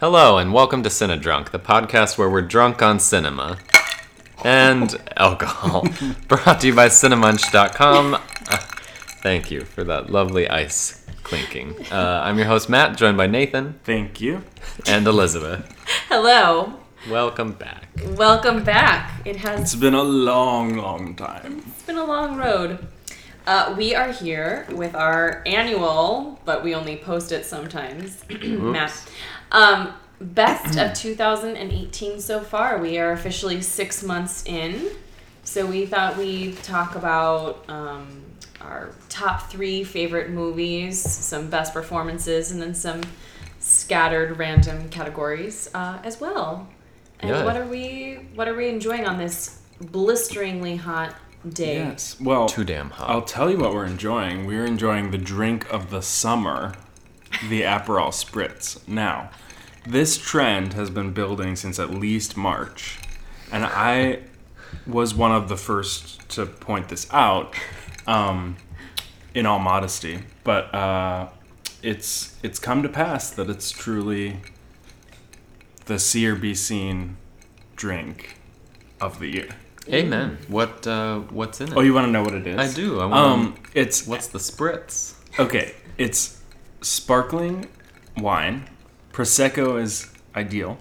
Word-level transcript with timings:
Hello, 0.00 0.36
and 0.38 0.52
welcome 0.52 0.82
to 0.82 0.88
Cinedrunk, 0.90 1.50
the 1.50 1.58
podcast 1.58 2.18
where 2.18 2.28
we're 2.28 2.42
drunk 2.42 2.82
on 2.82 2.98
cinema 3.00 3.58
and 4.44 4.94
alcohol. 5.16 5.86
Brought 6.28 6.60
to 6.60 6.66
you 6.68 6.74
by 6.74 6.88
Cinemunch.com. 6.88 8.14
Uh, 8.14 8.18
thank 9.22 9.50
you 9.50 9.62
for 9.62 9.84
that 9.84 10.10
lovely 10.10 10.48
ice 10.48 11.04
clinking. 11.22 11.74
Uh, 11.90 12.20
I'm 12.24 12.36
your 12.36 12.46
host, 12.46 12.68
Matt, 12.68 12.96
joined 12.98 13.16
by 13.16 13.26
Nathan 13.26 13.78
Thank 13.84 14.20
you. 14.20 14.42
and 14.86 15.06
Elizabeth. 15.06 15.66
Hello. 16.08 16.74
Welcome 17.10 17.52
back. 17.52 17.88
Welcome 18.16 18.64
back. 18.64 19.22
It 19.24 19.36
has 19.36 19.60
It's 19.60 19.74
been 19.74 19.94
a 19.94 20.02
long, 20.02 20.76
long 20.76 21.14
time. 21.16 21.62
It's 21.68 21.82
been 21.84 21.96
a 21.96 22.04
long 22.04 22.36
road. 22.36 22.86
Uh, 23.46 23.72
we 23.78 23.94
are 23.94 24.10
here 24.10 24.66
with 24.72 24.96
our 24.96 25.40
annual, 25.46 26.40
but 26.44 26.64
we 26.64 26.74
only 26.74 26.96
post 26.96 27.30
it 27.30 27.46
sometimes. 27.46 28.24
Matt. 28.42 28.92
Um, 29.52 29.94
best 30.20 30.78
of 30.78 30.94
2018 30.94 32.20
so 32.20 32.40
far. 32.40 32.78
We 32.78 32.98
are 32.98 33.12
officially 33.12 33.60
six 33.62 34.02
months 34.02 34.44
in. 34.46 34.88
So 35.44 35.64
we 35.66 35.86
thought 35.86 36.16
we'd 36.16 36.56
talk 36.62 36.96
about 36.96 37.64
um, 37.68 38.22
our 38.60 38.90
top 39.08 39.48
three 39.50 39.84
favorite 39.84 40.30
movies, 40.30 41.00
some 41.00 41.48
best 41.50 41.72
performances, 41.72 42.50
and 42.50 42.60
then 42.60 42.74
some 42.74 43.02
scattered 43.60 44.38
random 44.38 44.88
categories 44.88 45.68
uh, 45.74 45.98
as 46.02 46.20
well. 46.20 46.68
And 47.20 47.30
Yeah. 47.30 47.44
what 47.44 47.56
are 47.56 47.66
we 47.66 48.14
what 48.34 48.48
are 48.48 48.54
we 48.54 48.68
enjoying 48.68 49.06
on 49.06 49.18
this 49.18 49.60
blisteringly 49.80 50.76
hot 50.76 51.14
day? 51.48 51.76
Yes. 51.76 52.16
Well, 52.20 52.48
Too 52.48 52.64
damn 52.64 52.90
hot. 52.90 53.08
I'll 53.08 53.22
tell 53.22 53.50
you 53.50 53.58
what 53.58 53.72
we're 53.72 53.86
enjoying. 53.86 54.46
We're 54.46 54.66
enjoying 54.66 55.10
the 55.12 55.18
drink 55.18 55.72
of 55.72 55.90
the 55.90 56.02
summer, 56.02 56.72
the 57.48 57.62
Aperol 57.62 58.08
Spritz. 58.08 58.86
Now, 58.88 59.30
this 59.86 60.16
trend 60.18 60.72
has 60.74 60.90
been 60.90 61.12
building 61.12 61.56
since 61.56 61.78
at 61.78 61.90
least 61.90 62.36
March, 62.36 62.98
and 63.52 63.64
I 63.64 64.20
was 64.86 65.14
one 65.14 65.32
of 65.32 65.48
the 65.48 65.56
first 65.56 66.28
to 66.30 66.46
point 66.46 66.88
this 66.88 67.06
out. 67.12 67.54
Um, 68.06 68.56
in 69.34 69.44
all 69.44 69.58
modesty, 69.58 70.20
but 70.44 70.74
uh, 70.74 71.28
it's 71.82 72.36
it's 72.42 72.58
come 72.58 72.82
to 72.82 72.88
pass 72.88 73.30
that 73.30 73.50
it's 73.50 73.70
truly 73.70 74.38
the 75.84 75.98
see 75.98 76.26
or 76.26 76.34
be 76.34 76.54
seen 76.54 77.18
drink 77.76 78.38
of 78.98 79.18
the 79.18 79.26
year. 79.28 79.48
Amen. 79.88 80.38
What 80.48 80.86
uh, 80.86 81.18
what's 81.18 81.60
in 81.60 81.68
it? 81.68 81.76
Oh, 81.76 81.80
you 81.82 81.92
want 81.92 82.06
to 82.06 82.10
know 82.10 82.22
what 82.22 82.32
it 82.34 82.46
is? 82.46 82.58
I 82.58 82.74
do. 82.74 82.98
I 82.98 83.04
want 83.06 83.14
Um, 83.14 83.54
it's 83.74 84.06
What's 84.06 84.28
the 84.28 84.38
spritz? 84.38 85.14
okay. 85.38 85.74
It's 85.98 86.35
sparkling 86.80 87.68
wine. 88.16 88.68
Prosecco 89.12 89.80
is 89.80 90.10
ideal. 90.34 90.78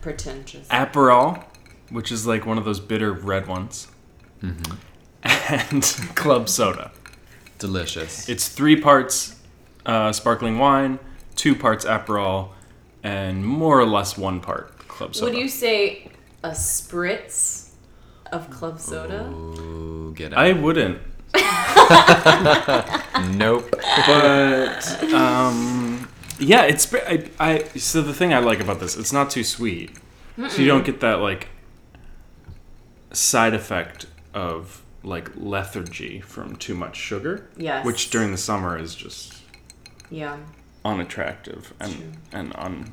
Pretentious. 0.00 0.66
Aperol, 0.68 1.44
which 1.90 2.10
is 2.10 2.26
like 2.26 2.46
one 2.46 2.58
of 2.58 2.64
those 2.64 2.80
bitter 2.80 3.12
red 3.12 3.46
ones, 3.46 3.88
Mm-hmm. 4.42 4.74
and 5.22 5.82
club 6.16 6.48
soda. 6.48 6.92
Delicious. 7.58 8.26
It's 8.26 8.48
three 8.48 8.80
parts 8.80 9.36
uh, 9.84 10.12
sparkling 10.12 10.58
wine, 10.58 10.98
two 11.36 11.54
parts 11.54 11.84
Aperol, 11.84 12.48
and 13.02 13.44
more 13.44 13.78
or 13.78 13.84
less 13.84 14.16
one 14.16 14.40
part 14.40 14.78
club 14.88 15.14
soda. 15.14 15.30
Would 15.32 15.38
you 15.38 15.46
say 15.48 16.10
a 16.42 16.50
spritz 16.52 17.72
of 18.32 18.48
club 18.48 18.80
soda? 18.80 19.26
Ooh, 19.26 20.14
get 20.16 20.32
out. 20.32 20.38
I 20.38 20.52
wouldn't, 20.52 21.02
nope. 23.36 23.70
but 24.06 25.02
um, 25.12 26.08
yeah, 26.38 26.62
it's 26.64 26.92
I, 26.94 27.28
I. 27.38 27.64
So 27.76 28.02
the 28.02 28.14
thing 28.14 28.32
I 28.34 28.38
like 28.38 28.60
about 28.60 28.80
this, 28.80 28.96
it's 28.96 29.12
not 29.12 29.30
too 29.30 29.44
sweet, 29.44 29.90
so 30.48 30.60
you 30.62 30.66
don't 30.68 30.84
get 30.84 31.00
that 31.00 31.20
like 31.20 31.48
side 33.12 33.54
effect 33.54 34.06
of 34.34 34.82
like 35.02 35.30
lethargy 35.36 36.20
from 36.20 36.56
too 36.56 36.74
much 36.74 36.96
sugar. 36.96 37.48
Yes. 37.56 37.84
Which 37.84 38.10
during 38.10 38.30
the 38.32 38.38
summer 38.38 38.78
is 38.78 38.94
just 38.94 39.34
Yeah. 40.10 40.36
unattractive 40.84 41.72
and 41.80 41.92
True. 41.94 42.12
and 42.32 42.52
un 42.56 42.92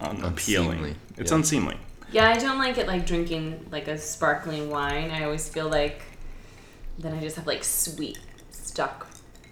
unappealing. 0.00 0.70
Unseemly, 0.78 0.96
It's 1.16 1.30
yeah. 1.30 1.36
unseemly. 1.36 1.76
Yeah, 2.12 2.28
I 2.30 2.38
don't 2.38 2.58
like 2.58 2.78
it 2.78 2.86
like 2.86 3.06
drinking 3.06 3.66
like 3.70 3.88
a 3.88 3.98
sparkling 3.98 4.70
wine. 4.70 5.10
I 5.10 5.24
always 5.24 5.48
feel 5.48 5.68
like 5.68 6.02
then 6.98 7.14
I 7.14 7.20
just 7.20 7.36
have 7.36 7.46
like 7.46 7.64
sweet 7.64 8.18
stuck 8.50 9.06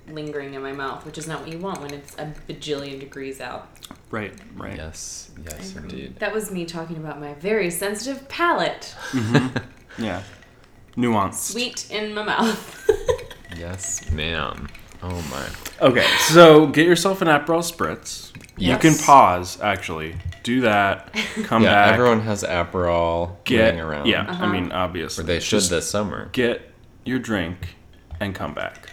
lingering 0.08 0.54
in 0.54 0.62
my 0.62 0.72
mouth, 0.72 1.04
which 1.06 1.16
is 1.18 1.26
not 1.26 1.40
what 1.40 1.50
you 1.50 1.58
want 1.58 1.80
when 1.80 1.92
it's 1.94 2.14
a 2.18 2.32
bajillion 2.48 3.00
degrees 3.00 3.40
out. 3.40 3.68
Right, 4.10 4.32
right. 4.56 4.76
Yes, 4.76 5.30
yes, 5.44 5.74
indeed. 5.76 6.16
That 6.18 6.32
was 6.32 6.50
me 6.50 6.64
talking 6.66 6.96
about 6.98 7.20
my 7.20 7.34
very 7.34 7.70
sensitive 7.70 8.28
palate. 8.28 8.94
Yeah. 9.98 10.22
Nuance. 10.96 11.40
Sweet 11.40 11.90
in 11.90 12.14
my 12.14 12.22
mouth. 12.24 12.90
Yes, 13.56 14.10
ma'am. 14.10 14.68
Oh 15.00 15.22
my. 15.30 15.46
Okay, 15.80 16.04
so 16.26 16.66
get 16.66 16.86
yourself 16.86 17.22
an 17.22 17.28
Aperol 17.28 17.60
Spritz. 17.62 18.32
Yes. 18.56 18.82
You 18.82 18.90
can 18.90 18.98
pause, 18.98 19.60
actually. 19.60 20.16
Do 20.42 20.62
that. 20.62 21.12
Come 21.44 21.62
Yeah, 21.62 21.72
back. 21.72 21.92
everyone 21.94 22.20
has 22.22 22.42
Aperol 22.42 23.36
get 23.44 23.76
around. 23.78 24.06
Yeah, 24.08 24.22
Uh-huh. 24.28 24.44
I 24.44 24.50
mean, 24.52 24.72
obviously. 24.72 25.22
Or 25.22 25.26
they 25.28 25.38
should 25.38 25.60
Just 25.60 25.70
this 25.70 25.88
summer. 25.88 26.30
Get 26.32 26.68
your 27.04 27.18
drink 27.18 27.76
and 28.20 28.34
come 28.34 28.54
back. 28.54 28.90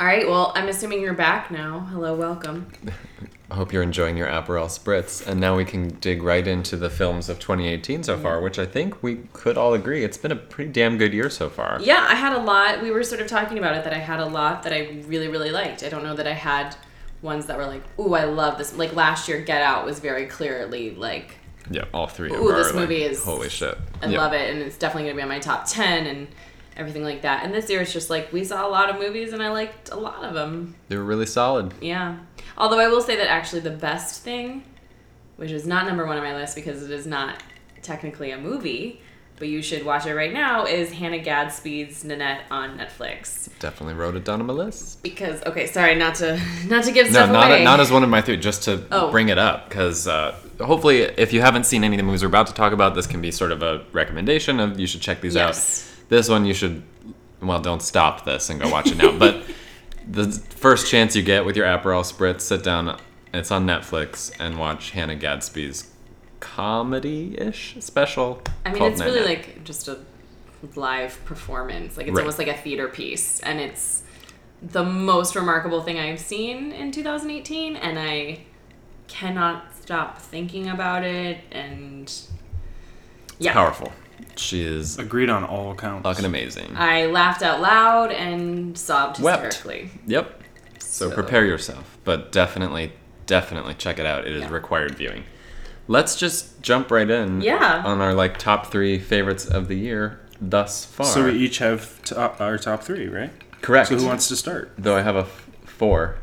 All 0.00 0.06
right, 0.06 0.26
well, 0.26 0.52
I'm 0.56 0.68
assuming 0.68 1.00
you're 1.00 1.14
back 1.14 1.50
now. 1.50 1.80
Hello, 1.90 2.14
welcome. 2.14 2.66
I 3.50 3.56
hope 3.56 3.72
you're 3.72 3.82
enjoying 3.82 4.16
your 4.16 4.26
Aperol 4.26 4.66
Spritz. 4.66 5.24
And 5.24 5.38
now 5.38 5.56
we 5.56 5.64
can 5.64 5.88
dig 6.00 6.22
right 6.22 6.44
into 6.44 6.76
the 6.76 6.90
films 6.90 7.28
of 7.28 7.38
2018 7.38 8.02
so 8.02 8.18
far, 8.18 8.40
which 8.40 8.58
I 8.58 8.66
think 8.66 9.00
we 9.02 9.16
could 9.32 9.56
all 9.56 9.74
agree 9.74 10.02
it's 10.02 10.16
been 10.16 10.32
a 10.32 10.36
pretty 10.36 10.72
damn 10.72 10.98
good 10.98 11.12
year 11.12 11.30
so 11.30 11.48
far. 11.48 11.78
Yeah, 11.80 12.04
I 12.08 12.14
had 12.16 12.32
a 12.32 12.40
lot. 12.40 12.82
We 12.82 12.90
were 12.90 13.04
sort 13.04 13.20
of 13.20 13.28
talking 13.28 13.58
about 13.58 13.76
it 13.76 13.84
that 13.84 13.92
I 13.92 13.98
had 13.98 14.18
a 14.18 14.26
lot 14.26 14.64
that 14.64 14.72
I 14.72 15.02
really, 15.06 15.28
really 15.28 15.50
liked. 15.50 15.84
I 15.84 15.88
don't 15.90 16.02
know 16.02 16.14
that 16.16 16.26
I 16.26 16.32
had 16.32 16.74
ones 17.22 17.46
that 17.46 17.56
were 17.56 17.66
like, 17.66 17.82
ooh, 18.00 18.14
I 18.14 18.24
love 18.24 18.58
this. 18.58 18.74
Like 18.76 18.94
last 18.96 19.28
year, 19.28 19.40
Get 19.40 19.62
Out 19.62 19.84
was 19.86 20.00
very 20.00 20.26
clearly 20.26 20.90
like, 20.96 21.36
Yeah, 21.70 21.84
all 21.94 22.08
three 22.08 22.32
Ooh, 22.32 22.48
are 22.48 22.56
this 22.56 22.68
like, 22.68 22.76
movie 22.76 23.02
is- 23.04 23.22
holy 23.22 23.50
shit. 23.50 23.78
I 24.02 24.06
Yeah. 24.06 24.18
love 24.20 24.32
it, 24.32 24.52
and 24.52 24.60
it's 24.62 24.76
definitely 24.76 25.08
gonna 25.10 25.16
be 25.16 25.22
on 25.22 25.28
my 25.28 25.38
top 25.38 25.66
ten 25.66 26.06
and 26.06 26.26
everything 26.76 27.02
like 27.04 27.22
that. 27.22 27.44
And 27.44 27.54
this 27.54 27.68
year, 27.70 27.80
it's 27.82 27.92
just 27.92 28.10
like 28.10 28.32
we 28.32 28.44
saw 28.44 28.66
a 28.66 28.70
lot 28.70 28.90
of 28.90 28.98
movies, 28.98 29.32
and 29.32 29.42
I 29.42 29.50
liked 29.50 29.90
a 29.90 29.96
lot 29.96 30.24
of 30.24 30.34
them. 30.34 30.74
They 30.88 30.96
were 30.96 31.04
really 31.04 31.26
solid. 31.26 31.74
Yeah. 31.80 32.18
Although 32.56 32.78
I 32.80 32.88
will 32.88 33.00
say 33.00 33.16
that 33.16 33.28
actually 33.28 33.60
the 33.60 33.70
best 33.70 34.22
thing, 34.22 34.64
which 35.36 35.50
is 35.50 35.66
not 35.66 35.86
number 35.86 36.06
one 36.06 36.16
on 36.16 36.22
my 36.22 36.34
list 36.34 36.54
because 36.54 36.82
it 36.82 36.90
is 36.90 37.06
not 37.06 37.42
technically 37.82 38.30
a 38.30 38.38
movie, 38.38 39.00
but 39.36 39.48
you 39.48 39.60
should 39.62 39.84
watch 39.84 40.06
it 40.06 40.14
right 40.14 40.32
now, 40.32 40.64
is 40.64 40.92
Hannah 40.92 41.18
Gadsby's 41.18 42.04
Nanette 42.04 42.42
on 42.52 42.78
Netflix. 42.78 43.48
Definitely 43.58 43.94
wrote 43.94 44.14
it 44.14 44.24
down 44.24 44.38
on 44.40 44.46
my 44.46 44.52
list. 44.54 45.02
Because 45.02 45.42
okay, 45.44 45.66
sorry, 45.66 45.96
not 45.96 46.14
to 46.16 46.40
not 46.68 46.84
to 46.84 46.92
give 46.92 47.06
No, 47.06 47.12
stuff 47.12 47.30
not, 47.30 47.48
away. 47.50 47.64
not 47.64 47.80
as 47.80 47.90
one 47.90 48.04
of 48.04 48.08
my 48.10 48.20
three, 48.20 48.36
just 48.36 48.62
to 48.64 48.84
Oh. 48.92 49.10
bring 49.10 49.28
it 49.30 49.38
up. 49.38 49.68
Because 49.68 50.06
uh, 50.06 50.36
hopefully, 50.60 51.00
if 51.02 51.32
you 51.32 51.40
haven't 51.40 51.64
seen 51.66 51.82
any 51.82 51.96
of 51.96 51.98
the 51.98 52.04
movies 52.04 52.22
we're 52.22 52.28
about 52.28 52.46
to 52.46 52.54
talk 52.54 52.72
about, 52.72 52.94
this 52.94 53.08
can 53.08 53.20
be 53.20 53.32
sort 53.32 53.50
of 53.50 53.62
a 53.64 53.84
recommendation 53.92 54.60
of 54.60 54.78
you 54.78 54.86
should 54.86 55.00
check 55.00 55.20
these 55.20 55.34
Yes. 55.34 55.88
out. 55.90 55.93
This 56.08 56.28
one, 56.28 56.44
you 56.44 56.54
should, 56.54 56.82
well, 57.40 57.60
don't 57.60 57.82
stop 57.82 58.24
this 58.24 58.50
and 58.50 58.60
go 58.60 58.68
watch 58.68 58.90
it 58.90 58.96
now. 58.96 59.16
but 59.18 59.42
the 60.08 60.30
first 60.30 60.90
chance 60.90 61.16
you 61.16 61.22
get 61.22 61.44
with 61.44 61.56
your 61.56 61.66
Aperol 61.66 62.02
Spritz, 62.04 62.42
sit 62.42 62.62
down, 62.62 62.98
it's 63.32 63.50
on 63.50 63.66
Netflix, 63.66 64.32
and 64.38 64.58
watch 64.58 64.90
Hannah 64.90 65.16
Gadsby's 65.16 65.90
comedy-ish 66.40 67.76
special. 67.80 68.42
I 68.64 68.72
mean, 68.72 68.82
it's 68.82 69.00
really 69.00 69.20
Nanette. 69.20 69.46
like 69.46 69.64
just 69.64 69.88
a 69.88 69.98
live 70.76 71.22
performance. 71.24 71.96
Like 71.96 72.06
it's 72.06 72.14
Right. 72.14 72.20
almost 72.22 72.38
like 72.38 72.48
a 72.48 72.56
theater 72.56 72.88
piece, 72.88 73.40
and 73.40 73.60
it's 73.60 74.02
the 74.62 74.84
most 74.84 75.34
remarkable 75.36 75.82
thing 75.82 75.98
I've 75.98 76.20
seen 76.20 76.72
in 76.72 76.90
2018, 76.92 77.76
and 77.76 77.98
I 77.98 78.40
cannot 79.08 79.74
stop 79.80 80.18
thinking 80.18 80.68
about 80.68 81.02
it. 81.04 81.38
And 81.50 82.12
yeah, 83.38 83.52
powerful. 83.52 83.92
She 84.36 84.62
is 84.62 84.98
Agreed 84.98 85.30
on 85.30 85.44
all 85.44 85.74
counts. 85.74 86.02
fucking 86.04 86.24
amazing. 86.24 86.74
I 86.76 87.06
laughed 87.06 87.42
out 87.42 87.60
loud 87.60 88.10
and 88.10 88.76
sobbed 88.76 89.20
Wept. 89.20 89.44
hysterically. 89.44 89.90
Yep. 90.06 90.40
So 90.78 91.10
prepare 91.10 91.44
yourself, 91.44 91.98
but 92.04 92.30
definitely, 92.32 92.92
definitely 93.26 93.74
check 93.74 93.98
it 93.98 94.06
out. 94.06 94.26
It 94.26 94.32
is 94.36 94.42
Yeah. 94.42 94.50
required 94.52 94.96
viewing. 94.96 95.24
Let's 95.88 96.16
just 96.16 96.62
jump 96.62 96.90
right 96.90 97.08
in. 97.08 97.40
Yeah. 97.42 97.82
On 97.84 98.00
our 98.00 98.14
like 98.14 98.38
top 98.38 98.70
three 98.70 98.98
favorites 98.98 99.44
of 99.46 99.68
the 99.68 99.74
year 99.76 100.20
thus 100.40 100.84
far. 100.84 101.06
So 101.06 101.24
we 101.26 101.32
each 101.32 101.58
have 101.58 102.02
top, 102.02 102.40
uh, 102.40 102.44
our 102.44 102.58
top 102.58 102.82
three, 102.82 103.06
right? 103.08 103.30
Correct. 103.60 103.88
So 103.88 103.96
who 103.96 104.06
wants 104.06 104.28
to 104.28 104.36
start? 104.36 104.72
Though 104.78 104.96
I 104.96 105.02
have 105.02 105.16
a 105.16 105.20
f- 105.20 105.46
four. 105.64 106.16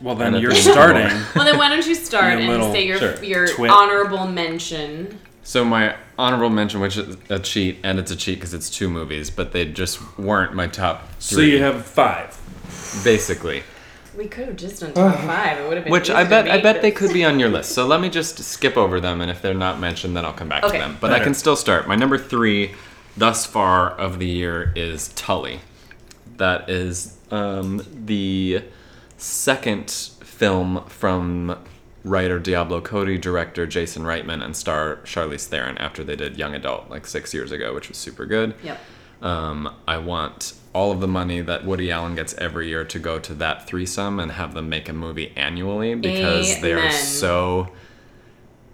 Well, 0.00 0.14
then 0.14 0.34
you're 0.36 0.54
starting. 0.54 1.08
Well, 1.34 1.44
then 1.44 1.58
why 1.58 1.68
don't 1.68 1.86
you 1.86 1.94
start 2.10 2.40
Your 2.42 2.52
and 2.54 2.72
say 2.72 2.86
your 2.86 2.98
Sure. 2.98 3.22
your 3.24 3.46
Twit. 3.46 3.70
honorable 3.70 4.26
mention? 4.26 5.20
So 5.44 5.64
my 5.64 5.96
honorable 6.18 6.50
mention, 6.50 6.80
which 6.80 6.96
is 6.96 7.16
a 7.28 7.38
cheat, 7.38 7.78
and 7.82 7.98
it's 7.98 8.10
a 8.10 8.16
cheat 8.16 8.38
because 8.38 8.54
it's 8.54 8.70
two 8.70 8.88
movies, 8.88 9.30
but 9.30 9.52
they 9.52 9.64
just 9.64 10.18
weren't 10.18 10.54
my 10.54 10.66
top 10.66 11.08
so 11.18 11.40
you 11.40 11.62
have 11.62 11.84
five. 11.84 12.38
basically. 13.04 13.62
We 14.16 14.26
could 14.26 14.46
have 14.46 14.56
just 14.56 14.80
done 14.80 14.92
top 14.92 15.16
five. 15.20 15.58
It 15.58 15.68
would 15.68 15.76
have 15.78 15.84
been. 15.84 15.90
Which 15.92 16.10
I 16.10 16.24
bet 16.24 16.46
I 16.50 16.54
make 16.56 16.62
bet 16.62 16.82
they 16.82 16.90
could 16.90 17.12
be 17.14 17.24
on 17.24 17.40
your 17.40 17.48
list. 17.48 17.72
So 17.72 17.86
let 17.86 18.00
me 18.00 18.10
just 18.10 18.38
skip 18.38 18.76
over 18.76 19.00
them, 19.00 19.20
and 19.22 19.30
if 19.30 19.40
they're 19.40 19.54
not 19.54 19.80
mentioned, 19.80 20.14
then 20.16 20.24
I'll 20.26 20.34
come 20.34 20.48
back 20.50 20.64
Okay. 20.64 20.78
to 20.78 20.84
them. 20.84 20.98
But 21.00 21.12
I 21.12 21.20
can 21.20 21.32
still 21.34 21.56
start. 21.56 21.88
My 21.88 21.96
number 21.96 22.18
three, 22.18 22.74
thus 23.16 23.46
far 23.46 23.90
of 23.90 24.18
the 24.18 24.26
year, 24.26 24.70
is 24.76 25.08
Tully. 25.14 25.60
That 26.36 26.68
is 26.68 27.16
um, 27.30 27.86
the 28.04 28.62
second 29.16 29.90
film 29.90 30.84
from 30.88 31.56
writer 32.04 32.38
Diablo 32.38 32.80
Cody, 32.80 33.16
director 33.18 33.66
Jason 33.66 34.02
Reitman, 34.02 34.44
and 34.44 34.56
star 34.56 34.96
Charlize 35.04 35.46
Theron 35.46 35.78
after 35.78 36.02
they 36.02 36.16
did 36.16 36.36
Young 36.38 36.54
Adult 36.54 36.90
like 36.90 37.06
six 37.06 37.32
years 37.32 37.52
ago, 37.52 37.74
which 37.74 37.88
was 37.88 37.96
super 37.98 38.26
good. 38.26 38.54
Yep. 38.62 38.80
Um, 39.22 39.72
I 39.86 39.98
want 39.98 40.54
all 40.74 40.90
of 40.90 41.00
the 41.00 41.06
money 41.06 41.40
that 41.42 41.64
Woody 41.64 41.92
Allen 41.92 42.16
gets 42.16 42.34
every 42.34 42.68
year 42.68 42.84
to 42.84 42.98
go 42.98 43.18
to 43.20 43.34
that 43.34 43.68
threesome 43.68 44.18
and 44.18 44.32
have 44.32 44.54
them 44.54 44.68
make 44.68 44.88
a 44.88 44.92
movie 44.92 45.32
annually 45.36 45.94
because 45.94 46.60
they 46.60 46.72
are 46.72 46.90
so, 46.90 47.68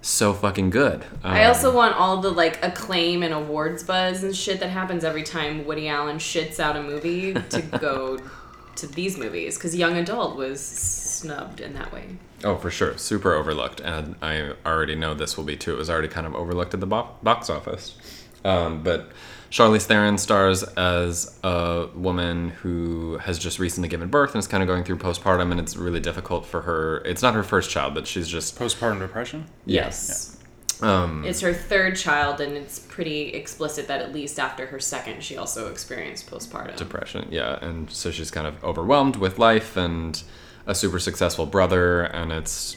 so 0.00 0.32
fucking 0.32 0.70
good. 0.70 1.04
I 1.22 1.44
Um, 1.44 1.48
also 1.50 1.74
want 1.74 1.96
all 1.96 2.18
the 2.22 2.30
like 2.30 2.64
acclaim 2.64 3.22
and 3.22 3.34
awards 3.34 3.82
buzz 3.82 4.22
and 4.24 4.34
shit 4.34 4.58
that 4.60 4.70
happens 4.70 5.04
every 5.04 5.22
time 5.22 5.66
Woody 5.66 5.88
Allen 5.88 6.16
shits 6.16 6.58
out 6.58 6.76
a 6.76 6.82
movie 6.82 7.34
to 7.34 7.60
go 7.78 8.18
to 8.78 8.86
these 8.86 9.18
movies 9.18 9.56
because 9.56 9.74
Young 9.74 9.96
Adult 9.96 10.36
was 10.36 10.60
snubbed 10.60 11.60
in 11.60 11.74
that 11.74 11.92
way. 11.92 12.16
Oh, 12.44 12.56
for 12.56 12.70
sure. 12.70 12.96
Super 12.96 13.34
overlooked. 13.34 13.80
And 13.80 14.14
I 14.22 14.52
already 14.64 14.94
know 14.94 15.14
this 15.14 15.36
will 15.36 15.44
be 15.44 15.56
too. 15.56 15.74
It 15.74 15.78
was 15.78 15.90
already 15.90 16.08
kind 16.08 16.26
of 16.26 16.34
overlooked 16.34 16.74
at 16.74 16.80
the 16.80 16.86
bo- 16.86 17.10
box 17.22 17.50
office. 17.50 17.96
Um, 18.44 18.82
but 18.82 19.10
Charlize 19.50 19.84
Theron 19.84 20.18
stars 20.18 20.62
as 20.62 21.38
a 21.42 21.88
woman 21.94 22.50
who 22.50 23.18
has 23.18 23.38
just 23.38 23.58
recently 23.58 23.88
given 23.88 24.08
birth 24.08 24.34
and 24.34 24.38
is 24.38 24.46
kind 24.46 24.62
of 24.62 24.68
going 24.68 24.84
through 24.84 24.98
postpartum, 24.98 25.50
and 25.50 25.58
it's 25.58 25.76
really 25.76 26.00
difficult 26.00 26.46
for 26.46 26.62
her. 26.62 26.98
It's 26.98 27.22
not 27.22 27.34
her 27.34 27.42
first 27.42 27.70
child, 27.70 27.94
but 27.94 28.06
she's 28.06 28.28
just. 28.28 28.58
Postpartum 28.58 29.00
depression. 29.00 29.46
Yes. 29.66 30.37
Um, 30.82 31.24
It's 31.24 31.40
her 31.40 31.52
third 31.52 31.96
child, 31.96 32.40
and 32.40 32.56
it's 32.56 32.78
pretty 32.78 33.28
explicit 33.30 33.88
that 33.88 34.00
at 34.00 34.12
least 34.12 34.38
after 34.38 34.66
her 34.66 34.78
second, 34.78 35.22
she 35.22 35.36
also 35.36 35.70
experienced 35.70 36.30
postpartum. 36.30 36.76
depression 36.76 37.26
yeah 37.30 37.58
and 37.64 37.90
so 37.90 38.10
she's 38.10 38.30
kind 38.30 38.46
of 38.46 38.62
overwhelmed 38.62 39.16
with 39.16 39.38
life 39.38 39.76
and 39.76 40.22
a 40.66 40.74
super 40.74 40.98
successful 40.98 41.46
brother 41.46 42.02
and 42.02 42.30
it's 42.32 42.76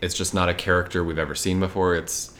it's 0.00 0.14
just 0.14 0.32
not 0.34 0.48
a 0.48 0.54
character 0.54 1.02
we've 1.04 1.18
ever 1.18 1.34
seen 1.34 1.58
before 1.60 1.94
it's 1.94 2.32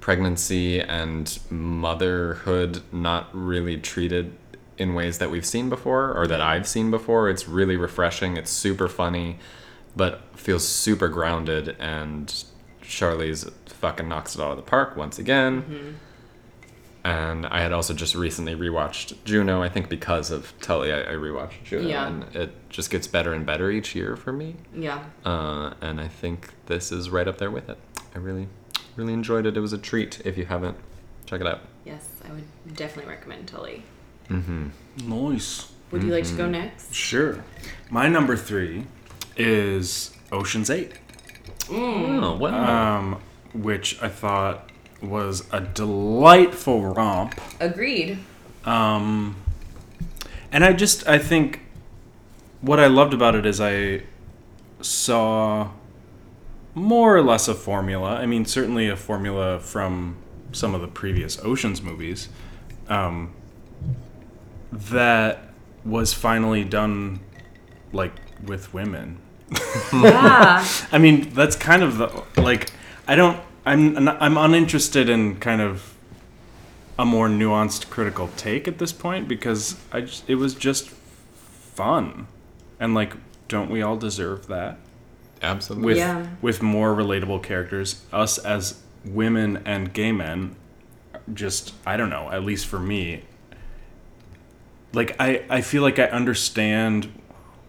pregnancy 0.00 0.80
and 0.80 1.38
motherhood 1.50 2.82
not 2.92 3.28
really 3.32 3.76
treated 3.76 4.32
in 4.76 4.94
ways 4.94 5.18
that 5.18 5.30
we've 5.30 5.46
seen 5.46 5.68
before 5.68 6.12
or 6.16 6.26
that 6.26 6.40
I've 6.40 6.68
seen 6.68 6.90
before 6.90 7.28
it's 7.28 7.48
really 7.48 7.76
refreshing 7.76 8.36
it's 8.36 8.50
super 8.50 8.88
funny 8.88 9.38
but 9.96 10.22
feels 10.36 10.66
super 10.66 11.08
grounded 11.08 11.74
and 11.80 12.32
Charlize 12.82 13.52
fucking 13.80 14.08
knocks 14.08 14.34
it 14.34 14.40
out 14.40 14.50
of 14.50 14.56
the 14.56 14.62
park 14.62 14.96
once 14.96 15.18
again 15.18 15.96
and 17.04 17.46
I 17.46 17.60
had 17.62 17.72
also 17.72 17.94
just 17.94 18.14
recently 18.14 18.54
rewatched 18.54 19.14
Juno. 19.24 19.62
I 19.62 19.68
think 19.68 19.88
because 19.88 20.30
of 20.30 20.52
Tully, 20.60 20.92
I, 20.92 21.02
I 21.02 21.12
rewatched 21.14 21.62
Juno, 21.64 21.88
Yeah. 21.88 22.06
and 22.08 22.36
it 22.36 22.50
just 22.70 22.90
gets 22.90 23.06
better 23.06 23.32
and 23.32 23.46
better 23.46 23.70
each 23.70 23.94
year 23.94 24.16
for 24.16 24.32
me. 24.32 24.56
yeah. 24.74 25.04
Uh, 25.24 25.72
and 25.80 26.00
I 26.00 26.08
think 26.08 26.50
this 26.66 26.90
is 26.92 27.08
right 27.08 27.26
up 27.28 27.38
there 27.38 27.50
with 27.52 27.68
it. 27.70 27.78
I 28.14 28.18
really, 28.18 28.48
really 28.96 29.12
enjoyed 29.12 29.46
it. 29.46 29.56
It 29.56 29.60
was 29.60 29.72
a 29.72 29.78
treat. 29.78 30.20
If 30.24 30.36
you 30.36 30.44
haven't, 30.46 30.76
check 31.24 31.40
it 31.40 31.46
out. 31.46 31.60
Yes, 31.84 32.06
I 32.28 32.32
would 32.32 32.44
definitely 32.74 33.10
recommend 33.10 33.46
Tully. 33.48 33.84
Mm-hmm. 34.28 34.66
Nice. 35.06 35.72
Would 35.92 36.02
you 36.02 36.10
like 36.12 36.24
to 36.26 36.34
go 36.34 36.46
next? 36.48 36.92
Sure. 36.92 37.42
My 37.90 38.08
number 38.08 38.36
three 38.36 38.84
is 39.36 40.14
Ocean's 40.32 40.68
Eight, 40.68 40.92
Oh 41.70 42.36
wow! 42.36 42.98
um, 42.98 43.20
which 43.52 44.00
I 44.02 44.08
thought 44.08 44.70
was 45.00 45.44
a 45.52 45.60
delightful 45.60 46.82
romp. 46.82 47.40
Agreed. 47.60 48.18
Um, 48.64 49.36
and 50.50 50.64
I 50.64 50.72
just 50.72 51.06
I 51.06 51.18
think 51.18 51.60
what 52.60 52.80
I 52.80 52.86
loved 52.86 53.14
about 53.14 53.34
it 53.34 53.46
is 53.46 53.60
I 53.60 54.02
saw 54.80 55.70
more 56.74 57.16
or 57.16 57.22
less 57.22 57.48
a 57.48 57.54
formula. 57.54 58.16
I 58.16 58.26
mean, 58.26 58.44
certainly 58.44 58.88
a 58.88 58.96
formula 58.96 59.58
from 59.60 60.16
some 60.52 60.74
of 60.74 60.80
the 60.80 60.88
previous 60.88 61.38
Ocean's 61.44 61.82
movies 61.82 62.28
um, 62.88 63.32
that 64.72 65.50
was 65.84 66.12
finally 66.12 66.64
done 66.64 67.20
like 67.92 68.12
with 68.44 68.72
women. 68.74 69.18
Yeah. 69.92 70.66
I 70.92 70.98
mean, 70.98 71.30
that's 71.30 71.56
kind 71.56 71.82
of 71.82 71.96
the 71.96 72.24
like 72.40 72.70
I 73.08 73.16
don't 73.16 73.40
I'm 73.66 74.08
I'm 74.08 74.36
uninterested 74.36 75.08
in 75.08 75.36
kind 75.36 75.60
of 75.60 75.94
a 76.98 77.04
more 77.04 77.28
nuanced 77.28 77.90
critical 77.90 78.28
take 78.36 78.68
at 78.68 78.78
this 78.78 78.92
point 78.92 79.28
because 79.28 79.76
I 79.92 80.02
just, 80.02 80.28
it 80.28 80.34
was 80.34 80.54
just 80.54 80.90
fun. 80.90 82.26
And 82.78 82.94
like 82.94 83.14
don't 83.48 83.70
we 83.70 83.82
all 83.82 83.96
deserve 83.96 84.46
that? 84.48 84.78
Absolutely. 85.42 85.86
With 85.86 85.96
Yeah. 85.96 86.26
with 86.42 86.62
more 86.62 86.94
relatable 86.94 87.42
characters, 87.42 88.02
us 88.12 88.38
as 88.38 88.80
women 89.04 89.62
and 89.64 89.92
gay 89.92 90.12
men 90.12 90.54
just 91.32 91.74
I 91.86 91.96
don't 91.96 92.10
know, 92.10 92.30
at 92.30 92.44
least 92.44 92.66
for 92.66 92.78
me 92.78 93.22
like 94.92 95.16
I 95.20 95.42
I 95.50 95.60
feel 95.60 95.82
like 95.82 95.98
I 95.98 96.04
understand 96.04 97.12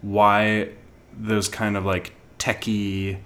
why 0.02 0.70
those 1.18 1.48
kind 1.50 1.76
of 1.76 1.86
like 1.86 2.14
techie 2.38 3.20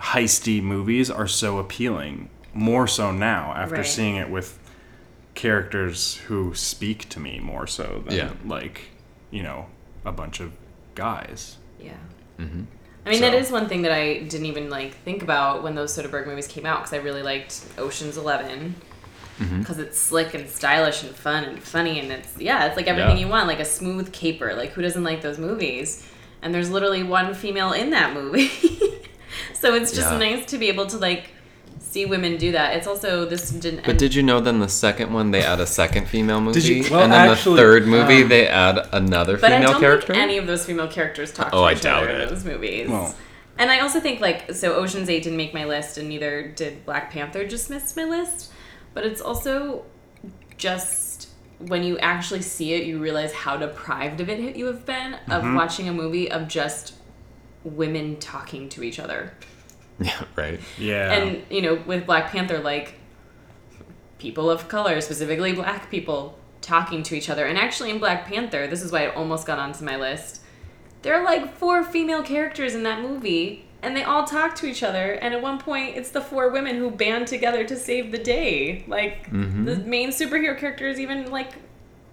heisty 0.00 0.62
movies 0.62 1.10
are 1.10 1.26
so 1.28 1.58
appealing 1.58 2.30
more 2.54 2.86
so 2.86 3.12
now 3.12 3.52
after 3.56 3.76
Right. 3.76 3.86
seeing 3.86 4.16
it 4.16 4.30
with 4.30 4.58
characters 5.34 6.16
who 6.26 6.54
speak 6.54 7.08
to 7.10 7.20
me 7.20 7.38
more 7.38 7.66
so 7.66 8.02
than 8.06 8.16
Yeah. 8.16 8.30
like 8.44 8.88
you 9.30 9.42
know 9.42 9.66
a 10.04 10.12
bunch 10.12 10.40
of 10.40 10.52
guys 10.94 11.56
Yeah. 11.78 11.92
Mhm. 12.38 12.66
I 13.06 13.08
mean, 13.10 13.20
that 13.22 13.32
So- 13.32 13.38
is 13.38 13.50
one 13.50 13.66
thing 13.68 13.82
that 13.82 13.92
I 13.92 14.18
didn't 14.18 14.44
even 14.46 14.68
like 14.68 14.94
think 15.04 15.22
about 15.22 15.62
when 15.62 15.74
those 15.74 15.96
Soderbergh 15.96 16.26
movies 16.26 16.46
came 16.46 16.66
out 16.66 16.80
because 16.80 16.92
I 16.92 16.98
really 16.98 17.22
liked 17.22 17.60
Ocean's 17.78 18.16
11 18.18 18.74
Mm-hmm. 19.40 19.60
because 19.60 19.78
it's 19.78 19.98
slick 19.98 20.34
and 20.34 20.46
stylish 20.50 21.02
and 21.02 21.14
fun 21.16 21.44
and 21.44 21.58
funny 21.62 21.98
and 21.98 22.12
it's 22.12 22.36
yeah, 22.38 22.66
it's 22.66 22.76
like 22.76 22.86
everything 22.88 23.16
Yeah. 23.16 23.24
you 23.24 23.28
want, 23.30 23.46
like 23.48 23.60
a 23.60 23.64
smooth 23.64 24.12
caper. 24.12 24.52
Like 24.54 24.72
who 24.72 24.82
doesn't 24.82 25.02
like 25.04 25.22
those 25.22 25.38
movies? 25.38 26.06
And 26.42 26.52
there's 26.54 26.68
literally 26.70 27.02
one 27.02 27.32
female 27.32 27.72
in 27.72 27.88
that 27.90 28.12
movie, 28.12 28.50
so 29.54 29.74
it's 29.74 29.92
just 29.92 30.10
Yeah. 30.10 30.18
nice 30.18 30.46
to 30.46 30.58
be 30.58 30.68
able 30.68 30.86
to 30.86 30.96
like 30.98 31.30
see 31.78 32.04
women 32.06 32.36
do 32.36 32.52
that. 32.52 32.76
It's 32.76 32.86
also 32.86 33.24
this 33.24 33.50
didn't. 33.50 33.84
But 33.84 33.98
did 33.98 34.14
you 34.14 34.22
know 34.22 34.40
then 34.40 34.60
the 34.60 34.68
second 34.68 35.12
one 35.12 35.30
they 35.32 35.42
add 35.42 35.60
a 35.60 35.66
second 35.66 36.06
female 36.08 36.40
movie, 36.40 36.60
you- 36.60 36.84
well, 36.90 37.02
and 37.02 37.12
then 37.12 37.28
actually, 37.28 37.56
the 37.56 37.62
third 37.62 37.86
movie 37.86 38.22
um, 38.22 38.28
they 38.28 38.46
add 38.46 38.88
another 38.92 39.36
But 39.36 39.52
I 39.52 39.56
female 39.56 39.72
don't 39.72 39.80
character? 39.80 40.06
think 40.14 40.18
any 40.22 40.38
of 40.38 40.46
those 40.46 40.64
female 40.66 40.88
characters 40.88 41.32
talk 41.32 41.50
Oh, 41.52 41.62
to 41.62 41.64
I 41.64 41.72
each 41.72 41.80
doubt 41.82 42.04
other 42.04 42.12
in 42.12 42.20
it. 42.22 42.28
those 42.30 42.44
movies. 42.44 42.88
Well- 42.88 43.14
and 43.58 43.70
I 43.70 43.80
also 43.80 44.00
think 44.00 44.20
like 44.20 44.52
so 44.54 44.74
Ocean's 44.74 45.10
Eight 45.10 45.22
didn't 45.24 45.36
make 45.36 45.52
my 45.52 45.64
list, 45.66 45.98
and 45.98 46.08
neither 46.08 46.48
did 46.48 46.84
Black 46.86 47.10
Panther. 47.12 47.46
Just 47.46 47.68
missed 47.70 47.94
my 47.96 48.04
list. 48.04 48.50
But 48.94 49.04
it's 49.04 49.20
also 49.20 49.84
just 50.56 51.28
when 51.58 51.82
you 51.82 51.98
actually 51.98 52.40
see 52.42 52.72
it, 52.72 52.84
you 52.86 52.98
realize 52.98 53.32
how 53.32 53.56
deprived 53.56 54.20
of 54.20 54.28
it 54.30 54.56
you 54.56 54.66
have 54.66 54.86
been 54.86 55.14
of 55.28 55.42
Mm-hmm. 55.42 55.54
watching 55.54 55.88
a 55.88 55.92
movie 55.92 56.30
of 56.30 56.48
just 56.48 56.94
women 57.64 58.18
talking 58.18 58.68
to 58.70 58.82
each 58.82 58.98
other. 58.98 59.32
yeah, 59.98 60.24
right. 60.36 60.60
yeah 60.78 61.12
And 61.12 61.42
you 61.50 61.62
know, 61.62 61.74
with 61.86 62.06
Black 62.06 62.30
Panther, 62.30 62.58
like 62.58 62.94
people 64.18 64.50
of 64.50 64.68
color, 64.68 65.00
specifically 65.00 65.52
black 65.52 65.90
people, 65.90 66.38
talking 66.60 67.02
to 67.02 67.16
each 67.16 67.28
other. 67.28 67.46
And 67.46 67.58
actually, 67.58 67.90
in 67.90 67.98
Black 67.98 68.26
Panther, 68.26 68.66
this 68.66 68.82
is 68.82 68.92
why 68.92 69.06
it 69.06 69.16
almost 69.16 69.46
got 69.46 69.58
onto 69.58 69.84
my 69.84 69.96
list. 69.96 70.42
There 71.02 71.14
are 71.14 71.24
like 71.24 71.56
four 71.56 71.82
female 71.82 72.22
characters 72.22 72.74
in 72.74 72.82
that 72.82 73.00
movie, 73.00 73.66
and 73.82 73.96
they 73.96 74.04
all 74.04 74.24
talk 74.24 74.54
to 74.56 74.66
each 74.66 74.82
other. 74.82 75.12
And 75.12 75.32
at 75.32 75.40
one 75.40 75.58
point, 75.58 75.96
it's 75.96 76.10
the 76.10 76.20
four 76.20 76.50
women 76.50 76.76
who 76.76 76.90
band 76.90 77.26
together 77.26 77.64
to 77.64 77.76
save 77.76 78.12
the 78.12 78.18
day. 78.18 78.84
Like 78.86 79.30
mm-hmm. 79.30 79.64
the 79.64 79.76
main 79.76 80.10
superhero 80.10 80.56
character 80.56 80.86
is 80.86 81.00
even 81.00 81.30
like 81.30 81.52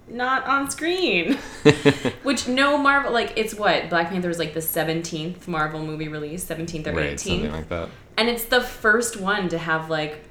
not 0.09 0.45
on 0.45 0.69
screen. 0.69 1.33
Which 2.23 2.47
no 2.47 2.77
Marvel 2.77 3.11
like 3.11 3.33
it's 3.35 3.53
what 3.53 3.89
Black 3.89 4.09
Panther 4.09 4.27
was 4.27 4.39
like 4.39 4.53
the 4.53 4.61
seventeenth 4.61 5.47
Marvel 5.47 5.83
movie 5.83 6.07
release, 6.07 6.43
seventeenth 6.43 6.87
or 6.87 6.93
right, 6.93 7.13
eighteenth. 7.13 7.43
something 7.43 7.51
like 7.51 7.69
that. 7.69 7.89
And 8.17 8.29
it's 8.29 8.45
the 8.45 8.61
first 8.61 9.17
one 9.17 9.49
to 9.49 9.57
have 9.57 9.89
like 9.89 10.23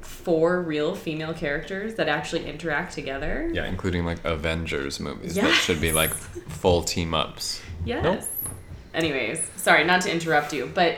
four 0.00 0.60
real 0.60 0.94
female 0.94 1.32
characters 1.34 1.94
that 1.94 2.08
actually 2.08 2.46
interact 2.46 2.92
together. 2.92 3.50
Yeah, 3.52 3.66
including 3.66 4.04
like 4.04 4.24
Avengers 4.24 4.98
movies 4.98 5.34
that 5.36 5.52
should 5.52 5.80
be 5.80 5.92
like 5.92 6.12
full 6.12 6.82
team 6.82 7.14
ups. 7.14 7.62
Yes. 7.84 8.02
Nope. 8.04 8.52
Anyways, 8.94 9.48
sorry, 9.56 9.84
not 9.84 10.00
to 10.02 10.10
interrupt 10.10 10.52
you, 10.52 10.70
but 10.74 10.96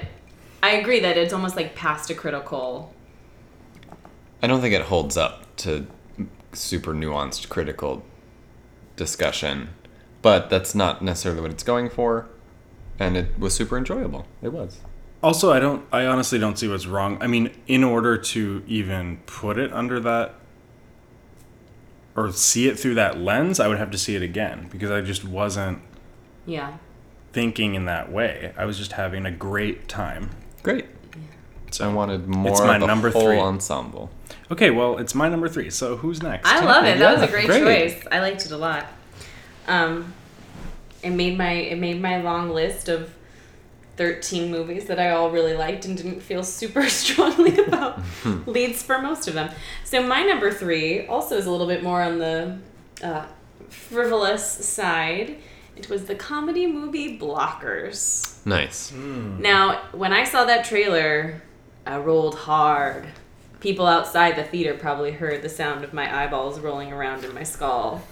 I 0.63 0.73
agree 0.73 1.01
that 1.01 1.19
it's 1.19 1.33
almost 1.33 1.57
like 1.57 1.75
past 1.75 2.11
a 2.11 2.15
critical. 2.15 2.95
I 4.43 4.47
don't 4.47 4.61
think 4.61 4.75
it 4.75 4.83
holds 4.83 5.17
up 5.17 5.57
to 5.57 5.87
super 6.53 6.93
nuanced 6.93 7.49
critical 7.49 8.03
discussion, 8.97 9.71
but 10.23 10.51
that's 10.51 10.75
not 10.75 11.03
necessarily 11.03 11.41
what 11.41 11.51
it's 11.51 11.63
going 11.63 11.89
for. 11.91 12.27
and 13.01 13.17
it 13.17 13.39
was 13.39 13.55
super 13.55 13.79
enjoyable. 13.79 14.27
It 14.43 14.53
was. 14.53 14.81
Also, 15.23 15.53
I 15.53 15.61
don't. 15.61 15.85
I 15.93 16.05
honestly 16.07 16.39
don't 16.39 16.59
see 16.59 16.67
what's 16.67 16.87
wrong. 16.87 17.17
I 17.21 17.29
mean, 17.29 17.51
in 17.69 17.85
order 17.85 18.17
to 18.19 18.65
even 18.67 19.19
put 19.27 19.57
it 19.57 19.73
under 19.73 20.01
that 20.01 20.35
or 22.17 22.33
see 22.33 22.67
it 22.69 22.79
through 22.79 22.95
that 22.97 23.19
lens, 23.19 23.61
I 23.61 23.69
would 23.69 23.79
have 23.79 23.91
to 23.93 23.99
see 23.99 24.17
it 24.17 24.23
again 24.23 24.67
because 24.71 24.91
I 24.91 25.01
just 25.01 25.25
wasn't 25.25 25.79
Yeah. 26.47 26.79
thinking 27.33 27.75
in 27.77 27.85
that 27.85 28.11
way. 28.11 28.53
I 28.57 28.65
was 28.65 28.79
just 28.79 28.93
having 28.93 29.25
a 29.27 29.31
great 29.31 29.87
time. 29.89 30.31
Great. 30.65 30.87
So 31.71 31.89
I 31.89 31.93
wanted 31.93 32.27
more 32.27 32.51
it's 32.51 32.61
my 32.61 32.75
of 32.77 32.81
the 32.81 32.87
number 32.89 33.11
whole 33.11 33.23
three. 33.27 33.39
ensemble. 33.39 34.11
Okay, 34.51 34.71
well, 34.71 34.99
it's 34.99 35.15
my 35.15 35.29
number 35.29 35.49
three. 35.49 35.71
So 35.71 35.97
who's 35.97 36.23
next? 36.23 36.49
I 36.49 36.65
love 36.65 36.85
it. 36.85 36.99
That 36.99 37.19
was 37.19 37.29
a 37.29 37.31
great, 37.31 37.47
great. 37.47 37.61
choice. 37.61 38.07
I 38.11 38.21
liked 38.21 38.47
it 38.47 38.53
a 38.53 38.57
lot. 38.57 38.87
Um, 39.67 40.15
it 41.03 41.11
made 41.11 41.37
my 41.37 41.53
it 41.53 41.79
made 41.79 42.01
my 42.01 42.21
long 42.23 42.51
list 42.51 42.89
of 42.89 43.15
thirteen 43.97 44.51
movies 44.51 44.87
that 44.87 44.99
I 44.99 45.11
all 45.11 45.31
really 45.31 45.55
liked 45.55 45.85
and 45.85 45.97
didn't 45.97 46.21
feel 46.21 46.43
super 46.43 46.89
strongly 46.89 47.59
about 47.59 48.01
leads 48.47 48.83
for 48.83 48.99
most 49.01 49.29
of 49.29 49.35
them. 49.35 49.51
So 49.85 50.03
my 50.03 50.23
number 50.23 50.51
three 50.51 51.07
also 51.07 51.37
is 51.37 51.47
a 51.47 51.51
little 51.51 51.67
bit 51.67 51.83
more 51.83 52.03
on 52.03 52.19
the 52.19 52.59
uh, 53.03 53.27
frivolous 53.69 54.45
side. 54.45 55.37
It 55.77 55.89
was 55.89 56.07
the 56.07 56.15
comedy 56.17 56.67
movie 56.67 57.19
Blockers. 57.19 58.45
Nice. 58.45 58.91
Now, 58.93 59.83
when 59.93 60.13
I 60.13 60.25
saw 60.25 60.45
that 60.45 60.65
trailer, 60.65 61.41
I 61.87 61.99
rolled 61.99 62.35
hard. 62.35 63.07
People 63.61 63.87
outside 63.87 64.37
the 64.37 64.45
theater 64.45 64.75
probably 64.75 65.13
heard 65.13 65.43
the 65.43 65.49
sound 65.49 65.85
of 65.85 65.93
my 65.93 66.25
eyeballs 66.25 66.61
rolling 66.61 66.93
around 66.93 67.25
in 67.25 67.35
my 67.35 67.43
skull. 67.43 68.03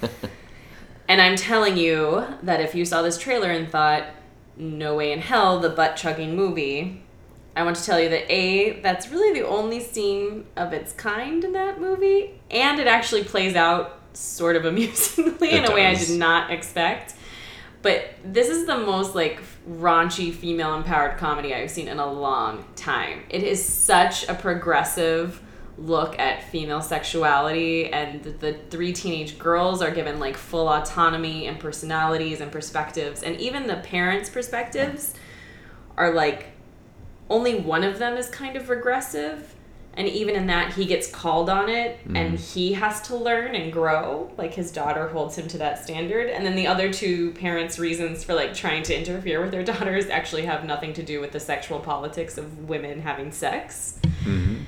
and 1.09 1.21
I'm 1.21 1.37
telling 1.37 1.77
you 1.77 2.27
that 2.43 2.61
if 2.61 2.75
you 2.75 2.85
saw 2.85 3.03
this 3.03 3.17
trailer 3.17 3.51
and 3.51 3.71
thought, 3.71 4.07
no 4.57 4.97
way 4.97 5.13
in 5.13 5.21
hell, 5.21 5.61
the 5.61 5.69
butt 5.69 5.97
chugging 5.97 6.35
movie, 6.35 7.03
I 7.55 7.63
want 7.63 7.77
to 7.77 7.85
tell 7.85 8.01
you 8.01 8.09
that 8.11 8.31
A, 8.31 8.81
that's 8.81 9.09
really 9.09 9.39
the 9.39 9.47
only 9.47 9.81
scene 9.81 10.47
of 10.57 10.73
its 10.73 10.93
kind 10.93 11.43
in 11.43 11.53
that 11.53 11.81
movie, 11.81 12.41
and 12.51 12.79
it 12.79 12.87
actually 12.87 13.25
plays 13.25 13.55
out 13.55 14.01
sort 14.13 14.57
of 14.57 14.65
amusingly 14.67 15.53
in 15.53 15.65
It 15.65 15.71
a 15.71 15.75
way 15.75 15.87
I 15.87 15.95
did 15.95 16.19
not 16.19 16.51
expect. 16.51 17.15
But 17.83 18.11
this 18.25 18.49
is 18.49 18.67
the 18.67 18.79
most 18.79 19.15
like 19.15 19.41
raunchy 19.69 20.33
female 20.33 20.75
empowered 20.75 21.19
comedy 21.19 21.55
I've 21.55 21.71
seen 21.71 21.89
in 21.89 21.99
a 21.99 22.11
long 22.11 22.65
time. 22.77 23.23
It 23.31 23.43
is 23.43 23.65
such 23.65 24.29
a 24.29 24.35
progressive 24.35 25.43
look 25.79 26.19
at 26.19 26.43
female 26.45 26.81
sexuality 26.81 27.93
and 27.93 28.23
the, 28.23 28.59
three 28.71 28.93
teenage 28.93 29.39
girls 29.39 29.83
are 29.83 29.91
given 29.91 30.19
like 30.19 30.37
full 30.37 30.69
autonomy 30.69 31.47
and 31.47 31.59
personalities 31.59 32.41
and 32.41 32.51
perspectives 32.51 33.23
and 33.23 33.39
even 33.39 33.67
the 33.67 33.77
parents' 33.77 34.31
perspectives 34.31 35.15
are 35.97 36.15
like 36.15 36.47
only 37.29 37.59
one 37.59 37.85
of 37.85 37.99
them 37.99 38.17
is 38.17 38.29
kind 38.31 38.57
of 38.57 38.71
regressive 38.71 39.55
and 39.97 40.07
even 40.09 40.37
in 40.37 40.47
that 40.47 40.75
he 40.75 40.85
gets 40.85 41.11
called 41.11 41.49
on 41.49 41.71
it 41.71 41.99
and 42.15 42.39
mm. 42.39 42.53
he 42.55 42.75
has 42.75 43.01
to 43.03 43.17
learn 43.17 43.55
and 43.55 43.73
grow 43.73 44.31
like 44.37 44.53
his 44.53 44.71
daughter 44.71 45.09
holds 45.09 45.37
him 45.37 45.49
to 45.49 45.59
that 45.59 45.83
standard. 45.83 46.29
And 46.29 46.45
then 46.45 46.55
the 46.55 46.67
other 46.67 46.93
two 46.93 47.33
parents 47.33 47.79
reasons 47.79 48.23
for 48.23 48.35
like 48.35 48.53
trying 48.53 48.83
to 48.85 48.97
interfere 48.97 49.41
with 49.41 49.51
their 49.51 49.65
daughters 49.73 50.07
actually 50.07 50.45
have 50.45 50.65
nothing 50.65 50.93
to 50.95 51.03
do 51.03 51.21
with 51.21 51.33
the 51.33 51.41
sexual 51.41 51.81
politics 51.81 52.37
of 52.37 52.69
women 52.69 53.01
having 53.01 53.33
sex. 53.33 53.99
Mm-hmm. 54.03 54.65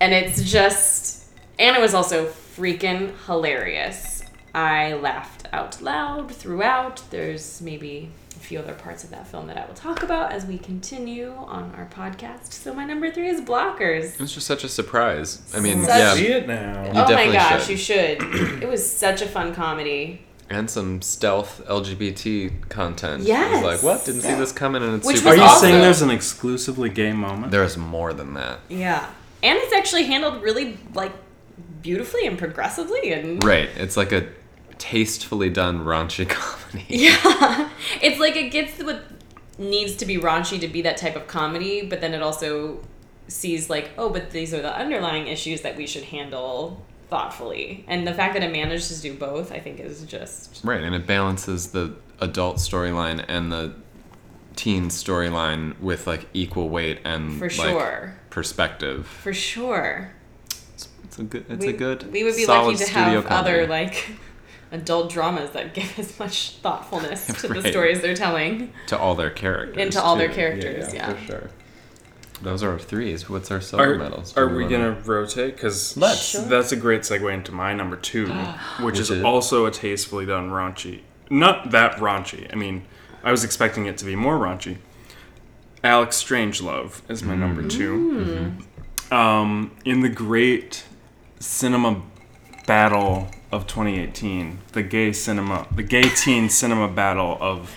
And 0.00 0.14
it's 0.14 0.50
just 0.50 1.26
and 1.58 1.76
it 1.76 1.80
was 1.80 1.92
also 1.92 2.26
freaking 2.26 3.12
hilarious. 3.26 4.22
I 4.54 4.94
laughed 4.94 5.46
out 5.52 5.82
loud 5.82 6.32
throughout. 6.32 7.02
There's 7.10 7.60
maybe 7.60 8.10
a 8.40 8.42
few 8.42 8.58
other 8.58 8.72
parts 8.74 9.04
of 9.04 9.10
that 9.10 9.26
film 9.26 9.46
that 9.46 9.56
i 9.58 9.66
will 9.66 9.74
talk 9.74 10.02
about 10.02 10.32
as 10.32 10.46
we 10.46 10.56
continue 10.58 11.30
on 11.36 11.72
our 11.76 11.86
podcast 11.94 12.52
so 12.52 12.72
my 12.72 12.84
number 12.84 13.10
three 13.10 13.28
is 13.28 13.40
blockers 13.40 14.14
It 14.14 14.20
was 14.20 14.32
just 14.32 14.46
such 14.46 14.64
a 14.64 14.68
surprise. 14.68 15.42
I 15.54 15.60
mean, 15.60 15.84
Such- 15.84 16.16
See 16.16 16.28
yeah, 16.28 16.36
it 16.36 16.46
now. 16.48 16.84
You 16.84 16.90
oh 16.94 17.12
my 17.12 17.32
gosh 17.32 17.62
should. 17.62 17.70
you 17.70 17.76
should 17.76 18.22
it 18.62 18.68
was 18.68 18.82
such 18.90 19.20
a 19.22 19.26
fun 19.26 19.54
comedy 19.54 20.22
and 20.48 20.68
some 20.68 21.00
stealth 21.00 21.62
LGBT 21.68 22.68
content. 22.68 23.22
Yes. 23.22 23.52
It 23.52 23.54
was 23.54 23.62
like, 23.62 23.82
what? 23.84 24.04
Didn't 24.04 24.22
see 24.22 24.34
this 24.34 24.50
coming, 24.50 24.82
and 24.82 24.96
it's 24.96 25.06
Which 25.06 25.18
super. 25.18 25.28
Are 25.30 25.36
you 25.36 25.42
also- 25.42 25.60
saying 25.60 25.80
there's 25.80 26.02
an 26.02 26.10
exclusively 26.10 26.88
gay 26.88 27.12
moment? 27.12 27.52
There's 27.52 27.76
more 27.76 28.12
than 28.12 28.34
that. 28.34 28.58
yeah 28.68 29.08
and 29.42 29.58
it's 29.62 29.72
actually 29.72 30.04
handled 30.04 30.42
really 30.42 30.78
like 30.94 31.12
beautifully 31.82 32.26
and 32.26 32.36
progressively 32.38 33.12
and 33.12 33.42
Right. 33.44 33.68
It's 33.76 33.96
like 33.96 34.12
a 34.12 34.26
tastefully 34.80 35.50
done 35.50 35.84
raunchy 35.84 36.28
comedy. 36.28 36.84
Yeah. 36.88 37.70
It's 38.02 38.18
like 38.18 38.34
it 38.34 38.50
gets 38.50 38.82
what 38.82 39.04
needs 39.58 39.94
to 39.96 40.06
be 40.06 40.16
raunchy 40.16 40.58
to 40.60 40.66
be 40.66 40.82
that 40.82 40.96
type 40.96 41.14
of 41.14 41.28
comedy, 41.28 41.82
but 41.86 42.00
then 42.00 42.14
it 42.14 42.22
also 42.22 42.80
sees 43.28 43.70
like, 43.70 43.90
oh, 43.96 44.10
but 44.10 44.30
these 44.30 44.52
are 44.52 44.62
the 44.62 44.76
underlying 44.76 45.28
issues 45.28 45.60
that 45.60 45.76
we 45.76 45.86
should 45.86 46.04
handle 46.04 46.84
thoughtfully. 47.08 47.84
And 47.86 48.06
the 48.06 48.14
fact 48.14 48.34
that 48.34 48.42
it 48.42 48.50
manages 48.50 48.88
to 48.96 49.02
do 49.02 49.14
both, 49.14 49.52
I 49.52 49.60
think, 49.60 49.78
is 49.78 50.02
just 50.04 50.64
Right, 50.64 50.82
and 50.82 50.94
it 50.94 51.06
balances 51.06 51.72
the 51.72 51.94
adult 52.20 52.56
storyline 52.56 53.24
and 53.28 53.52
the 53.52 53.74
teen 54.56 54.88
storyline 54.88 55.78
with 55.80 56.06
like 56.06 56.26
equal 56.32 56.68
weight 56.68 57.00
and 57.04 57.38
for 57.38 57.44
like, 57.44 57.52
sure. 57.52 58.14
perspective. 58.30 59.06
For 59.06 59.32
sure. 59.32 60.12
It's 61.04 61.18
a 61.18 61.22
good. 61.24 61.44
It's 61.48 61.66
we, 61.66 61.72
a 61.72 61.76
good. 61.76 62.12
We 62.12 62.24
would 62.24 62.36
be 62.36 62.46
lucky 62.46 62.76
to 62.76 62.90
have 62.90 63.24
comedy. 63.24 63.28
other 63.34 63.66
like 63.66 64.10
adult 64.72 65.10
dramas 65.10 65.50
that 65.50 65.74
give 65.74 65.98
as 65.98 66.18
much 66.18 66.56
thoughtfulness 66.56 67.26
to 67.42 67.48
the 67.48 67.62
stories 67.70 68.00
they're 68.00 68.14
telling. 68.14 68.72
to 68.86 68.98
all 68.98 69.14
their 69.14 69.30
characters. 69.30 69.76
Into 69.78 70.00
all 70.02 70.16
their 70.16 70.28
characters, 70.32 70.92
yeah. 70.94 71.12
for 71.14 71.20
sure. 71.24 71.50
Those 72.42 72.62
are 72.62 72.70
our 72.70 72.78
threes. 72.78 73.28
What's 73.28 73.50
our 73.50 73.60
silver 73.60 73.94
Are, 73.94 73.98
medals? 73.98 74.34
are 74.36 74.48
Do 74.48 74.54
we 74.56 74.62
wanna- 74.64 74.78
gonna 74.78 75.00
rotate? 75.04 75.56
Because 75.56 75.94
Let's. 75.96 76.22
Sure. 76.22 76.42
that's 76.42 76.72
a 76.72 76.76
great 76.76 77.02
segue 77.02 77.32
into 77.34 77.52
my 77.52 77.74
number 77.74 77.96
two, 77.96 78.28
which, 78.28 78.46
Which 78.80 78.98
is, 78.98 79.10
is? 79.10 79.22
also 79.22 79.66
a 79.66 79.70
tastefully 79.70 80.24
done 80.24 80.48
raunchy. 80.50 81.00
Not 81.28 81.70
that 81.72 81.96
raunchy. 81.98 82.50
I 82.50 82.56
mean, 82.56 82.86
I 83.22 83.30
was 83.30 83.44
expecting 83.44 83.84
it 83.86 83.98
to 83.98 84.04
be 84.06 84.16
more 84.16 84.38
raunchy. 84.38 84.78
Alex 85.84 86.22
Strangelove 86.22 87.02
is 87.10 87.22
my 87.22 87.34
number 87.34 87.66
two. 87.66 88.54
Um, 89.10 89.72
in 89.84 90.00
the 90.00 90.08
great 90.08 90.84
cinema 91.40 92.02
battle 92.66 93.28
of 93.52 93.66
2018, 93.66 94.58
the 94.72 94.82
gay 94.82 95.12
cinema, 95.12 95.66
the 95.74 95.82
gay 95.82 96.08
teen 96.08 96.48
cinema 96.48 96.88
battle 96.88 97.36
of 97.40 97.74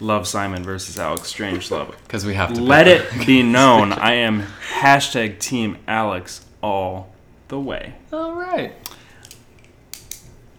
Love 0.00 0.26
Simon 0.28 0.62
versus 0.62 0.98
Alex 0.98 1.32
Strangelove. 1.32 1.94
Because 2.08 2.24
we 2.24 2.34
have 2.34 2.52
to 2.54 2.60
Let 2.60 2.86
pick 3.10 3.20
it 3.22 3.26
be 3.26 3.42
known, 3.58 3.92
I 3.92 4.14
am 4.14 4.42
hashtag 4.80 5.38
Team 5.38 5.78
Alex 5.86 6.44
all 6.62 7.10
the 7.48 7.58
way. 7.60 7.94
All 8.12 8.34
right. 8.34 8.72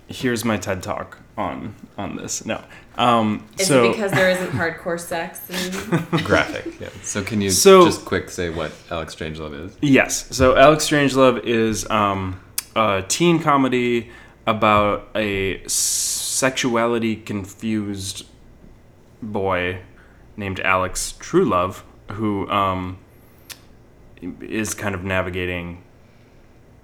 Here's 0.08 0.44
my 0.44 0.58
TED 0.58 0.82
talk 0.82 1.20
on 1.38 1.76
on 1.98 2.16
this. 2.16 2.44
No, 2.46 2.62
um, 2.98 3.46
Is 3.60 3.68
so 3.68 3.86
it 3.86 3.92
because 3.92 4.12
there 4.12 4.30
isn't 4.32 4.50
hardcore 4.52 5.00
sex? 5.00 5.40
And 5.50 6.24
Graphic. 6.26 6.80
Yeah. 6.80 6.90
So 7.04 7.24
can 7.24 7.42
you 7.42 7.52
So- 7.52 7.86
just 7.86 8.06
quick 8.06 8.30
say 8.32 8.50
what 8.50 8.72
Alex 8.90 9.14
Strangelove 9.16 9.66
is? 9.68 9.78
yes, 9.82 10.36
so 10.36 10.58
Alex 10.58 10.90
Strangelove 10.90 11.44
is 11.46 11.88
um, 11.92 12.40
a 12.76 13.04
teen 13.08 13.40
comedy 13.40 14.10
about 14.50 15.10
a 15.16 15.62
sexuality 15.68 17.16
confused 17.16 18.26
boy 19.22 19.82
named 20.38 20.60
Alex 20.62 21.14
Truelove 21.20 21.82
who 22.12 22.50
um, 22.50 22.98
is 24.42 24.74
kind 24.74 24.96
of 24.96 25.04
navigating 25.04 25.84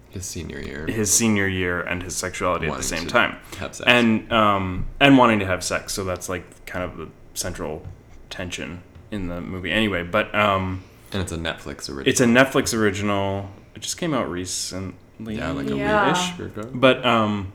His 0.10 0.26
senior 0.26 0.60
year. 0.60 0.86
his 0.86 1.12
senior 1.12 1.48
year 1.48 1.82
and 1.82 2.04
his 2.04 2.16
sexuality 2.16 2.68
at 2.68 2.78
the 2.78 2.84
same 2.84 3.08
time. 3.08 3.38
have 3.58 3.76
sex. 3.76 3.88
and 3.90 4.32
um, 4.32 4.86
and 5.00 5.18
wanting 5.18 5.40
to 5.40 5.46
have 5.46 5.64
sex. 5.64 5.94
So 5.94 6.04
that's 6.04 6.30
like 6.30 6.66
kind 6.66 6.86
of 6.86 6.98
the 6.98 7.08
central 7.34 7.86
tension 8.30 8.84
in 9.12 9.28
the 9.28 9.42
movie. 9.42 9.72
Anyway, 9.72 10.04
but 10.04 10.34
um, 10.36 10.84
And 11.12 11.22
it's 11.22 11.32
a 11.32 11.38
Netflix 11.38 11.90
original. 11.90 12.08
it's 12.08 12.22
a 12.22 12.26
Netflix 12.26 12.74
original. 12.78 13.50
It 13.76 13.82
just 13.82 13.98
came 13.98 14.14
out 14.14 14.30
recently. 15.20 15.36
yeah, 15.38 15.52
like 15.52 15.70
a 15.70 15.76
Yeah. 15.76 16.14
weekish. 16.14 16.46
ago. 16.46 16.70
But 16.74 17.06
um, 17.06 17.54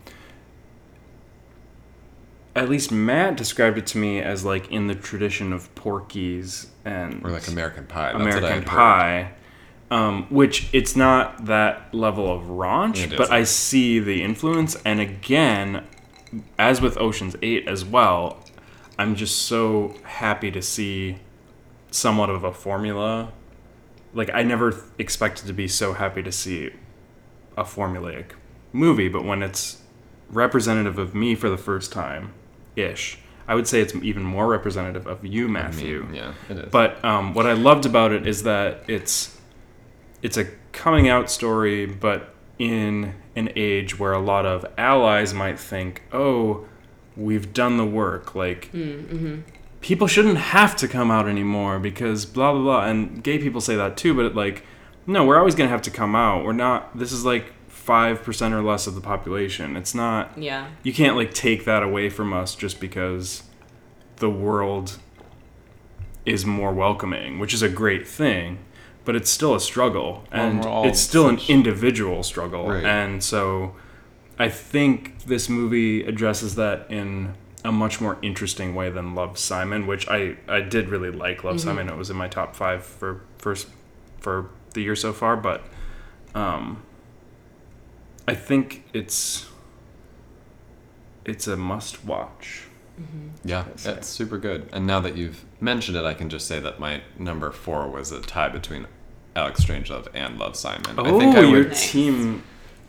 at 2.54 2.68
least 2.68 2.90
Matt 2.90 3.36
described 3.36 3.78
it 3.78 3.86
to 3.88 3.98
me 3.98 4.20
as 4.20 4.44
like 4.44 4.70
in 4.70 4.86
the 4.88 4.94
tradition 4.94 5.52
of 5.52 5.72
Porky's 5.74 6.66
and 6.84 7.24
Or 7.24 7.30
like 7.30 7.46
American 7.48 7.86
Pie. 7.86 8.12
That's 8.12 8.18
what 8.18 8.26
I 8.26 8.36
American 8.38 8.62
heard. 8.62 8.66
Pie. 8.66 9.32
Um, 9.92 10.26
which 10.30 10.68
it's 10.72 10.94
not 10.94 11.46
that 11.46 11.92
level 11.92 12.32
of 12.32 12.42
raunch, 12.44 13.16
but. 13.16 13.30
I 13.32 13.42
see 13.42 13.98
the 13.98 14.22
influence. 14.22 14.76
And 14.84 15.00
again, 15.00 15.84
as 16.58 16.80
with 16.80 16.96
Ocean's 16.98 17.34
Eight 17.42 17.66
as 17.66 17.84
well, 17.84 18.38
I'm 18.98 19.16
just 19.16 19.42
so 19.48 19.96
happy 20.04 20.52
to 20.52 20.62
see 20.62 21.18
somewhat 21.90 22.30
of 22.30 22.44
a 22.44 22.52
formula. 22.52 23.32
Like 24.14 24.30
I 24.32 24.42
never 24.44 24.84
expected 24.98 25.46
to 25.48 25.52
be 25.52 25.66
so 25.66 25.92
happy 25.94 26.22
to 26.22 26.30
see 26.30 26.70
a 27.60 27.64
formulaic 27.64 28.32
movie, 28.72 29.08
but 29.08 29.24
when 29.24 29.42
it's 29.42 29.82
representative 30.30 30.98
of 30.98 31.14
me 31.14 31.34
for 31.34 31.48
the 31.48 31.58
first 31.58 31.92
time, 31.92 32.32
ish, 32.76 33.18
I 33.46 33.54
would 33.54 33.66
say 33.66 33.80
it's 33.80 33.94
even 33.96 34.22
more 34.22 34.46
representative 34.46 35.06
of 35.06 35.24
you, 35.24 35.44
I 35.44 35.46
mean, 35.46 35.52
Matthew. 35.52 36.08
yeah, 36.12 36.34
it 36.48 36.58
is. 36.58 36.70
But 36.70 37.04
um, 37.04 37.34
what 37.34 37.46
I 37.46 37.52
loved 37.52 37.84
about 37.86 38.12
it 38.12 38.26
is 38.26 38.42
that 38.44 38.84
it's 38.88 39.36
it's 40.22 40.36
a 40.36 40.46
coming 40.72 41.08
out 41.08 41.30
story, 41.30 41.86
but 41.86 42.34
in 42.58 43.14
an 43.36 43.50
age 43.56 43.98
where 43.98 44.12
a 44.12 44.20
lot 44.20 44.46
of 44.46 44.64
allies 44.78 45.34
might 45.34 45.58
think, 45.58 46.02
"Oh, 46.12 46.66
we've 47.16 47.52
done 47.52 47.76
the 47.76 47.86
work. 47.86 48.34
Like 48.34 48.70
people 49.80 50.06
shouldn't 50.06 50.38
have 50.38 50.76
to 50.76 50.86
come 50.86 51.10
out 51.10 51.26
anymore 51.28 51.78
because 51.80 52.24
blah 52.26 52.52
blah 52.52 52.62
blah." 52.62 52.84
And 52.86 53.22
gay 53.24 53.38
people 53.38 53.60
say 53.60 53.74
that 53.76 53.96
too, 53.96 54.14
but 54.14 54.26
it, 54.26 54.34
like, 54.36 54.64
no, 55.06 55.24
we're 55.24 55.38
always 55.38 55.54
gonna 55.54 55.70
have 55.70 55.82
to 55.82 55.90
come 55.90 56.14
out. 56.14 56.44
We're 56.44 56.52
not. 56.52 56.96
This 56.96 57.12
is 57.12 57.24
like 57.24 57.52
five 57.68 58.22
percent 58.22 58.54
or 58.54 58.62
less 58.62 58.86
of 58.86 58.94
the 58.94 59.00
population. 59.00 59.76
It's 59.76 59.94
not 59.94 60.36
Yeah. 60.36 60.66
you 60.82 60.92
can't 60.92 61.16
like 61.16 61.34
take 61.34 61.64
that 61.64 61.82
away 61.82 62.10
from 62.10 62.32
us 62.32 62.54
just 62.54 62.78
because 62.80 63.44
the 64.16 64.30
world 64.30 64.98
is 66.26 66.44
more 66.44 66.72
welcoming, 66.72 67.38
which 67.38 67.54
is 67.54 67.62
a 67.62 67.68
great 67.68 68.06
thing, 68.06 68.58
but 69.04 69.16
it's 69.16 69.30
still 69.30 69.54
a 69.54 69.60
struggle 69.60 70.24
and 70.30 70.64
we're 70.64 70.86
it's 70.86 71.00
still 71.00 71.28
an 71.28 71.40
individual 71.48 72.22
struggle. 72.22 72.68
Right. 72.68 72.84
And 72.84 73.24
so 73.24 73.74
I 74.38 74.48
think 74.48 75.24
this 75.24 75.48
movie 75.48 76.04
addresses 76.04 76.54
that 76.56 76.86
in 76.90 77.34
a 77.64 77.72
much 77.72 78.00
more 78.00 78.18
interesting 78.22 78.74
way 78.74 78.90
than 78.90 79.14
Love 79.14 79.38
Simon, 79.38 79.86
which 79.86 80.08
I 80.08 80.36
I 80.48 80.60
did 80.60 80.88
really 80.90 81.10
like 81.10 81.44
Love 81.44 81.56
mm-hmm. 81.56 81.68
Simon. 81.68 81.88
It 81.88 81.96
was 81.96 82.10
in 82.10 82.16
my 82.16 82.28
top 82.28 82.54
5 82.54 82.84
for 82.84 83.22
first 83.38 83.68
for 84.18 84.50
the 84.74 84.82
year 84.82 84.96
so 84.96 85.12
far, 85.12 85.36
but 85.36 85.62
um 86.34 86.82
I 88.28 88.34
think 88.34 88.84
it's 88.92 89.48
it's 91.24 91.46
a 91.46 91.56
must 91.56 92.04
watch. 92.04 92.64
yeah, 93.44 93.64
I'd 93.66 93.80
say. 93.80 93.92
it's 93.92 94.08
super 94.08 94.38
good. 94.38 94.68
And 94.72 94.86
now 94.86 95.00
that 95.00 95.16
you've 95.16 95.44
mentioned 95.60 95.96
it, 95.96 96.04
I 96.04 96.14
can 96.14 96.28
just 96.28 96.46
say 96.46 96.60
that 96.60 96.78
my 96.78 97.02
number 97.18 97.50
four 97.50 97.88
was 97.88 98.12
a 98.12 98.20
tie 98.20 98.48
between 98.48 98.86
Alex 99.36 99.64
Strangelove 99.64 100.08
and 100.14 100.38
Love 100.38 100.56
Simon. 100.56 100.98
I 100.98 101.10
think 101.18 101.34
I 101.34 101.38
Oh, 101.38 101.40
your 101.42 101.64
would, 101.64 101.74
team. 101.74 102.42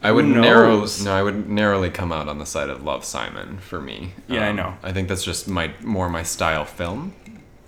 I 0.03 0.11
would 0.11 0.25
who 0.25 0.41
narrow, 0.41 0.85
no, 1.03 1.13
I 1.13 1.21
would 1.21 1.47
narrowly 1.49 1.89
come 1.91 2.11
out 2.11 2.27
on 2.27 2.39
the 2.39 2.45
side 2.45 2.69
of 2.69 2.83
Love 2.83 3.05
Simon 3.05 3.59
for 3.59 3.79
me. 3.79 4.13
Um, 4.29 4.35
Yeah, 4.35 4.47
I 4.49 4.51
know. 4.51 4.75
I 4.83 4.91
think 4.91 5.07
that's 5.07 5.23
just 5.23 5.47
my 5.47 5.71
more 5.81 6.09
my 6.09 6.23
style 6.23 6.65
film. 6.65 7.13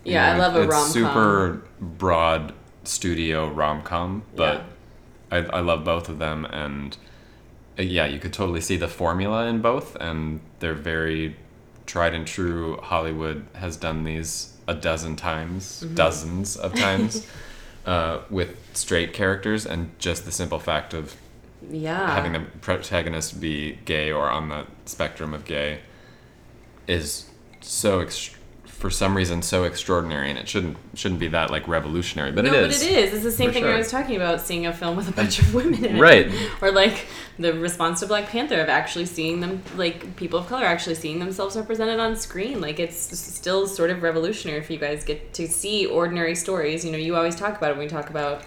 You 0.04 0.14
Yeah, 0.14 0.32
I 0.32 0.34
know, 0.34 0.40
love 0.44 0.56
a 0.56 0.62
it's 0.64 0.72
rom-com. 0.72 0.92
super 0.92 1.62
broad 1.80 2.54
studio 2.84 3.50
rom 3.50 3.82
com, 3.84 4.24
but 4.36 4.64
I, 5.32 5.38
I 5.38 5.60
love 5.62 5.84
both 5.84 6.10
of 6.10 6.20
them, 6.20 6.46
and 6.46 6.96
uh, 7.80 7.82
yeah, 7.84 8.06
you 8.06 8.20
could 8.20 8.34
totally 8.34 8.62
see 8.62 8.78
the 8.78 8.88
formula 8.88 9.48
in 9.48 9.62
both, 9.62 9.96
and 9.98 10.40
they're 10.60 10.74
very 10.74 11.36
tried 11.86 12.14
and 12.14 12.26
true. 12.28 12.78
Hollywood 12.82 13.46
has 13.54 13.78
done 13.78 14.04
these 14.04 14.54
a 14.68 14.74
dozen 14.74 15.16
times, 15.16 15.84
Mm-hmm. 15.84 15.96
dozens 15.96 16.56
of 16.58 16.74
times, 16.80 17.28
uh, 17.86 18.20
with 18.30 18.56
straight 18.74 19.14
characters, 19.14 19.66
and 19.66 19.92
just 20.00 20.26
the 20.26 20.32
simple 20.32 20.60
fact 20.60 20.94
of 20.94 21.16
Yeah. 21.70 22.12
having 22.16 22.34
the 22.34 22.42
protagonist 22.62 23.40
be 23.42 23.80
gay 23.86 24.12
or 24.12 24.30
on 24.30 24.50
the 24.50 24.68
spectrum 24.86 25.34
of 25.34 25.46
gay 25.46 25.80
is 26.88 27.30
so 27.62 28.00
ex- 28.00 28.33
for 28.84 28.90
some 28.90 29.16
reason 29.16 29.42
so 29.42 29.64
extraordinary 29.64 30.30
and 30.30 30.38
it 30.38 30.46
shouldn't 30.46 30.76
shouldn't 30.94 31.22
be 31.22 31.30
that 31.30 31.50
like 31.50 31.66
revolutionary 31.70 32.34
but 32.34 32.44
no, 32.44 32.54
it 32.54 32.70
is 32.70 32.80
but 32.80 32.92
it 32.92 32.98
is. 32.98 33.14
It's 33.14 33.24
the 33.24 33.32
same 33.32 33.48
For 33.48 33.54
thing 33.54 33.64
sure. 33.64 33.74
I 33.74 33.78
was 33.78 33.90
talking 33.90 34.18
about, 34.18 34.42
seeing 34.42 34.66
a 34.66 34.74
film 34.74 34.98
with 34.98 35.08
a 35.08 35.14
bunch 35.14 35.40
of 35.40 35.54
women 35.54 35.86
in 35.86 35.96
it. 35.96 36.02
Right. 36.02 36.30
Or 36.62 36.70
like 36.70 37.08
the 37.40 37.54
response 37.54 38.02
to 38.02 38.08
Black 38.08 38.28
Panther 38.28 38.60
of 38.60 38.68
actually 38.68 39.06
seeing 39.06 39.40
them, 39.40 39.64
like 39.78 40.18
people 40.18 40.38
of 40.38 40.48
color 40.48 40.66
actually 40.66 40.96
seeing 40.96 41.20
themselves 41.20 41.56
represented 41.56 41.98
on 41.98 42.18
screen. 42.18 42.60
Like 42.60 42.78
it's 42.78 43.18
still 43.18 43.68
sort 43.68 43.90
of 43.90 44.04
revolutionary 44.04 44.60
if 44.60 44.70
you 44.70 44.78
guys 44.78 45.06
get 45.06 45.34
to 45.36 45.48
see 45.48 45.86
ordinary 45.86 46.36
stories. 46.36 46.84
You 46.84 46.92
know, 46.92 46.98
you 46.98 47.16
always 47.16 47.38
talk 47.38 47.58
about 47.58 47.72
it 47.72 47.78
when 47.78 47.86
we 47.86 47.90
talk 47.90 48.10
about 48.10 48.44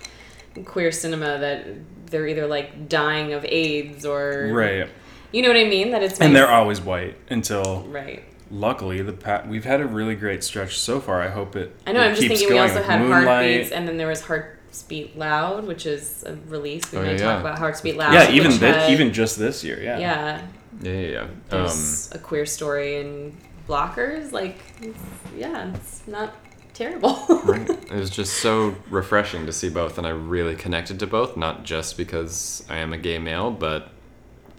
queer 0.66 0.92
cinema 0.92 1.38
that 1.38 1.64
they're 2.10 2.28
either 2.28 2.46
like 2.46 2.90
dying 2.90 3.32
of 3.32 3.42
AIDS 3.46 4.04
or 4.04 4.50
Right. 4.52 4.90
You 5.32 5.40
know 5.40 5.48
what 5.48 5.56
I 5.56 5.64
mean? 5.64 5.92
That 5.92 6.02
it's 6.02 6.20
And 6.20 6.36
they're 6.36 6.52
always 6.52 6.82
white 6.82 7.16
until 7.30 7.84
right. 7.84 8.22
Luckily 8.50 9.02
the 9.02 9.12
pat 9.12 9.48
we've 9.48 9.64
had 9.64 9.80
a 9.80 9.86
really 9.86 10.14
great 10.14 10.42
stretch 10.44 10.78
so 10.78 11.00
far. 11.00 11.20
I 11.22 11.28
hope 11.28 11.56
it. 11.56 11.74
I 11.86 11.92
know. 11.92 12.00
it 12.00 12.04
I'm 12.06 12.10
just 12.14 12.22
keeps 12.22 12.40
thinking 12.40 12.54
we 12.56 12.60
also 12.60 12.82
had 12.82 13.00
Moonlight. 13.00 13.24
Heartbeats, 13.26 13.70
and 13.72 13.86
then 13.88 13.96
there 13.96 14.08
was 14.08 14.22
Hearts 14.22 14.82
Beat 14.88 15.16
Loud, 15.18 15.66
which 15.66 15.86
is 15.86 16.22
a 16.24 16.36
release. 16.48 16.90
We 16.92 16.98
Oh, 16.98 17.02
may 17.02 17.12
yeah, 17.12 17.18
talk 17.18 17.40
about 17.40 17.58
Hearts 17.58 17.80
Beat 17.80 17.96
Loud. 17.96 18.12
Yeah, 18.14 18.30
even 18.30 18.52
which 18.52 18.60
thi- 18.60 18.66
had- 18.66 18.90
even 18.90 19.12
just 19.12 19.38
this 19.38 19.64
year. 19.64 19.80
Yeah. 19.82 19.98
yeah. 19.98 20.42
yeah 20.82 20.92
yeah 20.92 21.08
yeah 21.08 21.20
um, 21.22 21.30
There's 21.48 22.10
a 22.12 22.18
queer 22.18 22.46
story 22.46 23.00
in 23.00 23.36
Blockers. 23.68 24.32
Like, 24.32 24.58
it's, 24.82 24.98
yeah, 25.36 25.72
it's 25.74 26.06
not 26.06 26.34
terrible. 26.74 27.24
right 27.44 27.68
it 27.70 27.90
was 27.92 28.10
just 28.10 28.34
so 28.34 28.74
refreshing 28.90 29.46
to 29.46 29.52
see 29.52 29.70
both 29.70 29.96
and 29.96 30.06
i 30.06 30.10
really 30.10 30.54
connected 30.54 30.98
to 31.00 31.06
both 31.06 31.34
not 31.34 31.64
just 31.64 31.96
because 31.96 32.62
i 32.68 32.76
am 32.76 32.92
a 32.92 32.98
gay 32.98 33.18
male 33.18 33.50
but 33.50 33.88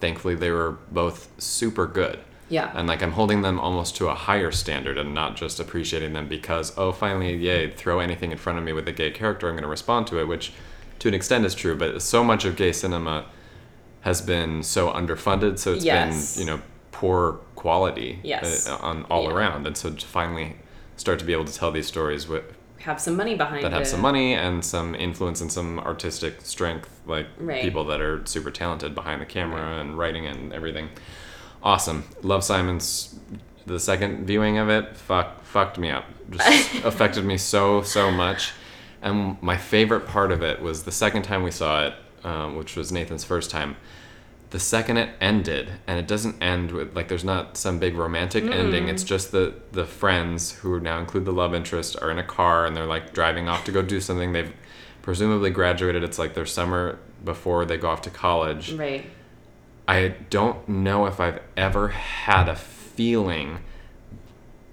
thankfully 0.00 0.34
they 0.34 0.50
were 0.50 0.78
both 0.90 1.28
super 1.40 1.86
good 1.86 2.18
yeah. 2.48 2.72
and 2.74 2.86
like 2.88 3.02
I'm 3.02 3.12
holding 3.12 3.42
them 3.42 3.58
almost 3.60 3.96
to 3.96 4.08
a 4.08 4.14
higher 4.14 4.50
standard 4.50 4.96
and 4.98 5.14
not 5.14 5.36
just 5.36 5.60
appreciating 5.60 6.12
them 6.12 6.28
because 6.28 6.72
oh 6.78 6.92
finally 6.92 7.34
yay 7.36 7.70
throw 7.70 8.00
anything 8.00 8.32
in 8.32 8.38
front 8.38 8.58
of 8.58 8.64
me 8.64 8.72
with 8.72 8.86
a 8.88 8.92
gay 8.92 9.10
character 9.10 9.48
I'm 9.48 9.54
going 9.54 9.62
to 9.62 9.68
respond 9.68 10.06
to 10.08 10.18
it 10.20 10.26
which 10.28 10.52
to 11.00 11.08
an 11.08 11.14
extent 11.14 11.44
is 11.44 11.54
true 11.54 11.76
but 11.76 12.00
so 12.02 12.24
much 12.24 12.44
of 12.44 12.56
gay 12.56 12.72
cinema 12.72 13.26
has 14.02 14.20
been 14.20 14.62
so 14.62 14.90
underfunded 14.90 15.58
so 15.58 15.74
it's 15.74 15.84
Yes. 15.84 16.36
been 16.36 16.46
you 16.46 16.52
know 16.52 16.62
poor 16.92 17.40
quality 17.54 18.18
Yes. 18.22 18.68
uh, 18.68 18.76
on 18.80 19.04
all 19.04 19.24
Yeah. 19.24 19.34
around 19.34 19.66
and 19.66 19.76
so 19.76 19.90
to 19.90 20.06
finally 20.06 20.56
start 20.96 21.18
to 21.20 21.24
be 21.24 21.32
able 21.32 21.44
to 21.44 21.52
tell 21.54 21.70
these 21.70 21.86
stories 21.86 22.26
with 22.28 22.44
have 22.80 23.00
some 23.00 23.16
money 23.16 23.34
behind 23.34 23.64
that 23.64 23.72
have 23.72 23.82
it. 23.82 23.86
some 23.86 24.00
money 24.00 24.34
and 24.34 24.64
some 24.64 24.94
influence 24.94 25.40
and 25.40 25.50
some 25.50 25.80
artistic 25.80 26.40
strength, 26.42 26.88
like 27.06 27.26
Right. 27.36 27.60
people 27.60 27.84
that 27.86 28.00
are 28.00 28.24
super 28.24 28.52
talented 28.52 28.94
behind 28.94 29.20
the 29.20 29.26
camera 29.26 29.78
and 29.80 29.98
writing 29.98 30.26
and 30.26 30.52
everything. 30.52 30.88
Awesome. 31.62 32.04
Love 32.22 32.44
Simon's 32.44 33.18
the 33.66 33.78
second 33.78 34.26
viewing 34.26 34.58
of 34.58 34.68
it. 34.68 34.96
Fuck, 34.96 35.42
fucked 35.44 35.78
me 35.78 35.90
up. 35.90 36.04
Just 36.30 36.74
affected 36.84 37.24
me 37.24 37.38
so 37.38 37.82
so 37.82 38.10
much. 38.10 38.52
And 39.02 39.40
my 39.42 39.56
favorite 39.56 40.06
part 40.06 40.32
of 40.32 40.42
it 40.42 40.60
was 40.60 40.82
the 40.82 40.92
second 40.92 41.22
time 41.22 41.42
we 41.42 41.50
saw 41.50 41.86
it, 41.86 41.94
um, 42.24 42.56
which 42.56 42.76
was 42.76 42.90
Nathan's 42.90 43.24
first 43.24 43.50
time. 43.50 43.76
The 44.50 44.58
second 44.58 44.96
it 44.96 45.10
ended, 45.20 45.70
and 45.86 46.00
it 46.00 46.08
doesn't 46.08 46.42
end 46.42 46.72
with 46.72 46.96
like 46.96 47.08
there's 47.08 47.24
not 47.24 47.56
some 47.58 47.78
big 47.78 47.94
romantic 47.94 48.44
ending. 48.44 48.88
It's 48.88 49.04
just 49.04 49.30
the 49.30 49.54
the 49.72 49.84
friends 49.84 50.52
who 50.52 50.80
now 50.80 50.98
include 50.98 51.26
the 51.26 51.32
love 51.32 51.54
interest 51.54 51.96
are 52.00 52.10
in 52.10 52.18
a 52.18 52.24
car 52.24 52.64
and 52.64 52.74
they're 52.74 52.86
like 52.86 53.12
driving 53.12 53.48
off 53.48 53.64
to 53.64 53.72
go 53.72 53.82
do 53.82 54.00
something. 54.00 54.32
They've 54.32 54.52
presumably 55.02 55.50
graduated. 55.50 56.02
It's 56.02 56.18
like 56.18 56.32
their 56.32 56.46
summer 56.46 56.98
before 57.24 57.66
they 57.66 57.76
go 57.76 57.90
off 57.90 58.02
to 58.02 58.10
college. 58.10 58.72
Right. 58.72 59.04
I 59.88 60.08
don't 60.30 60.68
know 60.68 61.06
if 61.06 61.18
I've 61.18 61.40
ever 61.56 61.88
had 61.88 62.48
a 62.48 62.54
feeling 62.54 63.60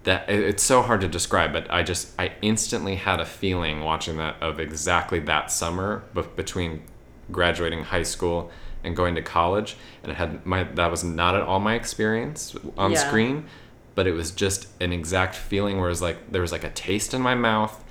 that 0.03 0.29
it's 0.29 0.61
so 0.61 0.81
hard 0.83 1.01
to 1.01 1.07
describe, 1.07 1.51
but 1.53 1.71
I 1.71 1.81
just 1.81 2.09
I 2.19 2.33
instantly 2.41 2.95
had 2.95 3.19
a 3.19 3.25
feeling 3.25 3.81
watching 3.81 4.17
that 4.17 4.35
of 4.41 4.59
exactly 4.59 5.19
that 5.21 5.51
summer 5.51 6.03
between 6.35 6.83
graduating 7.31 7.85
high 7.85 8.03
school 8.03 8.51
and 8.83 8.95
going 8.95 9.15
to 9.15 9.21
college, 9.23 9.77
and 10.03 10.11
it 10.11 10.15
had 10.15 10.45
my 10.45 10.63
that 10.63 10.91
was 10.91 11.03
not 11.03 11.33
at 11.33 11.41
all 11.41 11.59
my 11.59 11.73
experience 11.73 12.55
on 12.77 12.91
Yeah. 12.91 12.97
screen, 12.99 13.45
but 13.95 14.05
it 14.05 14.11
was 14.11 14.29
just 14.31 14.67
an 14.79 14.91
exact 14.93 15.33
feeling 15.33 15.77
where 15.77 15.87
it 15.87 15.91
was 15.91 16.01
like 16.03 16.31
there 16.31 16.41
was 16.41 16.51
like 16.51 16.63
a 16.65 16.69
taste 16.71 17.13
in 17.15 17.21
my 17.21 17.33
mouth, 17.33 17.83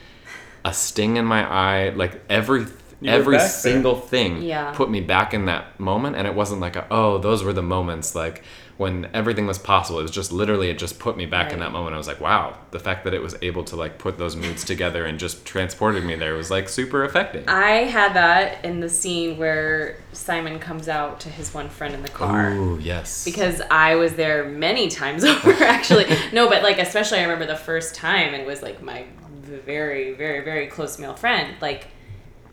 a 0.64 0.72
sting 0.72 1.16
in 1.16 1.24
my 1.24 1.42
eye, 1.50 1.88
like 1.96 2.20
every 2.28 2.66
You 3.00 3.10
every 3.10 3.36
back 3.36 3.42
there. 3.42 3.50
single 3.50 3.96
thing 3.96 4.42
Yeah. 4.42 4.72
put 4.74 4.90
me 4.90 5.00
back 5.00 5.34
in 5.34 5.46
that 5.46 5.78
moment 5.80 6.16
and 6.16 6.26
it 6.26 6.34
wasn't 6.34 6.60
like 6.60 6.76
a, 6.76 6.86
oh 6.90 7.18
those 7.18 7.42
were 7.44 7.52
the 7.52 7.62
moments 7.62 8.14
like 8.14 8.42
when 8.76 9.08
everything 9.14 9.46
was 9.46 9.56
possible 9.58 10.00
it 10.00 10.02
was 10.02 10.10
just 10.10 10.32
literally 10.32 10.68
it 10.68 10.78
just 10.78 10.98
put 10.98 11.16
me 11.16 11.26
back 11.26 11.52
in 11.52 11.60
that 11.60 11.70
moment 11.70 11.94
i 11.94 11.96
was 11.98 12.08
like 12.08 12.20
wow 12.20 12.56
the 12.72 12.78
fact 12.80 13.04
that 13.04 13.14
it 13.14 13.22
was 13.22 13.36
able 13.40 13.62
to 13.62 13.76
like 13.76 13.98
put 13.98 14.18
those 14.18 14.34
moods 14.34 14.64
together 14.64 15.04
and 15.06 15.18
just 15.20 15.44
transported 15.44 16.04
me 16.04 16.16
there 16.16 16.34
was 16.34 16.50
like 16.50 16.68
super 16.68 17.04
effective 17.04 17.44
I 17.48 17.84
had 17.84 18.14
that 18.14 18.64
in 18.64 18.80
the 18.80 18.88
scene 18.88 19.38
where 19.38 19.98
Simon 20.12 20.58
comes 20.58 20.88
out 20.88 21.20
to 21.20 21.28
his 21.28 21.52
one 21.54 21.68
friend 21.68 21.94
in 21.94 22.02
the 22.02 22.08
car. 22.08 22.50
Ooh, 22.52 22.78
yes 22.80 23.24
because 23.24 23.60
I 23.70 23.94
was 23.94 24.14
there 24.14 24.44
many 24.48 24.88
times 24.88 25.22
over 25.32 25.52
actually. 25.64 26.06
no, 26.32 26.48
but 26.48 26.62
like 26.64 26.78
especially 26.78 27.18
I 27.18 27.22
remember 27.24 27.46
the 27.46 27.56
first 27.56 27.94
time 27.94 28.34
and 28.34 28.42
it 28.42 28.46
was 28.46 28.60
like 28.62 28.82
my 28.82 29.04
very 29.42 30.14
very 30.14 30.40
very 30.44 30.66
close 30.66 30.98
male 30.98 31.14
friend 31.14 31.54
like 31.60 31.88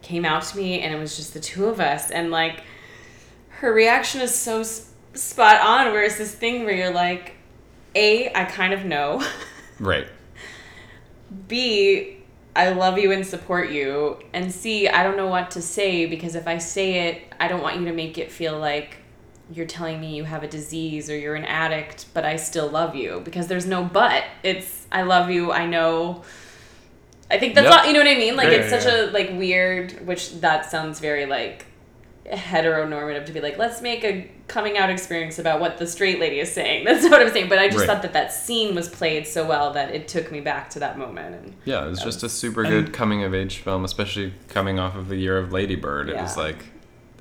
came 0.02 0.26
out 0.26 0.44
to 0.44 0.58
me 0.58 0.82
and 0.82 0.94
it 0.94 0.98
was 0.98 1.16
just 1.16 1.34
the 1.34 1.40
two 1.40 1.66
of 1.66 1.80
us 1.80 2.12
and 2.12 2.32
like 2.32 2.64
her 3.50 3.74
reaction 3.74 4.22
is 4.22 4.34
so 4.34 4.64
spot 4.64 5.62
on 5.62 5.92
where 5.92 6.04
it's 6.04 6.18
this 6.18 6.34
thing 6.34 6.66
where 6.66 6.76
you're 6.76 6.94
like 6.94 7.34
A 7.96 8.34
I 8.34 8.46
kind 8.46 8.74
of 8.74 8.86
know. 8.86 9.24
right 9.80 10.08
B, 11.48 12.18
I 12.56 12.72
love 12.72 12.98
you 12.98 13.12
and 13.12 13.26
support 13.26 13.72
you. 13.72 14.20
And 14.34 14.52
C, 14.52 14.88
I 14.88 15.04
don't 15.04 15.16
know 15.16 15.28
what 15.28 15.52
to 15.52 15.62
say 15.62 16.06
because 16.06 16.36
if 16.36 16.48
I 16.48 16.58
say 16.58 17.08
it, 17.08 17.22
I 17.40 17.48
don't 17.48 17.62
want 17.62 17.80
you 17.80 17.86
to 17.86 17.94
make 17.94 18.18
it 18.18 18.32
feel 18.32 18.60
like 18.60 18.98
you're 19.54 19.66
telling 19.66 20.00
me 20.00 20.16
you 20.16 20.24
have 20.24 20.44
a 20.44 20.48
disease 20.48 21.10
or 21.10 21.18
you're 21.18 21.36
an 21.36 21.46
addict, 21.46 22.06
but 22.14 22.26
I 22.26 22.36
still 22.36 22.70
love 22.70 22.96
you 22.96 23.22
because 23.24 23.48
there's 23.48 23.66
no 23.66 23.84
but. 23.84 24.24
It's 24.44 24.88
I 24.92 25.04
love 25.04 25.30
you. 25.30 25.52
I 25.52 25.66
know. 25.66 26.24
I 27.32 27.40
think 27.40 27.56
that's 27.56 27.66
Yep. 27.66 27.74
not 27.76 27.88
you 27.88 27.94
know 27.94 28.00
what 28.00 28.08
I 28.08 28.16
mean. 28.16 28.36
Like 28.36 28.50
Yeah, 28.50 28.58
it's 28.60 28.72
yeah, 28.72 28.80
such 28.80 28.94
yeah. 28.94 29.02
a 29.10 29.12
like 29.12 29.30
weird, 29.32 30.06
which 30.06 30.40
that 30.42 30.70
sounds 30.70 31.00
very 31.00 31.26
like 31.26 31.66
heteronormative 32.32 33.26
to 33.26 33.32
be 33.32 33.42
like 33.42 33.58
let's 33.58 33.82
make 33.82 34.04
a 34.04 34.30
coming 34.48 34.78
out 34.78 34.90
experience 34.90 35.40
about 35.40 35.60
what 35.60 35.78
the 35.78 35.88
straight 35.88 36.20
lady 36.20 36.40
is 36.40 36.52
saying. 36.52 36.84
That's 36.86 37.04
not 37.04 37.12
what 37.12 37.22
I'm 37.22 37.32
saying. 37.32 37.50
But 37.50 37.58
I 37.60 37.68
just 37.68 37.80
Right. 37.80 37.88
thought 37.88 38.02
that 38.02 38.14
that 38.14 38.34
scene 38.34 38.76
was 38.76 38.90
played 38.90 39.26
so 39.28 39.46
well 39.48 39.72
that 39.74 39.94
it 39.96 40.08
took 40.08 40.32
me 40.32 40.42
back 40.42 40.70
to 40.72 40.80
that 40.80 40.98
moment. 40.98 41.36
And 41.36 41.54
Yeah, 41.66 41.86
it 41.86 41.90
was 41.90 42.02
just 42.02 42.22
a 42.24 42.30
super 42.30 42.62
And- 42.64 42.70
good 42.70 42.94
coming 42.94 43.24
of 43.24 43.34
age 43.34 43.58
film, 43.58 43.86
especially 43.86 44.34
coming 44.50 44.78
off 44.80 44.96
of 44.96 45.08
the 45.08 45.16
year 45.16 45.38
of 45.38 45.52
Lady 45.54 45.76
Bird. 45.76 46.10
It 46.10 46.18
was 46.18 46.36
like 46.38 46.58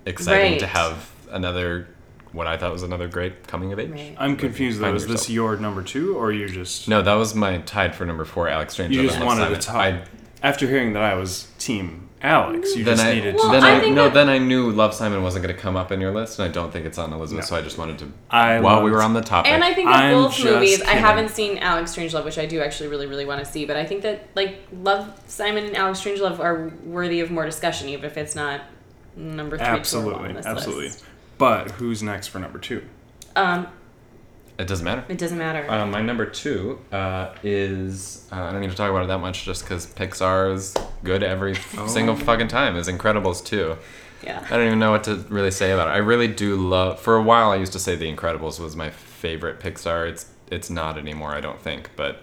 exciting 0.07 0.59
to 0.59 0.67
have 0.67 1.11
another 1.31 1.87
what 2.33 2.47
I 2.47 2.57
thought 2.57 2.73
was 2.73 2.83
another 2.83 3.09
great 3.09 3.47
coming 3.47 3.73
of 3.73 3.79
age. 3.79 3.91
Right. 3.91 4.15
I'm 4.19 4.37
confused 4.37 4.79
though. 4.81 4.85
Find 4.85 4.97
Is 4.97 5.07
this 5.07 5.29
your 5.31 5.57
number 5.57 5.83
two, 5.83 6.17
or 6.17 6.33
you 6.33 6.49
just 6.49 6.89
No, 6.89 7.03
that 7.03 7.15
was 7.15 7.35
my 7.35 7.59
tied 7.59 7.95
for 7.95 8.05
number 8.07 8.25
four, 8.25 8.49
Alex 8.49 8.75
Strange. 8.75 8.95
you 8.95 9.03
just 9.03 9.23
wanted 9.23 9.49
to 9.49 9.57
tie? 9.61 10.03
After 10.43 10.67
hearing 10.67 10.95
that 10.95 11.03
I 11.03 11.15
was 11.15 11.49
Team 11.59 12.09
Alex, 12.23 12.77
you 12.77 12.85
then 12.85 12.97
just 12.97 13.07
I 13.07 13.15
needed 13.15 13.35
Well, 13.35 13.47
to. 13.47 13.51
then 13.53 13.65
I 13.65 13.81
I, 13.83 13.89
no 13.91 14.05
that- 14.05 14.15
then 14.15 14.29
I 14.29 14.39
knew 14.39 14.71
Love 14.71 14.95
Simon 14.95 15.23
wasn't 15.23 15.43
going 15.45 15.55
to 15.55 15.61
come 15.61 15.77
up 15.77 15.91
in 15.91 16.01
your 16.01 16.13
list, 16.13 16.39
and 16.39 16.49
I 16.49 16.53
don't 16.53 16.71
think 16.71 16.85
it's 16.87 16.99
on 16.99 17.13
Elizabeth. 17.13 17.45
No. 17.45 17.49
So 17.49 17.57
I 17.57 17.63
just 17.63 17.79
wanted 17.79 17.99
to 18.01 18.13
I 18.31 18.61
while 18.61 18.83
we 18.83 18.91
were 18.91 19.03
on 19.03 19.15
the 19.15 19.23
topic. 19.23 19.51
And 19.51 19.65
I 19.65 19.73
think 19.75 19.89
that 19.89 19.97
I'm 20.05 20.15
both 20.15 20.33
just 20.35 20.45
movies, 20.45 20.83
I 20.83 20.93
haven't 20.95 21.31
seen 21.31 21.59
Alex 21.59 21.95
Strangelove, 21.97 22.25
which 22.25 22.39
I 22.39 22.47
do 22.47 22.61
actually 22.61 22.89
really, 22.91 23.07
really 23.07 23.25
want 23.25 23.45
to 23.45 23.51
see. 23.51 23.65
But 23.65 23.77
I 23.77 23.85
think 23.87 24.03
that 24.03 24.29
like 24.37 24.67
Love 24.73 25.19
Simon 25.27 25.65
and 25.65 25.77
Alex 25.77 26.01
Strangelove 26.01 26.39
are 26.39 26.71
worthy 26.85 27.21
of 27.21 27.31
more 27.31 27.47
discussion, 27.47 27.89
even 27.89 28.05
if 28.05 28.17
it's 28.19 28.35
not 28.37 28.63
number 29.17 29.57
three. 29.59 29.67
two 29.67 29.71
or 29.71 29.73
one 29.73 29.79
absolutely, 29.81 30.29
on 30.29 30.35
this 30.35 30.47
absolutely. 30.47 30.85
list. 30.87 31.05
But 31.41 31.73
who's 31.73 32.03
next 32.03 32.29
for 32.29 32.39
number 32.39 32.59
two? 32.61 32.85
Um, 33.35 33.67
it 34.59 34.67
doesn't 34.69 34.85
matter. 34.85 35.05
it 35.09 35.17
doesn't 35.17 35.39
matter. 35.39 35.69
Uh, 35.71 35.87
my 35.87 36.03
number 36.03 36.27
two 36.27 36.79
uh, 36.93 37.35
is 37.43 38.29
uh, 38.31 38.37
I 38.43 38.53
don't 38.53 38.61
need 38.61 38.71
to 38.71 38.77
talk 38.77 38.91
about 38.91 39.05
it 39.05 39.09
that 39.09 39.19
much, 39.21 39.45
just 39.47 39.65
because 39.65 39.87
Pixar 39.87 40.53
is 40.55 40.77
good 41.03 41.23
every 41.23 41.57
Oh. 41.79 41.87
single 41.87 42.15
fucking 42.15 42.49
time. 42.49 42.77
Is 42.77 42.89
Incredibles 42.89 43.43
2. 43.45 43.77
yeah. 44.23 44.47
I 44.51 44.57
don't 44.59 44.67
even 44.67 44.79
know 44.79 44.91
what 44.91 45.05
to 45.05 45.15
really 45.31 45.51
say 45.51 45.71
about 45.73 45.89
it. 45.89 45.93
I 45.93 45.97
really 45.97 46.29
do 46.29 46.57
love. 46.57 47.01
For 47.01 47.17
a 47.17 47.23
while, 47.23 47.51
I 47.51 47.57
used 47.57 47.73
to 47.73 47.79
say 47.79 47.97
The 47.97 48.15
Incredibles 48.15 48.61
was 48.61 48.77
my 48.77 48.91
favorite 48.91 49.61
Pixar. 49.61 50.07
It's 50.11 50.27
it's 50.51 50.69
not 50.69 50.99
anymore, 50.99 51.31
I 51.35 51.41
don't 51.41 51.61
think. 51.63 51.89
But 51.97 52.23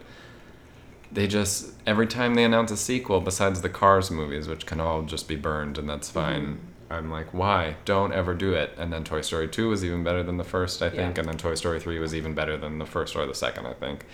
they 1.11 1.25
just 1.25 1.71
every 1.87 2.05
time 2.05 2.35
they 2.35 2.43
announce 2.43 2.69
a 2.69 2.77
sequel, 2.77 3.19
besides 3.21 3.61
the 3.61 3.69
Cars 3.69 4.11
movies, 4.11 4.47
which 4.47 4.67
can 4.67 4.79
all 4.79 5.01
just 5.01 5.27
be 5.27 5.35
burned, 5.35 5.79
and 5.79 5.89
that's 5.89 6.07
fine. 6.11 6.59
I'm 6.89 7.11
like, 7.11 7.33
why? 7.33 7.75
Don't 7.85 8.13
ever 8.13 8.33
do 8.33 8.53
it. 8.53 8.73
And 8.77 8.91
then 8.93 9.03
Toy 9.03 9.21
Story 9.21 9.47
2 9.47 9.67
was 9.69 9.83
even 9.83 10.03
better 10.03 10.23
than 10.23 10.37
the 10.37 10.43
first, 10.43 10.81
I 10.81 10.89
think. 10.89 11.15
Yeah. 11.17 11.21
And 11.21 11.29
then 11.29 11.37
Toy 11.37 11.55
Story 11.55 11.79
3 11.79 11.99
was 11.99 12.15
even 12.15 12.33
better 12.33 12.55
than 12.57 12.77
the 12.79 12.85
first 12.85 13.15
or 13.15 13.25
the 13.25 13.35
second, 13.35 13.65
I 13.65 13.73
think. 13.73 14.05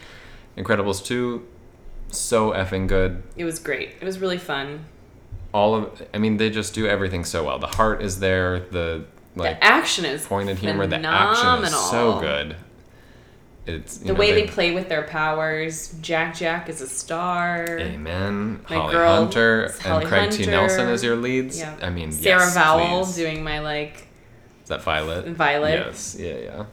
Incredibles 0.57 1.03
2, 1.05 1.45
so 2.09 2.51
effing 2.51 2.87
good 2.87 3.23
It 3.35 3.43
was 3.45 3.59
great. 3.59 3.95
It 4.01 4.05
was 4.05 4.19
really 4.19 4.37
fun. 4.37 4.85
all 5.53 5.75
of 5.75 6.01
i 6.13 6.17
mean 6.17 6.37
they 6.37 6.49
just 6.49 6.73
do 6.73 6.87
everything 6.87 7.23
so 7.23 7.43
well 7.43 7.59
the 7.59 7.67
heart 7.67 8.01
is 8.01 8.19
there 8.19 8.59
the 8.59 9.05
like 9.35 9.59
the 9.59 9.63
action 9.63 10.03
is 10.05 10.25
pointed 10.25 10.57
humor 10.57 10.87
the 10.87 10.95
action 11.07 11.63
is 11.63 11.75
so 11.91 12.19
good 12.19 12.55
it's 13.65 13.99
you 13.99 14.07
The 14.07 14.13
know, 14.13 14.19
way 14.19 14.33
they 14.33 14.47
play 14.47 14.73
with 14.73 14.89
their 14.89 15.03
powers. 15.03 15.95
Jack 16.01 16.35
Jack 16.35 16.69
is 16.69 16.81
a 16.81 16.87
star. 16.87 17.65
amen 17.79 18.63
My 18.69 18.75
holly 18.75 18.91
girl 18.93 19.15
hunter 19.15 19.65
is 19.65 19.79
Holly 19.79 20.01
and 20.03 20.09
craig 20.09 20.31
t 20.31 20.45
nelson 20.45 20.87
as 20.89 21.03
your 21.03 21.15
leads 21.15 21.59
Yeah. 21.59 21.75
i 21.81 21.89
mean 21.89 22.11
Sarah 22.11 22.41
yes, 22.41 22.55
Vowell 22.55 23.03
please. 23.05 23.15
doing 23.15 23.43
my 23.43 23.59
like 23.59 24.07
is 24.63 24.69
that 24.69 24.81
violet 24.81 25.27
Violet. 25.27 25.75
yes 25.87 26.15
yeah 26.19 26.37
yeah 26.37 26.65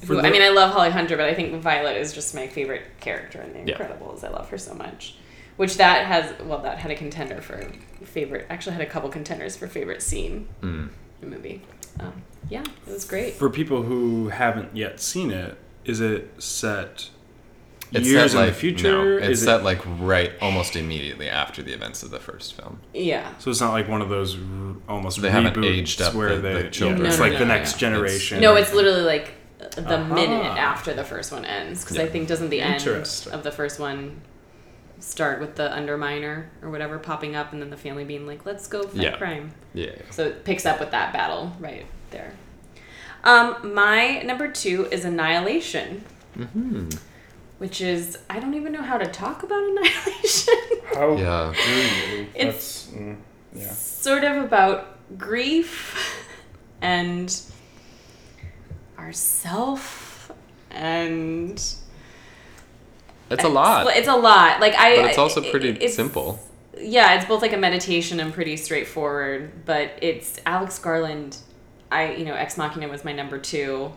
For 0.00 0.14
Who, 0.14 0.20
I 0.20 0.30
mean, 0.30 0.42
I 0.42 0.48
love 0.48 0.72
Holly 0.72 0.90
Hunter, 0.90 1.16
but 1.16 1.26
I 1.26 1.34
think 1.34 1.54
Violet 1.62 1.96
is 1.96 2.12
just 2.12 2.34
my 2.34 2.48
favorite 2.48 2.82
character 3.00 3.40
in 3.40 3.52
The 3.52 3.70
Yeah. 3.70 3.78
Incredibles. 3.78 4.24
I 4.24 4.30
love 4.30 4.48
her 4.50 4.58
so 4.58 4.74
much. 4.74 5.14
Which 5.56 5.76
that 5.76 6.06
has, 6.06 6.34
well, 6.42 6.58
that 6.62 6.78
had 6.78 6.90
a 6.90 6.96
contender 6.96 7.40
for 7.40 7.64
favorite. 8.04 8.46
Actually, 8.50 8.72
had 8.72 8.82
a 8.82 8.90
couple 8.90 9.08
contenders 9.10 9.54
for 9.56 9.68
favorite 9.68 10.02
scene 10.02 10.48
mm. 10.60 10.88
in 11.22 11.30
the 11.30 11.36
movie. 11.36 11.62
Um, 12.00 12.22
yeah, 12.48 12.64
it 12.86 12.92
was 12.92 13.04
great. 13.04 13.34
For 13.34 13.48
people 13.48 13.82
who 13.82 14.28
haven't 14.30 14.74
yet 14.74 14.98
seen 14.98 15.30
it, 15.30 15.56
is 15.84 16.00
it 16.00 16.30
set 16.42 17.08
it's 17.92 18.08
years 18.08 18.32
set 18.32 18.38
like 18.38 18.48
in 18.48 18.54
the 18.54 18.58
future? 18.58 18.92
no, 18.92 19.16
it's 19.18 19.40
is 19.40 19.44
set 19.44 19.60
it, 19.60 19.64
like 19.64 19.80
right 20.00 20.32
almost 20.40 20.76
immediately 20.76 21.28
after 21.28 21.62
the 21.62 21.72
events 21.72 22.02
of 22.02 22.10
the 22.10 22.20
first 22.20 22.54
film 22.54 22.80
Yeah, 22.94 23.36
so 23.38 23.50
it's 23.50 23.60
not 23.60 23.72
like 23.72 23.88
one 23.88 24.00
of 24.00 24.08
those 24.08 24.36
r- 24.36 24.42
almost 24.88 25.20
They 25.20 25.30
haven't 25.30 25.62
aged 25.64 26.00
up 26.00 26.14
where 26.14 26.36
the- 26.36 26.40
they 26.40 26.62
the 26.62 26.70
children. 26.70 27.02
yeah, 27.02 27.08
it's 27.08 27.18
No, 27.18 27.24
no, 27.24 27.30
like 27.30 27.32
no, 27.34 27.44
the 27.46 27.52
next 27.54 27.72
yeah. 27.74 27.78
generation. 27.78 28.40
no, 28.40 28.54
it's 28.56 28.72
literally 28.72 29.02
like 29.02 29.32
the 29.76 29.94
Aha. 30.00 30.14
minute 30.14 30.58
after 30.58 30.92
the 30.92 31.04
first 31.04 31.30
one 31.32 31.44
ends. 31.44 31.82
Because 31.84 31.98
I 31.98 32.06
think 32.06 32.28
doesn't 32.28 32.50
the 32.50 32.60
end 32.60 32.84
of 32.86 33.42
the 33.44 33.52
first 33.52 33.78
one 33.78 34.20
start 34.98 35.40
with 35.40 35.54
the 35.56 35.68
underminer 35.68 36.46
or 36.62 36.70
whatever 36.70 36.98
popping 36.98 37.34
up, 37.36 37.52
and 37.52 37.60
then 37.62 37.70
the 37.70 37.76
family 37.76 38.04
being 38.04 38.26
like, 38.26 38.44
"Let's 38.46 38.66
go 38.66 38.82
fight 38.84 39.02
Yeah. 39.02 39.16
crime." 39.16 39.52
yeah 39.74 39.90
So 40.10 40.24
it 40.26 40.44
picks 40.44 40.64
up 40.66 40.80
with 40.80 40.90
that 40.92 41.12
battle 41.12 41.52
right 41.60 41.86
there. 42.10 42.32
Um, 43.24 43.74
my 43.74 44.22
number 44.22 44.50
two 44.50 44.86
is 44.90 45.04
Annihilation, 45.04 46.04
mm-hmm. 46.36 46.88
which 47.58 47.80
is 47.80 48.18
I 48.28 48.40
don't 48.40 48.54
even 48.54 48.72
know 48.72 48.82
how 48.82 48.98
to 48.98 49.06
talk 49.06 49.42
about 49.42 49.62
Annihilation. 49.70 50.54
How 50.94 51.16
Yeah. 51.16 51.52
It's- 52.34 52.34
That's, 52.36 52.86
mm, 52.88 53.16
yeah. 53.54 53.70
sort 53.72 54.24
of 54.24 54.42
about 54.44 54.98
grief 55.18 56.26
and 56.80 57.40
ourself 58.98 60.30
and 60.70 61.52
it's 63.30 63.44
a 63.44 63.48
lot 63.48 63.86
It's 63.96 64.08
a 64.08 64.16
lot. 64.16 64.60
Like 64.60 64.74
I. 64.74 64.96
but 64.96 65.04
it's 65.06 65.18
also 65.18 65.42
it- 65.42 65.50
pretty 65.50 65.70
it's- 65.70 65.94
simple 65.94 66.40
yeah, 66.80 67.14
it's 67.14 67.26
both 67.26 67.42
like 67.42 67.52
a 67.52 67.56
meditation 67.58 68.18
and 68.18 68.32
pretty 68.32 68.56
straightforward, 68.56 69.64
but 69.66 69.90
it's 70.00 70.40
Alex 70.46 70.78
Garland. 70.78 71.36
I, 71.92 72.14
you 72.14 72.24
know, 72.24 72.34
Ex 72.34 72.56
Machina 72.56 72.88
was 72.88 73.04
my 73.04 73.12
number 73.12 73.38
two 73.38 73.92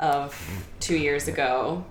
of 0.00 0.34
two 0.80 0.96
years 0.96 1.28
ago. 1.28 1.84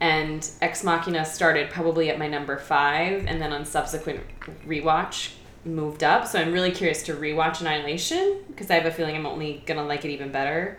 And 0.00 0.48
Ex 0.62 0.82
Machina 0.84 1.24
started 1.24 1.70
probably 1.70 2.10
at 2.10 2.18
my 2.18 2.26
number 2.26 2.56
five, 2.58 3.26
and 3.26 3.40
then 3.40 3.52
on 3.52 3.64
subsequent 3.64 4.20
rewatch 4.66 5.32
moved 5.64 6.02
up. 6.02 6.26
So 6.26 6.40
I'm 6.40 6.52
really 6.52 6.70
curious 6.70 7.02
to 7.04 7.14
rewatch 7.14 7.60
Annihilation 7.60 8.38
because 8.48 8.70
I 8.70 8.74
have 8.74 8.86
a 8.86 8.90
feeling 8.90 9.14
I'm 9.16 9.26
only 9.26 9.62
gonna 9.66 9.84
like 9.84 10.04
it 10.04 10.10
even 10.10 10.32
better. 10.32 10.78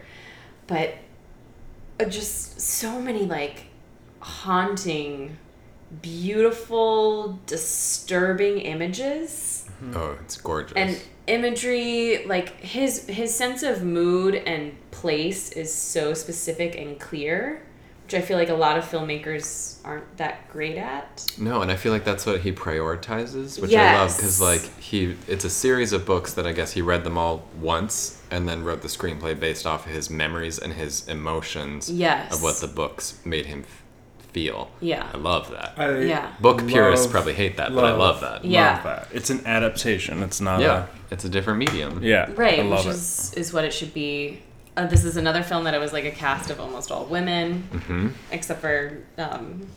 But 0.65 0.95
uh, 1.99 2.05
just 2.05 2.59
so 2.61 2.99
many 2.99 3.25
like 3.25 3.65
haunting 4.21 5.37
beautiful, 6.01 7.39
disturbing 7.45 8.59
images 8.59 9.67
oh 9.95 10.17
it's 10.21 10.37
gorgeous 10.37 10.73
and 10.75 11.01
imagery. 11.27 12.25
Like 12.25 12.59
his 12.59 13.07
his 13.07 13.33
sense 13.33 13.63
of 13.63 13.83
mood 13.83 14.35
and 14.35 14.73
place 14.91 15.51
is 15.51 15.73
so 15.73 16.13
specific 16.13 16.75
and 16.75 16.99
clear, 16.99 17.61
which 18.03 18.13
I 18.13 18.21
feel 18.21 18.37
like 18.37 18.49
a 18.49 18.53
lot 18.55 18.77
of 18.77 18.83
filmmakers 18.85 19.77
aren't 19.83 20.17
that 20.17 20.49
great 20.51 20.77
at. 20.77 21.31
No, 21.37 21.61
and 21.61 21.71
I 21.71 21.75
feel 21.75 21.91
like 21.91 22.03
that's 22.03 22.25
what 22.25 22.41
he 22.41 22.51
prioritizes, 22.51 23.61
which 23.61 23.73
I 23.73 23.93
love 23.95 24.15
because 24.15 24.39
like 24.41 24.61
he, 24.79 25.15
it's 25.27 25.45
a 25.45 25.49
series 25.49 25.93
of 25.93 26.05
books 26.05 26.33
that 26.33 26.45
I 26.45 26.51
guess 26.51 26.71
he 26.73 26.81
read 26.81 27.03
them 27.03 27.17
all 27.17 27.45
once 27.59 28.21
and 28.29 28.47
then 28.47 28.63
wrote 28.63 28.81
the 28.81 28.87
screenplay 28.87 29.37
based 29.37 29.65
off 29.65 29.85
of 29.85 29.91
his 29.91 30.09
memories 30.09 30.57
and 30.59 30.71
his 30.73 31.05
emotions 31.07 31.89
Yes. 31.91 32.33
of 32.33 32.41
what 32.43 32.57
the 32.61 32.67
books 32.67 33.19
made 33.25 33.45
him 33.45 33.65
feel. 34.33 34.69
Yeah. 34.79 35.07
I 35.13 35.17
love 35.17 35.51
that. 35.51 35.73
I 35.77 35.99
Yeah. 35.99 36.31
Book 36.39 36.65
purists 36.67 37.07
probably 37.07 37.33
hate 37.33 37.57
that, 37.57 37.73
but 37.75 37.83
I 37.85 37.91
love 37.93 38.21
that. 38.21 38.43
Yeah. 38.45 38.75
Love 38.75 38.83
that. 38.83 39.07
It's 39.13 39.29
an 39.29 39.45
adaptation. 39.45 40.23
It's 40.23 40.39
not 40.41 40.61
Yeah, 40.61 40.85
it's 41.09 41.25
a 41.25 41.29
different 41.29 41.59
medium. 41.59 42.01
yeah. 42.03 42.29
Right, 42.35 42.59
I 42.59 42.63
love 42.63 42.85
which 42.85 42.93
it. 42.95 42.97
is 42.97 43.33
is 43.35 43.53
what 43.53 43.65
it 43.65 43.73
should 43.73 43.93
be. 43.93 44.41
Uh, 44.77 44.87
this 44.87 45.03
is 45.03 45.17
another 45.17 45.43
film 45.43 45.65
that 45.65 45.73
it 45.73 45.79
was 45.79 45.91
like 45.91 46.05
a 46.05 46.11
cast 46.11 46.49
of 46.49 46.59
almost 46.59 46.91
all 46.91 47.05
women, 47.05 47.63
hmm 47.87 48.07
except 48.31 48.61
for 48.61 49.03
um, 49.17 49.67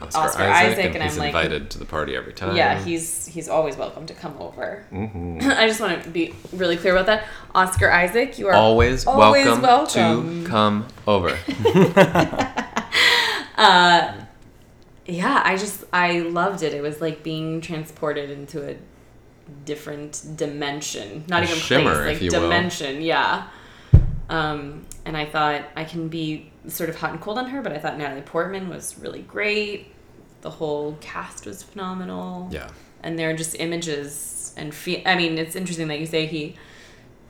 Oscar, 0.00 0.20
Oscar, 0.20 0.42
Isaac, 0.42 0.72
Isaac, 0.78 0.84
and, 0.86 0.94
and, 0.96 1.02
he's 1.04 1.12
I'm 1.14 1.18
like, 1.18 1.26
invited 1.28 1.70
to 1.70 1.78
the 1.78 1.84
party 1.86 2.14
every 2.16 2.32
time. 2.34 2.54
yeah, 2.56 2.78
he's 2.82 3.26
he's 3.26 3.48
always 3.48 3.76
welcome 3.78 4.04
to 4.06 4.14
come 4.14 4.34
over. 4.40 4.84
hmm 4.90 5.38
I 5.42 5.66
just 5.66 5.80
want 5.80 6.02
to 6.04 6.10
be 6.10 6.34
really 6.52 6.76
clear 6.76 6.92
about 6.94 7.06
that. 7.06 7.24
Oscar 7.54 7.90
Isaac, 7.90 8.38
you 8.38 8.48
are 8.48 8.52
always, 8.54 9.06
Always 9.06 9.46
welcome, 9.46 9.62
welcome. 9.62 10.44
to 10.44 10.50
come 10.50 10.86
over. 11.06 11.38
Uh, 13.56 14.12
yeah, 15.06 15.42
I 15.44 15.56
just 15.56 15.84
I 15.92 16.20
loved 16.20 16.62
it. 16.62 16.74
It 16.74 16.80
was 16.82 17.00
like 17.00 17.22
being 17.22 17.60
transported 17.60 18.30
into 18.30 18.68
a 18.70 18.76
different 19.64 20.24
dimension, 20.36 21.24
not 21.28 21.42
A 21.42 21.46
even 21.46 21.56
shimmer, 21.58 21.94
place, 21.94 22.14
like 22.14 22.22
you 22.22 22.30
will. 22.32 22.42
dimension. 22.48 23.02
Yeah. 23.02 23.48
Um, 24.28 24.86
and 25.04 25.16
I 25.16 25.26
thought 25.26 25.62
I 25.76 25.84
can 25.84 26.08
be 26.08 26.50
sort 26.68 26.88
of 26.88 26.96
hot 26.96 27.10
and 27.10 27.20
cold 27.20 27.38
on 27.38 27.46
her, 27.50 27.60
but 27.60 27.72
I 27.72 27.78
thought 27.78 27.98
Natalie 27.98 28.22
Portman 28.22 28.68
was 28.68 28.96
really 28.98 29.22
great. 29.22 29.88
The 30.42 30.50
whole 30.50 30.96
cast 31.00 31.44
was 31.46 31.62
phenomenal. 31.62 32.48
yeah. 32.50 32.68
and 33.02 33.18
they're 33.18 33.36
just 33.36 33.56
images 33.58 34.54
and 34.56 34.72
fe- 34.74 35.02
I 35.04 35.16
mean, 35.16 35.36
it's 35.38 35.56
interesting 35.56 35.88
that 35.88 35.98
you 36.00 36.06
say 36.06 36.26
he 36.26 36.56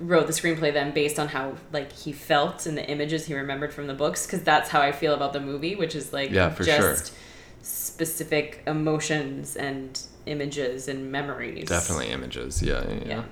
wrote 0.06 0.26
the 0.26 0.32
screenplay 0.32 0.72
then 0.72 0.92
based 0.92 1.18
on 1.18 1.28
how 1.28 1.54
like 1.72 1.92
he 1.92 2.12
felt 2.12 2.66
and 2.66 2.76
the 2.76 2.86
images 2.88 3.26
he 3.26 3.34
remembered 3.34 3.72
from 3.72 3.86
the 3.86 3.94
books 3.94 4.26
because 4.26 4.42
that's 4.42 4.68
how 4.70 4.80
I 4.80 4.92
feel 4.92 5.14
about 5.14 5.32
the 5.32 5.40
movie, 5.40 5.74
which 5.76 5.94
is 5.94 6.12
like 6.12 6.30
Yeah, 6.30 6.50
for 6.50 6.64
just 6.64 7.08
sure. 7.08 7.16
specific 7.62 8.62
emotions 8.66 9.56
and 9.56 10.00
images 10.26 10.88
and 10.88 11.10
memories. 11.10 11.68
Definitely 11.68 12.08
images. 12.08 12.62
Yeah, 12.62 12.82
yeah, 12.88 12.94
yeah. 12.94 13.06
Yeah. 13.08 13.22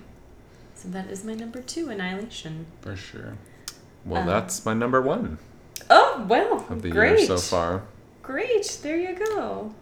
So 0.75 0.89
that 0.89 1.09
is 1.11 1.25
my 1.25 1.35
number 1.35 1.61
two, 1.61 1.89
Annihilation. 1.91 2.67
For 2.81 2.97
sure. 2.97 3.37
Well, 4.05 4.23
Um, 4.23 4.27
that's 4.27 4.65
my 4.65 4.73
number 4.75 5.01
one 5.03 5.39
Oh 5.91 6.25
well, 6.29 6.65
of 6.71 6.83
the 6.83 6.91
great. 6.91 7.19
year 7.19 7.27
so 7.27 7.37
far. 7.39 7.83
Great, 8.23 8.79
there 8.83 8.97
you 8.97 9.15
go. 9.15 9.75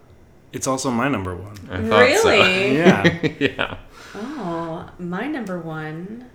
It's 0.51 0.65
also 0.65 0.89
my 0.91 1.07
number 1.07 1.35
one. 1.35 1.55
I 1.69 1.77
thought 1.87 2.21
so. 2.21 2.29
Really? 2.29 2.77
Yeah. 2.77 3.19
yeah. 3.39 3.77
Oh, 4.15 4.89
my 4.97 5.27
number 5.27 5.59
one 5.59 6.25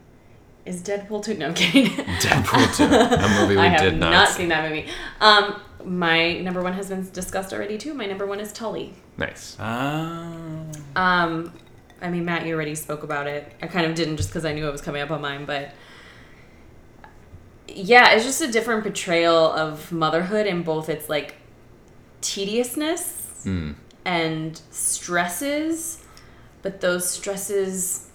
is 0.67 0.83
Deadpool 0.83 1.25
2. 1.25 1.35
No, 1.35 1.47
I'm 1.49 1.55
kidding. 1.55 1.87
Deadpool 2.21 2.77
2, 2.77 2.85
a 2.85 3.41
movie 3.43 3.57
we 3.57 3.61
I 3.63 3.69
have 3.69 3.81
did 3.81 3.99
not 3.99 4.11
not 4.11 4.29
see. 4.29 4.35
seen 4.39 4.49
that 4.49 4.69
movie. 4.69 4.87
Um, 5.21 5.61
my 5.85 6.39
number 6.41 6.63
one 6.63 6.73
has 6.73 6.89
been 6.89 7.09
discussed 7.11 7.53
already 7.53 7.77
too. 7.79 7.93
My 7.95 8.07
number 8.07 8.27
one 8.27 8.41
is 8.41 8.53
Tully. 8.53 8.95
Nice. 9.19 9.57
Ah. 9.61 10.65
Um, 10.97 11.53
I 12.01 12.09
mean, 12.11 12.25
Matt, 12.25 12.47
you 12.47 12.55
already 12.55 12.75
spoke 12.75 13.03
about 13.03 13.27
it. 13.27 13.53
I 13.63 13.67
kind 13.67 13.87
of 13.87 13.95
didn't 13.95 14.17
just 14.17 14.31
because 14.31 14.45
I 14.45 14.53
knew 14.55 14.67
it 14.67 14.73
was 14.73 14.81
coming 14.81 15.03
up 15.03 15.11
on 15.11 15.21
mine, 15.21 15.45
but 15.45 15.71
yeah, 17.69 18.13
it's 18.13 18.25
just 18.25 18.41
a 18.43 18.51
different 18.51 18.83
portrayal 18.83 19.37
of 19.53 19.91
motherhood 19.93 20.47
in 20.47 20.63
both 20.63 20.89
its 20.89 21.09
like 21.09 21.37
tediousness 22.21 23.21
Mm. 23.45 23.75
and 24.07 24.61
stresses, 24.71 26.03
but 26.63 26.81
those 26.81 27.07
stresses, 27.09 28.09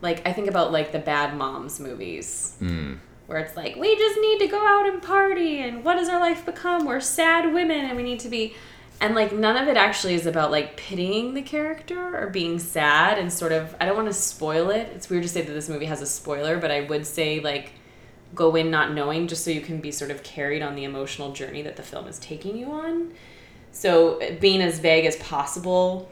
like 0.00 0.26
I 0.26 0.32
think 0.32 0.48
about 0.48 0.72
like 0.72 0.92
the 0.92 0.98
Bad 0.98 1.36
Moms 1.36 1.80
movies. 1.80 2.56
Mm. 2.60 2.98
where 3.26 3.38
it's 3.38 3.56
like 3.56 3.76
we 3.76 3.94
just 3.96 4.18
need 4.20 4.38
to 4.38 4.46
go 4.46 4.66
out 4.66 4.88
and 4.88 5.02
party 5.02 5.58
and 5.60 5.84
what 5.84 5.96
does 5.96 6.08
our 6.08 6.20
life 6.20 6.44
become? 6.46 6.86
We're 6.86 7.00
sad 7.00 7.52
women 7.52 7.84
and 7.84 7.96
we 7.96 8.02
need 8.02 8.20
to 8.20 8.28
be 8.28 8.54
and 9.00 9.14
like 9.14 9.32
none 9.32 9.56
of 9.56 9.68
it 9.68 9.76
actually 9.76 10.14
is 10.14 10.26
about 10.26 10.50
like 10.50 10.76
pitying 10.76 11.34
the 11.34 11.42
character 11.42 12.16
or 12.16 12.28
being 12.28 12.58
sad 12.58 13.16
and 13.18 13.32
sort 13.32 13.52
of 13.52 13.76
i 13.80 13.86
don't 13.86 13.96
want 13.96 14.08
to 14.08 14.14
spoil 14.14 14.70
it. 14.70 14.90
It's 14.94 15.08
weird 15.08 15.22
to 15.22 15.28
say 15.28 15.42
that 15.42 15.52
this 15.52 15.68
movie 15.68 15.86
has 15.86 16.02
a 16.02 16.06
spoiler 16.06 16.58
but 16.58 16.70
i 16.70 16.80
would 16.80 17.06
say 17.06 17.40
like 17.40 17.72
go 18.34 18.54
in 18.56 18.70
not 18.70 18.92
knowing 18.92 19.26
just 19.26 19.44
so 19.44 19.50
you 19.50 19.60
can 19.60 19.80
be 19.80 19.90
sort 19.90 20.10
of 20.10 20.22
carried 20.22 20.62
on 20.62 20.74
the 20.74 20.84
emotional 20.84 21.32
journey 21.32 21.62
that 21.62 21.76
the 21.76 21.82
film 21.82 22.06
is 22.06 22.18
taking 22.18 22.56
you 22.58 22.70
on. 22.70 23.12
So 23.72 24.20
being 24.40 24.60
as 24.60 24.80
vague 24.80 25.06
as 25.06 25.16
possible 25.16 26.10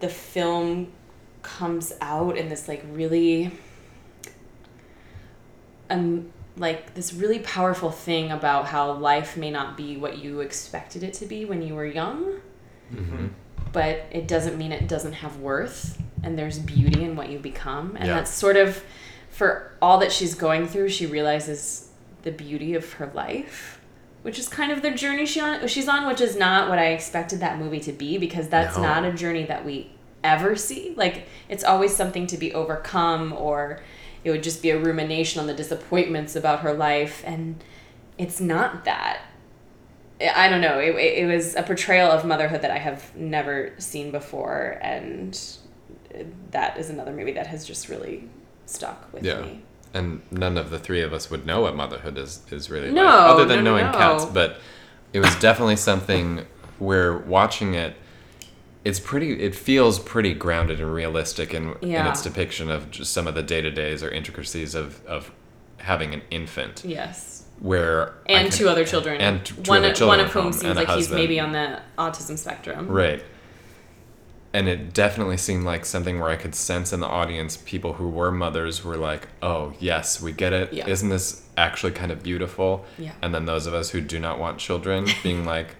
the 0.00 0.08
film 0.08 0.92
comes 1.42 1.92
out 2.00 2.36
in 2.36 2.48
this 2.48 2.68
like 2.68 2.84
really 2.92 3.50
um 5.90 6.30
like 6.56 6.94
this 6.94 7.12
really 7.12 7.38
powerful 7.40 7.90
thing 7.90 8.30
about 8.30 8.66
how 8.66 8.92
life 8.92 9.36
may 9.36 9.50
not 9.50 9.76
be 9.76 9.96
what 9.96 10.18
you 10.18 10.40
expected 10.40 11.02
it 11.02 11.14
to 11.14 11.26
be 11.26 11.44
when 11.44 11.62
you 11.62 11.74
were 11.74 11.86
young 11.86 12.40
hmm 12.90 13.28
but 13.72 14.04
it 14.10 14.28
doesn't 14.28 14.58
mean 14.58 14.70
it 14.70 14.86
doesn't 14.86 15.14
have 15.14 15.38
worth 15.38 15.96
and 16.22 16.38
there's 16.38 16.58
beauty 16.58 17.02
in 17.04 17.16
what 17.16 17.30
you 17.30 17.38
become 17.38 17.96
and 17.96 18.06
Yeah. 18.06 18.16
that's 18.16 18.30
sort 18.30 18.58
of 18.58 18.84
for 19.30 19.72
all 19.80 19.96
that 20.00 20.12
she's 20.12 20.34
going 20.34 20.68
through 20.68 20.90
she 20.90 21.06
realizes 21.06 21.88
the 22.22 22.30
beauty 22.32 22.74
of 22.74 22.92
her 22.94 23.10
life 23.14 23.80
which 24.20 24.38
is 24.38 24.46
kind 24.46 24.70
of 24.72 24.82
the 24.82 24.90
journey 24.90 25.24
she 25.24 25.40
on 25.40 25.66
she's 25.68 25.88
on 25.88 26.06
which 26.06 26.20
is 26.20 26.36
not 26.36 26.68
what 26.68 26.78
i 26.78 26.88
expected 26.88 27.40
that 27.40 27.58
movie 27.58 27.80
to 27.80 27.92
be 27.92 28.18
because 28.18 28.46
that's 28.48 28.76
No. 28.76 28.82
not 28.82 29.04
a 29.06 29.12
journey 29.12 29.44
that 29.46 29.64
we 29.64 29.90
ever 30.24 30.54
see 30.56 30.94
like 30.96 31.26
it's 31.48 31.64
always 31.64 31.94
something 31.94 32.26
to 32.28 32.36
be 32.36 32.52
overcome 32.54 33.32
or 33.32 33.80
it 34.24 34.30
would 34.30 34.42
just 34.42 34.62
be 34.62 34.70
a 34.70 34.78
rumination 34.78 35.40
on 35.40 35.46
the 35.46 35.54
disappointments 35.54 36.36
about 36.36 36.60
her 36.60 36.72
life 36.72 37.22
and 37.26 37.62
it's 38.18 38.40
not 38.40 38.84
that 38.84 39.22
I 40.36 40.48
don't 40.48 40.60
know. 40.60 40.78
It, 40.78 40.94
it 40.94 41.26
was 41.26 41.56
a 41.56 41.64
portrayal 41.64 42.08
of 42.08 42.24
motherhood 42.24 42.62
that 42.62 42.70
I 42.70 42.78
have 42.78 43.16
never 43.16 43.72
seen 43.78 44.12
before, 44.12 44.78
and 44.80 45.36
that 46.52 46.78
is 46.78 46.90
another 46.90 47.12
movie 47.12 47.32
that 47.32 47.48
has 47.48 47.66
just 47.66 47.88
really 47.88 48.28
stuck 48.66 49.12
with 49.12 49.24
Yeah. 49.24 49.40
me. 49.40 49.62
And 49.94 50.22
none 50.30 50.56
of 50.56 50.70
the 50.70 50.78
three 50.78 51.02
of 51.02 51.12
us 51.12 51.28
would 51.30 51.44
know 51.44 51.62
what 51.62 51.74
motherhood 51.74 52.16
is, 52.16 52.40
is 52.52 52.70
really 52.70 52.92
No, 52.92 53.02
like, 53.04 53.30
other 53.30 53.44
than 53.46 53.64
no, 53.64 53.72
knowing 53.72 53.86
no. 53.86 53.92
cats. 53.98 54.24
But 54.26 54.58
it 55.12 55.18
was 55.18 55.34
definitely 55.40 55.76
something 55.76 56.46
where 56.78 57.18
watching 57.18 57.74
it, 57.74 57.96
it's 58.84 58.98
pretty. 59.00 59.40
It 59.42 59.54
feels 59.54 59.98
pretty 59.98 60.34
grounded 60.34 60.80
and 60.80 60.92
realistic 60.92 61.54
in, 61.54 61.74
in 61.82 62.06
its 62.06 62.22
depiction 62.22 62.70
of 62.70 62.90
just 62.90 63.12
some 63.12 63.26
of 63.26 63.34
the 63.34 63.42
day 63.42 63.60
to 63.60 63.70
days 63.70 64.02
or 64.02 64.10
intricacies 64.10 64.74
of 64.74 65.04
of 65.06 65.30
having 65.78 66.14
an 66.14 66.22
infant. 66.30 66.82
Yes, 66.84 67.44
Where 67.60 68.14
and 68.26 68.48
can- 68.48 68.58
two 68.58 68.68
other 68.68 68.84
children, 68.84 69.20
and 69.20 69.44
two 69.44 69.54
one 69.66 69.78
other 69.84 69.94
children 69.94 70.18
one 70.18 70.20
of 70.26 70.32
whom 70.32 70.52
seems 70.52 70.76
like 70.76 70.88
he's 70.88 71.10
maybe 71.10 71.38
on 71.40 71.52
the 71.52 71.80
autism 71.98 72.38
spectrum. 72.38 72.88
Right. 72.88 73.22
And 74.54 74.68
it 74.68 74.92
definitely 74.92 75.38
seemed 75.38 75.64
like 75.64 75.86
something 75.86 76.20
where 76.20 76.28
I 76.28 76.36
could 76.36 76.54
sense 76.54 76.92
in 76.92 77.00
the 77.00 77.06
audience 77.06 77.56
people 77.56 77.94
who 77.94 78.08
were 78.10 78.30
mothers 78.30 78.84
were 78.84 78.98
like, 78.98 79.28
"Oh, 79.40 79.72
yes, 79.80 80.20
we 80.20 80.32
get 80.32 80.52
it. 80.52 80.72
Yeah. 80.74 80.86
not 80.86 81.08
this 81.08 81.42
actually 81.56 81.92
kind 81.92 82.12
of 82.12 82.22
beautiful?" 82.22 82.84
Yeah. 82.98 83.12
And 83.22 83.34
then 83.34 83.46
those 83.46 83.66
of 83.66 83.72
us 83.72 83.90
who 83.90 84.02
do 84.02 84.18
not 84.20 84.38
want 84.38 84.58
children 84.58 85.06
being 85.22 85.44
like, 85.54 85.76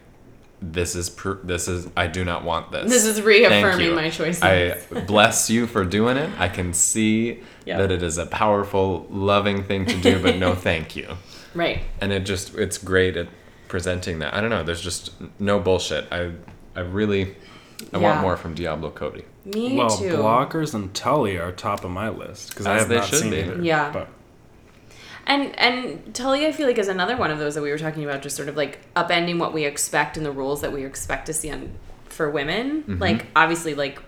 "This 0.71 0.95
is 0.95 1.09
pr- 1.09 1.41
this 1.43 1.67
is 1.67 1.87
I 1.97 2.07
do 2.07 2.23
not 2.23 2.43
want 2.43 2.71
this." 2.71 2.89
This 2.89 3.05
is 3.05 3.21
reaffirming 3.21 3.93
my 3.95 4.09
choices. 4.09 4.41
I 4.41 4.77
bless 5.07 5.49
you 5.49 5.67
for 5.67 5.83
doing 5.83 6.17
it. 6.17 6.29
I 6.39 6.47
can 6.47 6.73
see 6.73 7.41
Yeah. 7.65 7.77
that 7.79 7.91
it 7.91 8.01
is 8.01 8.17
a 8.17 8.25
powerful, 8.25 9.05
loving 9.09 9.63
thing 9.63 9.85
to 9.87 9.95
do, 9.97 10.19
but 10.21 10.37
no 10.37 10.55
thank 10.69 10.95
you. 10.95 11.07
right. 11.53 11.81
And 12.01 12.11
it 12.13 12.21
just 12.25 12.55
it's 12.55 12.77
great 12.77 13.17
at 13.17 13.27
presenting 13.67 14.19
that. 14.19 14.33
I 14.33 14.41
don't 14.41 14.49
know, 14.49 14.63
there's 14.63 14.81
just 14.81 15.11
no 15.39 15.59
bullshit. 15.59 16.05
I 16.11 16.31
I 16.75 16.81
really 16.81 17.35
I 17.91 17.97
want 17.97 18.21
more 18.21 18.37
from 18.37 18.53
Diablo 18.53 18.89
Cody. 18.91 19.25
Me 19.45 19.75
well, 19.77 19.89
too. 19.89 20.15
Blockers 20.15 20.73
and 20.73 20.93
Tully 20.93 21.37
are 21.37 21.51
top 21.51 21.83
of 21.83 21.91
my 21.91 22.07
list 22.09 22.49
because 22.51 22.65
I 22.65 22.75
have 22.79 22.87
they 22.87 22.95
not 22.97 23.05
should 23.07 23.19
seen 23.19 23.31
be. 23.31 23.39
either. 23.39 23.61
Yeah. 23.61 23.91
But 23.91 24.07
And 25.25 25.57
and 25.57 26.13
Tully, 26.13 26.45
I 26.45 26.51
feel 26.51 26.67
like 26.67 26.77
is 26.77 26.87
another 26.87 27.15
one 27.15 27.31
of 27.31 27.39
those 27.39 27.55
that 27.55 27.61
we 27.61 27.71
were 27.71 27.77
talking 27.77 28.03
about, 28.03 28.21
just 28.21 28.35
sort 28.35 28.49
of 28.49 28.57
like 28.57 28.79
upending 28.95 29.39
what 29.39 29.53
we 29.53 29.65
expect 29.65 30.17
and 30.17 30.25
the 30.25 30.31
rules 30.31 30.61
that 30.61 30.71
we 30.71 30.85
expect 30.85 31.25
to 31.27 31.33
see 31.33 31.51
on 31.51 31.71
for 32.05 32.29
women. 32.29 32.83
Mm-hmm. 32.83 32.99
Like 32.99 33.27
obviously, 33.35 33.73
like 33.73 34.01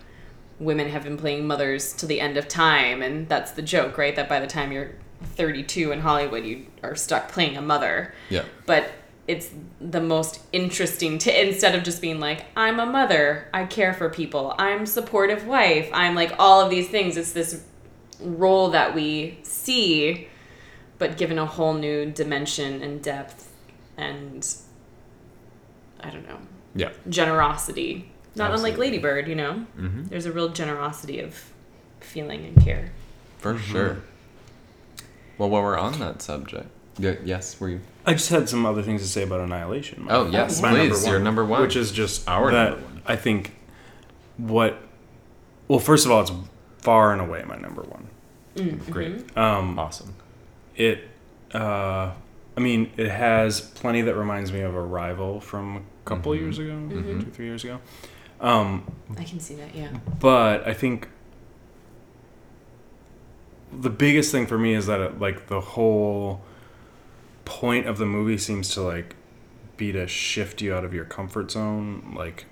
women 0.58 0.88
have 0.88 1.04
been 1.04 1.16
playing 1.16 1.46
mothers 1.46 1.92
to 1.94 2.06
the 2.06 2.20
end 2.20 2.36
of 2.36 2.48
time, 2.48 3.02
and 3.02 3.28
that's 3.28 3.52
the 3.52 3.62
joke, 3.62 3.98
right? 3.98 4.14
That 4.14 4.28
by 4.28 4.40
the 4.40 4.46
time 4.46 4.72
you're 4.72 4.92
32 5.22 5.92
in 5.92 6.00
Hollywood, 6.00 6.44
you 6.44 6.66
are 6.82 6.94
stuck 6.94 7.28
playing 7.28 7.56
a 7.56 7.62
mother. 7.62 8.14
Yeah. 8.28 8.44
But 8.66 8.90
it's 9.26 9.50
the 9.80 10.00
most 10.00 10.40
interesting 10.52 11.18
to 11.18 11.48
instead 11.48 11.74
of 11.74 11.82
just 11.82 12.00
being 12.00 12.20
like 12.20 12.46
I'm 12.56 12.78
a 12.78 12.86
mother, 12.86 13.48
I 13.52 13.64
care 13.64 13.92
for 13.92 14.08
people, 14.08 14.54
I'm 14.58 14.86
supportive 14.86 15.46
wife, 15.46 15.90
I'm 15.92 16.14
like 16.14 16.34
all 16.38 16.60
of 16.60 16.70
these 16.70 16.88
things. 16.88 17.16
It's 17.16 17.32
this 17.32 17.64
role 18.20 18.70
that 18.70 18.94
we 18.94 19.38
see 19.42 20.28
but 20.98 21.16
given 21.16 21.38
a 21.38 21.46
whole 21.46 21.74
new 21.74 22.06
dimension 22.10 22.82
and 22.82 23.02
depth 23.02 23.52
and 23.96 24.46
I 26.00 26.10
don't 26.10 26.26
know 26.28 26.38
Yeah. 26.74 26.90
generosity. 27.08 28.10
Not 28.34 28.50
unlike 28.52 28.72
Absolutely. 28.72 28.86
Ladybird, 28.98 29.28
you 29.28 29.34
know. 29.34 29.66
Mm-hmm. 29.78 30.04
There's 30.08 30.26
a 30.26 30.32
real 30.32 30.50
generosity 30.50 31.20
of 31.20 31.50
feeling 32.00 32.44
and 32.44 32.62
care. 32.62 32.92
For 33.38 33.56
sure. 33.58 33.98
Well, 35.38 35.48
while 35.50 35.62
we're 35.62 35.78
on 35.78 35.98
that 36.00 36.20
subject, 36.22 36.66
y- 36.98 37.16
yes, 37.24 37.58
were 37.60 37.70
you? 37.70 37.80
I 38.04 38.12
just 38.12 38.28
had 38.30 38.48
some 38.48 38.64
other 38.66 38.82
things 38.82 39.02
to 39.02 39.08
say 39.08 39.22
about 39.22 39.40
Annihilation. 39.40 40.04
My- 40.04 40.14
Oh 40.14 40.26
yes, 40.30 40.60
my 40.60 40.70
please. 40.70 41.06
Your 41.06 41.18
number 41.18 41.44
one, 41.44 41.62
which 41.62 41.76
is 41.76 41.92
just 41.92 42.28
Our 42.28 42.50
that 42.52 42.70
number 42.72 42.84
one. 42.84 43.02
I 43.06 43.16
think 43.16 43.54
what. 44.36 44.78
Well, 45.68 45.78
first 45.78 46.04
of 46.06 46.12
all, 46.12 46.20
it's 46.20 46.32
far 46.78 47.12
and 47.12 47.20
away 47.20 47.42
my 47.46 47.56
number 47.56 47.82
one. 47.82 48.08
great, 48.90 49.36
Um, 49.36 49.78
awesome. 49.78 50.14
It, 50.76 51.08
uh, 51.54 52.12
I 52.56 52.60
mean, 52.60 52.90
it 52.96 53.08
has 53.10 53.60
plenty 53.60 54.02
that 54.02 54.14
reminds 54.14 54.52
me 54.52 54.60
of 54.60 54.74
Arrival 54.74 55.40
from 55.40 55.76
a 55.76 55.80
couple 56.04 56.32
Mhm. 56.32 56.40
years 56.40 56.58
ago, 56.58 56.72
Mhm. 56.72 57.24
two 57.24 57.30
three 57.30 57.46
years 57.46 57.64
ago. 57.64 57.78
Um, 58.40 58.84
I 59.18 59.24
can 59.24 59.40
see 59.40 59.54
that, 59.56 59.74
yeah. 59.74 59.88
but 60.20 60.66
I 60.66 60.74
think 60.74 61.08
the 63.72 63.90
biggest 63.90 64.30
thing 64.32 64.46
for 64.46 64.58
me 64.58 64.74
is 64.74 64.86
that 64.86 65.00
it, 65.00 65.18
like 65.20 65.48
the 65.48 65.60
whole 65.60 66.42
point 67.44 67.86
of 67.86 67.98
the 67.98 68.06
movie 68.06 68.38
seems 68.38 68.70
to 68.74 68.80
like 68.82 69.16
be 69.76 69.92
to 69.92 70.06
shift 70.06 70.62
you 70.62 70.74
out 70.74 70.84
of 70.84 70.94
your 70.94 71.04
comfort 71.04 71.50
zone 71.50 72.14
like 72.16 72.46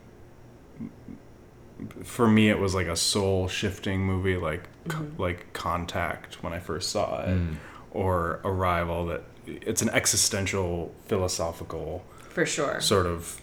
for 2.03 2.29
me 2.29 2.49
it 2.51 2.59
was 2.59 2.75
like 2.75 2.87
a 2.87 2.97
soul 2.97 3.49
shifting 3.49 4.01
movie 4.05 4.37
like 4.37 4.65
co- 4.89 4.99
Mhm. 5.03 5.19
like 5.19 5.53
contact 5.53 6.43
when 6.43 6.53
i 6.53 6.59
first 6.59 6.91
saw 6.91 7.23
it 7.23 7.29
Mm. 7.29 7.55
Or 7.95 8.41
arrival 8.45 9.07
that 9.07 9.23
it's 9.47 9.81
an 9.81 9.89
existential 9.91 10.95
philosophical 11.07 12.05
For 12.31 12.45
sure. 12.45 12.81
sort 12.81 13.07
of 13.07 13.41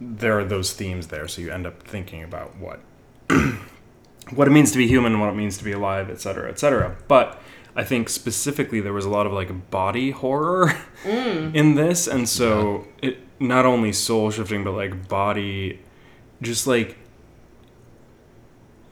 there 0.00 0.38
are 0.38 0.44
those 0.44 0.72
themes 0.72 1.08
there 1.08 1.26
so 1.26 1.40
you 1.40 1.50
end 1.50 1.66
up 1.66 1.82
thinking 1.82 2.22
about 2.22 2.56
what 2.56 2.80
what 4.34 4.48
it 4.48 4.50
means 4.50 4.72
to 4.72 4.78
be 4.78 4.86
human, 4.86 5.20
what 5.20 5.28
it 5.28 5.36
means 5.36 5.58
to 5.58 5.64
be 5.64 5.72
alive, 5.72 6.10
etc., 6.10 6.50
etc. 6.50 6.96
But 7.08 7.40
I 7.76 7.84
think 7.84 8.08
specifically 8.08 8.80
there 8.80 8.92
was 8.92 9.04
a 9.04 9.10
lot 9.10 9.26
of 9.26 9.32
like 9.32 9.70
body 9.70 10.10
horror 10.10 10.74
mm. 11.04 11.54
in 11.54 11.74
this, 11.74 12.06
and 12.06 12.28
so 12.28 12.86
it 13.02 13.18
not 13.40 13.64
only 13.64 13.92
soul 13.92 14.30
shifting, 14.30 14.64
but 14.64 14.72
like 14.72 15.08
body, 15.08 15.80
just 16.42 16.66
like 16.66 16.96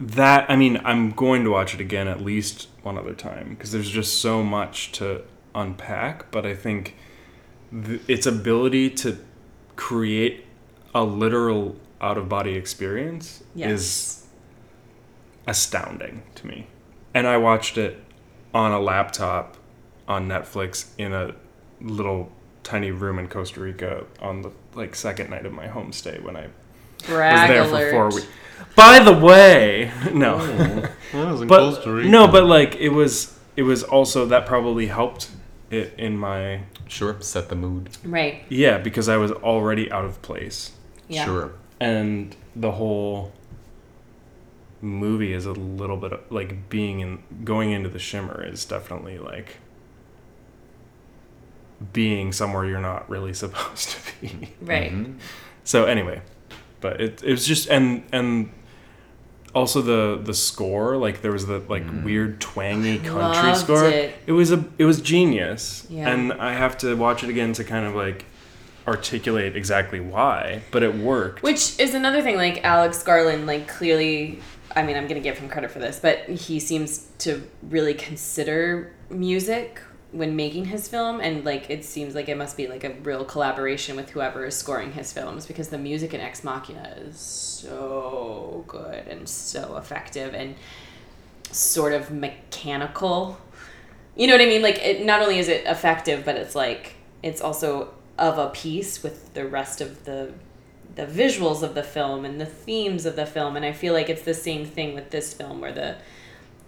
that. 0.00 0.50
I 0.50 0.56
mean, 0.56 0.80
I'm 0.84 1.12
going 1.12 1.44
to 1.44 1.50
watch 1.50 1.74
it 1.74 1.80
again 1.80 2.08
at 2.08 2.20
least 2.20 2.68
one 2.86 2.96
other 2.96 3.12
time 3.12 3.50
because 3.50 3.72
there's 3.72 3.90
just 3.90 4.20
so 4.20 4.42
much 4.44 4.92
to 4.92 5.22
unpack. 5.54 6.30
But 6.30 6.46
I 6.46 6.54
think 6.54 6.94
th- 7.84 8.00
its 8.08 8.24
ability 8.26 8.90
to 8.90 9.18
create 9.74 10.44
a 10.94 11.02
literal 11.04 11.76
out 12.00 12.16
of 12.16 12.28
body 12.28 12.54
experience 12.54 13.42
Yes. 13.54 13.70
is 13.72 14.26
astounding 15.46 16.22
to 16.36 16.46
me. 16.46 16.68
And 17.12 17.26
I 17.26 17.36
watched 17.36 17.76
it 17.76 18.02
on 18.54 18.72
a 18.72 18.80
laptop 18.80 19.56
on 20.08 20.28
Netflix 20.28 20.86
in 20.96 21.12
a 21.12 21.34
little 21.80 22.30
tiny 22.62 22.90
room 22.90 23.18
in 23.18 23.28
Costa 23.28 23.60
Rica 23.60 24.04
on 24.20 24.42
the 24.42 24.50
like 24.74 24.94
second 24.94 25.30
night 25.30 25.44
of 25.44 25.52
my 25.52 25.66
homestay 25.66 26.22
when 26.22 26.36
I 26.36 26.48
Brag 27.06 27.48
was 27.48 27.48
there 27.48 27.62
alert. 27.62 27.90
for 27.90 28.10
four 28.10 28.20
weeks. 28.20 28.26
By 28.74 28.98
the 29.00 29.12
way, 29.12 29.90
no, 30.12 30.38
That 30.46 30.92
was 31.12 31.42
in 31.42 31.48
but 31.48 31.86
no, 31.86 32.28
but 32.28 32.44
like 32.44 32.76
it 32.76 32.90
was, 32.90 33.38
it 33.56 33.62
was 33.62 33.82
also 33.82 34.26
that 34.26 34.46
probably 34.46 34.86
helped 34.86 35.30
it 35.70 35.94
in 35.98 36.16
my 36.18 36.60
sure, 36.86 37.16
set 37.20 37.48
the 37.48 37.56
mood. 37.56 37.90
Right. 38.04 38.44
yeah 38.48 38.78
because 38.78 39.08
I 39.08 39.16
was 39.16 39.32
already 39.32 39.90
out 39.90 40.04
of 40.04 40.22
place 40.22 40.72
Yeah. 41.08 41.24
Sure. 41.24 41.52
and 41.80 42.36
the 42.54 42.72
whole 42.72 43.32
movie 44.80 45.32
is 45.32 45.46
a 45.46 45.52
little 45.52 45.96
bit 45.96 46.12
of, 46.12 46.20
like 46.30 46.68
being 46.68 47.00
in 47.00 47.22
going 47.44 47.72
into 47.72 47.88
the 47.88 47.98
shimmer 47.98 48.44
is 48.44 48.64
definitely 48.64 49.18
like 49.18 49.56
being 51.92 52.32
somewhere 52.32 52.64
you're 52.64 52.80
not 52.80 53.08
really 53.10 53.34
supposed 53.44 53.90
to 53.90 53.98
be. 54.20 54.50
Right. 54.62 54.92
Mhm. 54.92 55.18
So 55.64 55.84
anyway, 55.86 56.22
but 56.80 57.00
it 57.00 57.22
it 57.22 57.30
was 57.30 57.46
just 57.46 57.68
and 57.68 58.04
and 58.12 58.50
also 59.54 59.80
the 59.80 60.20
the 60.22 60.34
score 60.34 60.98
like 60.98 61.22
there 61.22 61.32
was 61.32 61.46
the 61.46 61.60
like 61.60 61.82
mm. 61.82 62.04
weird 62.04 62.40
twangy 62.40 62.98
country 62.98 63.50
Loved 63.50 63.58
score. 63.58 63.84
it. 63.86 64.30
was 64.30 64.52
a 64.52 64.64
it 64.76 64.84
was 64.84 65.00
genius. 65.00 65.86
Yeah. 65.88 66.10
And 66.10 66.32
I 66.34 66.52
have 66.52 66.76
to 66.78 66.94
watch 66.94 67.24
it 67.24 67.30
again 67.30 67.54
to 67.54 67.64
kind 67.64 67.86
of 67.86 67.94
like 67.94 68.26
articulate 68.86 69.56
exactly 69.56 69.98
why, 69.98 70.62
but 70.70 70.82
it 70.82 70.94
worked. 70.94 71.42
Which 71.42 71.78
is 71.80 71.94
another 71.94 72.22
thing, 72.22 72.36
like 72.36 72.62
Alex 72.64 73.02
Garland, 73.02 73.46
like 73.46 73.66
clearly, 73.66 74.40
I 74.76 74.82
mean, 74.82 74.96
I'm 74.96 75.08
gonna 75.08 75.20
give 75.20 75.38
him 75.38 75.48
credit 75.48 75.70
for 75.70 75.78
this, 75.78 75.98
but 75.98 76.28
he 76.28 76.60
seems 76.60 77.08
to 77.18 77.42
really 77.62 77.94
consider 77.94 78.92
music 79.10 79.80
when 80.16 80.34
making 80.34 80.66
his 80.66 80.88
film, 80.88 81.20
and 81.20 81.44
like 81.44 81.68
it 81.70 81.84
seems 81.84 82.14
like 82.14 82.28
it 82.28 82.36
must 82.36 82.56
be 82.56 82.66
like 82.66 82.84
a 82.84 82.94
real 83.02 83.24
collaboration 83.24 83.96
with 83.96 84.10
whoever 84.10 84.44
is 84.46 84.56
scoring 84.56 84.92
his 84.92 85.12
films 85.12 85.46
because 85.46 85.68
the 85.68 85.78
music 85.78 86.14
in 86.14 86.20
Ex 86.20 86.42
Machina 86.42 86.94
is 86.98 87.18
so 87.18 88.64
good 88.66 89.06
and 89.08 89.28
so 89.28 89.76
effective 89.76 90.34
and 90.34 90.54
sort 91.50 91.92
of 91.92 92.10
mechanical. 92.10 93.38
You 94.14 94.26
know 94.26 94.34
what 94.34 94.40
I 94.42 94.46
mean? 94.46 94.62
Like 94.62 94.78
it 94.78 95.04
not 95.04 95.22
only 95.22 95.38
is 95.38 95.48
it 95.48 95.64
effective, 95.66 96.24
but 96.24 96.36
it's 96.36 96.54
like 96.54 96.94
it's 97.22 97.40
also 97.40 97.90
of 98.18 98.38
a 98.38 98.48
piece 98.48 99.02
with 99.02 99.34
the 99.34 99.46
rest 99.46 99.80
of 99.80 100.04
the 100.04 100.32
the 100.94 101.06
visuals 101.06 101.62
of 101.62 101.74
the 101.74 101.82
film 101.82 102.24
and 102.24 102.40
the 102.40 102.46
themes 102.46 103.04
of 103.04 103.16
the 103.16 103.26
film 103.26 103.54
and 103.54 103.66
I 103.66 103.72
feel 103.72 103.92
like 103.92 104.08
it's 104.08 104.22
the 104.22 104.32
same 104.32 104.64
thing 104.64 104.94
with 104.94 105.10
this 105.10 105.34
film 105.34 105.60
where 105.60 105.72
the 105.72 105.96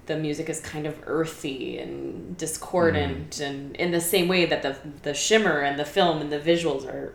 the 0.08 0.16
music 0.16 0.48
is 0.48 0.60
kind 0.60 0.86
of 0.86 0.94
earthy 1.06 1.78
and 1.78 2.36
discordant 2.36 3.38
and 3.40 3.76
in 3.76 3.92
the 3.92 4.00
same 4.00 4.26
way 4.26 4.44
that 4.46 4.62
the 4.62 4.76
the 5.02 5.14
shimmer 5.14 5.60
and 5.60 5.78
the 5.78 5.84
film 5.84 6.20
and 6.20 6.32
the 6.32 6.40
visuals 6.40 6.84
are 6.86 7.14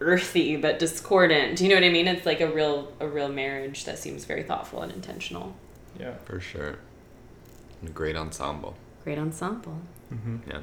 earthy 0.00 0.56
but 0.56 0.78
discordant. 0.78 1.56
Do 1.56 1.64
you 1.64 1.70
know 1.70 1.76
what 1.76 1.84
I 1.84 1.90
mean? 1.90 2.08
It's 2.08 2.26
like 2.26 2.40
a 2.40 2.50
real 2.50 2.92
a 3.00 3.06
real 3.06 3.28
marriage 3.28 3.84
that 3.84 3.98
seems 3.98 4.24
very 4.24 4.42
thoughtful 4.42 4.82
and 4.82 4.90
intentional. 4.92 5.54
yeah. 6.00 6.14
For 6.24 6.40
sure. 6.40 6.78
And 7.80 7.90
a 7.90 7.92
great 7.92 8.16
ensemble. 8.16 8.74
Great 9.04 9.18
ensemble. 9.18 9.78
Yeah. 10.48 10.60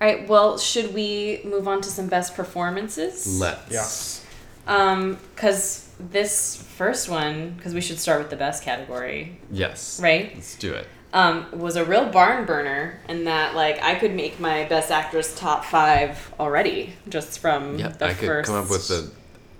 All 0.00 0.06
right, 0.06 0.28
well, 0.28 0.58
should 0.58 0.94
we 0.94 1.40
move 1.44 1.66
on 1.66 1.80
to 1.80 1.88
some 1.88 2.06
best 2.06 2.34
performances? 2.36 3.40
Let's. 3.40 3.72
Yes. 3.72 4.24
Um, 4.66 5.18
cuz 5.34 5.87
this 5.98 6.56
first 6.76 7.08
one, 7.08 7.58
cuz 7.62 7.74
we 7.74 7.80
should 7.80 7.98
start 7.98 8.18
with 8.20 8.30
the 8.30 8.36
best 8.36 8.62
category, 8.62 9.38
Yes. 9.50 10.00
right? 10.02 10.32
Let's 10.34 10.54
do 10.56 10.72
it. 10.74 10.86
um, 11.14 11.46
was 11.52 11.74
a 11.76 11.84
real 11.86 12.04
barn 12.10 12.44
burner 12.44 13.00
and 13.08 13.26
that 13.26 13.54
like 13.54 13.82
I 13.82 13.94
could 13.94 14.14
make 14.14 14.38
my 14.38 14.64
best 14.64 14.90
actress 14.90 15.34
top 15.38 15.64
five 15.64 16.32
already 16.38 16.92
just 17.08 17.38
from 17.38 17.78
Yeah, 17.78 17.88
the 17.88 18.06
I 18.06 18.14
could 18.14 18.26
first. 18.28 18.46
come 18.50 18.62
up 18.62 18.68
with 18.70 18.88
the 18.88 19.10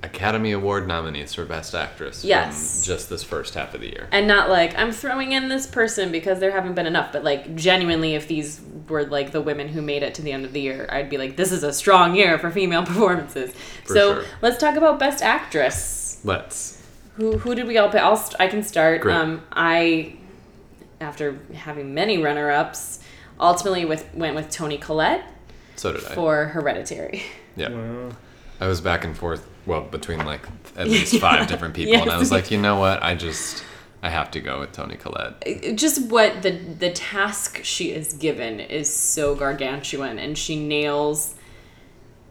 Academy 0.03 0.53
Award 0.53 0.87
nominees 0.87 1.35
for 1.35 1.45
Best 1.45 1.75
Actress 1.75 2.23
Yes. 2.25 2.75
from 2.75 2.85
just 2.85 3.09
this 3.11 3.25
first 3.25 3.55
half 3.55 3.75
of 3.75 3.81
the 3.81 3.89
year. 3.89 4.07
and 4.13 4.29
not 4.29 4.49
like 4.51 4.79
I'm 4.79 4.93
throwing 4.93 5.33
in 5.33 5.49
this 5.49 5.67
person 5.67 6.13
because 6.13 6.39
there 6.39 6.51
haven't 6.53 6.75
been 6.75 6.87
enough, 6.87 7.13
but 7.13 7.25
like 7.25 7.57
genuinely, 7.57 8.15
if 8.15 8.29
these 8.29 8.61
were 8.89 9.05
like 9.07 9.33
the 9.33 9.41
women 9.41 9.69
who 9.69 9.83
made 9.83 10.03
it 10.05 10.15
to 10.17 10.23
the 10.23 10.31
end 10.33 10.45
of 10.45 10.53
the 10.53 10.61
year, 10.61 10.87
I'd 10.93 11.11
be 11.11 11.17
like, 11.19 11.37
this 11.37 11.51
is 11.51 11.63
a 11.65 11.73
strong 11.73 12.15
year 12.15 12.39
for 12.39 12.51
female 12.51 12.85
performances. 12.93 13.51
For 13.85 13.95
so 13.95 14.15
sure. 14.17 14.25
let's 14.43 14.59
talk 14.59 14.77
about 14.77 14.99
best 15.01 15.21
actress. 15.23 15.98
Let's. 16.25 16.83
Who 17.17 17.39
who 17.39 17.55
did 17.55 17.67
we 17.67 17.79
all 17.79 17.89
pick? 17.91 18.01
I'll 18.01 18.17
st- 18.17 18.41
I 18.41 18.47
can 18.49 18.63
start. 18.63 19.01
Great. 19.01 19.15
Um, 19.17 19.43
I 19.53 20.17
after 21.01 21.39
having 21.55 21.95
many 21.95 22.19
runner 22.23 22.51
ups, 22.51 23.01
ultimately 23.41 23.85
with 23.85 24.13
went 24.15 24.35
with 24.35 24.51
Toni 24.51 24.79
Collette 24.79 25.25
So 25.77 25.93
did 25.93 26.05
I. 26.05 26.15
for 26.15 26.47
Hereditary. 26.47 27.23
Yeah. 27.57 27.71
Well, 27.71 28.13
I 28.61 28.67
was 28.69 28.81
back 28.81 29.05
and 29.05 29.17
forth, 29.17 29.47
well, 29.67 29.81
between 29.83 30.25
like 30.25 30.43
at 30.77 30.89
least 30.89 31.13
Yeah. 31.15 31.21
five 31.29 31.47
different 31.49 31.75
people, 31.75 32.01
and 32.03 32.11
I 32.11 32.19
was 32.19 32.31
like, 32.33 32.51
you 32.51 32.59
know 32.59 32.79
what? 32.79 33.03
I 33.03 33.15
just, 33.15 33.65
I 34.03 34.11
have 34.11 34.31
to 34.33 34.41
go 34.41 34.61
with 34.61 34.73
Toni 34.73 34.97
Collette. 34.97 35.77
just 35.77 36.09
what 36.11 36.43
the 36.43 36.51
the 36.53 36.91
task 36.91 37.61
she 37.65 37.91
is 37.93 38.13
given 38.15 38.61
is 38.61 38.93
so 38.93 39.35
gargantuan 39.35 40.19
and 40.21 40.37
she 40.39 40.57
nails 40.57 41.35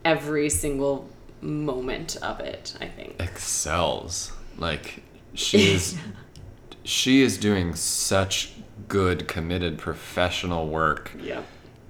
every 0.06 0.50
single 0.50 1.10
moment 1.41 2.15
of 2.17 2.39
it 2.39 2.76
i 2.82 2.88
think. 2.88 3.15
Excels. 3.19 4.32
Like, 4.58 5.04
she 5.36 5.71
is, 5.71 5.97
she 6.84 7.21
is 7.21 7.38
doing 7.38 7.76
such 7.76 8.54
good, 8.88 9.28
committed, 9.28 9.78
professional 9.78 10.67
work 10.67 11.12
yeah. 11.19 11.41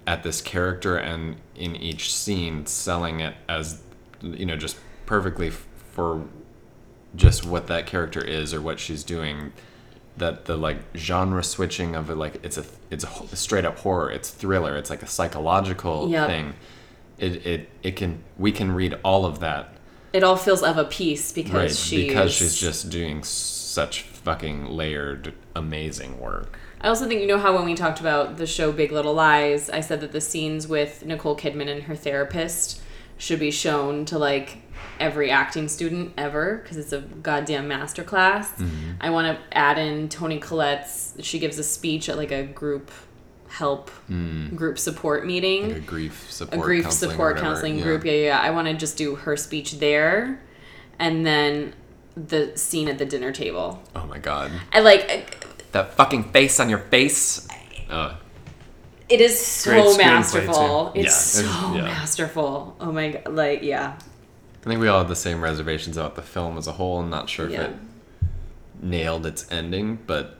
at 0.05 0.23
this 0.23 0.41
character 0.41 0.97
and 0.97 1.37
in 1.55 1.75
each 1.77 2.13
scene 2.13 2.65
selling 2.65 3.19
it 3.21 3.35
as 3.47 3.81
you 4.21 4.45
know 4.45 4.55
just 4.57 4.77
perfectly 5.05 5.47
f- 5.47 5.65
for 5.91 6.25
just 7.15 7.45
what 7.45 7.67
that 7.67 7.85
character 7.85 8.23
is 8.23 8.53
or 8.53 8.61
what 8.61 8.79
she's 8.79 9.03
doing 9.03 9.53
that 10.17 10.45
the 10.45 10.57
like 10.57 10.77
genre 10.95 11.43
switching 11.43 11.95
of 11.95 12.09
it 12.09 12.15
like 12.15 12.39
it's 12.43 12.57
a 12.57 12.65
it's 12.89 13.03
a 13.03 13.35
straight 13.35 13.65
up 13.65 13.79
horror. 13.79 14.09
It's 14.11 14.29
thriller. 14.29 14.75
It's 14.75 14.89
like 14.89 15.03
a 15.03 15.07
psychological 15.07 16.09
Yep. 16.09 16.27
thing 16.27 16.53
it, 17.19 17.45
it 17.45 17.69
it 17.83 17.95
can 17.95 18.23
we 18.37 18.51
can 18.51 18.71
read 18.71 18.95
all 19.03 19.25
of 19.25 19.39
that 19.39 19.73
it 20.13 20.23
all 20.23 20.37
feels 20.37 20.63
of 20.63 20.77
a 20.77 20.85
piece 20.85 21.31
because 21.31 21.53
right 21.53 21.71
she 21.71 22.07
because 22.07 22.33
she's 22.33 22.57
just 22.57 22.89
doing 22.89 23.23
such 23.23 24.01
fucking 24.01 24.65
layered 24.65 25.33
amazing 25.55 26.19
work 26.19 26.57
i 26.81 26.87
also 26.87 27.07
think 27.07 27.21
you 27.21 27.27
know 27.27 27.39
how 27.39 27.55
when 27.55 27.65
we 27.65 27.75
talked 27.75 27.99
about 27.99 28.37
the 28.37 28.47
show 28.47 28.71
big 28.71 28.91
little 28.91 29.13
lies 29.13 29.69
i 29.69 29.79
said 29.79 30.01
that 30.01 30.11
the 30.11 30.21
scenes 30.21 30.67
with 30.67 31.05
nicole 31.05 31.35
kidman 31.35 31.69
and 31.69 31.83
her 31.83 31.95
therapist 31.95 32.81
should 33.17 33.39
be 33.39 33.51
shown 33.51 34.05
to 34.05 34.17
like 34.17 34.59
every 34.99 35.31
acting 35.31 35.67
student 35.67 36.13
ever 36.17 36.57
because 36.57 36.77
it's 36.77 36.93
a 36.93 37.01
goddamn 37.01 37.67
masterclass. 37.69 38.55
Mm-hmm. 38.55 38.91
I 39.01 39.09
want 39.09 39.37
to 39.37 39.57
add 39.57 39.77
in 39.77 40.09
Toni 40.09 40.39
Collette's. 40.39 41.15
She 41.21 41.39
gives 41.39 41.59
a 41.59 41.63
speech 41.63 42.09
at 42.09 42.17
like 42.17 42.31
a 42.31 42.43
group 42.43 42.91
help 43.49 43.89
group 44.55 44.77
support 44.77 45.25
meeting, 45.25 45.63
Mm. 45.63 45.67
like 45.69 45.77
a 45.77 45.79
grief 45.81 46.27
support. 46.29 46.59
a 46.59 46.63
grief 46.63 46.83
counseling 46.83 47.11
support 47.11 47.37
counseling 47.37 47.77
Yeah. 47.77 47.83
group. 47.83 48.05
Yeah, 48.05 48.11
yeah. 48.13 48.25
yeah. 48.25 48.39
I 48.39 48.49
want 48.51 48.67
to 48.67 48.73
just 48.73 48.97
do 48.97 49.15
her 49.15 49.37
speech 49.37 49.79
there, 49.79 50.41
and 50.99 51.25
then 51.25 51.73
the 52.15 52.51
scene 52.57 52.87
at 52.87 52.97
the 52.97 53.05
dinner 53.05 53.31
table. 53.31 53.81
oh 53.95 54.05
my 54.07 54.17
god 54.17 54.51
I 54.73 54.79
like. 54.79 55.45
that 55.71 55.93
fucking 55.93 56.31
face 56.31 56.59
on 56.59 56.67
your 56.69 56.79
face 56.79 57.47
uh, 57.89 58.15
It 59.07 59.21
is 59.21 59.39
so 59.39 59.95
masterful. 59.97 60.91
It's 60.95 61.05
Yeah, 61.41 61.43
so 61.43 61.75
yeah. 61.75 61.81
masterful. 61.83 62.75
Oh 62.81 62.91
my 62.91 63.09
god! 63.11 63.33
Like 63.33 63.61
yeah, 63.63 63.93
I 64.61 64.67
think 64.69 64.81
we 64.81 64.87
all 64.89 64.99
had 64.99 65.07
the 65.07 65.15
same 65.15 65.41
reservations 65.41 65.95
about 65.95 66.15
the 66.15 66.21
film 66.21 66.57
as 66.57 66.67
a 66.67 66.73
whole. 66.73 66.99
I'm 66.99 67.09
not 67.09 67.29
sure 67.29 67.47
if 67.49 67.57
it 67.57 67.71
nailed 68.81 69.25
its 69.25 69.49
ending, 69.51 69.99
but 70.05 70.37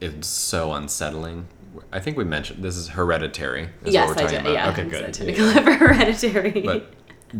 it's 0.00 0.26
so 0.28 0.72
unsettling. 0.72 1.46
I 1.92 2.00
think 2.00 2.16
we 2.16 2.24
mentioned 2.24 2.62
this 2.64 2.76
is 2.76 2.88
Hereditary. 2.88 3.68
Is 3.84 3.94
yes, 3.94 4.08
what 4.08 4.16
we're 4.16 4.22
I 4.22 4.26
talking 4.26 4.44
did. 4.44 4.52
about. 4.52 4.52
Yeah, 4.52 4.70
Okay, 4.70 4.84
good. 4.90 5.14
said 5.14 5.14
Toni 5.14 5.32
Collette 5.34 5.64
for 5.64 5.72
Hereditary. 5.72 6.60
But 6.62 6.92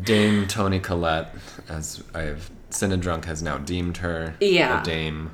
Dame 0.04 0.46
Toni 0.46 0.78
Collette, 0.80 1.34
as 1.68 2.02
I 2.14 2.20
have 2.22 2.50
Cinedrunk 2.70 3.24
has 3.24 3.42
now 3.42 3.58
deemed 3.58 3.96
her, 3.98 4.34
Yeah. 4.40 4.80
the 4.80 4.90
Dame, 4.90 5.30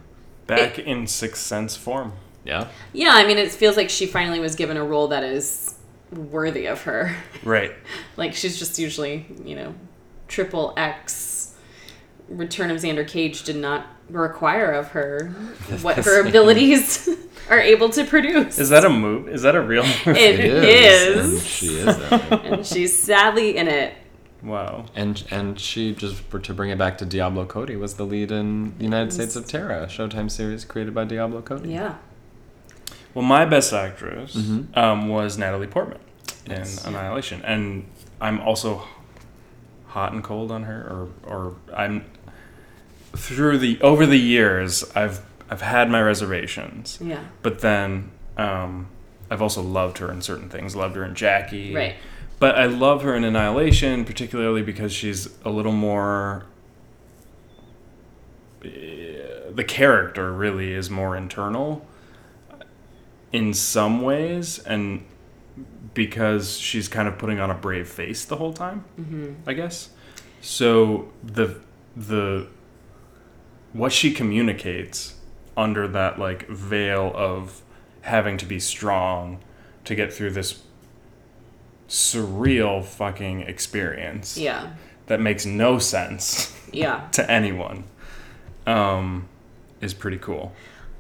back 0.47 0.79
in 0.79 1.07
Sixth 1.07 1.43
Sense 1.43 1.77
form. 1.77 2.13
Yeah. 2.45 2.69
Yeah, 2.93 3.11
I 3.13 3.27
mean, 3.27 3.39
it 3.39 3.51
feels 3.51 3.77
like 3.77 3.91
she 3.91 4.07
finally 4.07 4.41
was 4.41 4.55
given 4.55 4.77
a 4.77 4.85
role 4.85 5.09
that 5.09 5.25
is 5.25 5.75
worthy 6.13 6.67
of 6.67 6.83
her. 6.83 7.15
Right. 7.45 7.73
like 8.17 8.35
she's 8.35 8.59
just 8.59 8.79
usually, 8.79 9.27
you 9.45 9.57
know, 9.57 9.75
triple 10.29 10.73
X. 10.77 11.36
Return 12.29 12.71
of 12.71 12.79
Xander 12.79 13.07
Cage 13.07 13.43
did 13.45 13.57
not 13.57 13.87
require 14.11 14.71
of 14.73 14.89
her 14.89 15.29
what 15.83 15.97
her 15.97 16.27
abilities 16.27 17.09
are 17.51 17.61
able 17.61 17.89
to 17.91 18.05
produce. 18.05 18.59
Is 18.59 18.69
that 18.71 18.85
a 18.85 18.91
move? 18.91 19.29
Is 19.29 19.43
that 19.43 19.55
a 19.55 19.61
real 19.61 19.83
move? 19.85 20.09
It 20.17 20.41
It 20.41 20.65
is. 20.65 21.35
And 21.35 21.43
she 21.43 21.67
is. 21.79 21.85
that 21.99 22.45
and 22.45 22.67
she's 22.67 22.97
sadly 22.97 23.57
in 23.57 23.69
it. 23.69 23.95
wow. 24.43 24.87
And 24.95 25.23
and 25.31 25.59
she 25.59 25.95
just 25.95 26.17
for, 26.17 26.39
to 26.41 26.53
bring 26.55 26.71
it 26.71 26.79
back 26.79 26.99
to 26.99 27.05
Diablo 27.07 27.47
Cody 27.47 27.77
was 27.77 27.95
the 27.95 28.05
lead 28.05 28.31
in 28.33 28.75
United 28.81 29.13
States 29.13 29.37
of 29.37 29.47
Tara, 29.47 29.85
a 29.85 29.87
Showtime 29.87 30.31
series 30.31 30.65
created 30.65 30.95
by 30.95 31.05
Diablo 31.05 31.43
Cody. 31.43 31.71
Yeah. 31.71 31.95
Well, 33.15 33.25
my 33.25 33.45
best 33.47 33.73
actress 33.73 34.35
Mhm. 34.37 34.77
um, 34.77 35.09
was 35.09 35.39
Natalie 35.39 35.67
Portman 35.69 35.99
in 36.45 36.53
Yes. 36.53 36.85
Annihilation, 36.85 37.41
and 37.45 37.87
I'm 38.21 38.41
also 38.41 38.83
hot 39.87 40.13
and 40.13 40.23
cold 40.23 40.51
on 40.53 40.65
her, 40.65 41.09
or 41.25 41.33
or 41.33 41.55
I'm 41.75 42.05
through 43.17 43.59
the 43.59 43.81
over 43.81 44.07
the 44.07 44.19
years 44.19 44.85
I've 44.95 45.21
I've 45.51 45.63
had 45.63 45.91
my 45.91 46.01
reservations, 46.03 46.99
Yeah. 47.01 47.21
but 47.43 47.61
then 47.61 48.11
um, 48.37 48.89
I've 49.31 49.41
also 49.43 49.63
loved 49.63 49.99
her 49.99 50.11
in 50.11 50.21
certain 50.23 50.49
things. 50.49 50.75
Loved 50.77 50.97
her 50.97 51.05
in 51.05 51.15
Jackie, 51.15 51.75
Right. 51.75 51.95
But 52.39 52.57
I 52.59 52.67
love 52.67 53.03
her 53.03 53.15
in 53.15 53.25
Annihilation, 53.25 54.05
particularly 54.05 54.61
because 54.63 54.93
she's 54.93 55.29
a 55.45 55.51
little 55.51 55.73
more. 55.73 56.45
eh, 58.65 59.51
The 59.55 59.65
character 59.65 60.33
really 60.33 60.73
is 60.73 60.91
more 60.91 61.17
internal 61.17 61.87
in 63.33 63.55
some 63.55 64.03
ways, 64.03 64.59
and 64.61 65.05
because 65.95 66.59
she's 66.59 66.89
kind 66.89 67.09
of 67.09 67.17
putting 67.19 67.41
on 67.41 67.51
a 67.51 67.55
brave 67.55 67.89
face 67.89 68.25
the 68.25 68.37
whole 68.37 68.53
time, 68.53 68.85
Mm-hmm. 69.01 69.49
I 69.49 69.53
guess. 69.55 69.91
So 70.43 71.09
the 71.25 71.57
the 71.97 72.49
what 73.73 73.93
she 73.93 74.13
communicates 74.13 75.15
under 75.57 75.87
that 75.89 76.19
like 76.19 76.47
veil 76.49 77.13
of 77.15 77.63
having 78.03 78.37
to 78.39 78.47
be 78.47 78.59
strong 78.61 79.39
to 79.85 79.95
get 79.95 80.13
through 80.13 80.31
this 80.31 80.63
surreal 81.89 82.85
fucking 82.85 83.43
experience 83.43 84.37
Yeah. 84.37 84.71
that 85.07 85.21
makes 85.21 85.47
no 85.47 85.79
sense 85.79 86.55
Yeah. 86.73 87.07
to 87.13 87.29
anyone 87.31 87.85
um, 88.67 89.29
is 89.81 89.95
pretty 89.95 90.19
cool. 90.19 90.53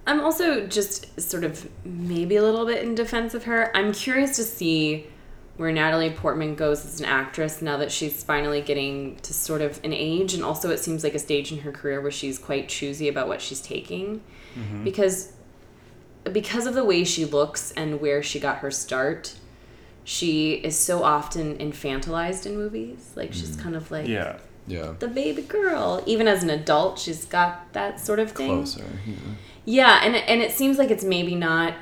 I'm 0.07 0.21
also 0.21 0.67
just 0.69 1.21
sort 1.21 1.43
of 1.43 1.69
maybe 1.85 2.37
a 2.37 2.43
little 2.43 2.64
bit 2.64 2.85
in 2.85 2.95
defense 2.95 3.35
of 3.35 3.43
her. 3.45 3.77
I'm 3.77 3.93
curious 3.93 4.37
to 4.37 4.45
see 4.45 5.09
where 5.57 5.72
Natalie 5.72 6.11
Portman 6.11 6.54
goes 6.54 6.84
as 6.84 7.00
an 7.00 7.07
actress 7.07 7.62
now 7.62 7.76
that 7.78 7.90
she's 7.90 8.22
finally 8.22 8.61
getting 8.61 9.16
to 9.16 9.32
sort 9.32 9.62
of 9.62 9.80
an 9.84 9.92
age, 9.92 10.34
and 10.34 10.44
also 10.44 10.70
it 10.70 10.78
seems 10.78 11.02
like 11.02 11.14
a 11.14 11.18
stage 11.18 11.50
in 11.52 11.61
her 11.61 11.72
career 11.72 12.00
where 12.00 12.11
she's 12.11 12.38
quite 12.38 12.68
choosy 12.68 13.09
about 13.09 13.28
what 13.28 13.40
she's 13.40 13.61
taking, 13.61 14.20
mm-hmm. 14.54 14.84
because 14.84 15.32
because 16.32 16.66
of 16.66 16.74
the 16.74 16.84
way 16.84 17.04
she 17.04 17.24
looks 17.24 17.70
and 17.72 18.00
where 18.00 18.22
she 18.22 18.40
got 18.40 18.59
her 18.59 18.70
start. 18.70 19.34
She 20.04 20.52
is 20.52 20.78
so 20.78 21.02
often 21.02 21.59
infantilized 21.59 22.46
in 22.46 22.57
movies. 22.57 23.12
Like 23.16 23.32
she's 23.32 23.57
mm. 23.57 23.62
kind 23.62 23.74
of 23.74 23.90
like 23.90 24.07
Yeah. 24.07 24.38
Yeah. 24.68 24.94
the 24.98 25.09
baby 25.09 25.42
girl. 25.42 26.02
Even 26.07 26.28
as 26.28 26.42
an 26.42 26.50
adult, 26.50 26.98
she's 26.98 27.24
got 27.24 27.72
that 27.72 27.98
sort 27.98 28.20
of 28.20 28.32
thing. 28.32 28.62
Closer. 28.64 28.84
yeah. 29.04 29.14
Yeah, 29.68 30.00
and 30.04 30.14
and 30.14 30.40
it 30.42 30.52
seems 30.52 30.78
like 30.78 30.90
it's 30.90 31.02
maybe 31.02 31.34
not 31.34 31.74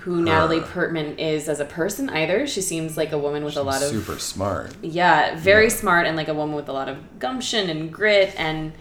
who 0.00 0.20
Natalie 0.22 0.60
Her. 0.60 0.66
Portman 0.66 1.18
is 1.18 1.48
as 1.48 1.60
a 1.60 1.64
person 1.64 2.10
either. 2.10 2.46
She 2.46 2.60
seems 2.60 2.96
like 2.96 3.12
a 3.12 3.18
woman 3.18 3.44
with 3.44 3.56
a 3.56 3.62
lot 3.62 3.82
of 3.82 3.88
super 3.90 4.18
smart. 4.18 4.72
yeah, 4.82 5.36
very 5.38 5.64
Yeah. 5.64 5.70
smart 5.70 6.06
and 6.06 6.16
like 6.16 6.28
a 6.28 6.34
woman 6.34 6.54
with 6.56 6.68
a 6.68 6.72
lot 6.72 6.88
of 6.88 7.18
gumption 7.18 7.70
and 7.70 7.92
grit 7.92 8.34
and 8.38 8.72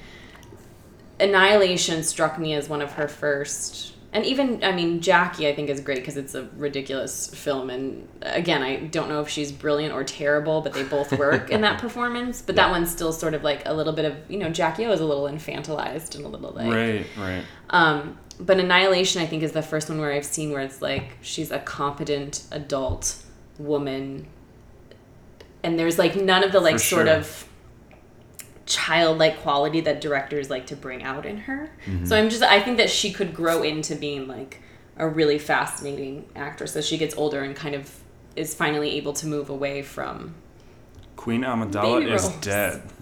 Annihilation 1.20 2.04
struck 2.04 2.38
me 2.38 2.54
as 2.54 2.68
one 2.68 2.82
of 2.82 2.94
her 2.94 3.08
first 3.08 3.94
and 4.16 4.26
even 4.26 4.64
I 4.64 4.72
mean 4.72 5.02
Jackie 5.02 5.46
I 5.46 5.54
think 5.54 5.70
is 5.70 5.82
great 5.82 5.98
because 5.98 6.16
it's 6.16 6.34
a 6.36 6.48
ridiculous 6.56 7.28
film 7.28 7.70
and 7.70 8.08
again 8.22 8.64
I 8.64 8.78
don't 8.78 9.10
know 9.10 9.20
if 9.20 9.28
she's 9.28 9.52
brilliant 9.52 9.94
or 9.94 10.06
terrible 10.06 10.62
but 10.62 10.72
they 10.74 10.84
both 10.84 11.12
work 11.20 11.52
in 11.52 11.62
that 11.62 11.80
performance. 11.80 12.42
But 12.42 12.56
that 12.56 12.72
one's 12.72 12.90
still 12.90 13.12
sort 13.12 13.34
of 13.34 13.44
like 13.44 13.64
a 13.66 13.74
little 13.74 13.92
bit 13.92 14.06
of 14.06 14.16
you 14.30 14.38
know 14.38 14.50
Jackie 14.50 14.86
O 14.86 14.92
is 14.94 15.02
a 15.02 15.06
little 15.06 15.26
infantilized 15.26 16.16
and 16.16 16.24
a 16.24 16.30
little 16.30 16.52
like 16.52 16.72
right, 16.72 17.06
right. 17.18 17.44
um, 17.72 18.18
but 18.40 18.58
Annihilation, 18.58 19.22
I 19.22 19.26
think, 19.26 19.44
is 19.44 19.52
the 19.52 19.62
first 19.62 19.90
one 19.90 20.00
where 20.00 20.12
I've 20.12 20.26
seen 20.26 20.52
where 20.52 20.62
it's 20.62 20.82
like 20.82 21.18
she's 21.22 21.52
a 21.52 21.60
competent 21.60 22.44
adult 22.52 23.22
woman, 23.58 24.28
and 25.62 25.78
there's 25.78 25.98
like 25.98 26.16
none 26.16 26.44
of 26.44 26.54
the 26.54 26.62
like 26.62 26.80
sort 26.80 27.08
of 27.08 27.48
childlike 28.66 29.40
quality 29.40 29.82
that 29.82 30.02
directors 30.02 30.50
like 30.50 30.68
to 30.68 30.76
bring 30.76 31.04
out 31.04 31.26
in 31.26 31.38
her. 31.38 31.70
Mm-hmm. 31.86 32.06
So 32.06 32.18
I'm 32.18 32.30
just, 32.30 32.44
I 32.44 32.60
think 32.60 32.78
that 32.78 32.90
she 32.90 33.12
could 33.12 33.34
grow 33.34 33.62
into 33.64 33.96
being 33.96 34.28
like 34.28 34.62
a 34.98 35.08
really 35.08 35.38
fascinating 35.38 36.26
actress 36.36 36.76
as 36.76 36.86
she 36.86 36.98
gets 36.98 37.16
older 37.16 37.44
and 37.44 37.56
kind 37.56 37.76
of 37.76 38.00
is 38.36 38.54
finally 38.54 38.98
able 38.98 39.14
to 39.14 39.28
move 39.28 39.50
away 39.50 39.82
from. 39.82 40.36
Queen 41.16 41.42
Amidala 41.42 42.12
is 42.14 42.28
dead. 42.42 42.82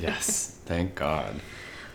yes. 0.00 0.58
Thank 0.64 0.94
God. 0.94 1.40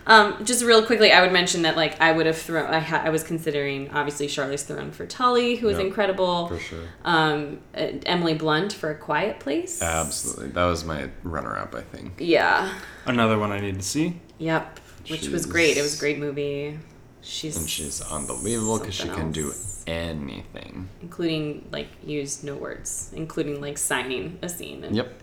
Um, 0.06 0.43
just 0.43 0.64
real 0.66 0.86
quickly, 0.86 1.12
I 1.14 1.22
would 1.22 1.32
mention 1.32 1.62
that 1.62 1.78
like 1.78 1.99
I 2.01 2.12
would 2.12 2.26
have 2.26 2.38
thrown. 2.38 2.66
I, 2.74 2.80
ha- 2.80 3.01
I 3.06 3.10
was 3.10 3.24
considering 3.24 3.89
obviously 3.91 4.28
Charlize 4.28 4.64
Theron 4.64 4.91
for 4.91 5.06
Tully, 5.06 5.56
who 5.56 5.68
was 5.68 5.78
Yep, 5.78 5.88
incredible. 5.88 6.47
For 6.49 6.60
sure. 6.60 6.84
Um, 7.06 7.60
uh, 7.76 7.88
Emily 8.06 8.34
Blunt 8.34 8.74
for 8.74 8.91
A 8.91 8.95
Quiet 8.95 9.39
Place. 9.39 9.82
Absolutely. 9.82 10.49
That 10.49 10.66
was 10.66 10.84
my 10.84 11.10
runner 11.24 11.58
up, 11.58 11.74
I 11.74 11.82
think. 11.82 12.14
Yeah. 12.20 12.74
Another 13.06 13.39
one 13.39 13.51
I 13.51 13.60
need 13.60 13.76
to 13.76 13.82
see. 13.82 14.20
Yep. 14.39 14.80
Which 15.10 15.28
was 15.30 15.45
great. 15.45 15.78
It 15.78 15.82
was 15.82 15.95
a 15.97 15.99
great 15.99 16.20
movie. 16.20 16.80
She's 17.22 17.56
And 17.56 17.70
she's 17.70 18.01
unbelievable 18.01 18.80
because 18.80 18.95
she 18.95 19.04
something 19.04 19.18
can 19.18 19.32
do 19.32 19.54
anything. 19.88 20.89
including 21.01 21.68
like 21.72 21.88
use 22.06 22.43
no 22.43 22.56
words, 22.56 23.10
including 23.16 23.62
like 23.62 23.78
signing 23.78 24.38
a 24.41 24.49
scene. 24.49 24.84
And, 24.84 24.95
Yep. 24.97 25.14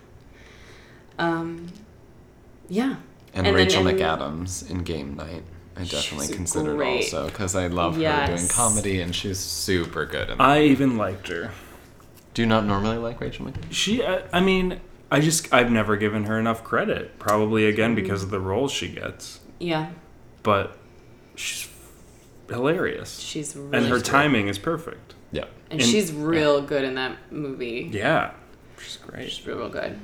Um. 1.18 1.68
Yeah. 2.68 2.96
And, 3.34 3.46
And 3.46 3.46
then- 3.46 3.54
Rachel 3.66 3.86
and- 3.86 3.98
McAdams 3.98 4.68
in 4.70 4.82
Game 4.82 5.16
Night. 5.16 5.42
I 5.76 5.84
definitely 5.84 6.26
She's 6.26 6.36
considered 6.36 6.76
great. 6.76 6.96
also 7.04 7.26
because 7.26 7.54
I 7.56 7.68
love 7.68 7.94
her 7.96 8.26
doing 8.26 8.48
comedy 8.48 9.00
and 9.00 9.14
she's 9.14 9.38
super 9.38 10.04
good. 10.04 10.28
In 10.28 10.38
that. 10.38 10.44
I 10.44 10.62
even 10.62 10.98
liked 10.98 11.28
her. 11.28 11.52
Do 12.34 12.42
you 12.42 12.46
not 12.46 12.66
normally 12.66 12.98
like 12.98 13.20
Rachel 13.20 13.46
McAdams? 13.46 13.72
She, 13.72 14.04
I, 14.04 14.22
I 14.32 14.40
mean, 14.40 14.80
I 15.10 15.20
just, 15.20 15.52
I've 15.54 15.70
never 15.70 15.96
given 15.96 16.24
her 16.24 16.38
enough 16.38 16.62
credit. 16.64 17.18
Probably 17.18 17.66
again 17.66 17.94
because 17.94 18.22
of 18.22 18.30
the 18.30 18.40
roles 18.40 18.72
she 18.72 18.88
gets. 18.88 19.40
Yeah. 19.58 19.90
But 20.42 20.76
she's 21.34 21.68
hilarious. 22.48 23.18
She's 23.20 23.56
really 23.56 23.78
And 23.78 23.86
her 23.86 23.96
good. 23.96 24.04
timing 24.04 24.48
is 24.48 24.58
perfect. 24.58 25.14
Yeah. 25.32 25.44
and 25.70 25.80
in- 25.80 25.86
she's 25.86 26.12
real 26.12 26.60
good 26.60 26.84
in 26.84 26.94
that 26.96 27.16
movie. 27.32 27.88
Yeah. 27.92 28.32
She's 28.82 28.96
great. 28.96 29.30
She's 29.30 29.46
real, 29.46 29.58
real 29.58 29.68
good. 29.68 29.98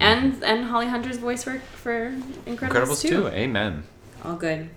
And 0.00 0.42
and 0.44 0.64
Holly 0.64 0.86
Hunter's 0.86 1.18
voice 1.18 1.46
work 1.46 1.62
for 1.62 2.10
Incredibles, 2.46 2.68
Incredibles 2.68 3.00
2. 3.02 3.08
too. 3.08 3.28
Amen. 3.28 3.84
All 4.24 4.36
good. 4.36 4.68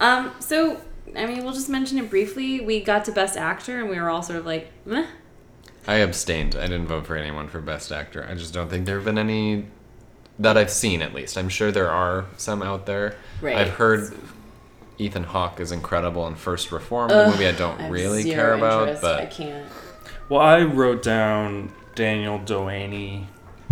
Um, 0.00 0.32
so 0.40 0.80
I 1.16 1.26
mean, 1.26 1.44
we'll 1.44 1.52
just 1.54 1.68
mention 1.68 1.98
it 1.98 2.10
briefly. 2.10 2.60
We 2.60 2.80
got 2.80 3.04
to 3.06 3.12
Best 3.12 3.36
Actor, 3.36 3.80
and 3.80 3.88
we 3.88 3.98
were 4.00 4.10
all 4.10 4.22
sort 4.22 4.38
of 4.38 4.46
like, 4.46 4.70
Meh. 4.84 5.06
I 5.86 5.96
abstained. 5.96 6.56
I 6.56 6.62
didn't 6.62 6.86
vote 6.86 7.06
for 7.06 7.16
anyone 7.16 7.48
for 7.48 7.60
Best 7.60 7.92
Actor. 7.92 8.26
I 8.28 8.34
just 8.34 8.54
don't 8.54 8.68
think 8.68 8.86
there 8.86 8.96
have 8.96 9.04
been 9.04 9.18
any 9.18 9.66
that 10.38 10.56
I've 10.56 10.70
seen, 10.70 11.02
at 11.02 11.14
least. 11.14 11.36
I'm 11.36 11.48
sure 11.48 11.70
there 11.70 11.90
are 11.90 12.26
some 12.36 12.62
out 12.62 12.86
there. 12.86 13.16
Right. 13.40 13.56
I've 13.56 13.70
heard 13.70 14.14
Ethan 14.98 15.24
Hawke 15.24 15.60
is 15.60 15.72
incredible 15.72 16.26
in 16.26 16.34
First 16.34 16.72
Reform, 16.72 17.10
the 17.10 17.28
movie 17.28 17.46
I 17.46 17.52
don't 17.52 17.80
I 17.80 17.88
really 17.88 18.22
zero 18.22 18.34
care 18.34 18.54
about, 18.54 18.88
interest. 18.88 19.04
I 19.04 19.24
but 19.24 19.30
can't. 19.30 19.68
Well, 20.28 20.40
I 20.40 20.62
wrote 20.62 21.02
down 21.02 21.72
Daniel 21.94 22.38
Doheny 22.38 23.26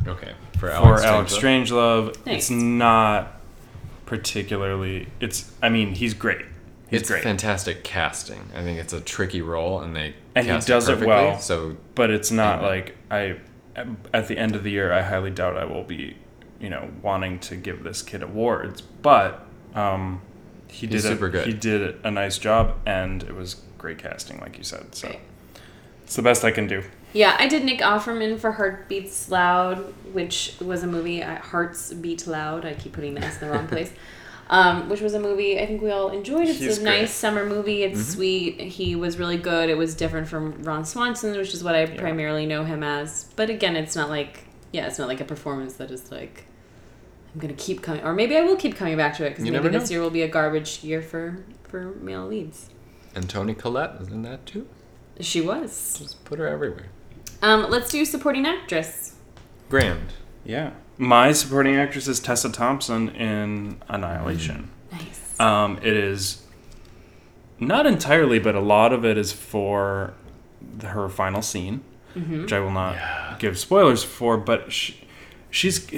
okay. 0.07 0.33
For 0.55 0.69
for 0.69 0.71
Alex, 0.71 1.03
Alex 1.03 1.37
Strangelove. 1.37 2.15
Strangelove. 2.17 2.35
It's 2.37 2.51
not 2.51 3.41
particularly. 4.07 5.09
It's. 5.21 5.51
I 5.63 5.69
mean, 5.69 5.95
he's 5.95 6.15
great. 6.15 6.45
He's 6.89 7.01
It's 7.01 7.11
great. 7.11 7.23
fantastic 7.23 7.83
casting. 7.85 8.51
I 8.55 8.63
think 8.63 8.79
it's 8.79 8.93
a 8.93 9.01
tricky 9.01 9.41
role, 9.43 9.81
and 9.81 9.97
they 9.97 10.15
And 10.35 10.47
he 10.47 10.53
does 10.53 10.89
it 10.89 10.93
perfectly, 10.93 11.07
well. 11.07 11.39
So 11.39 11.77
but 11.95 12.11
it's 12.11 12.31
not 12.31 12.59
Amen. 12.59 12.71
like 12.71 12.97
I. 13.11 13.37
At 14.13 14.29
the 14.29 14.37
end 14.37 14.55
of 14.55 14.65
the 14.65 14.71
year, 14.71 14.93
I 14.93 15.01
highly 15.01 15.31
doubt 15.31 15.57
I 15.57 15.65
will 15.65 15.85
be, 15.85 16.19
you 16.61 16.69
know, 16.69 16.91
wanting 17.01 17.39
to 17.39 17.57
give 17.57 17.85
this 17.85 18.03
kid 18.03 18.23
awards. 18.23 18.83
But 18.83 19.47
um, 19.75 20.21
he 20.69 20.87
He's 20.87 21.03
did 21.03 21.09
super 21.09 21.27
a, 21.27 21.31
good. 21.31 21.47
He 21.47 21.55
did 21.55 21.97
a 22.05 22.11
nice 22.11 22.37
job, 22.37 22.77
and 22.85 23.23
it 23.23 23.35
was 23.35 23.63
great 23.79 23.97
casting, 23.99 24.41
like 24.41 24.59
you 24.59 24.65
said. 24.65 24.95
So 24.95 25.17
it's 26.05 26.15
the 26.17 26.21
best 26.23 26.45
I 26.45 26.51
can 26.51 26.67
do. 26.67 26.83
Yeah, 27.13 27.37
I 27.39 27.47
did 27.49 27.65
Nick 27.65 27.81
Offerman 27.81 28.39
for 28.39 28.53
Heart 28.53 28.89
Beats 28.89 29.31
Loud, 29.31 29.79
which 30.13 30.55
was 30.61 30.83
a 30.83 30.87
movie. 30.87 31.23
uh, 31.23 31.37
Hearts 31.37 31.93
Beat 31.93 32.27
Loud. 32.27 32.65
I 32.65 32.75
keep 32.75 32.93
putting 32.93 33.15
the 33.15 33.23
S 33.23 33.41
in 33.43 33.49
the 33.49 33.55
wrong 33.55 33.67
place. 33.75 33.93
um, 34.49 34.89
which 34.89 35.01
was 35.01 35.15
a 35.15 35.21
movie 35.21 35.59
I 35.61 35.67
think 35.67 35.83
we 35.83 35.91
all 35.91 36.09
enjoyed. 36.11 36.49
It's 36.49 36.59
He's 36.59 36.79
a 36.79 36.83
great. 36.83 37.01
nice 37.03 37.13
summer 37.15 37.45
movie. 37.47 37.83
It's 37.83 38.05
sweet. 38.15 38.61
He 38.61 38.97
was 38.97 39.19
really 39.19 39.37
good. 39.37 39.69
It 39.71 39.77
was 39.77 39.95
different 39.95 40.27
from 40.29 40.63
Ron 40.63 40.85
Swanson, 40.85 41.37
which 41.37 41.53
is 41.55 41.63
what 41.63 41.75
I 41.75 41.87
primarily 41.87 42.47
know 42.47 42.65
him 42.65 42.83
as. 42.83 43.25
But 43.37 43.51
again, 43.51 43.77
it's 43.77 43.95
not 43.97 44.09
like 44.09 44.45
yeah, 44.73 44.87
it's 44.87 44.99
not 44.99 45.07
like 45.09 45.21
a 45.21 45.25
performance 45.25 45.75
that 45.75 45.91
is 45.91 46.11
like 46.11 46.45
I'm 47.35 47.41
gonna 47.41 47.53
keep 47.55 47.83
coming, 47.83 48.03
or 48.05 48.15
maybe 48.15 48.37
I 48.37 48.41
will 48.43 48.57
keep 48.57 48.75
coming 48.77 48.97
back 48.97 49.17
to 49.19 49.27
it 49.27 49.31
because 49.31 49.45
maybe 49.45 49.69
this 49.69 49.91
know. 49.91 49.95
year 49.95 50.01
will 50.03 50.11
be 50.11 50.23
a 50.23 50.29
garbage 50.29 50.83
year 50.83 51.03
for 51.03 51.45
for 51.65 51.93
male 51.97 52.27
leads. 52.27 52.71
And 53.15 53.29
Toni 53.29 53.55
Collette 53.55 53.99
was 54.01 54.09
in 54.09 54.23
that 54.23 54.45
too. 54.47 54.67
She 55.21 55.41
was. 55.43 55.97
Just 55.99 56.25
put 56.25 56.39
her 56.39 56.47
everywhere. 56.49 56.87
Um, 57.43 57.69
let's 57.69 57.91
do 57.91 58.05
supporting 58.05 58.47
actress. 58.47 59.15
Grand. 59.69 60.13
Yeah. 60.45 60.71
My 60.97 61.33
supporting 61.33 61.75
actress 61.77 62.07
is 62.07 62.21
Tessa 62.21 62.51
Thompson 62.51 63.09
in 63.11 63.83
Annihilation. 63.89 64.71
Nice. 64.93 65.41
Um, 65.41 65.79
it 65.79 65.95
is 65.95 66.43
not 67.59 67.87
entirely, 67.87 68.39
but 68.39 68.55
a 68.55 68.61
lot 68.61 68.93
of 68.93 69.05
it 69.05 69.19
is 69.19 69.33
for 69.33 70.15
her 70.83 71.09
final 71.09 71.43
scene, 71.43 71.83
which 72.15 72.53
I 72.53 72.61
will 72.61 72.71
not 72.71 73.39
give 73.39 73.59
spoilers 73.59 74.05
for. 74.05 74.37
But 74.37 74.73
she, 74.73 75.01
she's. 75.51 75.89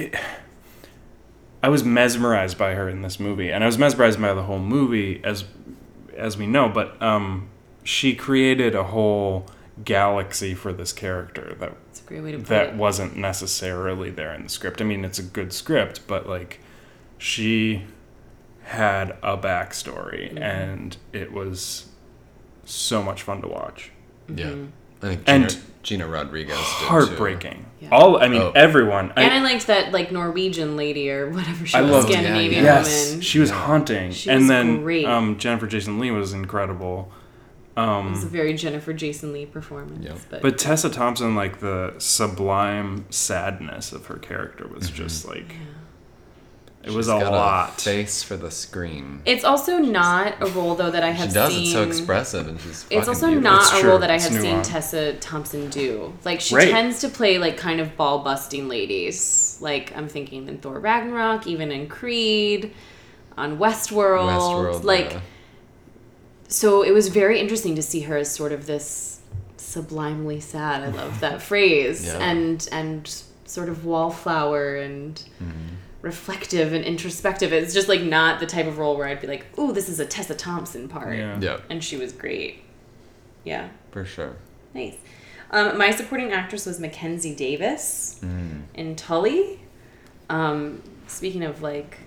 I 1.61 1.69
was 1.69 1.83
mesmerized 1.83 2.57
by 2.57 2.73
her 2.75 2.87
in 2.89 3.01
this 3.01 3.19
movie, 3.19 3.51
and 3.51 3.63
I 3.63 3.67
was 3.67 3.77
mesmerized 3.77 4.19
by 4.21 4.33
the 4.33 4.43
whole 4.43 4.59
movie, 4.59 5.21
as 5.23 5.45
as 6.15 6.37
we 6.37 6.47
know. 6.47 6.69
But 6.69 6.99
um, 7.01 7.49
she 7.83 8.15
created 8.15 8.73
a 8.73 8.83
whole 8.85 9.47
galaxy 9.83 10.53
for 10.53 10.71
this 10.71 10.93
character 10.93 11.55
that 11.59 11.69
a 11.71 12.07
great 12.07 12.21
way 12.23 12.31
to 12.31 12.37
put 12.37 12.47
that 12.47 12.67
it. 12.69 12.75
wasn't 12.75 13.17
necessarily 13.17 14.09
there 14.09 14.33
in 14.33 14.43
the 14.43 14.49
script. 14.49 14.81
I 14.81 14.85
mean, 14.85 15.03
it's 15.03 15.19
a 15.19 15.23
good 15.23 15.51
script, 15.51 16.01
but 16.07 16.27
like 16.29 16.59
she 17.17 17.83
had 18.63 19.11
a 19.21 19.37
backstory 19.37 20.29
Mm-hmm. 20.29 20.37
and 20.39 20.97
it 21.13 21.31
was 21.33 21.87
so 22.65 23.03
much 23.03 23.21
fun 23.23 23.41
to 23.41 23.47
watch. 23.47 23.91
Yeah. 24.27 24.45
Mm-hmm. 24.45 24.65
I 25.03 25.07
think 25.09 25.25
Gina, 25.25 25.37
And 25.45 25.57
Gina 25.83 26.07
Rodriguez 26.07 26.55
did 26.57 26.63
too. 26.79 26.85
Heartbreaking. 26.85 27.65
Yeah. 27.81 27.89
All 27.91 28.17
I 28.23 28.27
mean, 28.27 28.41
Oh. 28.41 28.51
everyone. 28.55 29.11
and 29.15 29.31
I 29.31 29.37
I, 29.37 29.41
liked 29.41 29.67
that 29.67 29.91
like 29.91 30.11
Norwegian 30.11 30.75
lady 30.77 31.11
or 31.11 31.29
whatever 31.29 31.65
she 31.65 31.75
I 31.77 31.81
was, 31.81 31.91
loved- 31.91 32.09
Scandinavian 32.11 32.63
yeah. 32.63 32.77
yes, 32.79 33.07
woman. 33.09 33.21
she 33.21 33.39
was 33.39 33.49
haunting. 33.51 34.11
She 34.13 34.29
and 34.29 34.39
was 34.41 34.47
then 34.47 34.81
great. 34.81 35.05
um, 35.05 35.37
Jennifer 35.37 35.67
Jason 35.67 35.99
Lee 35.99 36.11
was 36.11 36.33
incredible. 36.33 37.11
It 37.77 37.79
was 37.79 38.23
a 38.23 38.25
Um, 38.25 38.29
very 38.29 38.53
Jennifer 38.53 38.93
Jason 38.93 39.33
Lee 39.33 39.45
performance. 39.45 40.03
Yep. 40.05 40.17
But, 40.29 40.41
but 40.41 40.57
Tessa 40.57 40.89
Thompson, 40.89 41.35
like 41.35 41.59
the 41.59 41.93
sublime 41.97 43.05
sadness 43.09 43.91
of 43.91 44.05
her 44.07 44.15
character, 44.15 44.67
was 44.67 44.89
just 44.89 45.27
like 45.27 45.55
it 46.83 46.91
was 46.93 47.07
Mm-hmm. 47.07 47.17
She's 47.19 47.23
a 47.23 47.25
got 47.25 47.31
lot. 47.33 47.81
face 47.81 48.21
for 48.21 48.37
the 48.37 48.51
screen. 48.51 49.21
it's 49.25 49.43
also 49.43 49.79
not 49.79 50.35
a 50.39 50.45
role 50.45 50.75
though 50.75 50.91
that 50.91 51.03
I 51.03 51.09
have 51.09 51.29
She 51.29 51.33
does. 51.33 51.51
seen. 51.51 51.63
It's 51.63 51.71
so 51.73 51.83
expressive, 51.83 52.47
and 52.47 52.61
she's. 52.61 52.85
It's 52.91 53.07
also 53.07 53.27
beautiful. 53.27 53.51
not 53.51 53.61
It's 53.63 53.73
a 53.73 53.79
true. 53.81 53.89
role 53.89 53.99
that 53.99 54.11
I 54.11 54.15
It's 54.15 54.27
have 54.27 54.39
seen 54.41 54.55
nuanced. 54.57 54.69
Tessa 54.71 55.13
Thompson 55.15 55.69
do. 55.71 56.13
Like 56.23 56.39
she 56.41 56.55
Right. 56.55 56.69
tends 56.69 57.01
to 57.01 57.09
play 57.09 57.39
like 57.39 57.57
kind 57.57 57.81
of 57.81 57.97
ball 57.97 58.19
busting 58.19 58.69
ladies. 58.69 59.57
Like 59.61 59.97
I'm 59.97 60.07
thinking 60.07 60.47
in 60.47 60.59
Thor 60.59 60.79
Ragnarok, 60.79 61.47
even 61.47 61.71
in 61.71 61.87
Creed, 61.87 62.71
on 63.35 63.57
Westworld. 63.57 64.29
Westworld. 64.29 64.83
like 64.83 65.11
yeah. 65.13 65.19
So 66.47 66.81
it 66.83 66.91
was 66.91 67.07
very 67.09 67.39
interesting 67.39 67.75
to 67.75 67.81
see 67.81 68.01
her 68.01 68.17
as 68.17 68.31
sort 68.33 68.51
of 68.51 68.65
this 68.67 69.19
sublimely 69.57 70.39
sad. 70.39 70.83
I 70.83 70.87
love 70.89 71.19
that 71.21 71.41
phrase. 71.49 72.05
Yeah. 72.05 72.17
And 72.19 72.67
and 72.71 73.23
sort 73.45 73.69
of 73.69 73.85
wallflower 73.85 74.75
and 74.77 75.21
reflective 76.01 76.73
and 76.73 76.83
introspective. 76.85 77.51
It's 77.53 77.73
just 77.73 77.87
like 77.87 78.01
not 78.01 78.39
the 78.39 78.45
type 78.45 78.67
of 78.67 78.77
role 78.77 78.95
where 78.97 79.07
I'd 79.07 79.21
be 79.21 79.27
like, 79.27 79.45
"Ooh, 79.57 79.71
this 79.71 79.89
is 79.89 79.99
a 79.99 80.05
Tessa 80.05 80.35
Thompson 80.35 80.87
part." 80.87 81.17
Yeah. 81.17 81.39
Yeah, 81.39 81.57
And 81.69 81.83
she 81.83 81.97
was 81.97 82.11
great. 82.11 82.63
Yeah. 83.43 83.69
for 83.91 84.03
sure. 84.05 84.35
Nice. 84.73 84.97
Um, 85.51 85.77
my 85.77 85.91
supporting 85.91 86.31
actress 86.31 86.65
was 86.65 86.79
Mackenzie 86.79 87.35
Davis 87.35 88.19
Mm. 88.23 88.63
in 88.73 88.95
Tully. 88.95 89.59
Um, 90.29 90.81
speaking 91.07 91.43
of 91.43 91.61
like 91.61 91.97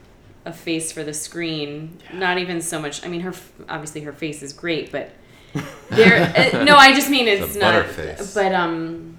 a 0.49 0.53
face 0.53 0.91
for 0.93 1.05
the 1.05 1.15
screen, 1.15 1.99
not 2.13 2.39
even 2.39 2.61
so 2.61 2.81
much. 2.81 3.05
I 3.05 3.09
mean, 3.09 3.21
her 3.21 3.35
obviously 3.69 4.01
her 4.03 4.13
face 4.13 4.43
is 4.43 4.53
great, 4.53 4.91
but 4.91 5.11
there. 5.91 6.33
uh, 6.55 6.65
no, 6.65 6.77
I 6.77 6.93
just 6.95 7.11
mean 7.11 7.29
it's 7.29 7.55
The 7.55 7.61
not. 7.61 7.85
butterface. 7.87 8.35
But 8.35 8.53
um, 8.53 9.19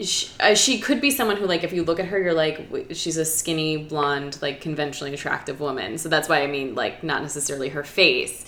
she, 0.00 0.28
uh, 0.40 0.54
she 0.54 0.78
could 0.80 1.00
be 1.00 1.10
someone 1.10 1.36
who 1.36 1.46
like 1.46 1.64
if 1.64 1.72
you 1.72 1.82
look 1.84 2.00
at 2.00 2.06
her, 2.06 2.18
you're 2.20 2.32
like 2.34 2.56
w- 2.70 2.94
she's 2.94 3.16
a 3.16 3.24
skinny 3.24 3.76
blonde, 3.76 4.38
like 4.40 4.60
conventionally 4.60 5.12
attractive 5.14 5.60
woman. 5.60 5.98
So 5.98 6.08
that's 6.08 6.28
why 6.28 6.42
I 6.42 6.46
mean 6.46 6.74
like 6.74 7.02
not 7.02 7.22
necessarily 7.22 7.70
her 7.70 7.84
face, 7.84 8.44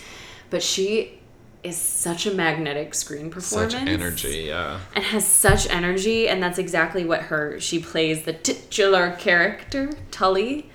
but 0.50 0.62
she 0.62 1.18
is 1.62 1.76
such 1.76 2.26
a 2.26 2.34
magnetic 2.34 2.94
screen 2.94 3.30
performance 3.30 3.72
Such 3.72 3.82
energy. 3.88 4.44
Yeah. 4.48 4.80
and 4.94 5.02
has 5.02 5.26
such 5.26 5.68
energy 5.70 6.28
and 6.28 6.42
that's 6.42 6.58
exactly 6.58 7.06
what 7.06 7.22
her 7.22 7.58
she 7.58 7.78
plays 7.78 8.24
the 8.24 8.34
titular 8.34 9.12
character 9.12 9.90
tully 10.10 10.68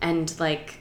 and 0.00 0.38
like 0.40 0.80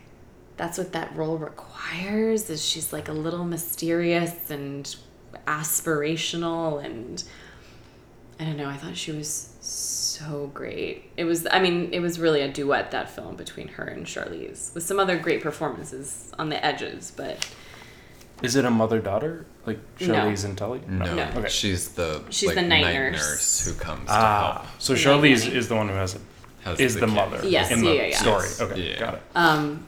that's 0.57 0.77
what 0.77 0.91
that 0.93 1.15
role 1.15 1.37
requires 1.37 2.49
is 2.49 2.63
she's 2.63 2.93
like 2.93 3.07
a 3.09 3.13
little 3.13 3.43
mysterious 3.43 4.49
and 4.51 4.95
aspirational 5.47 6.83
and 6.83 7.23
i 8.39 8.43
don't 8.43 8.57
know 8.57 8.69
i 8.69 8.77
thought 8.77 8.95
she 8.95 9.11
was 9.11 9.49
so 9.61 10.47
great 10.53 11.09
it 11.17 11.23
was 11.25 11.47
i 11.51 11.59
mean 11.59 11.89
it 11.91 11.99
was 11.99 12.19
really 12.19 12.41
a 12.41 12.51
duet 12.51 12.91
that 12.91 13.09
film 13.09 13.35
between 13.35 13.67
her 13.67 13.83
and 13.85 14.05
charlize 14.05 14.73
with 14.75 14.83
some 14.83 14.99
other 14.99 15.17
great 15.17 15.41
performances 15.41 16.31
on 16.37 16.49
the 16.49 16.65
edges 16.65 17.11
but 17.15 17.45
Is 18.41 18.55
it 18.55 18.65
a 18.65 18.69
mother 18.71 18.99
daughter 18.99 19.45
like 19.65 19.79
No. 20.01 20.07
Charlize 20.07 20.43
and 20.45 20.57
Tully? 20.57 20.81
No, 20.87 21.15
No. 21.15 21.29
Okay. 21.37 21.47
she's 21.49 21.89
the 21.89 22.21
She's 22.29 22.49
like, 22.49 22.55
the 22.57 22.61
night 22.63 22.93
nurse. 22.93 23.65
who 23.65 23.73
comes 23.75 24.05
to 24.07 24.13
Ah, 24.13 24.53
help. 24.65 24.81
so 24.81 24.93
The 24.93 24.99
Charlize 24.99 25.45
nanny. 25.45 25.55
is 25.57 25.67
the 25.69 25.75
one 25.75 25.87
who 25.87 25.95
has 25.95 26.15
it. 26.15 26.21
Has 26.63 26.79
Is 26.79 26.93
the 26.95 27.01
kid. 27.01 27.09
mother 27.15 27.41
Yes, 27.47 27.71
in 27.71 27.81
the 27.83 27.87
yeah, 27.87 27.93
yeah, 27.93 28.07
yeah. 28.07 28.17
story? 28.17 28.43
Yes. 28.47 28.61
Okay, 28.61 28.89
Yeah. 28.91 28.99
got 28.99 29.13
it. 29.15 29.21
Um, 29.35 29.85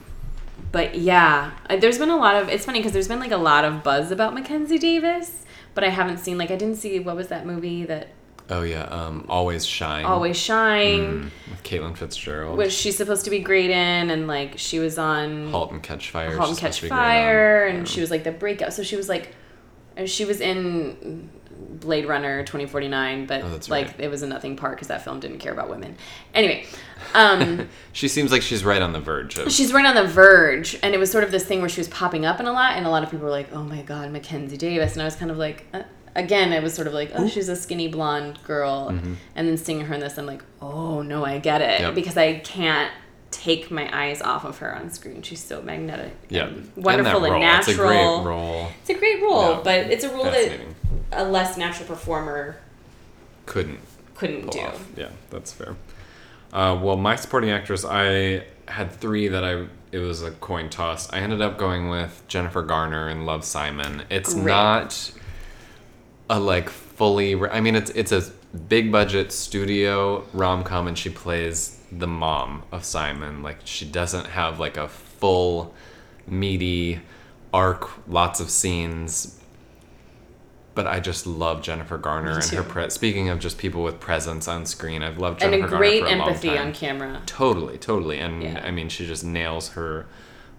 but 0.72 0.96
yeah, 0.96 1.52
there's 1.80 1.98
been 1.98 2.10
a 2.10 2.18
lot 2.18 2.36
of. 2.36 2.50
It's 2.50 2.66
funny 2.66 2.80
because 2.80 2.92
there's 2.92 3.08
been 3.08 3.20
like 3.20 3.32
a 3.32 3.38
lot 3.38 3.64
of 3.66 3.84
buzz 3.84 4.12
about 4.12 4.34
Mackenzie 4.34 4.78
Davis, 4.78 5.46
but 5.74 5.84
I 5.84 5.90
haven't 5.90 6.18
seen 6.20 6.38
like 6.38 6.52
I 6.52 6.56
didn't 6.56 6.76
see 6.78 7.00
what 7.00 7.16
was 7.16 7.30
that 7.30 7.46
movie 7.46 7.86
that 7.86 8.10
Oh 8.48 8.62
yeah, 8.62 8.84
um, 8.84 9.26
always 9.28 9.66
shine. 9.66 10.06
Always 10.06 10.38
Shine, 10.38 11.00
Mm, 11.00 11.50
with 11.50 11.64
Caitlin 11.64 11.98
Fitzgerald. 11.98 12.58
which 12.60 12.74
she's 12.74 12.96
supposed 12.96 13.24
to 13.26 13.32
be 13.32 13.40
great 13.40 13.72
in, 13.72 14.10
and 14.12 14.28
like 14.28 14.60
she 14.60 14.78
was 14.80 14.98
on 15.00 15.50
Halt 15.50 15.72
and 15.72 15.82
Catch 15.82 16.12
Fire. 16.12 16.36
*Halt 16.38 16.50
and 16.50 16.58
Catch 16.60 16.76
supposed 16.76 16.78
to 16.78 16.82
be 16.84 16.90
great 16.90 16.98
on. 17.00 17.04
Fire, 17.06 17.66
and 17.66 17.78
Yeah. 17.80 17.84
she 17.86 18.02
was 18.02 18.12
like 18.12 18.24
the 18.24 18.32
breakout. 18.32 18.74
So 18.74 18.84
she 18.84 18.96
was 18.98 19.10
like, 19.10 19.34
uh, 19.98 20.06
she 20.06 20.26
was 20.26 20.42
in 20.42 21.30
Blade 21.58 22.06
Runner 22.08 22.44
2049, 22.44 23.26
but 23.26 23.42
Oh, 23.44 23.60
like 23.70 23.88
right. 23.88 24.00
it 24.00 24.10
was 24.10 24.24
a 24.24 24.28
nothing 24.28 24.56
part 24.56 24.76
because 24.76 24.88
that 24.90 25.04
film 25.04 25.20
didn't 25.20 25.40
care 25.40 25.54
about 25.54 25.70
women. 25.70 25.96
Anyway, 26.34 26.66
um. 27.14 27.70
She 27.94 28.08
seems 28.08 28.32
like 28.32 28.42
she's 28.42 28.64
right 28.66 28.82
on 28.82 28.92
the 28.94 29.00
verge 29.00 29.38
of. 29.38 29.52
She's 29.52 29.72
right 29.74 29.86
on 29.86 29.96
the 29.96 30.04
verge, 30.06 30.78
and 30.84 30.94
it 30.94 30.98
was 31.00 31.10
sort 31.12 31.24
of 31.24 31.32
this 31.32 31.46
thing 31.46 31.60
where 31.62 31.70
she 31.70 31.80
was 31.80 31.88
popping 31.88 32.26
up 32.26 32.40
in 32.40 32.46
a 32.46 32.52
lot, 32.52 32.74
and 32.76 32.86
a 32.86 32.90
lot 32.90 33.04
of 33.04 33.10
people 33.12 33.26
were 33.26 33.32
like, 33.32 33.54
"Oh 33.54 33.64
my 33.64 33.82
God, 33.84 34.12
Mackenzie 34.12 34.58
Davis," 34.58 34.94
and 34.94 35.02
I 35.02 35.06
was 35.06 35.16
kind 35.16 35.32
of 35.32 35.38
like, 35.38 35.66
uh, 35.74 35.84
again, 36.16 36.52
I 36.52 36.60
was 36.60 36.74
sort 36.74 36.88
of 36.88 36.94
like, 36.94 37.12
"Oh, 37.16 37.28
she's 37.28 37.48
a 37.48 37.56
skinny 37.56 37.88
blonde 37.88 38.40
girl," 38.44 38.90
and 38.90 39.18
then 39.48 39.56
seeing 39.58 39.82
her 39.82 39.94
in 39.94 40.02
this, 40.02 40.18
I'm 40.18 40.26
like, 40.26 40.44
"Oh 40.62 41.02
no, 41.02 41.24
I 41.24 41.40
get 41.40 41.62
it," 41.62 41.66
Mm-hmm. 41.76 41.84
Yep. 41.84 41.96
because 41.96 42.18
I 42.18 42.40
can't 42.40 42.92
take 43.32 43.70
my 43.72 43.90
eyes 43.98 44.22
off 44.22 44.46
of 44.46 44.58
her 44.60 44.74
on 44.76 44.90
screen. 44.90 45.22
She's 45.22 45.44
so 45.44 45.62
magnetic, 45.62 46.14
yeah, 46.30 46.50
wonderful 46.76 47.24
and, 47.26 47.34
and, 47.36 47.42
natural. 47.44 47.70
It's 47.70 47.70
a 47.70 47.82
great 47.82 48.26
role. 48.26 48.68
It's 48.82 48.90
a 48.90 48.94
great 48.94 49.22
role, 49.22 49.50
Yeah. 49.52 49.62
but 49.64 49.78
it's 49.92 50.04
a 50.04 50.10
role 50.10 50.24
that. 50.26 50.52
A 51.12 51.24
less 51.24 51.58
natural 51.58 51.88
performer 51.88 52.58
Couldn't 53.46 53.80
couldn't 54.16 54.52
do. 54.52 54.60
off. 54.60 54.86
Yeah, 54.96 55.10
that's 55.30 55.52
fair. 55.52 55.76
Uh, 56.54 56.80
well, 56.82 56.96
my 56.96 57.16
supporting 57.18 57.50
actress, 57.50 57.84
I 57.84 58.46
had 58.68 58.92
three 58.92 59.28
that 59.28 59.44
I. 59.44 59.68
It 59.92 60.00
was 60.00 60.24
a 60.24 60.32
coin 60.32 60.70
toss. 60.70 61.12
I 61.14 61.20
ended 61.20 61.42
up 61.42 61.58
going 61.58 61.90
with 61.90 62.24
Jennifer 62.28 62.62
Garner 62.62 63.10
in 63.10 63.26
Love 63.26 63.44
Simon. 63.46 64.04
It's 64.10 64.34
Great. 64.34 64.46
not 64.46 65.12
a 66.30 66.40
like 66.40 66.70
fully. 66.70 67.36
I 67.36 67.60
mean, 67.62 67.76
it's 67.76 67.92
it's 67.92 68.12
a 68.12 68.24
big 68.70 68.92
budget 68.92 69.32
studio 69.32 70.24
rom 70.34 70.64
com, 70.64 70.88
and 70.88 70.98
she 70.98 71.10
plays 71.10 71.80
the 71.92 72.08
mom 72.08 72.64
of 72.72 72.84
Simon. 72.86 73.44
Like 73.44 73.60
she 73.66 73.86
doesn't 73.86 74.28
have 74.28 74.60
like 74.60 74.78
a 74.78 74.88
full 74.88 75.74
meaty 76.28 77.02
arc, 77.54 77.90
lots 78.08 78.40
of 78.40 78.50
scenes. 78.50 79.40
But 80.76 80.88
I 80.88 81.00
just 81.00 81.26
love 81.26 81.62
Jennifer 81.62 81.98
Garner 81.98 82.32
and 82.34 82.44
her 82.44 82.62
pre- 82.64 82.90
speaking 82.90 83.30
of 83.30 83.40
just 83.40 83.58
people 83.58 83.82
with 83.82 84.00
presence 84.02 84.48
on 84.48 84.66
screen. 84.66 85.02
I've 85.02 85.18
loved 85.18 85.42
And 85.42 85.54
Jennifer 85.54 85.74
a 85.76 85.78
great 85.78 86.02
Garner 86.02 86.10
for 86.10 86.16
a 86.16 86.20
long 86.20 86.28
empathy 86.30 86.50
time. 86.50 86.68
on 86.68 86.74
camera. 86.74 87.22
Totally, 87.26 87.78
totally. 87.78 88.20
And 88.20 88.44
Yeah. 88.44 88.62
I 88.64 88.72
mean, 88.72 88.90
she 88.90 89.08
just 89.08 89.24
nails 89.24 89.70
her 89.70 90.06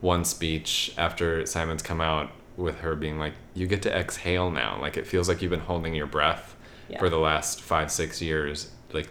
one 0.01 0.25
speech 0.25 0.93
after 0.97 1.45
Simon's 1.47 1.83
come 1.83 2.01
out 2.01 2.31
with 2.57 2.81
her 2.81 2.97
being 2.97 3.19
like, 3.19 3.35
"You 3.55 3.67
get 3.67 3.83
to 3.83 3.95
exhale 3.95 4.51
now." 4.51 4.79
Like 4.81 4.97
it 4.97 5.07
feels 5.07 5.29
like 5.29 5.43
you've 5.43 5.51
been 5.51 5.61
holding 5.61 5.95
your 5.95 6.07
breath 6.07 6.57
Yeah. 6.89 6.99
for 6.99 7.11
the 7.11 7.19
last 7.19 7.61
five, 7.61 7.91
six 7.91 8.23
years. 8.23 8.71
Like 8.95 9.09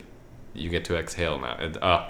you 0.55 0.69
get 0.71 0.85
to 0.85 0.97
exhale 0.97 1.37
now. 1.39 1.55
It, 1.59 1.81
uh, 1.83 2.07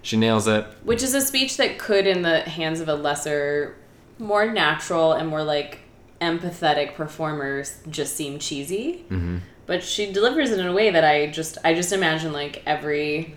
she 0.00 0.16
nails 0.16 0.48
it. 0.48 0.64
Which 0.84 1.02
is 1.02 1.12
a 1.14 1.20
speech 1.20 1.58
that 1.58 1.78
could, 1.78 2.06
in 2.06 2.22
the 2.22 2.40
hands 2.40 2.80
of 2.80 2.88
a 2.88 2.94
lesser, 2.94 3.76
more 4.18 4.46
natural 4.50 5.12
and 5.12 5.28
more 5.28 5.42
like 5.42 5.80
empathetic 6.20 6.94
performers, 6.94 7.78
just 7.90 8.16
seem 8.16 8.38
cheesy. 8.38 9.04
Mm-hmm. 9.10 9.38
But 9.66 9.82
she 9.84 10.10
delivers 10.12 10.50
it 10.50 10.58
in 10.58 10.66
a 10.66 10.72
way 10.72 10.90
that 10.90 11.04
I 11.04 11.26
just, 11.26 11.58
I 11.64 11.74
just 11.74 11.92
imagine 11.92 12.32
like 12.32 12.62
every 12.66 13.34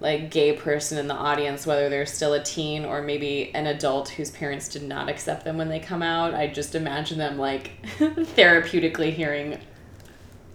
like 0.00 0.30
gay 0.32 0.52
person 0.52 0.98
in 0.98 1.06
the 1.06 1.14
audience, 1.14 1.64
whether 1.66 1.88
they're 1.88 2.04
still 2.06 2.32
a 2.34 2.42
teen 2.42 2.84
or 2.84 3.00
maybe 3.02 3.54
an 3.54 3.66
adult 3.66 4.08
whose 4.10 4.30
parents 4.32 4.68
did 4.68 4.82
not 4.82 5.08
accept 5.08 5.44
them 5.44 5.56
when 5.58 5.68
they 5.68 5.78
come 5.78 6.02
out. 6.02 6.34
I 6.34 6.48
just 6.48 6.74
imagine 6.74 7.18
them 7.18 7.38
like 7.38 7.70
therapeutically 7.98 9.12
hearing 9.12 9.58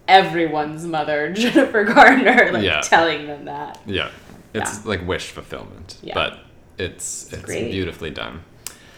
everyone's 0.08 0.86
mother, 0.86 1.32
Jennifer 1.34 1.84
Garner, 1.84 2.52
like 2.52 2.64
Yeah. 2.64 2.82
telling 2.82 3.28
them 3.28 3.46
that. 3.46 3.80
Yeah, 3.86 4.10
it's 4.54 4.76
Yeah. 4.80 4.82
like 4.90 5.08
wish 5.08 5.28
fulfillment, 5.32 5.98
Yeah. 6.02 6.14
but 6.14 6.40
it's 6.78 7.32
it's 7.34 7.42
great. 7.44 7.72
beautifully 7.72 8.12
done. 8.12 8.44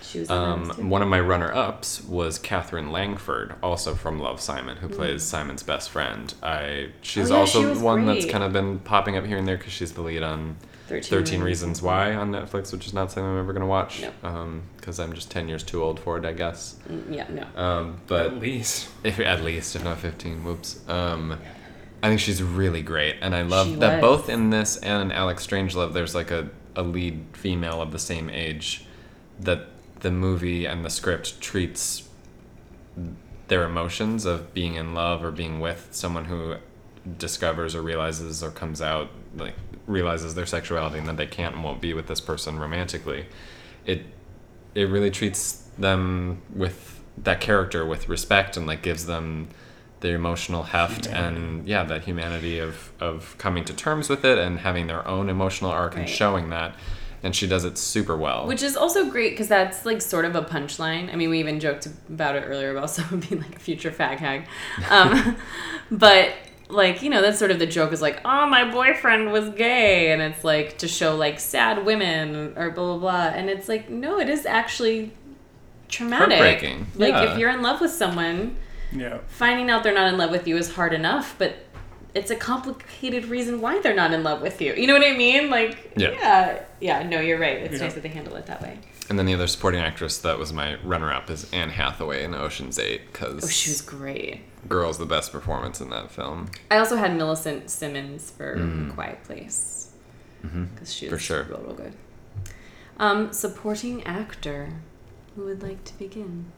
She 0.09 0.19
was 0.19 0.29
in 0.29 0.35
that 0.35 0.75
too. 0.75 0.81
Um, 0.81 0.89
one 0.89 1.01
of 1.01 1.07
my 1.07 1.19
runner-ups 1.19 2.03
was 2.05 2.39
Katherine 2.39 2.91
Langford, 2.91 3.55
also 3.61 3.93
from 3.95 4.19
Love 4.19 4.41
Simon, 4.41 4.77
who 4.77 4.89
plays 4.89 5.21
Hmm. 5.23 5.27
Simon's 5.37 5.63
best 5.63 5.89
friend. 5.89 6.33
I 6.43 6.89
she's 7.01 7.29
Oh, 7.29 7.35
yeah, 7.35 7.39
also 7.41 7.61
she 7.61 7.65
was 7.67 7.79
one 7.79 8.05
that's 8.05 8.25
kind 8.25 8.43
of 8.43 8.51
been 8.53 8.79
popping 8.79 9.17
up 9.17 9.25
here 9.25 9.37
and 9.37 9.47
there 9.47 9.57
because 9.57 9.73
she's 9.73 9.91
the 9.93 10.01
lead 10.01 10.23
on 10.23 10.55
13 10.87 11.03
13 11.19 11.41
Reasons 11.43 11.81
Why 11.83 12.15
on 12.15 12.31
Netflix, 12.31 12.71
which 12.73 12.87
is 12.87 12.93
not 12.95 13.11
something 13.11 13.23
I'm 13.31 13.37
ever 13.39 13.53
gonna 13.53 13.67
watch 13.67 14.01
No. 14.01 14.61
because 14.77 14.99
I'm 14.99 15.13
just 15.13 15.29
10 15.29 15.47
years 15.47 15.61
too 15.63 15.83
old 15.83 15.99
for 15.99 16.17
it, 16.17 16.25
I 16.25 16.33
guess. 16.33 16.77
Mm, 16.89 17.13
Yeah, 17.15 17.27
no. 17.29 17.61
Um, 17.61 18.01
but 18.07 18.25
At 18.25 18.39
least. 18.39 18.89
if 19.03 19.19
at 19.19 19.43
least 19.43 19.75
if 19.75 19.83
not 19.83 19.99
15 19.99 20.43
whoops 20.43 20.79
um 20.89 21.37
i 22.01 22.07
think 22.07 22.19
she's 22.19 22.41
really 22.41 22.81
great 22.81 23.17
and 23.21 23.35
i 23.35 23.41
love 23.41 23.67
She 23.67 23.75
that 23.75 24.01
was. 24.01 24.17
both 24.21 24.29
in 24.29 24.49
this 24.51 24.77
and 24.77 25.01
in 25.03 25.11
alex 25.11 25.45
strangelove 25.45 25.91
there's 25.93 26.15
like 26.15 26.31
a, 26.31 26.49
a 26.75 26.81
lead 26.81 27.25
female 27.33 27.81
of 27.81 27.91
the 27.91 27.99
same 27.99 28.29
age 28.29 28.85
that 29.41 29.67
the 29.99 30.11
movie 30.11 30.65
and 30.65 30.83
the 30.85 30.89
script 30.89 31.41
treats 31.41 32.07
their 33.47 33.63
emotions 33.63 34.25
of 34.25 34.53
being 34.53 34.75
in 34.75 34.93
love 34.93 35.23
or 35.23 35.31
being 35.31 35.59
with 35.59 35.89
someone 35.91 36.25
who 36.25 36.55
discovers 37.17 37.75
or 37.75 37.81
realizes 37.81 38.43
or 38.43 38.51
comes 38.51 38.81
out 38.81 39.09
like 39.35 39.55
realizes 39.87 40.35
their 40.35 40.45
sexuality 40.45 40.99
and 40.99 41.07
that 41.07 41.17
they 41.17 41.25
can't 41.25 41.55
and 41.55 41.63
won't 41.63 41.81
be 41.81 41.93
with 41.93 42.07
this 42.07 42.21
person 42.21 42.59
romantically 42.59 43.25
it 43.85 44.03
it 44.75 44.83
really 44.83 45.09
treats 45.09 45.67
them 45.77 46.41
with 46.53 47.01
that 47.17 47.41
character 47.41 47.85
with 47.85 48.07
respect 48.07 48.55
and 48.55 48.67
like 48.67 48.81
gives 48.81 49.05
them 49.05 49.47
the 50.01 50.09
emotional 50.09 50.63
heft 50.63 51.07
and 51.07 51.67
yeah 51.67 51.83
that 51.83 52.03
humanity 52.03 52.59
of 52.59 52.91
of 52.99 53.35
coming 53.37 53.65
to 53.65 53.73
terms 53.73 54.09
with 54.09 54.23
it 54.23 54.37
and 54.37 54.59
having 54.59 54.87
their 54.87 55.05
own 55.07 55.29
emotional 55.29 55.71
arc 55.71 55.95
and 55.95 56.07
showing 56.07 56.49
that 56.49 56.75
and 57.23 57.35
she 57.35 57.47
does 57.47 57.65
it 57.65 57.77
super 57.77 58.15
well 58.15 58.47
Which 58.47 58.63
is 58.63 58.77
also 58.77 59.09
great 59.09 59.31
because 59.31 59.47
that's 59.47 59.85
like 59.85 60.01
sort 60.01 60.25
of 60.25 60.35
a 60.35 60.41
punchline. 60.41 61.11
I 61.11 61.15
mean, 61.15 61.29
we 61.29 61.39
even 61.39 61.59
joked 61.59 61.85
about 62.09 62.35
it 62.35 62.41
earlier 62.47 62.71
about 62.75 62.89
someone 62.97 63.19
being 63.19 63.41
like 63.41 63.55
a 63.55 63.59
future 63.59 63.91
fag 63.91 64.17
hag. 64.17 64.47
Um, 64.89 65.35
but 65.91 66.33
like, 66.69 67.01
you 67.01 67.09
know, 67.09 67.21
that's 67.21 67.39
sort 67.39 67.51
of 67.51 67.59
the 67.59 67.65
joke 67.65 67.91
is 67.91 68.01
like, 68.01 68.21
oh, 68.23 68.45
my 68.45 68.69
boyfriend 68.71 69.31
was 69.31 69.49
gay. 69.49 70.11
And 70.11 70.21
it's 70.21 70.43
like 70.43 70.77
to 70.79 70.87
show 70.87 71.15
like 71.15 71.39
sad 71.39 71.85
women 71.85 72.53
or 72.57 72.69
blah, 72.71 72.85
blah, 72.85 72.97
blah. 72.97 73.27
And 73.37 73.49
it's 73.49 73.67
like, 73.67 73.89
no, 73.89 74.19
it 74.19 74.29
is 74.29 74.45
actually 74.45 75.11
traumatic. 75.87 76.37
Heartbreaking. 76.37 76.87
Like, 76.95 77.13
Yeah. 77.13 77.31
if 77.33 77.39
you're 77.39 77.49
in 77.49 77.61
love 77.63 77.81
with 77.81 77.91
someone, 77.91 78.55
Yeah. 78.91 79.17
finding 79.27 79.69
out 79.69 79.83
they're 79.83 79.93
not 79.93 80.07
in 80.13 80.17
love 80.17 80.29
with 80.31 80.47
you 80.47 80.57
is 80.57 80.75
hard 80.75 80.93
enough, 80.93 81.35
but 81.39 81.55
it's 82.15 82.31
a 82.31 82.35
complicated 82.35 83.25
reason 83.25 83.61
why 83.61 83.79
they're 83.81 83.95
not 83.95 84.11
in 84.13 84.23
love 84.23 84.41
with 84.41 84.61
you. 84.61 84.73
You 84.73 84.87
know 84.87 84.93
what 84.93 85.05
I 85.05 85.15
mean? 85.15 85.49
Like, 85.49 85.91
Yeah. 85.95 86.11
yeah, 86.11 86.59
yeah. 86.79 87.03
No, 87.07 87.19
you're 87.19 87.39
right. 87.39 87.57
It's 87.57 87.73
Yeah. 87.75 87.81
nice 87.85 87.93
that 87.93 88.03
they 88.03 88.09
handle 88.09 88.35
it 88.35 88.45
that 88.47 88.61
way. 88.61 88.79
and 89.09 89.17
then 89.17 89.25
the 89.25 89.33
other 89.33 89.47
supporting 89.47 89.79
actress 89.81 90.19
that 90.19 90.37
was 90.37 90.53
my 90.53 90.75
runner-up 90.83 91.31
is 91.31 91.47
anne 91.51 91.69
hathaway 91.71 92.23
in 92.23 92.35
oceans 92.35 92.77
8 92.77 93.11
because 93.11 93.43
Oh, 93.43 93.47
she 93.47 93.71
was 93.71 93.81
great. 93.81 94.41
girl's 94.67 94.99
the 94.99 95.05
best 95.07 95.31
performance 95.31 95.81
in 95.81 95.89
that 95.89 96.11
film 96.11 96.49
I 96.69 96.77
also 96.77 96.95
had 96.95 97.15
Millicent 97.17 97.71
Simmonds 97.71 98.29
for 98.29 98.53
Quiet 98.93 99.23
Place 99.23 99.89
because 100.43 100.93
she 100.93 101.05
was 101.09 101.13
Mm-hmm. 101.13 101.15
For 101.15 101.19
sure. 101.19 101.43
real, 101.49 101.61
real 101.65 101.73
good. 101.73 101.93
Um, 102.99 103.33
supporting 103.33 104.03
actor. 104.03 104.73
Who 105.35 105.45
would 105.45 105.63
like 105.63 105.83
to 105.85 105.97
begin? 105.97 106.51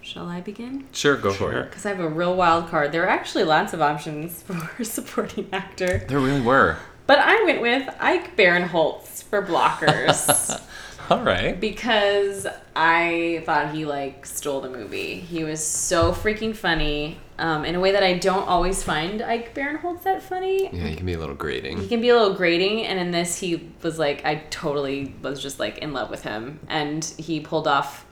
Sh- 0.00 0.08
shall 0.12 0.26
I 0.28 0.40
begin? 0.40 0.86
sure 0.92 1.16
go 1.16 1.32
for 1.32 1.52
it 1.52 1.64
Because 1.70 1.86
I 1.86 1.90
have 1.90 2.00
a 2.00 2.08
real 2.08 2.34
wild 2.34 2.68
card. 2.68 2.92
There 2.92 3.04
are 3.04 3.08
actually 3.08 3.44
lots 3.44 3.72
of 3.72 3.80
options 3.80 4.42
for 4.76 4.84
supporting 4.84 5.48
actor, 5.52 5.98
there 6.08 6.20
really 6.20 6.40
were 6.40 6.76
but 7.06 7.18
I 7.20 7.42
went 7.44 7.62
with 7.62 7.88
Ike 8.00 8.36
Barinholtz 8.36 9.22
for 9.24 9.42
Blockers. 9.42 10.60
all 11.10 11.22
right 11.22 11.58
because 11.58 12.46
I 12.76 13.42
thought 13.46 13.74
he 13.74 13.86
like 13.86 14.26
stole 14.26 14.60
the 14.60 14.68
movie. 14.68 15.14
He 15.14 15.42
was 15.42 15.64
so 15.64 16.12
freaking 16.12 16.54
funny 16.54 17.16
um, 17.38 17.64
in 17.64 17.74
a 17.74 17.80
way 17.80 17.92
that 17.92 18.02
I 18.02 18.18
don't 18.18 18.46
always 18.46 18.82
find 18.82 19.22
Ike 19.22 19.54
Barinholtz 19.54 20.02
that 20.02 20.22
funny. 20.22 20.64
yeah 20.70 20.88
you 20.88 20.96
can 20.96 21.06
be 21.06 21.14
a 21.14 21.18
little 21.18 21.34
grating 21.34 21.78
He 21.80 21.88
can 21.88 22.00
be 22.02 22.10
a 22.10 22.14
little 22.14 22.34
grating, 22.34 22.84
and 22.84 22.98
in 22.98 23.10
this, 23.10 23.38
he 23.38 23.70
was 23.82 23.98
like, 23.98 24.24
I 24.26 24.36
totally 24.50 25.14
was 25.22 25.40
just 25.42 25.58
like 25.58 25.78
in 25.78 25.92
love 25.94 26.10
with 26.10 26.22
him, 26.24 26.60
and 26.68 27.02
he 27.16 27.40
pulled 27.40 27.66
off 27.66 28.04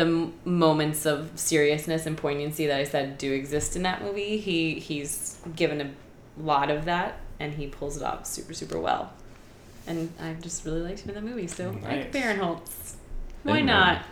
the 0.00 0.30
moments 0.48 1.04
of 1.04 1.30
seriousness 1.38 2.06
and 2.06 2.16
poignancy 2.16 2.66
that 2.66 2.78
I 2.80 2.84
said 2.84 3.18
do 3.18 3.32
exist 3.32 3.76
in 3.76 3.82
that 3.82 4.02
movie. 4.02 4.38
He 4.38 4.74
he's 4.80 5.38
given 5.54 5.80
a 5.80 5.90
lot 6.42 6.70
of 6.70 6.86
that, 6.86 7.18
and 7.38 7.52
he 7.52 7.66
pulls 7.66 7.98
it 7.98 8.02
off 8.02 8.26
super 8.26 8.54
super 8.54 8.78
well. 8.80 9.12
And 9.86 10.12
I 10.20 10.34
just 10.40 10.64
really 10.64 10.80
liked 10.80 11.00
him 11.00 11.10
in 11.10 11.14
the 11.16 11.30
movie, 11.30 11.46
so 11.46 11.72
Nice. 11.72 12.06
Barinholtz. 12.14 12.94
Why 13.42 13.58
Amen. 13.58 13.66
not? 13.66 14.04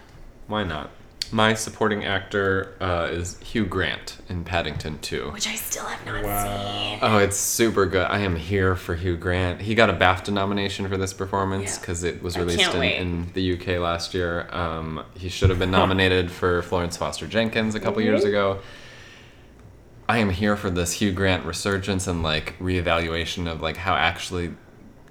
why 0.46 0.64
not 0.64 0.90
my 1.32 1.52
supporting 1.54 2.04
actor 2.04 2.74
uh, 2.80 3.08
is 3.10 3.38
hugh 3.40 3.64
grant 3.66 4.16
in 4.28 4.44
paddington 4.44 4.98
2 5.00 5.30
Which 5.32 5.46
I 5.46 5.54
still 5.54 5.84
have 5.84 6.04
not 6.06 6.22
Wow. 6.24 6.72
seen. 6.72 6.98
Oh, 7.02 7.18
it's 7.18 7.36
super 7.36 7.86
good. 7.86 8.06
I 8.06 8.18
am 8.20 8.34
here 8.36 8.74
for 8.74 8.94
Hugh 8.94 9.16
Grant. 9.16 9.60
He 9.60 9.74
got 9.74 9.88
a 9.90 9.92
BAFTA 9.92 10.32
nomination 10.32 10.88
for 10.88 10.96
this 10.96 11.12
performance 11.12 11.74
Yeah. 11.74 11.80
because 11.80 12.02
it 12.04 12.22
was 12.22 12.36
released 12.36 12.74
in, 12.74 12.82
in 12.82 13.30
the 13.34 13.52
UK 13.54 13.78
last 13.78 14.14
year. 14.14 14.48
Um, 14.52 15.04
he 15.14 15.28
should 15.28 15.50
have 15.50 15.58
been 15.58 15.70
nominated 15.70 16.30
for 16.40 16.62
Florence 16.62 16.96
Foster 16.96 17.26
Jenkins 17.26 17.74
a 17.74 17.80
couple 17.80 18.02
years 18.02 18.24
Mhm. 18.24 18.28
ago. 18.28 18.58
I 20.08 20.18
am 20.18 20.30
here 20.30 20.56
for 20.56 20.70
this 20.70 20.92
Hugh 20.94 21.12
Grant 21.12 21.44
resurgence 21.44 22.06
and 22.06 22.22
like 22.22 22.58
reevaluation 22.58 23.46
of 23.50 23.60
like 23.60 23.76
how 23.76 23.94
actually 23.94 24.54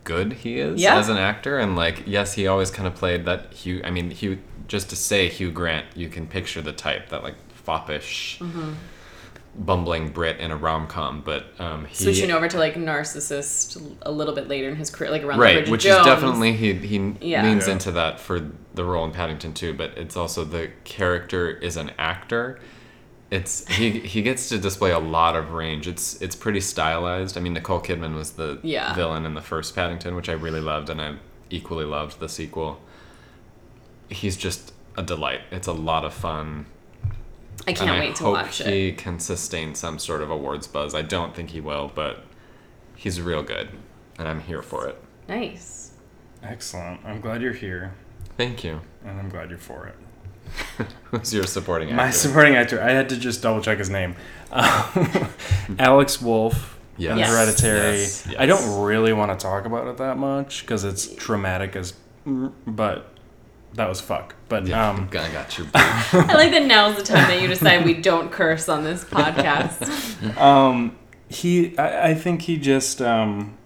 good 0.04 0.34
he 0.34 0.60
is 0.60 0.82
Yeah. 0.82 0.98
as 0.98 1.10
an 1.10 1.18
actor 1.18 1.60
and 1.60 1.76
like 1.76 2.04
yes 2.06 2.34
he 2.34 2.48
always 2.48 2.72
kind 2.72 2.88
of 2.88 2.96
played 2.96 3.26
that 3.26 3.52
Hugh 3.54 3.82
I 3.84 3.92
mean 3.92 4.10
Hugh 4.10 4.38
just 4.68 4.90
to 4.90 4.96
say 4.96 5.30
Hugh 5.30 5.52
Grant 5.52 5.86
you 5.96 6.10
can 6.10 6.28
picture 6.28 6.62
the 6.62 6.74
type 6.74 7.10
that 7.10 7.24
like 7.24 7.36
foppish 7.52 8.40
Mm-hmm. 8.40 8.74
bumbling 9.56 10.10
Brit 10.10 10.40
in 10.40 10.52
a 10.52 10.58
rom 10.58 10.88
com 10.88 11.22
but 11.26 11.46
um 11.60 11.86
he 11.86 11.96
Switching 12.04 12.32
over 12.32 12.48
to 12.48 12.58
like 12.58 12.76
narcissist 12.76 13.82
a 14.04 14.12
little 14.12 14.36
bit 14.36 14.48
later 14.48 14.70
in 14.70 14.76
his 14.76 14.90
career, 14.90 15.10
like 15.10 15.24
around 15.24 15.38
the 15.40 15.44
right 15.44 15.56
Bridget 15.56 15.72
which 15.72 15.84
Jones. 15.84 16.00
is 16.02 16.06
definitely 16.06 16.54
he 16.54 16.74
he 16.74 17.16
Yeah. 17.22 17.44
leans 17.44 17.66
Yeah. 17.68 17.74
into 17.74 17.92
that 17.94 18.20
for 18.20 18.52
the 18.76 18.84
role 18.86 19.04
in 19.06 19.12
Paddington 19.12 19.54
2 19.54 19.74
but 19.74 19.98
it's 19.98 20.16
also 20.16 20.44
the 20.44 20.70
character 20.84 21.50
is 21.50 21.76
an 21.78 21.92
actor 21.98 22.60
it's 23.32 23.68
he 23.68 24.00
he 24.00 24.22
gets 24.22 24.48
to 24.50 24.58
display 24.58 24.92
a 24.92 25.00
lot 25.00 25.36
of 25.36 25.52
range 25.52 25.88
it's 25.88 26.22
it's 26.22 26.36
pretty 26.36 26.62
stylized 26.62 27.38
i 27.38 27.42
mean 27.42 27.52
nicole 27.54 27.82
kidman 27.82 28.16
was 28.16 28.32
the 28.32 28.60
Yeah. 28.64 28.94
villain 28.94 29.26
in 29.26 29.34
the 29.34 29.42
first 29.42 29.76
paddington 29.76 30.16
which 30.16 30.30
i 30.30 30.34
really 30.34 30.62
loved 30.62 30.90
and 30.90 31.02
i 31.02 31.16
equally 31.50 31.84
loved 31.84 32.20
the 32.22 32.30
sequel 32.30 32.80
he's 34.10 34.38
just 34.38 34.74
a 34.98 35.04
delight 35.04 35.42
it's 35.52 35.68
a 35.68 35.74
lot 35.74 36.04
of 36.06 36.14
fun 36.14 36.66
I 37.68 37.74
can't 37.74 37.90
and 37.90 38.00
wait 38.00 38.10
I 38.12 38.14
to 38.14 38.24
hope 38.24 38.34
watch 38.34 38.58
he 38.64 38.90
it. 38.90 38.98
can 38.98 39.20
sustain 39.20 39.76
some 39.76 40.00
sort 40.00 40.22
of 40.22 40.32
awards 40.32 40.68
buzz 40.68 40.96
i 40.96 41.02
don't 41.02 41.36
think 41.36 41.50
he 41.52 41.60
will 41.62 41.92
but 41.94 42.24
he's 42.96 43.20
real 43.22 43.44
good 43.44 43.70
and 44.18 44.28
i'm 44.28 44.42
here 44.42 44.62
for 44.62 44.88
it 44.88 45.02
Nice. 45.28 45.92
Excellent. 46.42 47.02
I'm 47.04 47.20
glad 47.20 47.42
you're 47.42 47.52
here, 47.52 47.94
thank 48.38 48.64
you 48.64 48.80
and 49.04 49.20
I'm 49.20 49.28
glad 49.28 49.50
you're 49.50 49.60
for 49.60 49.88
it. 49.88 49.96
who's 51.06 51.34
your 51.34 51.44
supporting 51.46 51.90
actor 51.90 51.98
My 51.98 52.12
supporting 52.12 52.56
actor, 52.56 52.82
I 52.82 52.92
had 52.92 53.10
to 53.10 53.18
just 53.18 53.42
double 53.42 53.60
check 53.62 53.78
his 53.80 53.90
name. 53.90 54.16
Um, 54.52 55.28
Alex 55.80 56.22
Wolff 56.22 56.80
Yes. 56.96 57.12
in 57.12 57.18
Yes. 57.18 57.30
Hereditary. 57.30 57.98
Yes, 58.00 58.28
I 58.40 58.46
don't 58.46 58.86
really 58.86 59.12
want 59.12 59.38
to 59.38 59.44
talk 59.44 59.66
about 59.66 59.88
it 59.88 59.98
that 59.98 60.18
much 60.18 60.62
because 60.62 60.86
it's 60.86 61.14
traumatic 61.16 61.76
as, 61.76 61.94
but 62.26 63.17
that 63.78 63.88
was 63.88 64.02
fuck. 64.02 64.36
But 64.50 64.68
yeah, 64.68 64.90
um, 64.90 65.08
I 65.14 65.30
got 65.32 65.58
your 65.58 65.68
I 65.74 66.34
like 66.34 66.52
that 66.52 66.66
now's 66.66 66.96
the 66.98 67.04
time 67.04 67.28
that 67.30 67.42
you 67.42 67.48
decide 67.48 67.86
we 67.86 67.94
don't 67.96 68.32
curse 68.32 68.68
on 68.70 68.84
this 68.84 69.04
podcast. 69.06 70.38
um, 70.38 70.98
he, 71.30 71.78
I, 71.78 72.10
I 72.10 72.14
think 72.14 72.42
he 72.44 72.58
just 72.58 73.02
um, 73.02 73.58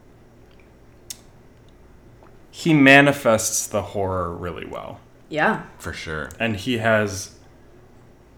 he 2.49 2.73
manifests 2.73 3.67
the 3.67 3.81
horror 3.81 4.31
really 4.35 4.65
well. 4.65 4.99
Yeah. 5.29 5.63
for 5.77 5.93
sure 5.93 6.29
and 6.41 6.57
he 6.57 6.79
has 6.79 7.35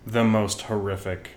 the 0.05 0.24
most 0.24 0.61
horrific 0.63 1.32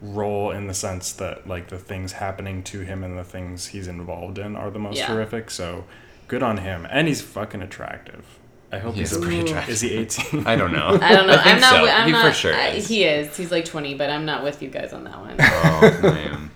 role 0.00 0.50
in 0.50 0.68
the 0.68 0.72
sense 0.72 1.12
that 1.12 1.46
like 1.46 1.68
the 1.68 1.76
things 1.78 2.12
happening 2.12 2.62
to 2.62 2.80
him 2.80 3.04
and 3.04 3.18
the 3.18 3.24
things 3.24 3.66
he's 3.66 3.86
involved 3.88 4.38
in 4.38 4.56
are 4.56 4.70
the 4.70 4.78
most 4.78 4.96
Yeah. 4.96 5.08
horrific 5.08 5.50
so 5.50 5.84
good 6.28 6.42
on 6.42 6.58
him, 6.58 6.86
and 6.90 7.08
he's 7.08 7.20
fucking 7.20 7.60
attractive. 7.60 8.24
I 8.72 8.78
hope 8.78 8.94
He's 8.94 9.10
he's, 9.10 9.18
pretty 9.18 9.40
attractive. 9.40 9.72
Is 9.74 9.80
he 9.80 9.94
18? 9.96 10.46
I 10.46 10.54
don't 10.56 10.72
know. 10.72 10.98
I 11.00 11.12
don't 11.14 11.26
know. 11.26 11.32
I 11.34 11.42
think 11.42 11.46
am 11.56 11.60
not. 11.60 11.70
so. 11.70 11.76
wi- 11.76 11.92
I'm 11.94 12.06
he 12.06 12.12
not. 12.12 12.26
for 12.26 12.32
sure 12.32 12.54
I- 12.54 12.68
is. 12.68 12.86
he 12.88 13.04
is. 13.04 13.36
He's 13.36 13.50
like 13.50 13.64
20, 13.64 13.94
but 13.94 14.10
I'm 14.10 14.24
not 14.24 14.44
with 14.44 14.62
you 14.62 14.68
guys 14.70 14.92
on 14.92 15.04
that 15.04 15.18
one. 15.18 15.36
oh 15.40 16.00
man. 16.02 16.50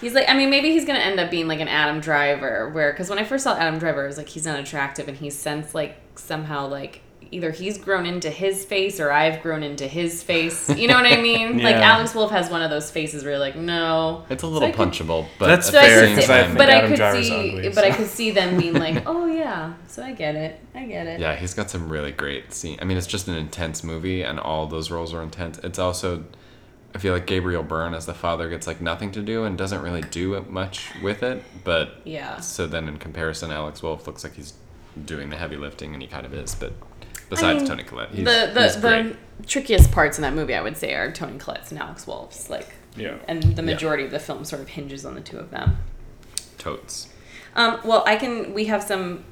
He's 0.00 0.14
like, 0.14 0.28
I 0.28 0.34
mean, 0.34 0.48
maybe 0.50 0.70
he's 0.70 0.84
gonna 0.86 0.98
end 0.98 1.20
up 1.20 1.30
being 1.30 1.46
like 1.46 1.60
an 1.60 1.68
Adam 1.68 2.00
Driver, 2.00 2.70
where 2.70 2.90
because 2.92 3.10
when 3.10 3.18
I 3.18 3.24
first 3.24 3.44
saw 3.44 3.54
Adam 3.56 3.78
Driver, 3.78 4.02
it 4.04 4.06
was 4.08 4.16
like 4.16 4.28
he's 4.30 4.46
not 4.46 4.58
attractive, 4.58 5.08
and 5.08 5.16
he's 5.16 5.36
since 5.38 5.74
like 5.74 5.96
somehow 6.16 6.66
like 6.66 7.02
either 7.32 7.52
he's 7.52 7.78
grown 7.78 8.06
into 8.06 8.28
his 8.28 8.64
face 8.64 8.98
or 8.98 9.12
I've 9.12 9.40
grown 9.42 9.62
into 9.62 9.86
his 9.86 10.20
face. 10.22 10.68
You 10.68 10.88
know 10.88 10.94
what 10.94 11.06
I 11.06 11.20
mean? 11.20 11.58
Like 11.62 11.76
Alex 11.76 12.14
Wolff 12.14 12.30
has 12.32 12.50
one 12.50 12.60
of 12.62 12.70
those 12.70 12.90
faces 12.90 13.22
where 13.22 13.32
you're 13.34 13.38
like, 13.40 13.54
no. 13.56 14.24
It's 14.30 14.42
a 14.42 14.46
little 14.48 14.68
I 14.68 14.72
could- 14.72 14.88
punchable, 14.90 15.26
but 15.38 15.46
That's 15.46 15.68
at 15.68 15.72
So 15.74 15.78
I 15.78 15.84
could 16.14 16.24
see, 16.24 16.24
I 16.24 16.26
time- 16.26 16.46
think 16.46 16.58
but 16.58 16.70
I 16.70 16.86
could 16.88 16.96
Driver's 16.96 17.28
see, 17.28 17.50
ugly, 17.58 17.68
but 17.68 17.84
I 17.84 17.90
could 17.92 18.06
see 18.08 18.30
them 18.32 18.58
being 18.58 18.74
like, 18.74 19.02
oh 19.06 19.26
yeah, 19.26 19.74
so 19.86 20.02
I 20.02 20.12
get 20.12 20.34
it, 20.34 20.58
I 20.74 20.84
get 20.86 21.06
it. 21.06 21.20
Yeah, 21.20 21.36
he's 21.36 21.54
got 21.54 21.70
some 21.70 21.88
really 21.88 22.10
great 22.12 22.52
scene. 22.52 22.78
I 22.82 22.84
mean, 22.84 22.96
it's 22.98 23.06
just 23.06 23.28
an 23.28 23.36
intense 23.36 23.84
movie, 23.84 24.22
and 24.22 24.40
all 24.40 24.66
those 24.66 24.90
roles 24.90 25.14
are 25.14 25.22
intense. 25.22 25.58
It's 25.58 25.78
also, 25.78 26.24
I 26.94 26.98
feel 26.98 27.12
like 27.12 27.26
Gabriel 27.26 27.62
Byrne 27.62 27.94
as 27.94 28.06
the 28.06 28.14
father 28.14 28.48
gets 28.48 28.66
like 28.66 28.80
nothing 28.80 29.12
to 29.12 29.22
do 29.22 29.44
and 29.44 29.56
doesn't 29.56 29.82
really 29.82 30.02
do 30.02 30.44
much 30.48 30.90
with 31.00 31.22
it. 31.22 31.44
But 31.62 31.98
Yeah. 32.04 32.40
so 32.40 32.66
then 32.66 32.88
in 32.88 32.98
comparison, 32.98 33.52
Alex 33.52 33.82
Wolff 33.84 34.06
looks 34.08 34.24
like 34.24 34.34
he's 34.34 34.54
doing 35.04 35.30
the 35.30 35.36
heavy 35.36 35.56
lifting, 35.56 35.92
and 35.92 36.02
he 36.02 36.08
kind 36.08 36.26
of 36.26 36.34
is. 36.34 36.56
But 36.56 36.72
besides 37.30 37.60
mean, 37.60 37.68
Toni 37.70 37.82
Collette, 37.84 38.10
he's, 38.10 38.24
the 38.24 38.50
the, 38.52 38.62
he's 38.64 38.80
the 38.80 39.16
trickiest 39.46 39.90
parts 39.90 40.18
in 40.18 40.22
that 40.22 40.34
movie, 40.34 40.54
I 40.54 40.60
would 40.60 40.76
say, 40.76 40.92
are 40.94 41.10
Toni 41.10 41.38
Collette's 41.38 41.70
and 41.70 41.80
Alex 41.80 42.06
Wolff's. 42.06 42.50
Like, 42.50 42.68
Yeah. 42.96 43.16
and 43.28 43.42
the 43.56 43.62
majority 43.62 44.04
of 44.04 44.10
the 44.10 44.18
film 44.18 44.44
sort 44.44 44.60
of 44.60 44.68
hinges 44.68 45.06
on 45.06 45.14
the 45.14 45.20
two 45.22 45.38
of 45.38 45.50
them. 45.50 45.78
Totes. 46.58 47.08
Um, 47.56 47.80
well, 47.84 48.02
I 48.06 48.16
can. 48.16 48.52
We 48.54 48.66
have 48.66 48.82
some 48.82 49.24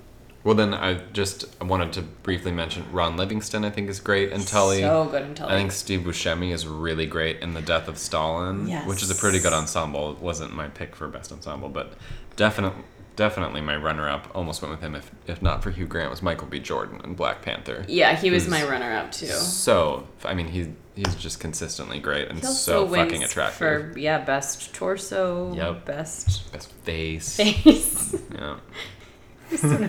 Well, 0.44 0.55
then 0.55 0.72
I 0.74 0.94
just 1.12 1.44
wanted 1.61 1.92
to 1.94 2.03
briefly 2.03 2.51
mention 2.53 2.84
Ron 2.90 3.16
Livingston. 3.16 3.64
I 3.64 3.70
think 3.70 3.88
is 3.90 4.01
great 4.01 4.32
in 4.32 4.40
Tully. 4.44 4.80
so 4.80 5.05
good 5.07 5.22
in 5.22 5.34
Tully. 5.34 5.53
I 5.53 5.57
think 5.57 5.72
Steve 5.72 6.01
Buscemi 6.01 6.53
is 6.53 6.66
really 6.66 7.07
great 7.07 7.40
in 7.40 7.55
The 7.55 7.61
Death 7.62 7.86
of 7.88 7.99
Stalin, 7.99 8.68
which 8.86 9.03
is 9.03 9.11
a 9.11 9.14
pretty 9.14 9.38
good 9.40 9.53
ensemble. 9.53 10.12
It 10.12 10.18
wasn't 10.20 10.55
my 10.55 10.68
pick 10.68 10.96
for 10.96 11.07
best 11.09 11.30
ensemble, 11.32 11.68
but 11.68 11.92
definitely 12.36 12.82
definitely 13.19 13.61
my 13.61 13.75
runner 13.77 14.09
up. 14.09 14.29
Almost 14.33 14.62
went 14.62 14.71
with 14.71 14.81
him 14.81 14.95
if 14.95 15.11
if 15.27 15.43
not 15.43 15.62
for 15.62 15.71
Hugh 15.73 15.87
Grant 15.87 16.09
was 16.09 16.23
Michael 16.23 16.47
B. 16.47 16.61
Jordan 16.61 17.01
in 17.05 17.14
Black 17.14 17.43
Panther. 17.43 17.85
yeah, 17.89 18.14
he 18.14 18.31
was 18.31 18.47
my 18.49 18.62
runner-up 18.62 19.11
too. 19.12 19.27
So 19.27 20.07
I 20.25 20.35
mean 20.35 20.47
he's 20.47 20.69
he's 20.95 21.14
just 21.16 21.41
consistently 21.41 21.99
great 21.99 22.29
and 22.29 22.43
so 22.45 22.87
fucking 22.89 23.25
attractive. 23.25 23.59
for 23.59 23.99
yeah, 23.99 24.19
best 24.25 24.73
torso, 24.73 25.53
Yep. 25.53 25.85
best 25.85 26.53
Best 26.53 26.73
face. 26.85 27.37
face, 27.37 28.14
Yeah. 28.33 28.57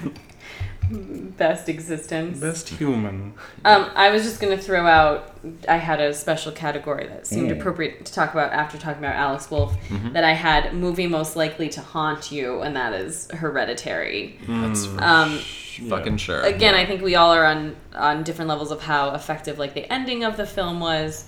best 0.89 1.69
existence. 1.69 2.39
Best 2.39 2.69
human. 2.69 3.33
Um, 3.65 3.89
I 3.95 4.09
was 4.09 4.23
just 4.23 4.39
gonna 4.41 4.57
throw 4.57 4.85
out. 4.85 5.35
I 5.67 5.77
had 5.77 6.01
a 6.01 6.13
special 6.13 6.51
category 6.51 7.07
that 7.07 7.27
seemed 7.27 7.49
Mm. 7.51 7.59
appropriate 7.59 8.05
to 8.05 8.13
talk 8.13 8.33
about 8.33 8.51
after 8.51 8.77
talking 8.77 9.03
about 9.03 9.15
Alex 9.15 9.49
Wolff. 9.51 9.73
Mm-hmm. 9.89 10.13
That 10.13 10.23
I 10.23 10.33
had 10.33 10.73
movie 10.73 11.07
most 11.07 11.35
likely 11.35 11.69
to 11.69 11.81
haunt 11.81 12.31
you, 12.31 12.61
and 12.61 12.75
that 12.75 12.93
is 12.93 13.29
Hereditary. 13.31 14.39
That's 14.47 14.87
Um, 14.99 15.37
sh- 15.39 15.81
fucking 15.87 16.17
sure. 16.17 16.41
again, 16.41 16.73
I 16.75 16.85
think 16.85 17.01
we 17.01 17.15
all 17.15 17.33
are 17.33 17.45
on 17.45 17.75
on 17.95 18.23
different 18.23 18.49
levels 18.49 18.71
of 18.71 18.81
how 18.83 19.13
effective 19.13 19.57
like 19.59 19.73
the 19.73 19.91
ending 19.91 20.23
of 20.23 20.37
the 20.37 20.45
film 20.45 20.79
was. 20.79 21.25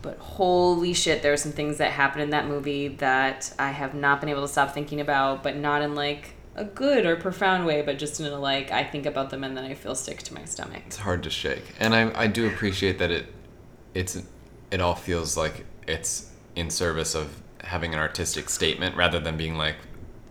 But 0.00 0.16
holy 0.18 0.94
shit, 0.94 1.22
there 1.22 1.32
are 1.32 1.36
some 1.36 1.50
things 1.52 1.78
that 1.78 1.90
happened 1.90 2.22
in 2.22 2.30
that 2.30 2.46
movie 2.46 2.86
that 2.98 3.52
I 3.58 3.70
have 3.70 3.94
not 3.94 4.20
been 4.20 4.28
able 4.30 4.42
to 4.42 4.48
stop 4.48 4.72
thinking 4.72 5.00
about, 5.00 5.42
but 5.42 5.56
not 5.56 5.82
in 5.82 5.94
like 5.96 6.34
a 6.58 6.64
good 6.64 7.06
or 7.06 7.16
profound 7.16 7.64
way, 7.66 7.82
but 7.82 7.98
just 7.98 8.20
in 8.20 8.26
a 8.26 8.38
like 8.38 8.70
I 8.72 8.84
think 8.84 9.06
about 9.06 9.30
them 9.30 9.44
and 9.44 9.56
then 9.56 9.64
I 9.64 9.74
feel 9.74 9.94
sick 9.94 10.22
to 10.24 10.34
my 10.34 10.44
stomach. 10.44 10.82
it's 10.86 10.96
hard 10.98 11.22
to 11.22 11.30
shake 11.30 11.62
and 11.80 11.94
I, 11.94 12.22
I 12.22 12.26
do 12.26 12.46
appreciate 12.46 12.98
that 12.98 13.10
it 13.10 13.26
it's 13.94 14.20
it 14.70 14.80
all 14.80 14.94
feels 14.94 15.36
like 15.36 15.64
it's 15.86 16.30
in 16.56 16.68
service 16.70 17.14
of 17.14 17.40
having 17.64 17.92
an 17.94 18.00
artistic 18.00 18.48
statement 18.50 18.96
rather 18.96 19.20
than 19.20 19.36
being 19.36 19.56
like 19.56 19.76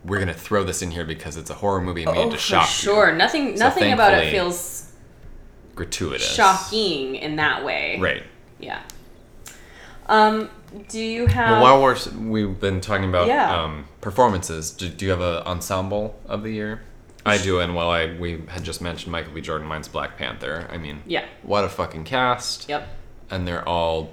we're 0.06 0.20
gonna 0.20 0.34
throw 0.34 0.64
this 0.64 0.82
in 0.82 0.92
here 0.92 1.06
because 1.06 1.38
it's 1.38 1.50
a 1.50 1.54
horror 1.56 1.82
movie 1.82 2.06
made 2.06 2.16
Oh, 2.18 2.30
to 2.30 2.38
shock 2.38 2.68
sure. 2.68 3.10
you 3.12 3.18
Nothing 3.18 3.58
So 3.58 3.64
nothing 3.64 3.92
about 3.94 4.14
it 4.14 4.32
feels 4.32 4.92
gratuitous 5.76 6.34
shocking 6.34 7.16
in 7.16 7.36
that 7.38 7.64
way. 7.66 8.00
right 8.00 8.24
Yeah. 8.60 8.82
Um, 10.08 10.50
do 10.90 11.00
you 11.00 11.28
have 11.28 11.62
well 11.62 11.80
while 11.80 11.82
we're, 11.84 11.98
we've 12.30 12.60
been 12.60 12.82
talking 12.82 13.08
about 13.10 13.28
Yeah. 13.28 13.64
um, 13.64 13.86
performances 14.02 14.72
do, 14.72 14.90
do 14.90 15.06
you 15.06 15.12
have 15.12 15.22
an 15.22 15.44
ensemble 15.46 16.20
of 16.28 16.44
the 16.44 16.52
year 16.52 16.82
I 17.26 17.38
do, 17.38 17.60
and 17.60 17.76
while 17.76 17.90
I 17.90 18.16
we 18.18 18.44
had 18.48 18.64
just 18.64 18.82
mentioned 18.82 19.12
Michael 19.12 19.34
B. 19.34 19.42
Jordan, 19.42 19.68
mine's 19.68 19.90
Black 19.90 20.18
Panther. 20.18 20.66
I 20.72 20.78
mean, 20.78 21.02
Yeah. 21.06 21.26
what 21.44 21.66
a 21.66 21.70
fucking 21.70 22.06
cast! 22.06 22.70
Yep. 22.70 22.88
and 23.30 23.46
they're 23.46 23.68
all 23.68 24.12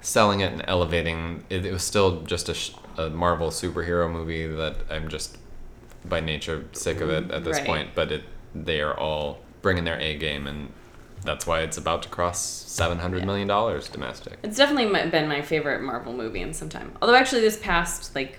selling 0.00 0.38
it 0.38 0.52
and 0.52 0.64
elevating. 0.68 1.42
It, 1.50 1.66
it 1.66 1.72
was 1.72 1.82
still 1.82 2.22
just 2.22 2.48
a, 2.48 2.54
sh- 2.54 2.70
a 2.96 3.10
Marvel 3.10 3.48
superhero 3.50 4.08
movie 4.08 4.46
that 4.46 4.76
I'm 4.88 5.08
just 5.08 5.36
by 6.04 6.20
nature 6.20 6.64
sick 6.70 7.00
of 7.00 7.10
it 7.10 7.28
at 7.32 7.42
this 7.42 7.56
Right. 7.56 7.66
point. 7.66 7.88
But 7.96 8.12
it 8.12 8.22
they 8.54 8.80
are 8.80 8.96
all 8.96 9.40
bringing 9.60 9.82
their 9.82 9.98
A 9.98 10.16
game, 10.16 10.46
and 10.46 10.70
that's 11.24 11.46
why 11.46 11.60
it's 11.60 11.76
about 11.78 12.02
to 12.04 12.08
cross 12.08 12.40
seven 12.40 12.98
hundred 12.98 13.24
million 13.24 13.48
dollars 13.48 13.88
domestic. 13.88 14.38
It's 14.42 14.56
definitely 14.56 15.10
been 15.10 15.28
my 15.28 15.42
favorite 15.42 15.82
Marvel 15.82 16.12
movie 16.12 16.40
in 16.40 16.52
some 16.54 16.68
time. 16.68 16.92
Although 17.00 17.14
actually 17.14 17.40
this 17.40 17.58
past 17.58 18.14
like 18.14 18.38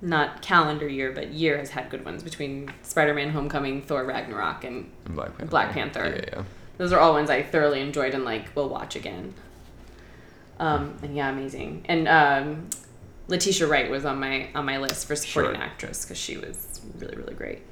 not 0.00 0.42
calendar 0.42 0.88
year, 0.88 1.12
but 1.12 1.28
year 1.28 1.58
has 1.58 1.70
had 1.70 1.88
good 1.88 2.04
ones 2.04 2.22
between 2.22 2.72
Spider-Man: 2.82 3.30
Homecoming, 3.30 3.82
Thor: 3.82 4.04
Ragnarok, 4.04 4.64
and 4.64 4.90
And 5.06 5.14
Black 5.14 5.36
Panther. 5.38 5.46
Black 5.50 5.72
Panther. 5.72 6.14
Yeah, 6.16 6.38
yeah. 6.38 6.44
those 6.78 6.92
are 6.92 6.98
all 6.98 7.12
ones 7.12 7.30
I 7.30 7.42
thoroughly 7.42 7.80
enjoyed 7.80 8.12
and 8.14 8.24
like 8.24 8.54
will 8.56 8.68
watch 8.68 8.96
again. 8.96 9.34
Um, 10.58 10.96
and 11.02 11.16
yeah, 11.16 11.30
amazing. 11.30 11.84
And 11.88 12.08
um, 12.08 12.68
Letitia 13.28 13.66
Wright 13.68 13.90
was 13.90 14.04
on 14.04 14.18
my 14.18 14.48
on 14.54 14.64
my 14.64 14.78
list 14.78 15.06
for 15.06 15.14
supporting 15.16 15.54
Sure. 15.54 15.62
actress 15.62 16.04
because 16.04 16.18
she 16.18 16.36
was 16.36 16.80
really 16.98 17.16
really 17.16 17.34
great. 17.34 17.62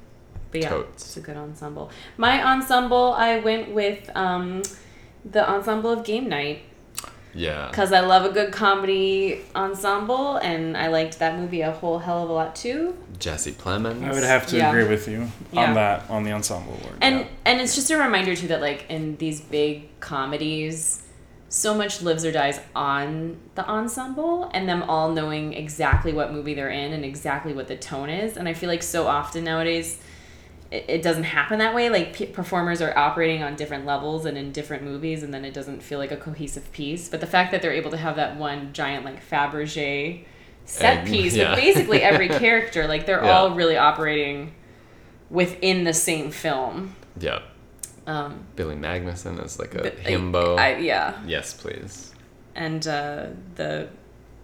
But 0.51 0.61
yeah, 0.61 0.69
Totes. 0.69 1.03
it's 1.05 1.17
a 1.17 1.21
good 1.21 1.37
ensemble. 1.37 1.91
My 2.17 2.43
ensemble, 2.43 3.13
I 3.13 3.39
went 3.39 3.71
with 3.71 4.09
um, 4.15 4.63
the 5.23 5.49
ensemble 5.49 5.89
of 5.91 6.03
Game 6.03 6.27
Night 6.27 6.63
Yeah. 7.33 7.67
because 7.69 7.93
I 7.93 8.01
love 8.01 8.25
a 8.25 8.33
good 8.33 8.51
comedy 8.51 9.41
ensemble, 9.55 10.35
and 10.37 10.75
I 10.75 10.87
liked 10.87 11.19
that 11.19 11.39
movie 11.39 11.61
a 11.61 11.71
whole 11.71 11.99
hell 11.99 12.23
of 12.23 12.29
a 12.29 12.33
lot 12.33 12.55
too. 12.55 12.97
Jesse 13.17 13.53
Plemons. 13.53 14.03
I 14.03 14.11
would 14.11 14.23
have 14.23 14.45
to 14.47 14.57
Yeah. 14.57 14.69
agree 14.69 14.87
with 14.87 15.07
you 15.07 15.31
Yeah. 15.53 15.61
on 15.69 15.73
that 15.75 16.09
on 16.09 16.23
the 16.23 16.31
ensemble 16.33 16.73
award. 16.73 16.97
And 17.01 17.19
yeah. 17.21 17.25
and 17.45 17.61
it's 17.61 17.75
just 17.75 17.89
a 17.91 17.97
reminder 17.97 18.35
too 18.35 18.47
that 18.49 18.59
like 18.61 18.85
in 18.89 19.15
these 19.17 19.39
big 19.39 19.99
comedies, 20.01 21.03
so 21.47 21.73
much 21.73 22.01
lives 22.01 22.25
or 22.25 22.31
dies 22.31 22.59
on 22.75 23.37
the 23.55 23.65
ensemble 23.67 24.49
and 24.53 24.67
them 24.67 24.83
all 24.83 25.11
knowing 25.11 25.53
exactly 25.53 26.11
what 26.13 26.31
movie 26.33 26.53
they're 26.53 26.69
in 26.69 26.93
and 26.93 27.05
exactly 27.05 27.53
what 27.53 27.67
the 27.67 27.75
tone 27.75 28.09
is. 28.09 28.37
And 28.37 28.47
I 28.49 28.53
feel 28.53 28.69
like 28.69 28.83
so 28.83 29.07
often 29.07 29.43
nowadays. 29.45 29.97
It 30.71 30.85
it 30.87 31.01
doesn't 31.01 31.25
happen 31.25 31.59
that 31.59 31.75
way. 31.75 31.89
Like 31.89 32.13
p- 32.13 32.25
performers 32.27 32.81
are 32.81 32.97
operating 32.97 33.43
on 33.43 33.55
different 33.55 33.85
levels 33.85 34.25
and 34.25 34.37
in 34.37 34.51
different 34.51 34.83
movies, 34.83 35.21
and 35.23 35.33
then 35.33 35.43
it 35.45 35.53
doesn't 35.53 35.81
feel 35.83 35.99
like 35.99 36.11
a 36.11 36.17
cohesive 36.17 36.71
piece. 36.71 37.09
But 37.09 37.19
the 37.19 37.27
fact 37.27 37.51
that 37.51 37.61
they're 37.61 37.73
able 37.73 37.91
to 37.91 37.97
have 37.97 38.15
that 38.15 38.37
one 38.37 38.71
giant 38.73 39.03
like 39.05 39.27
Fabergé 39.27 40.23
set 40.65 40.99
Egg, 40.99 41.07
piece 41.07 41.35
yeah. 41.35 41.49
with 41.51 41.59
basically 41.59 42.01
every 42.01 42.29
character, 42.43 42.87
like 42.87 43.05
they're 43.05 43.23
Yeah. 43.23 43.31
all 43.37 43.51
really 43.55 43.75
operating 43.77 44.53
within 45.29 45.83
the 45.83 45.93
same 45.93 46.31
film. 46.31 46.95
Yeah. 47.19 47.39
Um, 48.07 48.45
Billy 48.55 48.75
Magnussen 48.75 49.43
is 49.45 49.59
like 49.59 49.75
a 49.75 49.83
but, 49.83 49.97
himbo. 49.97 50.57
I, 50.57 50.77
yeah, 50.77 51.19
yes, 51.25 51.53
please. 51.53 52.13
and 52.55 52.85
uh, 52.87 53.27
the 53.55 53.89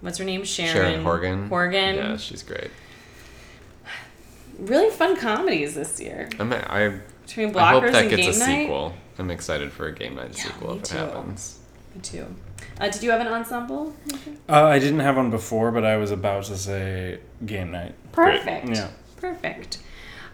what's 0.00 0.18
her 0.18 0.24
name? 0.24 0.44
Sharon, 0.44 0.72
Sharon 0.72 1.02
Horgan. 1.02 1.48
Horgan. 1.48 1.94
Yeah, 1.96 2.16
she's 2.18 2.42
great. 2.42 2.70
Really 4.58 4.90
fun 4.90 5.16
comedies 5.16 5.74
this 5.74 6.00
year 6.00 6.28
I 6.38 6.44
mean, 6.44 6.60
I 6.66 7.00
between 7.24 7.56
I 7.56 7.72
hope 7.72 7.84
Blockers 7.84 7.92
that 7.92 8.02
and 8.06 8.10
gets 8.10 8.22
Game 8.22 8.34
a 8.34 8.38
Night. 8.38 8.62
sequel. 8.62 8.94
I'm 9.18 9.30
excited 9.30 9.72
for 9.72 9.86
a 9.86 9.92
game 9.94 10.14
night 10.14 10.30
Yeah, 10.36 10.42
sequel 10.44 10.74
me 10.74 10.80
if 10.80 10.84
it 10.84 10.88
happens. 10.90 11.58
Me 11.94 12.00
too. 12.00 12.26
Uh, 12.80 12.88
did 12.88 13.02
you 13.02 13.10
have 13.10 13.20
an 13.20 13.26
ensemble? 13.28 13.94
Uh, 14.48 14.64
I 14.64 14.78
didn't 14.78 15.00
have 15.00 15.16
one 15.16 15.30
before, 15.30 15.70
but 15.72 15.84
I 15.84 15.96
was 15.96 16.10
about 16.10 16.44
to 16.44 16.56
say 16.56 17.18
game 17.44 17.70
night. 17.72 17.94
Great. 18.12 18.38
Perfect. 18.42 18.68
Yeah. 18.68 18.88
Perfect. 19.16 19.78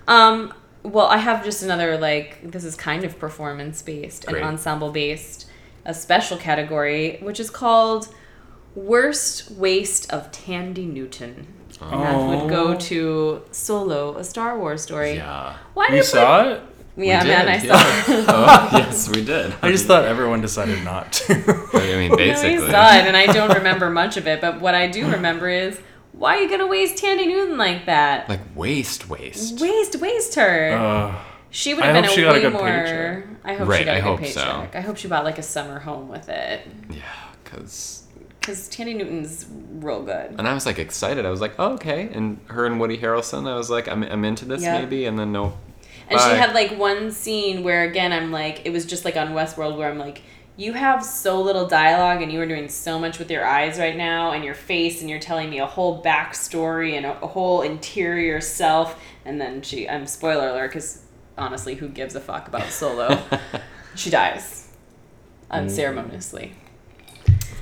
Um, 0.06 0.52
well, 0.82 1.06
I 1.06 1.16
have 1.16 1.44
just 1.44 1.62
another 1.62 1.96
like 1.96 2.50
this 2.50 2.64
is 2.64 2.74
kind 2.76 3.04
of 3.04 3.18
performance 3.18 3.80
based 3.82 4.26
and 4.26 4.36
ensemble 4.38 4.90
based, 4.90 5.46
a 5.84 5.94
special 5.94 6.36
category 6.36 7.18
which 7.22 7.40
is 7.40 7.48
called 7.50 8.08
worst 8.74 9.50
waste 9.52 10.12
of 10.12 10.30
Thandie 10.32 10.90
Newton. 10.90 11.46
And 11.80 12.02
that 12.02 12.16
would 12.16 12.48
go 12.50 12.68
Oh. 12.68 12.74
to 12.76 13.42
Solo, 13.50 14.16
a 14.16 14.24
Star 14.24 14.58
Wars 14.58 14.82
story. 14.82 15.14
Yeah. 15.14 15.54
Why 15.74 15.88
You 15.88 15.96
did 15.96 16.04
saw 16.04 16.42
it? 16.48 16.62
Yeah, 16.96 17.24
We 17.24 17.28
man, 17.28 17.46
did, 17.46 17.48
I 17.48 17.56
yeah. 17.66 18.04
saw 18.06 18.12
it. 18.12 18.24
oh, 18.28 18.68
yes, 18.78 19.08
we 19.08 19.24
did. 19.24 19.52
I 19.62 19.70
just 19.72 19.86
thought 19.86 20.04
everyone 20.04 20.40
decided 20.40 20.84
not 20.84 21.12
to. 21.14 21.34
I 21.74 21.96
mean, 21.96 22.10
No, 22.10 22.16
basically. 22.16 22.60
we 22.64 22.70
saw 22.70 22.94
it, 22.94 23.04
and 23.06 23.16
I 23.16 23.26
don't 23.26 23.52
remember 23.52 23.90
much 23.90 24.16
of 24.16 24.26
it. 24.28 24.40
But 24.40 24.60
what 24.60 24.74
I 24.76 24.86
do 24.86 25.10
remember 25.10 25.48
is 25.48 25.80
Why 26.12 26.36
are 26.36 26.40
you 26.42 26.48
gonna 26.48 26.68
waste 26.68 27.02
Thandie 27.02 27.26
Newton 27.26 27.58
like 27.58 27.86
that? 27.86 28.28
Like 28.28 28.40
waste, 28.54 29.08
waste. 29.10 29.60
waste, 29.60 29.96
waste 29.96 30.36
her. 30.36 30.72
Uh, 30.72 31.18
she 31.50 31.74
would 31.74 31.82
I 31.82 31.86
have 31.88 31.94
been 31.96 32.04
hope 32.04 32.12
a 32.12 32.14
she 32.14 32.22
got 32.22 32.30
a 32.30 32.32
way 32.34 32.40
good 32.42 32.52
more. 32.52 32.62
paycheck. 32.62 33.24
I 33.44 33.54
hope 33.54 33.66
she 33.66 33.70
Right, 33.70 33.84
got 33.84 33.90
a 33.90 33.98
I 33.98 34.00
good 34.00 34.04
hope 34.06 34.26
so. 34.26 34.40
paycheck. 34.44 34.76
I 34.76 34.80
hope 34.80 34.96
she 34.96 35.08
bought 35.08 35.24
like 35.24 35.38
a 35.38 35.42
summer 35.42 35.80
home 35.80 36.08
with 36.08 36.28
it. 36.28 36.60
Yeah, 36.90 37.02
because. 37.42 38.03
Because 38.44 38.68
Thandie 38.68 38.94
Newton's 38.94 39.46
real 39.76 40.02
good. 40.02 40.34
And 40.38 40.46
I 40.46 40.52
was 40.52 40.66
like 40.66 40.78
excited. 40.78 41.24
I 41.24 41.30
was 41.30 41.40
like, 41.40 41.54
oh, 41.58 41.72
okay. 41.74 42.10
And 42.12 42.38
her 42.48 42.66
and 42.66 42.78
Woody 42.78 42.98
Harrelson, 42.98 43.48
I 43.48 43.54
was 43.54 43.70
like, 43.70 43.88
I'm, 43.88 44.02
I'm 44.02 44.22
into 44.22 44.44
this 44.44 44.60
maybe. 44.60 45.06
And 45.06 45.18
then 45.18 45.32
no. 45.32 45.56
And 46.10 46.18
Bye. 46.18 46.30
she 46.30 46.36
had 46.36 46.54
like 46.54 46.76
one 46.76 47.10
scene 47.10 47.64
where 47.64 47.84
again 47.84 48.12
I'm 48.12 48.30
like 48.30 48.66
it 48.66 48.70
was 48.70 48.84
just 48.84 49.06
like 49.06 49.16
on 49.16 49.28
Westworld 49.28 49.78
where 49.78 49.90
I'm 49.90 49.98
like 49.98 50.20
you 50.58 50.74
have 50.74 51.02
so 51.02 51.40
little 51.40 51.66
dialogue 51.66 52.20
and 52.20 52.30
you 52.30 52.38
are 52.38 52.46
doing 52.46 52.68
so 52.68 52.98
much 52.98 53.18
with 53.18 53.30
your 53.30 53.46
eyes 53.46 53.78
right 53.78 53.96
now 53.96 54.32
and 54.32 54.44
your 54.44 54.54
face 54.54 55.00
and 55.00 55.08
you're 55.08 55.18
telling 55.18 55.48
me 55.48 55.60
a 55.60 55.66
whole 55.66 56.02
backstory 56.02 56.92
and 56.92 57.06
a, 57.06 57.18
a 57.22 57.26
whole 57.26 57.62
interior 57.62 58.42
self 58.42 59.00
and 59.24 59.40
then 59.40 59.62
she 59.62 59.88
I'm 59.88 60.06
spoiler 60.06 60.50
alert 60.50 60.68
because 60.68 61.02
honestly 61.38 61.74
who 61.74 61.88
gives 61.88 62.14
a 62.14 62.20
fuck 62.20 62.48
about 62.48 62.64
Solo 62.64 63.22
she 63.94 64.10
dies 64.10 64.68
mm. 65.50 65.56
unceremoniously 65.56 66.52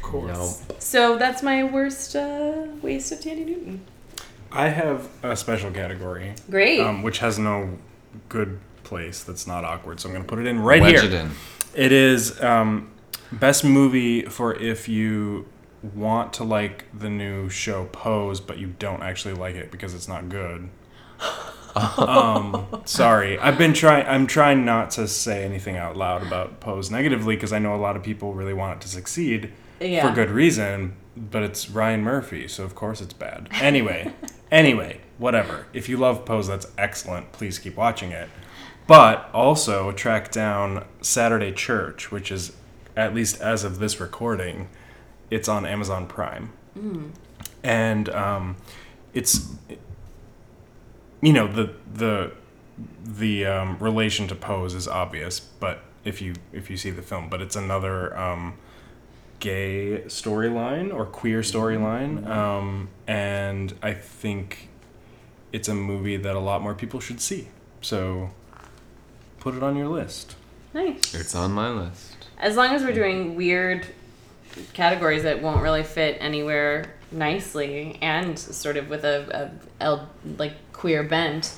of 0.03 0.11
course. 0.11 0.63
so 0.79 1.17
that's 1.17 1.43
my 1.43 1.65
worst 1.65 2.17
uh, 2.17 2.67
waste 2.83 3.13
of 3.13 3.21
Thandie 3.21 3.47
Newton 3.47 3.85
I 4.55 4.69
have 4.69 5.09
a 5.23 5.35
special 5.35 5.71
category, 5.71 6.35
great 6.51 6.81
um, 6.81 7.03
which 7.03 7.19
has 7.19 7.39
no 7.39 7.79
good 8.29 8.61
place 8.85 9.25
that's 9.25 9.47
not 9.47 9.65
awkward. 9.65 9.99
So 9.99 10.09
I'm 10.09 10.15
going 10.15 10.25
to 10.25 10.29
put 10.29 10.39
it 10.39 10.47
in 10.47 10.61
right 10.61 10.83
Wedge 10.83 11.01
here. 11.01 11.05
it 11.05 11.13
in. 11.15 11.31
It 11.75 11.93
is 11.93 12.41
um, 12.43 12.91
best 13.33 13.65
movie 13.65 14.23
for 14.23 14.55
if 14.55 14.89
you 14.89 15.47
want 15.95 16.35
to 16.35 16.45
like 16.45 16.85
the 16.97 17.09
new 17.09 17.49
show 17.49 17.87
Pose, 17.87 18.41
but 18.41 18.59
you 18.59 18.75
don't 18.79 19.03
actually 19.03 19.35
like 19.35 19.55
it 19.55 19.71
because 19.71 19.95
it's 19.95 20.07
not 20.07 20.29
good. 20.29 20.69
um, 21.97 22.83
sorry, 22.85 23.39
I've 23.39 23.57
been 23.57 23.73
trying. 23.73 24.07
I'm 24.07 24.27
trying 24.27 24.67
not 24.67 24.91
to 24.93 25.09
say 25.09 25.45
anything 25.45 25.79
out 25.79 25.97
loud 25.97 26.23
about 26.23 26.61
Pose 26.61 26.91
negatively 26.91 27.37
because 27.37 27.55
I 27.55 27.59
know 27.59 27.75
a 27.75 27.81
lot 27.81 27.97
of 27.97 28.03
people 28.03 28.35
really 28.35 28.53
want 28.53 28.77
it 28.77 28.81
to 28.83 28.89
succeed 28.89 29.51
Yeah. 29.83 30.09
for 30.09 30.15
good 30.15 30.31
reason. 30.31 30.97
But 31.15 31.43
it's 31.43 31.69
Ryan 31.69 32.03
Murphy, 32.03 32.49
so 32.49 32.65
of 32.65 32.75
course 32.75 33.03
it's 33.03 33.13
bad. 33.13 33.49
Anyway, 33.61 34.13
anyway, 34.51 35.01
whatever. 35.19 35.67
If 35.75 35.89
you 35.89 35.99
love 35.99 36.25
Pose, 36.25 36.47
that's 36.49 36.67
excellent. 36.79 37.33
Please 37.33 37.59
keep 37.59 37.77
watching 37.77 38.13
it. 38.13 38.31
But 38.87 39.29
also 39.35 39.93
track 39.93 40.31
down 40.33 40.87
Saturday 41.03 41.53
Church, 41.53 42.11
which 42.11 42.33
is, 42.33 42.53
at 42.97 43.15
least 43.15 43.41
as 43.41 43.63
of 43.63 43.79
this 43.79 44.01
recording, 44.01 44.69
it's 45.31 45.49
on 45.49 45.67
Amazon 45.67 46.07
Prime. 46.07 46.51
And 47.63 48.09
um, 48.09 48.57
it's, 49.15 49.51
you 51.21 51.33
know, 51.33 51.47
the 51.47 51.75
the 51.95 52.33
the 53.05 53.47
um, 53.47 53.79
relation 53.79 54.27
to 54.29 54.35
Pose 54.35 54.75
is 54.75 54.89
obvious, 54.89 55.39
but 55.41 55.83
if 56.05 56.21
you 56.21 56.35
if 56.53 56.71
you 56.71 56.77
see 56.77 56.91
the 56.91 57.03
film, 57.03 57.29
but 57.29 57.41
it's 57.41 57.55
another 57.57 58.17
um, 58.19 58.55
gay 59.43 60.05
storyline 60.07 60.95
or 60.95 61.05
queer 61.05 61.41
storyline, 61.41 62.25
um, 62.29 62.89
and 63.09 63.75
I 63.83 63.93
think 63.93 64.69
it's 65.53 65.69
a 65.69 65.75
movie 65.75 66.17
that 66.17 66.37
a 66.37 66.39
lot 66.39 66.63
more 66.63 66.75
people 66.75 67.01
should 67.01 67.21
see. 67.21 67.49
So 67.81 68.31
put 69.41 69.55
it 69.57 69.63
on 69.63 69.77
your 69.77 69.89
list. 69.89 70.37
nice 70.73 71.13
It's 71.13 71.35
on 71.35 71.51
my 71.51 71.71
list. 71.71 72.29
As 72.39 72.57
long 72.57 72.73
as 72.73 72.83
we're 72.83 72.95
doing 72.95 73.35
weird 73.35 73.87
categories 74.75 75.25
that 75.25 75.43
won't 75.43 75.61
really 75.61 75.83
fit 75.83 76.19
anywhere 76.21 76.95
nicely 77.11 77.99
and 78.01 78.39
sort 78.39 78.77
of 78.77 78.89
with 78.89 79.05
a 79.05 79.51
like 80.39 80.55
queer 80.73 81.03
bent. 81.03 81.55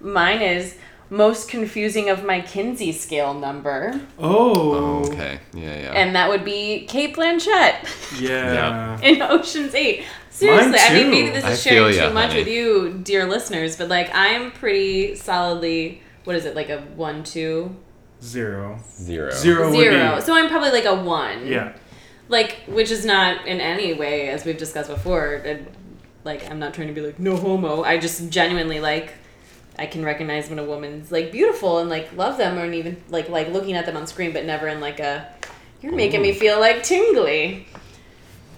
Mine 0.00 0.40
is 0.40 0.76
most 1.10 1.48
confusing 1.48 2.10
of 2.10 2.24
my 2.24 2.40
Kinsey 2.40 2.92
scale 2.92 3.32
number, 3.34 4.00
Oh, 4.18 5.04
Okay. 5.06 5.40
Yeah, 5.54 5.62
yeah. 5.78 5.92
and 5.92 6.14
that 6.14 6.28
would 6.28 6.44
be 6.44 6.86
Cate 6.86 7.14
Blanchett 7.16 8.20
yeah. 8.20 9.00
in 9.00 9.22
Ocean's 9.22 9.74
Eight. 9.74 10.04
Seriously, 10.30 10.78
I 10.78 10.92
mean, 10.94 11.10
maybe 11.10 11.30
this 11.30 11.44
I 11.44 11.50
is 11.52 11.62
sharing 11.62 11.92
feel 11.92 12.02
ya, 12.02 12.08
too 12.08 12.14
much 12.14 12.28
honey. 12.30 12.40
with 12.40 12.48
you, 12.48 13.00
dear 13.02 13.26
listeners, 13.26 13.76
but 13.76 13.88
like 13.88 14.08
I'm 14.14 14.52
pretty 14.52 15.16
solidly. 15.16 16.02
What 16.24 16.36
is 16.36 16.44
it 16.44 16.54
like 16.54 16.68
a 16.68 16.80
one 16.94 17.24
two 17.24 17.74
Zero. 18.22 18.78
Zero. 18.92 19.30
Zero. 19.30 19.70
would 19.70 19.76
zero? 19.76 20.16
be- 20.16 20.20
So 20.22 20.34
I'm 20.36 20.48
probably 20.48 20.70
like 20.70 20.84
a 20.84 20.94
one. 20.94 21.46
Yeah. 21.46 21.72
like 22.28 22.56
which 22.66 22.90
is 22.90 23.04
not 23.04 23.46
in 23.46 23.60
any 23.60 23.94
way 23.94 24.28
as 24.28 24.44
we've 24.44 24.58
discussed 24.58 24.90
before 24.90 25.42
uh, 25.46 25.54
like 26.24 26.48
i'm 26.50 26.58
not 26.58 26.74
trying 26.74 26.88
to 26.88 26.92
be 26.92 27.00
like 27.00 27.18
no 27.18 27.34
homo 27.36 27.82
i 27.84 27.96
just 27.96 28.28
genuinely 28.28 28.80
like 28.80 29.14
i 29.78 29.86
can 29.86 30.04
recognize 30.04 30.48
when 30.48 30.58
a 30.58 30.64
woman's 30.64 31.10
like 31.12 31.30
beautiful 31.32 31.78
and 31.78 31.88
like 31.88 32.12
love 32.16 32.36
them 32.38 32.58
or 32.58 32.70
even 32.72 32.96
like 33.08 33.28
like 33.28 33.48
looking 33.48 33.74
at 33.74 33.86
them 33.86 33.96
on 33.96 34.06
screen 34.06 34.32
but 34.32 34.44
never 34.44 34.66
in 34.68 34.80
like 34.80 35.00
a 35.00 35.26
you're 35.80 35.92
making 35.94 36.20
me 36.22 36.32
feel 36.32 36.58
like 36.60 36.82
tingly 36.82 37.66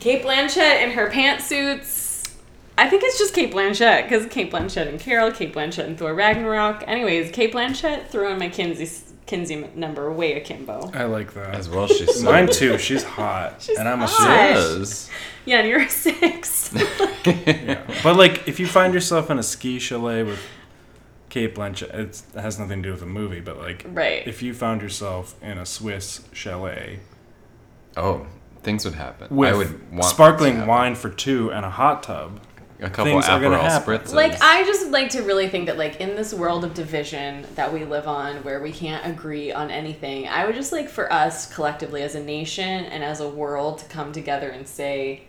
cate 0.01 0.23
blanchett 0.23 0.83
in 0.83 0.91
her 0.93 1.11
pantsuits 1.11 2.33
i 2.79 2.89
think 2.89 3.03
it's 3.05 3.19
just 3.19 3.35
cate 3.35 3.53
blanchett 3.53 4.03
because 4.05 4.27
cate 4.27 4.51
blanchett 4.53 4.89
and 4.89 4.99
carol 5.01 5.31
cate 5.31 5.53
blanchett 5.55 5.85
and 5.87 5.99
thor 5.99 6.15
ragnarok 6.15 6.83
anyways 6.87 7.31
cate 7.33 7.53
blanchett 7.53 8.07
threw 8.09 8.31
in 8.31 8.39
my 8.39 8.49
kinsey 8.49 8.89
kinsey 9.27 9.69
number 9.77 10.11
way 10.13 10.33
akimbo 10.41 10.91
I 10.93 11.05
like 11.05 11.35
that. 11.35 11.55
As 11.55 11.69
well, 11.69 11.87
she's 11.87 12.17
so 12.21 12.25
Mine 12.25 12.49
too. 12.49 12.79
She's 12.79 13.05
hot, 13.05 13.63
She's 13.63 13.79
and 13.79 13.89
I'm 13.89 14.03
a 14.03 14.07
hot. 14.09 14.57
six. 14.57 14.61
Is. 14.71 15.11
yeah 15.45 15.59
and 15.59 15.69
you're 15.69 15.83
a 15.83 15.89
six 15.89 16.73
Yeah. 17.25 17.81
But 18.03 18.17
like, 18.17 18.49
if 18.49 18.59
you 18.59 18.67
find 18.67 18.93
yourself 18.93 19.31
in 19.31 19.39
a 19.39 19.43
ski 19.45 19.79
chalet 19.79 20.25
with 20.25 20.41
Cate 21.31 21.55
Blanchett, 21.55 21.95
it's, 21.95 22.25
it 22.35 22.41
has 22.41 22.59
nothing 22.59 22.83
to 22.83 22.89
do 22.89 22.93
with 22.93 23.01
the 23.01 23.07
movie. 23.07 23.41
But 23.41 23.57
like, 23.59 23.87
Right. 23.89 24.27
if 24.27 24.43
you 24.43 24.53
found 24.53 24.83
yourself 24.83 25.35
in 25.43 25.57
a 25.59 25.65
Swiss 25.65 26.23
chalet 26.33 27.01
Oh, 27.97 28.27
things 28.63 28.85
would 28.85 28.95
happen. 28.95 29.35
with 29.35 29.53
I 29.55 29.57
would 29.57 29.91
want 29.93 30.05
sparkling 30.05 30.67
wine 30.67 30.95
for 30.95 31.09
two 31.09 31.51
and 31.53 31.65
a 31.65 31.71
hot 31.71 32.03
tub. 32.03 32.41
A 32.83 32.89
couple 32.89 33.13
things 33.13 33.27
Aperol 33.27 33.69
spritzes. 33.69 34.15
Like 34.15 34.41
I 34.41 34.65
just 34.65 34.91
like 34.91 35.11
to 35.11 35.21
really 35.23 35.49
think 35.49 35.67
that 35.67 35.77
like 35.77 36.01
in 36.01 36.17
this 36.17 36.33
world 36.33 36.65
of 36.65 36.73
division 36.73 37.45
that 37.55 37.71
we 37.73 37.85
live 37.85 38.09
on 38.09 38.37
where 38.43 38.63
we 38.63 38.73
can't 38.73 39.05
agree 39.07 39.53
on 39.53 39.71
anything, 39.71 40.27
I 40.29 40.47
would 40.47 40.55
just 40.55 40.73
like 40.73 40.89
for 40.89 41.13
us 41.13 41.53
collectively 41.53 42.03
as 42.03 42.15
a 42.15 42.23
nation 42.25 42.87
and 42.87 43.05
as 43.05 43.21
a 43.21 43.29
world 43.29 43.79
to 43.81 43.85
come 43.87 44.13
together 44.13 44.49
and 44.49 44.67
say 44.67 45.25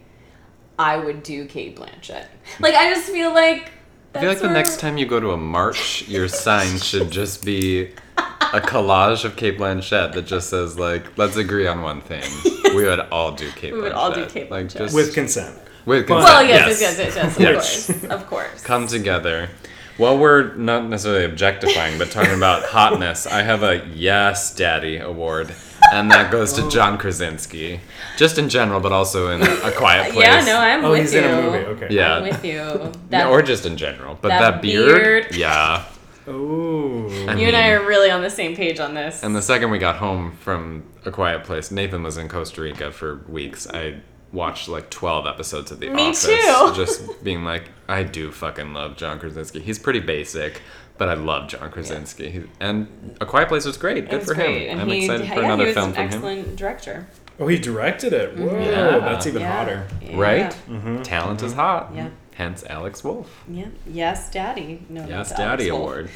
I 0.79 0.95
would 0.97 1.23
do 1.23 1.45
Cate 1.45 1.75
Blanchett. 1.77 2.25
Like 2.61 2.73
I 2.75 2.89
just 2.93 3.11
feel 3.11 3.33
like 3.33 3.71
I 4.13 4.19
feel 4.19 4.29
like 4.29 4.39
the 4.39 4.49
next 4.49 4.79
time 4.79 4.97
you 4.97 5.05
go 5.05 5.19
to 5.19 5.31
a 5.31 5.37
march, 5.37 6.07
your 6.07 6.27
sign 6.45 6.77
should 6.79 7.11
just 7.11 7.45
be 7.45 7.91
a 8.17 8.59
collage 8.59 9.23
of 9.23 9.35
Cate 9.37 9.57
Blanchett 9.57 10.13
that 10.13 10.23
just 10.23 10.49
says 10.49 10.77
like, 10.77 11.17
"Let's 11.17 11.37
agree 11.37 11.67
on 11.67 11.81
one 11.81 12.01
thing. 12.01 12.23
We 12.71 12.85
would 12.85 13.01
all 13.11 13.33
do 13.33 13.51
Cape. 13.51 13.73
We 13.73 13.81
would 13.81 13.91
Blanchett. 13.91 13.95
all 13.97 14.13
do 14.13 14.25
Kate 14.27 14.49
Like 14.49 14.67
Blanchett. 14.67 14.77
just 14.77 14.95
with 14.95 15.13
consent. 15.13 15.57
with 15.85 16.09
Well, 16.09 16.19
consent. 16.21 16.37
Well, 16.37 16.47
yes, 16.47 16.79
yes, 16.79 16.97
yes, 16.97 17.15
yes, 17.17 17.37
Yes. 17.37 17.89
of 17.89 17.97
course. 17.99 18.03
Of 18.21 18.27
course. 18.27 18.63
come 18.63 18.87
together. 18.87 19.49
Well, 19.97 20.17
we're 20.17 20.53
not 20.55 20.85
necessarily 20.87 21.25
objectifying, 21.25 21.97
but 21.97 22.11
talking 22.11 22.33
about 22.33 22.63
hotness, 22.67 23.27
I 23.27 23.41
have 23.41 23.61
a 23.63 23.85
Yes 23.93 24.55
Daddy 24.55 24.99
award, 24.99 25.53
and 25.91 26.09
that 26.11 26.31
goes 26.31 26.57
Oh. 26.57 26.63
to 26.63 26.69
John 26.73 26.97
Krasinski. 26.97 27.79
Just 28.17 28.37
in 28.37 28.49
general, 28.49 28.79
but 28.79 28.91
also 28.91 29.29
in 29.29 29.41
A 29.41 29.71
Quiet 29.75 30.13
Place. 30.13 30.25
Yeah, 30.27 30.43
no, 30.45 30.57
I'm 30.57 30.85
Oh, 30.85 30.91
with 30.91 31.01
he's 31.01 31.13
you. 31.13 31.19
in 31.21 31.25
a 31.25 31.41
movie. 31.41 31.57
Okay. 31.65 31.87
Yeah. 31.91 32.15
I'm 32.17 32.23
with 32.23 32.43
you. 32.45 32.57
No, 32.57 32.91
That, 33.09 33.27
or 33.27 33.41
just 33.41 33.65
in 33.65 33.77
general. 33.77 34.17
But 34.21 34.29
that 34.29 34.39
that, 34.39 34.61
beard, 34.61 35.01
beard. 35.29 35.35
yeah. 35.35 35.85
Ooh. 36.27 37.07
I 37.27 37.35
you 37.35 37.47
and 37.47 37.55
I 37.55 37.69
are 37.69 37.85
really 37.85 38.09
on 38.11 38.21
the 38.21 38.29
same 38.29 38.55
page 38.55 38.79
on 38.79 38.93
this. 38.93 39.23
And 39.23 39.35
the 39.35 39.41
second 39.41 39.71
we 39.71 39.79
got 39.79 39.97
home 39.97 40.33
from 40.39 40.83
A 41.05 41.11
Quiet 41.11 41.43
Place, 41.43 41.71
Nathan 41.71 42.03
was 42.03 42.17
in 42.17 42.29
Costa 42.29 42.61
Rica 42.61 42.91
for 42.91 43.21
weeks. 43.27 43.67
I 43.67 43.95
watched 44.31 44.69
like 44.69 44.89
12 44.89 45.25
episodes 45.27 45.71
of 45.71 45.79
The 45.79 45.89
Me 45.89 46.09
Office. 46.09 46.25
too. 46.25 46.73
Just 46.75 47.23
being 47.23 47.43
like, 47.43 47.69
I 47.89 48.03
do 48.03 48.31
fucking 48.31 48.73
love 48.73 48.95
John 48.97 49.19
Krasinski. 49.19 49.59
He's 49.59 49.79
pretty 49.79 49.99
basic, 49.99 50.61
but 51.01 51.09
I 51.09 51.15
love 51.15 51.47
John 51.47 51.71
Krasinski. 51.71 52.29
He- 52.29 52.43
And 52.59 53.15
A 53.19 53.25
Quiet 53.25 53.47
Place 53.47 53.65
was 53.65 53.75
great. 53.75 54.07
Good 54.07 54.19
It's 54.19 54.27
for 54.27 54.35
great. 54.35 54.67
him. 54.67 54.73
And 54.73 54.81
I'm 54.81 54.87
he, 54.87 54.99
excited 55.05 55.25
yeah, 55.25 55.33
for 55.33 55.41
another 55.41 55.63
he 55.63 55.67
was 55.69 55.73
film 55.75 55.87
an 55.89 55.93
from 55.95 56.03
him. 56.03 56.13
excellent 56.13 56.55
director. 56.55 57.07
Oh, 57.39 57.47
he 57.47 57.57
directed 57.57 58.13
it. 58.13 58.37
Whoa, 58.37 58.59
Yeah. 58.59 58.99
that's 58.99 59.25
even 59.25 59.41
Yeah. 59.41 59.51
hotter. 59.51 59.87
Yeah. 59.99 60.19
Right? 60.19 60.55
Mm-hmm. 60.69 61.01
Talent 61.01 61.41
is 61.41 61.53
hot. 61.53 61.91
Yeah. 61.95 62.09
Hence 62.35 62.63
Alex 62.69 63.03
Wolff. 63.03 63.43
Yeah. 63.49 63.65
Yes, 63.87 64.29
Daddy. 64.29 64.85
No, 64.89 65.01
Yes, 65.07 65.29
that's 65.29 65.39
Alex 65.39 65.63
Daddy 65.63 65.71
Wolff. 65.71 65.81
Award. 65.81 66.09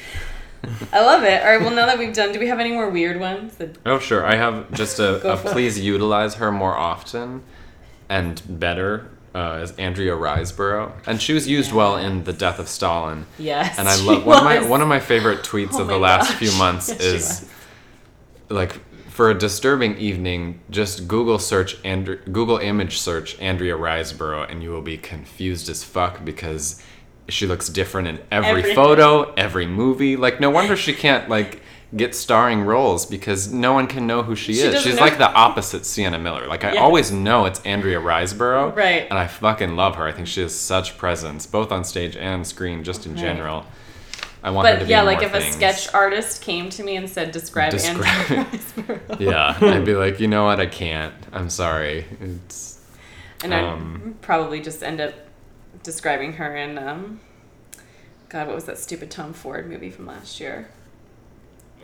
I 0.93 1.01
love 1.03 1.23
it. 1.23 1.41
All 1.43 1.49
right. 1.49 1.61
Well, 1.61 1.71
now 1.73 1.87
that 1.87 1.97
we've 1.97 2.13
done, 2.13 2.31
do 2.31 2.39
we 2.39 2.45
have 2.47 2.59
any 2.59 2.71
more 2.73 2.91
weird 2.91 3.19
ones? 3.19 3.55
That, 3.55 3.79
Oh, 3.87 3.97
sure. 3.97 4.23
I 4.23 4.35
have 4.35 4.71
just 4.71 4.99
a, 4.99 5.15
a 5.33 5.35
for 5.37 5.47
it. 5.47 5.51
please 5.51 5.79
utilize 5.79 6.35
her 6.35 6.51
more 6.51 6.77
often 6.77 7.41
and 8.07 8.39
better 8.47 9.07
uh, 9.35 9.59
as 9.61 9.71
Andrea 9.73 10.13
Riseborough. 10.13 10.91
And 11.05 11.21
she 11.21 11.33
was 11.33 11.47
used 11.47 11.71
well 11.73 11.97
in 11.97 12.23
The 12.23 12.33
Death 12.33 12.57
of 12.57 12.67
Stalin. 12.69 13.25
yes. 13.37 13.77
And 13.77 13.87
I 13.89 13.95
love 14.03 14.25
one 14.25 14.37
of 14.39 14.43
my 14.45 14.67
one 14.67 14.81
of 14.81 14.87
my 14.87 14.99
favorite 14.99 15.39
tweets 15.43 15.73
Oh 15.73 15.81
of 15.81 15.87
the 15.87 15.97
last 15.97 16.29
gosh. 16.29 16.39
few 16.39 16.51
months 16.57 16.89
Yes, 16.89 17.01
is 17.01 17.49
like 18.49 18.79
for 19.09 19.29
a 19.29 19.33
disturbing 19.37 19.97
evening, 19.97 20.59
just 20.69 21.07
Google 21.07 21.39
search 21.39 21.77
and 21.85 22.05
Google 22.31 22.57
image 22.57 22.97
search 22.99 23.39
Andrea 23.39 23.75
Riseborough, 23.77 24.49
and 24.51 24.61
you 24.63 24.71
will 24.71 24.81
be 24.81 24.97
confused 24.97 25.69
as 25.69 25.83
fuck 25.83 26.23
because 26.25 26.81
she 27.29 27.47
looks 27.47 27.69
different 27.69 28.07
in 28.07 28.19
every 28.31 28.61
Every- 28.61 28.75
photo, 28.75 29.33
every 29.35 29.67
movie. 29.67 30.15
Like, 30.15 30.39
no 30.39 30.49
wonder 30.49 30.75
she 30.75 30.93
can't 30.93 31.27
like 31.29 31.61
get 31.95 32.15
starring 32.15 32.61
roles 32.61 33.05
because 33.05 33.51
no 33.51 33.73
one 33.73 33.87
can 33.87 34.07
know 34.07 34.23
who 34.23 34.35
she, 34.35 34.53
She 34.53 34.61
is. 34.61 34.81
She's 34.81 34.95
know- 34.95 35.01
like 35.01 35.17
the 35.17 35.29
opposite 35.31 35.85
Sienna 35.85 36.19
Miller. 36.19 36.47
Like, 36.47 36.63
I 36.63 36.73
Yes. 36.73 36.81
always 36.81 37.11
know 37.11 37.45
it's 37.45 37.59
Andrea 37.61 37.99
Riseborough, 37.99 38.75
Right. 38.75 39.07
And 39.09 39.17
I 39.19 39.27
fucking 39.27 39.75
love 39.75 39.95
her. 39.95 40.05
I 40.07 40.11
think 40.11 40.27
she 40.27 40.41
has 40.41 40.53
such 40.55 40.97
presence, 40.97 41.45
both 41.45 41.71
on 41.71 41.83
stage 41.83 42.15
and 42.17 42.45
screen, 42.45 42.83
just 42.83 43.05
in 43.05 43.13
Right. 43.13 43.21
general. 43.21 43.65
I 44.43 44.51
want 44.51 44.67
her 44.67 44.73
to 44.75 44.79
But 44.81 44.85
be 44.85 44.91
yeah, 44.91 45.01
like 45.01 45.23
if 45.23 45.33
a 45.33 45.41
sketch 45.51 45.91
artist 45.93 46.41
came 46.43 46.69
to 46.71 46.83
me 46.83 46.95
and 46.97 47.09
said, 47.09 47.31
"Describe, 47.31 47.71
Describe- 47.71 48.05
Andrea 48.29 48.45
Riseborough," 48.51 49.19
Yeah, 49.19 49.57
I'd 49.59 49.85
be 49.85 49.95
like, 49.95 50.19
you 50.19 50.27
know 50.27 50.45
what? 50.45 50.59
I 50.59 50.67
can't. 50.67 51.13
I'm 51.33 51.49
sorry. 51.49 52.05
It's 52.21 52.79
and 53.43 53.53
I'd 53.53 53.63
Um, 53.63 54.15
probably 54.21 54.59
just 54.59 54.83
end 54.83 55.01
up 55.01 55.13
describing 55.83 56.33
her 56.33 56.55
in, 56.55 56.77
um, 56.77 57.19
God, 58.29 58.47
what 58.47 58.55
was 58.55 58.65
that 58.65 58.77
stupid 58.77 59.09
Tom 59.11 59.33
Ford 59.33 59.67
movie 59.69 59.89
from 59.91 60.05
last 60.07 60.39
year? 60.39 60.67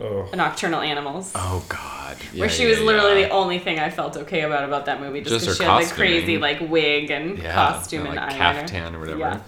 Oh. 0.02 0.28
Nocturnal 0.34 0.80
Animals. 0.80 1.30
oh 1.36 1.64
god. 1.68 2.16
where 2.36 2.48
she 2.48 2.64
yeah, 2.64 2.70
was 2.70 2.80
literally 2.80 3.20
yeah. 3.20 3.28
the 3.28 3.32
only 3.34 3.58
thing 3.60 3.78
I 3.78 3.88
felt 3.90 4.16
okay 4.16 4.42
about 4.42 4.64
about 4.64 4.86
that 4.86 5.00
movie, 5.00 5.20
just 5.20 5.44
Just 5.44 5.44
because 5.44 5.58
her 5.58 5.64
she 5.64 5.70
had 5.70 5.78
the 5.78 5.84
costuming. 5.84 6.10
crazy 6.10 6.38
like 6.38 6.60
wig 6.70 7.10
and 7.10 7.38
yeah, 7.38 7.54
costume 7.54 8.04
like 8.06 8.18
and 8.18 8.32
caftan 8.32 8.94
or 8.96 9.00
whatever. 9.00 9.18
Yeah. 9.18 9.40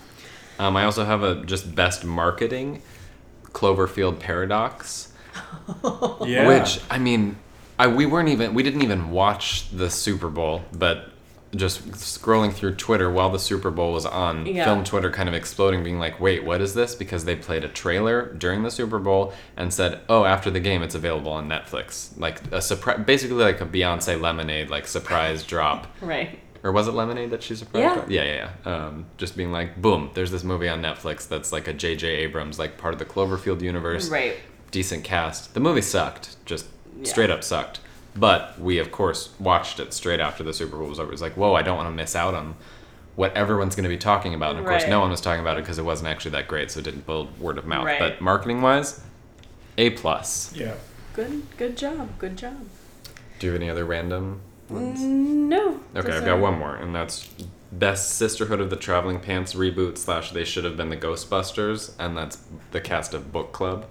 Um, 0.59 0.77
I 0.77 0.85
also 0.85 1.05
have 1.05 1.23
a 1.25 1.45
just 1.45 1.75
best 1.75 2.05
marketing, 2.05 2.81
Cloverfield 3.53 4.21
Paradox, 4.21 5.13
Yeah. 6.25 6.47
which 6.47 6.81
I 6.91 6.99
mean, 6.99 7.37
I 7.79 7.89
we 7.89 8.07
weren't 8.07 8.29
even 8.29 8.55
we 8.55 8.63
didn't 8.63 8.83
even 8.83 9.11
watch 9.11 9.69
the 9.71 9.91
Super 9.91 10.29
Bowl, 10.29 10.63
but 10.73 11.11
just 11.55 11.89
scrolling 11.93 12.53
through 12.53 12.75
Twitter 12.75 13.11
while 13.11 13.31
the 13.31 13.39
Super 13.39 13.71
Bowl 13.71 13.93
was 13.93 14.05
on, 14.07 14.45
Yeah. 14.47 14.65
film 14.65 14.85
Twitter 14.85 15.11
kind 15.11 15.29
of 15.29 15.35
exploding, 15.35 15.85
being 15.85 15.99
like, 15.99 16.21
"Wait, 16.21 16.45
what 16.45 16.61
is 16.61 16.75
this?" 16.75 16.95
Because 16.95 17.25
they 17.25 17.37
played 17.37 17.65
a 17.65 17.69
trailer 17.69 18.33
during 18.37 18.63
the 18.63 18.71
Super 18.71 18.99
Bowl 18.99 19.33
and 19.57 19.73
said, 19.73 20.01
"Oh, 20.09 20.25
after 20.25 20.51
the 20.51 20.61
game, 20.61 20.83
it's 20.83 20.95
available 20.95 21.33
on 21.33 21.49
Netflix." 21.49 22.09
Like 22.19 22.41
a 22.53 22.61
surprise, 22.61 23.01
basically 23.07 23.43
like 23.45 23.61
a 23.61 23.67
Beyonce 23.67 24.21
Lemonade 24.21 24.71
like 24.71 24.87
surprise 24.87 25.43
drop. 25.53 25.87
Right. 26.01 26.39
Or 26.63 26.73
was 26.73 26.89
it 26.89 26.93
Lemonade 26.93 27.31
that 27.31 27.43
she 27.43 27.55
surprised? 27.55 28.11
Yeah. 28.11 28.23
Yeah, 28.25 28.33
yeah, 28.33 28.49
yeah. 28.65 28.73
Um, 28.87 29.05
just 29.19 29.37
being 29.37 29.53
like, 29.53 29.81
boom, 29.83 30.11
there's 30.15 30.31
this 30.31 30.43
movie 30.45 30.67
on 30.69 30.81
Netflix 30.81 31.29
that's 31.29 31.53
like 31.53 31.69
a 31.69 31.75
J.J. 31.75 32.09
Abrams, 32.09 32.59
like 32.59 32.79
part 32.79 32.95
of 32.95 32.99
the 32.99 33.05
Cloverfield 33.05 33.61
universe. 33.61 34.09
Right. 34.09 34.37
Decent 34.71 35.05
cast. 35.05 35.53
The 35.53 35.61
movie 35.61 35.83
sucked, 35.83 36.37
just 36.47 36.65
Yeah. 36.99 37.05
straight 37.11 37.29
up 37.31 37.45
sucked. 37.45 37.81
But 38.17 38.61
we, 38.61 38.79
of 38.79 38.93
course, 38.93 39.31
watched 39.41 39.81
it 39.81 39.93
straight 39.93 40.21
after 40.21 40.45
the 40.45 40.53
Super 40.53 40.77
Bowl 40.77 40.89
was 40.89 41.01
over. 41.01 41.09
It 41.09 41.13
was 41.13 41.23
like, 41.23 41.37
whoa, 41.37 41.55
I 41.55 41.63
don't 41.63 41.77
want 41.77 41.89
to 41.89 41.95
miss 41.95 42.15
out 42.15 42.35
on 42.35 42.55
what 43.17 43.37
everyone's 43.37 43.75
going 43.75 43.85
to 43.85 43.89
be 43.89 43.99
talking 43.99 44.35
about. 44.35 44.51
And 44.53 44.61
of 44.61 44.67
course, 44.67 44.87
no 44.87 45.01
one 45.01 45.11
was 45.11 45.21
talking 45.21 45.41
about 45.41 45.59
it 45.59 45.63
because 45.63 45.79
it 45.79 45.85
wasn't 45.85 46.09
actually 46.09 46.33
that 46.33 46.49
great, 46.49 46.71
so 46.71 46.81
it 46.81 46.85
didn't 46.85 47.07
build 47.07 47.39
word 47.39 47.59
of 47.59 47.67
mouth. 47.67 47.87
Right. 47.87 47.99
But 47.99 48.21
marketing 48.21 48.63
wise, 48.63 49.01
A 49.79 49.91
plus. 49.91 50.55
Yeah. 50.55 50.75
Good. 51.13 51.43
Good 51.57 51.77
job. 51.77 52.19
Good 52.19 52.37
job. 52.37 52.67
Do 53.39 53.47
you 53.47 53.53
have 53.53 53.61
any 53.61 53.71
other 53.71 53.85
random 53.85 54.41
ones? 54.69 55.01
Mm, 55.01 55.49
no. 55.49 55.81
Okay, 55.95 56.13
I've 56.13 56.25
got 56.25 56.41
one 56.41 56.59
more, 56.59 56.77
and 56.77 56.95
that's 56.95 57.29
Best 57.71 58.11
Sisterhood 58.11 58.61
of 58.61 58.71
the 58.71 58.77
Traveling 58.77 59.21
Pants 59.21 59.55
reboot 59.55 59.99
slash 59.99 60.31
They 60.31 60.45
Should 60.45 60.65
Have 60.65 60.77
Been 60.77 60.91
the 60.91 60.97
Ghostbusters, 60.97 61.93
and 61.99 62.17
that's 62.17 62.39
the 62.71 62.81
cast 62.81 63.15
of 63.15 63.33
Book 63.33 63.53
Club, 63.53 63.87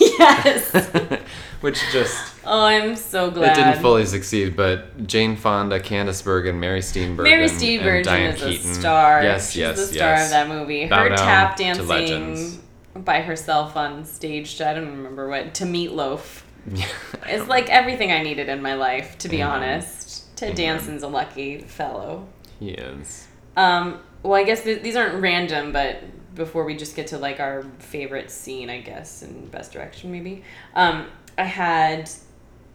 yes. 0.00 0.72
which 1.60 1.80
just 1.92 2.32
Oh, 2.46 2.60
I'm 2.64 2.94
so 2.94 3.30
glad. 3.30 3.56
it 3.56 3.62
didn't 3.64 3.80
fully 3.80 4.04
succeed, 4.04 4.54
but 4.54 5.06
Jane 5.06 5.34
Fonda, 5.36 5.80
Candice 5.80 6.22
Bergen, 6.22 6.60
Mary 6.60 6.80
Steenburgen, 6.80 7.22
Mary 7.22 7.44
and 7.44 7.52
Steenburgen 7.52 8.04
Diane 8.04 8.34
is 8.34 8.42
a 8.42 8.48
Keaton. 8.50 8.74
star. 8.74 9.22
Yes, 9.22 9.50
She's 9.50 9.60
yes, 9.60 9.76
the 9.78 9.86
star 9.86 10.08
yes. 10.10 10.24
of 10.26 10.30
that 10.32 10.48
movie. 10.48 10.86
Bow 10.86 11.08
Her 11.08 11.16
tap 11.16 11.56
dancing 11.56 12.60
by 12.94 13.22
herself 13.22 13.76
on 13.78 14.04
stage. 14.04 14.60
I 14.60 14.74
don't 14.74 14.88
remember 14.90 15.26
what 15.28 15.54
to 15.54 15.64
Meatloaf. 15.64 16.42
It's 17.26 17.48
like 17.48 17.70
everything 17.70 18.12
I 18.12 18.22
needed 18.22 18.50
in 18.50 18.60
my 18.60 18.74
life, 18.74 19.16
to 19.18 19.28
be 19.30 19.42
Amen. 19.42 19.62
honest. 19.62 20.36
Ted 20.36 20.50
Amen. 20.58 20.76
Danson's 20.76 21.02
a 21.02 21.08
lucky 21.08 21.60
fellow. 21.60 22.26
he 22.60 22.70
is. 22.72 23.26
Um, 23.56 24.00
well, 24.22 24.34
I 24.34 24.44
guess 24.44 24.62
th- 24.64 24.82
these 24.82 24.96
aren't 24.96 25.22
random, 25.22 25.72
but 25.72 26.02
before 26.34 26.64
we 26.64 26.76
just 26.76 26.96
get 26.96 27.08
to 27.08 27.18
like 27.18 27.40
our 27.40 27.62
favorite 27.78 28.30
scene, 28.30 28.68
I 28.70 28.80
guess, 28.80 29.22
in 29.22 29.46
Best 29.48 29.72
Direction, 29.72 30.10
maybe, 30.12 30.42
um, 30.74 31.06
I 31.38 31.44
had 31.44 32.10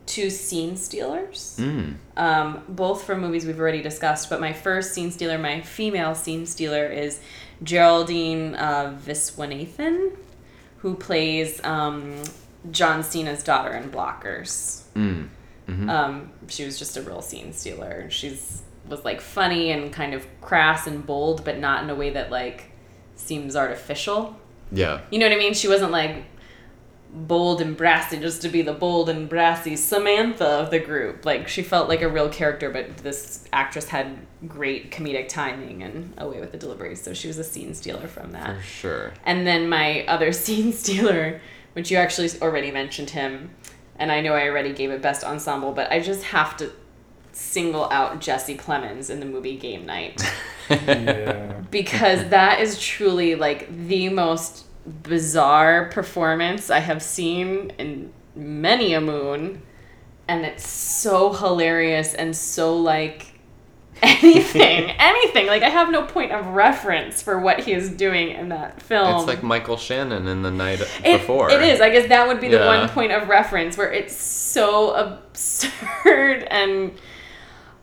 two 0.05 0.30
scene 0.32 0.76
stealers, 0.76 1.57
Mm. 1.60 1.95
um, 2.18 2.64
both 2.68 3.03
from 3.03 3.22
movies 3.22 3.45
we've 3.45 3.60
already 3.60 3.82
discussed. 3.82 4.30
But 4.30 4.39
my 4.41 4.53
first 4.53 4.93
scene 4.93 5.12
stealer, 5.12 5.38
my 5.38 5.62
female 5.62 6.16
scene 6.16 6.45
stealer, 6.47 6.86
is 6.88 7.20
Geraldine 7.62 8.55
uh, 8.55 8.97
Viswanathan, 9.05 10.16
who 10.78 10.95
plays 10.95 11.64
um, 11.64 12.16
John 12.72 13.03
Cena's 13.03 13.43
daughter 13.43 13.72
in 13.76 13.91
Blockers. 13.91 14.82
Mm. 14.95 15.28
Mhm. 15.68 15.89
Um, 15.89 16.32
she 16.47 16.66
was 16.66 16.80
just 16.80 16.97
a 16.97 17.01
real 17.03 17.22
scene 17.22 17.53
stealer. 17.53 18.10
She's 18.10 18.64
was 18.88 19.05
like 19.05 19.22
funny 19.22 19.70
and 19.70 19.93
kind 19.93 20.16
of 20.16 20.26
crass 20.41 20.88
and 20.88 21.05
bold, 21.05 21.45
but 21.45 21.60
not 21.60 21.84
in 21.84 21.89
a 21.91 21.95
way 21.95 22.10
that 22.10 22.32
like 22.32 22.68
seems 23.20 23.55
artificial. 23.55 24.36
yeah. 24.72 25.01
You 25.11 25.20
know 25.20 25.28
what 25.28 25.36
I 25.36 25.39
mean? 25.39 25.53
She 25.53 25.67
wasn't 25.67 25.91
like 25.91 26.26
bold 27.11 27.59
and 27.59 27.76
brassy 27.76 28.20
just 28.20 28.41
to 28.43 28.49
be 28.49 28.61
the 28.61 28.74
bold 28.74 29.09
and 29.09 29.28
brassy 29.28 29.76
Samantha 29.76 30.45
of 30.45 30.70
the 30.70 30.80
group. 30.80 31.26
Like 31.26 31.47
she 31.47 31.63
felt 31.63 31.89
like 31.89 32.01
a 32.01 32.07
real 32.09 32.30
character, 32.30 32.70
but 32.70 32.97
this 32.97 33.45
actress 33.51 33.88
had 33.88 34.17
great 34.47 34.91
comedic 34.91 35.28
timing 35.28 35.82
and 35.82 36.13
a 36.17 36.28
way 36.28 36.39
with 36.39 36.51
the 36.51 36.57
delivery. 36.57 36.95
So 36.95 37.13
she 37.13 37.28
was 37.28 37.38
a 37.39 37.43
scene 37.43 37.74
stealer 37.74 38.07
from 38.07 38.32
that. 38.34 38.57
For 38.57 38.63
sure. 38.63 39.13
And 39.26 39.45
then 39.47 39.70
my 39.70 40.05
other 40.05 40.32
scene 40.43 40.72
stealer, 40.72 41.41
which 41.74 41.89
you 41.89 41.97
actually 41.97 42.30
already 42.41 42.72
mentioned 42.72 43.09
him, 43.09 43.55
and 43.97 44.11
I 44.11 44.22
know 44.22 44.34
I 44.34 44.47
already 44.47 44.72
gave 44.74 44.91
it 44.91 45.01
best 45.01 45.24
ensemble, 45.24 45.72
but 45.72 45.91
I 45.91 45.99
just 45.99 46.24
have 46.26 46.55
to 46.57 46.72
single 47.32 47.89
out 47.91 48.19
Jesse 48.21 48.57
Plemons 48.57 49.09
in 49.09 49.19
the 49.19 49.25
movie 49.25 49.57
Game 49.57 49.86
Night 49.86 50.21
Yeah. 50.69 51.61
because 51.71 52.30
that 52.30 52.59
is 52.61 52.80
truly 52.80 53.36
like 53.36 53.88
the 53.88 54.09
most 54.09 54.65
bizarre 55.03 55.89
performance 55.89 56.69
I 56.69 56.80
have 56.80 57.01
seen 57.01 57.71
in 57.77 58.11
many 58.36 58.93
a 58.93 59.01
moon, 59.01 59.61
and 60.27 60.45
it's 60.45 60.67
so 60.67 61.34
hilarious 61.34 62.13
and 62.13 62.36
so 62.36 62.75
like 62.77 63.27
anything, 64.03 64.89
anything. 64.99 65.47
Like 65.47 65.61
I 65.63 65.69
have 65.69 65.89
no 65.91 66.03
point 66.03 66.32
of 66.32 66.45
reference 66.47 67.21
for 67.21 67.39
what 67.39 67.61
he 67.61 67.73
is 67.73 67.89
doing 67.89 68.30
in 68.30 68.49
that 68.49 68.82
film. 68.82 69.17
it's 69.17 69.27
like 69.27 69.43
Michael 69.43 69.75
Shannon 69.77 70.27
in 70.27 70.41
the 70.41 70.51
night 70.51 70.82
It- 71.03 71.19
before. 71.19 71.49
It 71.51 71.61
is. 71.61 71.82
I 71.82 71.89
guess 71.89 72.07
that 72.09 72.27
would 72.27 72.39
be 72.39 72.47
the 72.47 72.59
one 72.59 72.88
point 72.89 73.11
of 73.11 73.27
reference 73.27 73.75
where 73.77 73.91
it's 73.91 74.15
so 74.15 74.93
absurd 74.95 76.43
and 76.49 76.93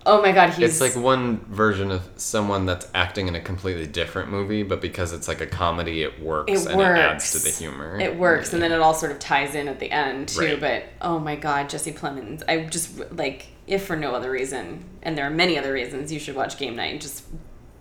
oh 0.06 0.22
my 0.22 0.32
god, 0.32 0.50
he's 0.50 0.80
It's 0.80 0.80
like 0.80 1.02
one 1.02 1.44
version 1.46 1.90
of 1.90 2.08
someone 2.16 2.64
that's 2.64 2.88
acting 2.94 3.28
in 3.28 3.34
a 3.34 3.40
completely 3.40 3.86
different 3.86 4.30
movie, 4.30 4.62
but 4.62 4.80
because 4.80 5.12
it's 5.12 5.28
like 5.28 5.40
a 5.40 5.46
comedy, 5.46 6.02
it 6.02 6.22
works 6.22 6.50
It 6.50 6.70
and 6.70 6.80
it 6.80 6.84
adds 6.84 7.32
to 7.32 7.38
the 7.40 7.50
humor. 7.50 7.98
it 8.00 8.16
works 8.16 8.52
and 8.52 8.62
then 8.62 8.72
it 8.72 8.80
all 8.80 8.94
sort 8.94 9.12
of 9.12 9.18
ties 9.18 9.54
in 9.54 9.68
at 9.68 9.80
the 9.80 9.90
end 9.90 10.28
too. 10.28 10.40
Right. 10.40 10.60
But 10.60 10.84
oh 11.02 11.18
my 11.18 11.36
god, 11.36 11.68
Jesse 11.68 11.92
Plemons! 11.92 12.42
I 12.48 12.64
just 12.64 13.12
like 13.12 13.48
if 13.66 13.84
for 13.84 13.96
no 13.96 14.14
other 14.14 14.30
reason, 14.30 14.84
and 15.02 15.18
there 15.18 15.26
are 15.26 15.30
many 15.30 15.58
other 15.58 15.72
reasons, 15.72 16.12
you 16.12 16.20
should 16.20 16.36
watch 16.36 16.56
Game 16.56 16.76
Night 16.76 17.00
just 17.00 17.24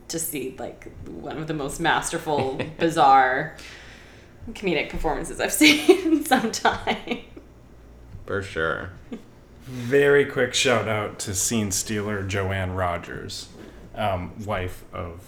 to 0.08 0.20
see 0.20 0.56
like 0.58 0.92
one 1.08 1.38
of 1.38 1.48
the 1.48 1.54
most 1.54 1.80
masterful, 1.80 2.60
bizarre 2.80 3.56
comedic 4.52 4.90
performances 4.90 5.40
I've 5.40 5.54
seen 5.64 5.90
in 6.14 6.26
some 6.26 6.52
time. 6.52 7.20
For 8.26 8.42
sure. 8.42 8.90
Very 9.66 10.26
quick 10.26 10.54
shout 10.54 10.88
out 10.88 11.18
to 11.20 11.34
scene 11.34 11.72
stealer 11.72 12.24
Joanne 12.24 12.74
Rogers, 12.74 13.48
um, 13.96 14.34
wife 14.46 14.84
of 14.94 15.22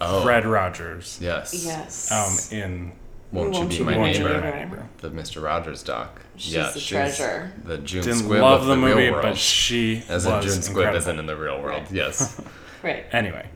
Oh. 0.00 0.22
Fred 0.22 0.44
Rogers. 0.44 1.18
Yes. 1.22 1.64
Yes. 1.64 2.10
Um, 2.10 2.58
in 2.58 2.92
Won't, 3.30 3.52
Won't 3.52 3.72
you 3.72 3.78
You 3.78 3.84
be 3.86 3.90
my 3.92 3.96
Won't 3.98 4.12
neighbor? 4.18 4.40
Be 4.40 4.50
Neighbor. 4.58 4.88
The 4.98 5.10
Mr. 5.10 5.42
Rogers 5.42 5.82
doc. 5.82 6.20
She's 6.36 6.54
yeah, 6.54 6.70
the 6.70 6.80
treasure. 6.80 7.52
The 7.64 7.78
June 7.78 8.02
Didn't 8.02 8.22
Squibb 8.22 8.40
love 8.42 8.62
of 8.62 8.66
the 8.66 8.74
the, 8.74 8.80
movie, 8.80 9.02
real 9.04 9.12
world. 9.12 9.22
but 9.22 9.36
she 9.38 10.02
As 10.08 10.26
was 10.26 10.34
in 10.34 10.42
June 10.42 10.58
Squibb 10.60 10.68
incredible. 10.68 10.96
isn't 10.98 11.18
in 11.20 11.26
the 11.26 11.36
real 11.36 11.62
world. 11.62 11.84
Yes. 11.90 12.40
Right. 12.82 13.06
Anyway, 13.12 13.46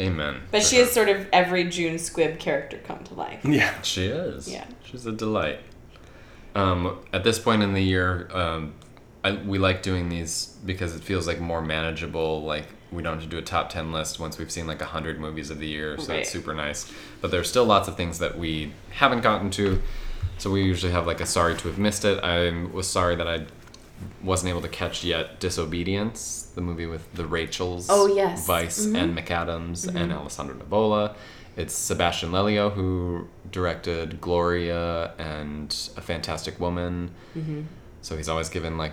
Amen. 0.00 0.40
But 0.50 0.62
she 0.62 0.76
her. 0.78 0.82
is 0.84 0.90
sort 0.90 1.10
of 1.10 1.26
every 1.34 1.64
June 1.64 1.96
Squibb 1.96 2.38
character 2.40 2.78
come 2.78 3.04
to 3.04 3.12
life. 3.14 3.44
yeah. 3.44 3.74
She 3.82 4.06
is. 4.06 4.50
Yeah. 4.50 4.64
She's 4.84 5.04
a 5.04 5.12
delight. 5.12 5.60
Um, 6.54 6.98
at 7.12 7.24
this 7.24 7.38
point 7.38 7.62
in 7.62 7.74
the 7.74 7.82
year, 7.82 8.28
um, 8.32 8.72
I, 9.24 9.32
we 9.32 9.58
like 9.58 9.82
doing 9.82 10.08
these 10.08 10.56
because 10.66 10.96
it 10.96 11.02
feels 11.02 11.26
like 11.26 11.40
more 11.40 11.62
manageable. 11.62 12.42
Like 12.42 12.66
we 12.90 13.02
don't 13.02 13.14
have 13.14 13.22
to 13.22 13.28
do 13.28 13.38
a 13.38 13.42
top 13.42 13.70
ten 13.70 13.92
list 13.92 14.18
once 14.18 14.36
we've 14.38 14.50
seen 14.50 14.66
like 14.66 14.80
a 14.82 14.86
hundred 14.86 15.20
movies 15.20 15.50
of 15.50 15.58
the 15.58 15.66
year, 15.66 15.96
so 15.98 16.08
Right. 16.12 16.20
it's 16.20 16.30
super 16.30 16.54
nice. 16.54 16.90
But 17.20 17.30
there's 17.30 17.48
still 17.48 17.64
lots 17.64 17.88
of 17.88 17.96
things 17.96 18.18
that 18.18 18.36
we 18.38 18.72
haven't 18.90 19.20
gotten 19.22 19.50
to, 19.52 19.80
so 20.38 20.50
we 20.50 20.62
usually 20.64 20.92
have 20.92 21.06
like 21.06 21.20
a 21.20 21.26
sorry 21.26 21.56
to 21.56 21.68
have 21.68 21.78
missed 21.78 22.04
it. 22.04 22.22
I 22.24 22.50
was 22.72 22.86
sorry 22.88 23.14
that 23.16 23.28
I 23.28 23.46
wasn't 24.22 24.50
able 24.50 24.62
to 24.62 24.68
catch 24.68 25.04
yet, 25.04 25.38
Disobedience, 25.38 26.50
the 26.56 26.60
movie 26.60 26.86
with 26.86 27.12
the 27.14 27.24
Rachels, 27.24 27.86
Oh, 27.88 28.06
yes. 28.08 28.46
Mm-hmm. 28.48 28.50
Weisz 28.50 28.94
and 29.00 29.16
McAdams 29.16 29.94
and 29.94 30.12
Alessandro 30.12 30.56
Nivola. 30.56 31.14
It's 31.56 31.74
Sebastian 31.74 32.32
Lelio 32.32 32.70
who 32.72 33.28
directed 33.50 34.20
Gloria 34.20 35.12
and 35.18 35.74
A 35.96 36.00
Fantastic 36.00 36.58
Woman. 36.58 37.10
Mm-hmm. 37.36 37.62
So 38.00 38.16
he's 38.16 38.28
always 38.28 38.48
given 38.48 38.76
like 38.78 38.92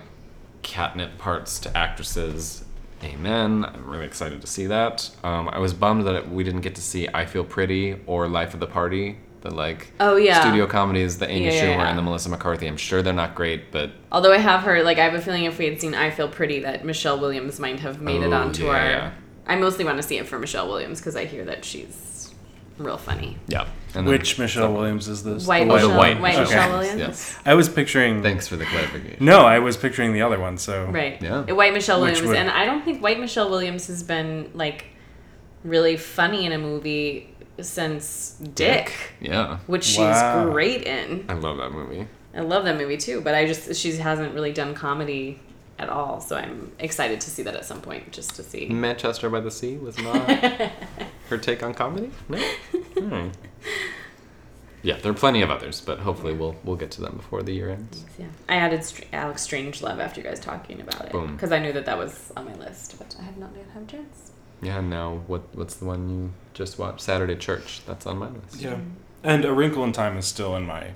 catnip 0.62 1.18
parts 1.18 1.58
to 1.60 1.76
actresses. 1.76 2.64
Amen. 3.02 3.64
I'm 3.64 3.88
really 3.88 4.04
excited 4.04 4.40
to 4.42 4.46
see 4.46 4.66
that. 4.66 5.10
Um, 5.24 5.48
I 5.48 5.58
was 5.58 5.72
bummed 5.72 6.06
that 6.06 6.30
we 6.30 6.44
didn't 6.44 6.60
get 6.60 6.74
to 6.74 6.82
see 6.82 7.08
I 7.12 7.24
Feel 7.26 7.44
Pretty 7.44 7.96
or 8.06 8.28
Life 8.28 8.52
of 8.54 8.60
the 8.60 8.66
Party. 8.66 9.18
The 9.40 9.50
like 9.50 9.92
Oh, 10.00 10.16
yeah. 10.16 10.40
studio 10.42 10.66
comedies, 10.66 11.16
the 11.16 11.26
Amy 11.26 11.46
Yeah, 11.46 11.52
yeah, 11.52 11.62
Schumer 11.62 11.78
yeah. 11.78 11.88
and 11.88 11.98
the 11.98 12.02
Melissa 12.02 12.28
McCarthy. 12.28 12.66
I'm 12.66 12.76
sure 12.76 13.00
they're 13.00 13.14
not 13.14 13.34
great, 13.34 13.72
but 13.72 13.90
Although 14.12 14.32
I 14.34 14.36
have 14.38 14.60
heard, 14.60 14.84
like, 14.84 14.98
I 14.98 15.04
have 15.04 15.14
a 15.14 15.20
feeling 15.22 15.44
if 15.44 15.58
we 15.58 15.64
had 15.64 15.80
seen 15.80 15.94
I 15.94 16.10
Feel 16.10 16.28
Pretty, 16.28 16.60
that 16.60 16.84
Michelle 16.84 17.18
Williams 17.18 17.58
might 17.58 17.80
have 17.80 18.02
made 18.02 18.20
it 18.22 18.34
Oh, 18.34 18.36
onto 18.36 18.64
yeah, 18.66 18.70
our. 18.70 18.86
yeah. 18.90 19.10
I 19.46 19.56
mostly 19.56 19.86
want 19.86 19.96
to 19.96 20.02
see 20.02 20.18
it 20.18 20.28
for 20.28 20.38
Michelle 20.38 20.68
Williams 20.68 21.00
because 21.00 21.16
I 21.16 21.24
hear 21.24 21.46
that 21.46 21.64
she's 21.64 21.96
real 22.82 22.98
funny. 22.98 23.36
yeah. 23.46 23.66
And 23.94 24.06
Which 24.06 24.38
Michelle 24.38 24.72
Williams 24.72 25.08
is 25.08 25.24
this? 25.24 25.46
White 25.46 25.62
oh, 25.62 25.66
The 25.66 25.72
Oh, 25.72 25.74
Michelle, 25.76 25.98
white 25.98 26.20
white 26.20 26.38
Michelle 26.38 26.44
Michelle 26.44 26.68
Williams, 26.70 26.94
Williams. 26.94 27.18
Yes. 27.18 27.38
I 27.44 27.54
was 27.54 27.68
picturing. 27.68 28.22
Thanks 28.22 28.46
for 28.46 28.56
the 28.56 28.64
clarification. 28.64 29.24
No, 29.24 29.40
I 29.40 29.58
was 29.58 29.76
picturing 29.76 30.12
the 30.12 30.22
other 30.22 30.38
one. 30.38 30.58
So 30.58 30.86
Right. 30.86 31.20
Yeah. 31.20 31.42
White 31.50 31.72
Michelle 31.74 32.00
Williams. 32.00 32.22
would- 32.22 32.36
And 32.36 32.50
I 32.50 32.64
don't 32.66 32.84
think 32.84 33.02
White 33.02 33.18
Michelle 33.18 33.50
Williams 33.50 33.88
has 33.88 34.02
been, 34.04 34.50
like, 34.54 34.84
really 35.64 35.96
funny 35.96 36.46
in 36.46 36.52
a 36.52 36.58
movie 36.58 37.34
since 37.60 38.36
Dick, 38.54 38.92
Yeah. 39.20 39.58
which 39.66 39.98
Wow. 39.98 40.12
she's 40.44 40.52
great 40.52 40.82
in. 40.84 41.24
I 41.28 41.34
love 41.34 41.56
that 41.58 41.72
movie. 41.72 42.06
I 42.34 42.40
love 42.42 42.64
that 42.64 42.78
movie 42.78 42.96
too, 42.96 43.20
but 43.20 43.34
I 43.34 43.44
just, 43.46 43.74
she 43.74 43.92
hasn't 43.96 44.34
really 44.34 44.52
done 44.52 44.72
comedy 44.74 45.40
at 45.80 45.88
all. 45.88 46.20
So 46.20 46.36
I'm 46.36 46.72
excited 46.78 47.20
to 47.22 47.30
see 47.30 47.42
that 47.42 47.54
at 47.54 47.64
some 47.64 47.80
point, 47.80 48.12
just 48.12 48.34
to 48.36 48.42
see. 48.42 48.68
Manchester 48.68 49.28
by 49.30 49.40
the 49.40 49.50
Sea 49.50 49.76
was 49.78 49.98
not 49.98 50.30
her 51.30 51.38
take 51.38 51.62
on 51.62 51.74
comedy. 51.74 52.10
No. 52.28 52.38
Hmm. 53.00 53.28
Yeah, 54.82 54.96
there 54.98 55.10
are 55.12 55.14
plenty 55.14 55.40
of 55.42 55.50
others, 55.50 55.80
but 55.80 55.98
hopefully 56.00 56.32
we'll 56.34 56.54
we'll 56.64 56.76
get 56.76 56.90
to 56.92 57.00
them 57.00 57.16
before 57.16 57.42
the 57.42 57.52
year 57.52 57.70
ends. 57.70 58.04
Yeah, 58.18 58.26
I 58.48 58.56
added 58.56 58.84
Str- 58.84 59.04
Alex 59.12 59.46
Strangelove 59.46 59.98
after 60.00 60.20
you 60.20 60.26
guys 60.26 60.40
talking 60.40 60.80
about 60.80 61.06
it 61.06 61.12
because 61.32 61.52
I 61.52 61.58
knew 61.58 61.72
that 61.72 61.86
that 61.86 61.96
was 61.98 62.30
on 62.36 62.44
my 62.46 62.54
list, 62.54 62.98
but 62.98 63.14
I 63.18 63.22
have 63.24 63.36
not 63.38 63.50
yet 63.56 63.66
had 63.74 63.82
a 63.84 63.86
chance. 63.86 64.32
Yeah, 64.62 64.78
and 64.78 64.88
now 64.90 65.22
what 65.26 65.42
what's 65.54 65.76
the 65.76 65.84
one 65.86 66.08
you 66.10 66.32
just 66.54 66.78
watched? 66.78 67.00
Saturday 67.02 67.36
Church. 67.36 67.82
That's 67.86 68.06
on 68.06 68.18
my 68.18 68.28
list. 68.28 68.56
Yeah, 68.60 68.78
and 69.22 69.44
A 69.44 69.52
Wrinkle 69.52 69.84
in 69.84 69.92
Time 69.92 70.16
is 70.18 70.26
still 70.26 70.56
in 70.56 70.66
my 70.66 70.92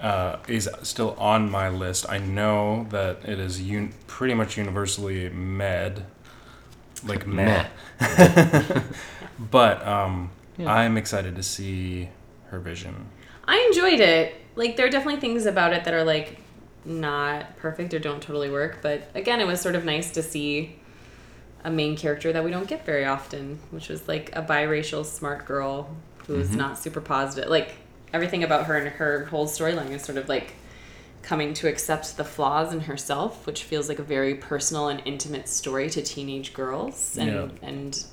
uh, 0.00 0.36
is 0.48 0.68
still 0.82 1.14
on 1.18 1.50
my 1.50 1.68
list. 1.68 2.06
I 2.08 2.18
know 2.18 2.86
that 2.90 3.24
it 3.24 3.38
is 3.38 3.60
un- 3.60 3.92
pretty 4.06 4.34
much 4.34 4.56
universally 4.56 5.28
med, 5.30 6.04
like 7.04 7.26
meh. 7.38 7.66
but 9.38 9.86
um, 9.86 10.30
Yeah. 10.56 10.72
I'm 10.72 10.96
excited 10.96 11.36
to 11.36 11.42
see 11.42 12.08
her 12.50 12.58
vision. 12.58 13.06
I 13.46 13.58
enjoyed 13.70 14.00
it. 14.00 14.34
Like 14.56 14.76
there 14.76 14.86
are 14.86 14.90
definitely 14.90 15.20
things 15.20 15.46
about 15.46 15.72
it 15.72 15.84
that 15.84 15.94
are 15.94 16.04
like 16.04 16.38
not 16.84 17.56
perfect 17.56 17.92
or 17.94 17.98
don't 17.98 18.22
totally 18.22 18.50
work, 18.50 18.78
but 18.82 19.10
again, 19.14 19.40
it 19.40 19.46
was 19.46 19.60
sort 19.60 19.74
of 19.74 19.84
nice 19.84 20.10
to 20.12 20.22
see 20.22 20.76
a 21.64 21.70
main 21.70 21.96
character 21.96 22.32
that 22.32 22.44
we 22.44 22.50
don't 22.50 22.68
get 22.68 22.84
very 22.86 23.04
often, 23.04 23.58
which 23.70 23.88
was 23.88 24.06
like 24.08 24.30
a 24.34 24.42
biracial 24.42 25.04
smart 25.04 25.44
girl 25.44 25.94
who's 26.26 26.54
not 26.54 26.78
super 26.78 27.00
positive. 27.00 27.50
Like 27.50 27.74
everything 28.12 28.42
about 28.44 28.66
her 28.66 28.76
and 28.76 28.88
her 28.88 29.24
whole 29.26 29.46
storyline 29.46 29.90
is 29.90 30.02
sort 30.02 30.18
of 30.18 30.28
like 30.28 30.54
coming 31.22 31.52
to 31.52 31.68
accept 31.68 32.16
the 32.16 32.24
flaws 32.24 32.72
in 32.72 32.80
herself, 32.80 33.46
which 33.46 33.64
feels 33.64 33.88
like 33.88 33.98
a 33.98 34.02
very 34.02 34.34
personal 34.34 34.88
and 34.88 35.02
intimate 35.04 35.48
story 35.48 35.90
to 35.90 36.00
teenage 36.02 36.54
girls 36.54 37.16
and 37.18 37.30
Yeah. 37.30 37.48
and 37.68 38.06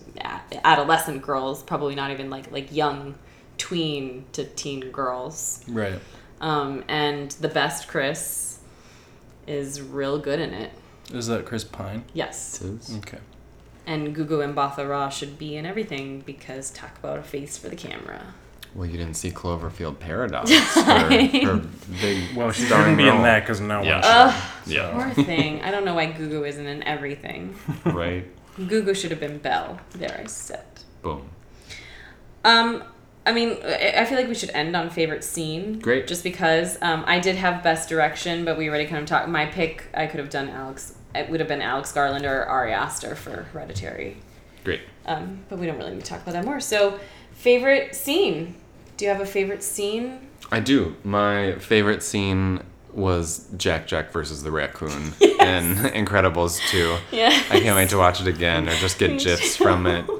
adolescent 0.63 1.21
girls, 1.21 1.63
probably 1.63 1.95
not 1.95 2.11
even 2.11 2.29
like 2.29 2.51
like 2.51 2.73
young 2.73 3.15
tween 3.57 4.25
to 4.33 4.43
teen 4.43 4.91
girls. 4.91 5.63
Right. 5.67 5.99
Um, 6.41 6.83
and 6.89 7.31
the 7.31 7.47
best 7.47 7.87
Chris 7.87 8.59
is 9.47 9.81
real 9.81 10.19
good 10.19 10.39
in 10.39 10.53
it. 10.53 10.71
Is 11.13 11.27
that 11.27 11.45
Chris 11.45 11.63
Pine? 11.63 12.03
Yes. 12.13 12.61
Okay. 12.97 13.19
And 13.85 14.15
Gugu 14.15 14.53
Mbatha 14.53 14.89
Raw 14.89 15.09
should 15.09 15.37
be 15.37 15.55
in 15.55 15.65
everything 15.65 16.21
because 16.21 16.71
talk 16.71 16.97
about 16.97 17.19
a 17.19 17.23
face 17.23 17.57
for 17.57 17.69
the 17.69 17.75
camera. 17.75 18.33
Well, 18.75 18.85
you 18.85 18.97
didn't 18.97 19.13
see 19.15 19.31
Cloverfield 19.31 19.99
Paradox. 19.99 20.51
her, 20.51 20.81
her 21.45 21.61
big 22.01 22.35
Well, 22.35 22.51
she 22.51 22.65
shouldn't 22.65 22.97
be 22.97 23.07
in 23.07 23.21
that 23.23 23.39
because 23.39 23.61
no 23.61 23.81
Yeah. 23.81 23.95
one. 23.95 24.03
Ugh, 24.33 24.43
Yeah. 24.67 24.91
poor 25.13 25.23
thing. 25.25 25.61
I 25.61 25.71
don't 25.71 25.85
know 25.85 25.93
why 25.95 26.07
Gugu 26.07 26.45
isn't 26.47 26.67
in 26.67 26.83
everything. 26.83 27.55
right. 27.85 28.25
Gugu 28.59 28.93
should 28.95 29.11
have 29.11 29.19
been 29.21 29.37
Belle. 29.37 29.79
There, 29.93 30.19
I 30.21 30.27
said. 30.27 30.65
Boom. 31.01 31.29
Um, 32.43 32.83
I 33.25 33.31
mean, 33.31 33.57
I 33.65 33.93
I 33.99 34.05
feel 34.05 34.17
like 34.17 34.27
we 34.27 34.35
should 34.35 34.51
end 34.51 34.75
on 34.75 34.89
favorite 34.89 35.23
scene. 35.23 35.79
Great. 35.79 36.05
Just 36.07 36.23
because 36.23 36.77
um, 36.81 37.03
I 37.07 37.19
did 37.19 37.35
have 37.37 37.63
best 37.63 37.89
direction, 37.89 38.45
but 38.45 38.57
we 38.57 38.67
already 38.69 38.85
kind 38.85 39.01
of 39.01 39.07
talked. 39.07 39.27
My 39.29 39.45
pick, 39.45 39.85
I 39.93 40.05
could 40.07 40.19
have 40.19 40.29
done 40.29 40.49
Alex. 40.49 40.95
It 41.15 41.29
would 41.29 41.39
have 41.39 41.49
been 41.49 41.61
Alex 41.61 41.91
Garland 41.91 42.25
or 42.25 42.43
Ari 42.45 42.73
Aster 42.73 43.15
for 43.15 43.43
Hereditary. 43.53 44.17
Great. 44.63 44.81
Um, 45.05 45.45
but 45.49 45.59
we 45.59 45.65
don't 45.65 45.77
really 45.77 45.91
need 45.93 46.03
to 46.03 46.09
talk 46.09 46.21
about 46.21 46.33
that 46.33 46.43
more. 46.45 46.59
So, 46.59 46.99
favorite 47.31 47.95
scene. 47.95 48.55
Do 48.97 49.05
you 49.05 49.11
have 49.11 49.21
a 49.21 49.25
favorite 49.25 49.63
scene? 49.63 50.19
I 50.51 50.59
do. 50.59 50.95
My 51.03 51.53
favorite 51.59 52.03
scene 52.03 52.61
was 52.93 53.47
Jack 53.57 53.87
Jack 53.87 54.11
versus 54.11 54.41
the 54.43 54.51
raccoon 54.51 54.91
in 55.21 55.75
Incredibles 55.91 56.59
2. 56.69 56.97
Yeah. 57.11 57.27
I 57.49 57.59
can't 57.59 57.75
wait 57.75 57.89
to 57.89 57.97
watch 57.97 58.21
it 58.21 58.27
again 58.27 58.69
or 58.69 58.75
just 58.75 58.97
get 58.99 59.19
gifs 59.19 59.57
from 59.57 59.85
it. 59.85 60.05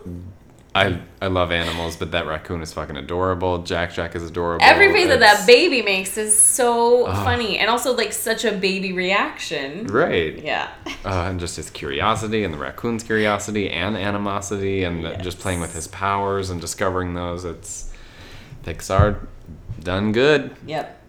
I 0.75 0.99
I 1.21 1.27
love 1.27 1.53
animals, 1.53 1.95
but 1.95 2.11
that 2.11 2.27
raccoon 2.27 2.61
is 2.61 2.73
fucking 2.73 2.97
adorable. 2.97 3.59
Jack 3.59 3.93
Jack 3.93 4.13
is 4.13 4.23
adorable. 4.23 4.65
Every 4.65 4.91
face 4.91 5.07
that 5.07 5.21
that 5.21 5.47
baby 5.47 5.81
makes 5.81 6.17
is 6.17 6.37
so 6.37 7.05
Ugh. 7.05 7.23
funny, 7.23 7.57
and 7.59 7.69
also 7.69 7.95
like 7.95 8.11
such 8.11 8.43
a 8.43 8.51
baby 8.51 8.91
reaction. 8.91 9.87
Right. 9.87 10.37
Yeah. 10.43 10.69
Uh, 11.05 11.27
and 11.29 11.39
just 11.39 11.55
his 11.55 11.69
curiosity 11.69 12.43
and 12.43 12.53
the 12.53 12.57
raccoon's 12.57 13.03
curiosity 13.03 13.69
and 13.69 13.95
animosity 13.95 14.83
and 14.83 15.05
the- 15.05 15.15
just 15.15 15.39
playing 15.39 15.61
with 15.61 15.73
his 15.73 15.87
powers 15.87 16.49
and 16.49 16.59
discovering 16.59 17.13
those. 17.13 17.45
It's 17.45 17.89
Pixar 18.65 19.27
done 19.81 20.11
good. 20.11 20.55
Yep. 20.65 21.01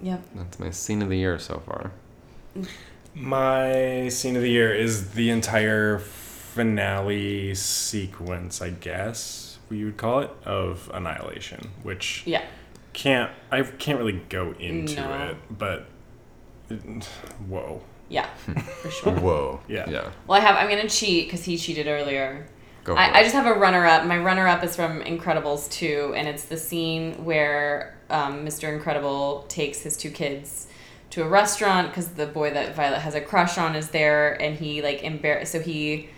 Yep. 0.00 0.22
That's 0.34 0.58
my 0.58 0.70
scene 0.70 1.02
of 1.02 1.08
the 1.10 1.18
year 1.18 1.38
so 1.38 1.60
far. 1.66 1.92
My 3.14 4.08
scene 4.08 4.36
of 4.36 4.42
the 4.42 4.50
year 4.50 4.74
is 4.74 5.10
the 5.12 5.30
entire 5.30 5.98
finale 5.98 7.54
sequence, 7.54 8.60
I 8.62 8.70
guess 8.70 9.58
we 9.68 9.84
would 9.84 9.96
call 9.96 10.20
it, 10.20 10.30
of 10.44 10.90
Annihilation, 10.94 11.70
which 11.82 12.22
Yeah. 12.26 12.42
can't 12.92 13.30
I 13.50 13.62
can't 13.62 13.98
really 13.98 14.20
go 14.28 14.52
into 14.58 14.96
No. 14.96 15.28
it, 15.30 15.36
but 15.58 15.86
whoa. 17.48 17.82
Yeah. 18.08 18.26
For 18.82 18.90
sure. 18.90 19.12
Whoa. 19.20 19.60
Yeah. 19.66 19.88
Yeah. 19.88 20.10
Well, 20.26 20.38
I 20.38 20.44
have. 20.44 20.56
I'm 20.56 20.68
gonna 20.68 20.88
cheat 20.88 21.26
because 21.26 21.42
he 21.44 21.56
cheated 21.56 21.86
earlier. 21.86 22.46
Go 22.84 22.94
I. 22.94 23.20
I 23.20 23.22
just 23.22 23.34
have 23.34 23.46
a 23.46 23.58
runner 23.58 23.86
up. 23.86 24.04
My 24.06 24.18
runner 24.18 24.46
up 24.46 24.62
is 24.62 24.76
from 24.76 25.00
Incredibles 25.00 25.70
2, 25.70 26.12
and 26.16 26.28
it's 26.28 26.44
the 26.44 26.58
scene 26.58 27.24
where 27.24 27.98
um, 28.10 28.44
Mr. 28.44 28.72
Incredible 28.72 29.46
takes 29.48 29.80
his 29.80 29.96
two 29.96 30.10
kids 30.10 30.68
to 31.10 31.22
a 31.22 31.28
restaurant 31.28 31.88
because 31.88 32.08
the 32.08 32.26
boy 32.26 32.52
that 32.52 32.74
Violet 32.74 33.00
has 33.00 33.14
a 33.14 33.22
crush 33.22 33.56
on 33.56 33.74
is 33.74 33.88
there, 33.90 34.40
and 34.40 34.56
he 34.56 34.82
like 34.82 35.02
embarrass. 35.02 35.50
So 35.50 35.60
he 35.60 36.10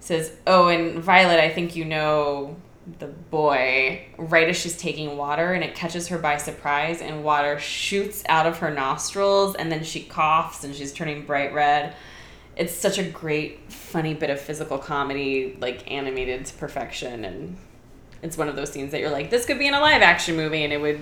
says, 0.00 0.32
"Oh, 0.46 0.68
and 0.68 1.02
Violet, 1.02 1.38
I 1.38 1.50
think 1.50 1.76
you 1.76 1.84
know 1.84 2.56
the 2.98 3.08
boy." 3.08 4.06
Right 4.16 4.48
as 4.48 4.56
she's 4.56 4.78
taking 4.78 5.18
water, 5.18 5.52
and 5.52 5.62
it 5.62 5.74
catches 5.74 6.08
her 6.08 6.16
by 6.16 6.38
surprise, 6.38 7.02
and 7.02 7.24
water 7.24 7.58
shoots 7.58 8.24
out 8.26 8.46
of 8.46 8.58
her 8.58 8.70
nostrils, 8.70 9.54
and 9.54 9.70
then 9.70 9.84
she 9.84 10.02
coughs, 10.02 10.64
and 10.64 10.74
she's 10.74 10.94
turning 10.94 11.26
bright 11.26 11.52
red 11.52 11.94
it's 12.56 12.74
such 12.74 12.98
a 12.98 13.02
great 13.02 13.72
funny 13.72 14.14
bit 14.14 14.30
of 14.30 14.40
physical 14.40 14.78
comedy 14.78 15.56
like 15.60 15.90
animated 15.90 16.44
to 16.46 16.54
perfection 16.54 17.24
and 17.24 17.56
it's 18.22 18.38
one 18.38 18.48
of 18.48 18.56
those 18.56 18.70
scenes 18.72 18.92
that 18.92 19.00
you're 19.00 19.10
like 19.10 19.30
this 19.30 19.44
could 19.44 19.58
be 19.58 19.66
in 19.66 19.74
a 19.74 19.80
live 19.80 20.02
action 20.02 20.36
movie 20.36 20.64
and 20.64 20.72
it 20.72 20.80
would 20.80 21.00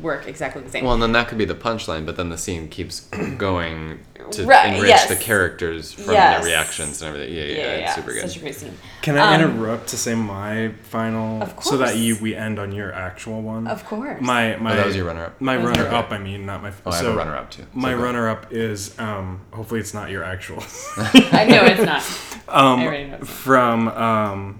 work 0.00 0.26
exactly 0.26 0.60
the 0.62 0.68
same 0.70 0.84
Well, 0.84 0.94
and 0.94 1.02
then 1.02 1.12
that 1.12 1.28
could 1.28 1.38
be 1.38 1.44
the 1.44 1.54
punchline, 1.54 2.04
but 2.04 2.16
then 2.16 2.28
the 2.28 2.38
scene 2.38 2.68
keeps 2.68 3.00
going 3.38 4.00
to 4.30 4.44
Right, 4.44 4.74
enrich 4.74 4.88
yes. 4.88 5.08
the 5.08 5.16
characters 5.16 5.92
from 5.92 6.14
Yes. 6.14 6.38
their 6.42 6.50
reactions 6.52 7.00
and 7.02 7.14
everything. 7.14 7.34
Yeah, 7.36 7.44
yeah, 7.44 7.48
yeah, 7.54 7.62
yeah, 7.62 7.84
it's 7.86 7.94
super 7.94 8.12
good. 8.12 8.22
such 8.28 8.36
a 8.36 8.40
great 8.40 8.54
scene 8.54 8.76
Can 9.02 9.18
I 9.18 9.34
Um, 9.34 9.40
interrupt 9.42 9.88
to 9.88 9.96
say 9.96 10.14
my 10.14 10.70
final 10.82 11.42
Of 11.42 11.62
so 11.62 11.76
that 11.76 11.96
you 11.96 12.16
we 12.20 12.34
end 12.34 12.58
on 12.58 12.72
your 12.72 12.92
actual 12.92 13.40
one? 13.42 13.66
of 13.66 13.84
course 13.86 14.20
My 14.20 14.56
my 14.56 14.72
oh, 14.72 14.76
that 14.76 14.86
was 14.86 14.96
your 14.96 15.04
runner-up. 15.06 15.40
My 15.40 15.56
runner 15.56 15.82
your- 15.84 15.94
up, 15.94 16.10
I 16.10 16.18
mean, 16.18 16.46
not 16.46 16.62
my. 16.62 16.72
Oh, 16.86 16.90
I 16.90 16.96
have 16.96 17.06
a 17.06 17.12
runner-up 17.16 17.50
too. 17.50 17.62
So 17.62 17.68
My 17.74 17.94
runner 17.94 18.28
up 18.28 18.52
is 18.52 18.98
um. 18.98 19.40
Hopefully, 19.52 19.80
it's 19.80 19.94
not 19.94 20.10
your 20.10 20.24
actual. 20.24 20.62
i 20.96 21.44
know 21.48 21.64
it's 21.64 21.82
not 21.82 22.02
um, 22.48 22.80
I 22.80 22.84
already 22.86 23.04
know 23.10 23.16
it's 23.20 23.30
from 23.30 23.88
um, 23.88 24.58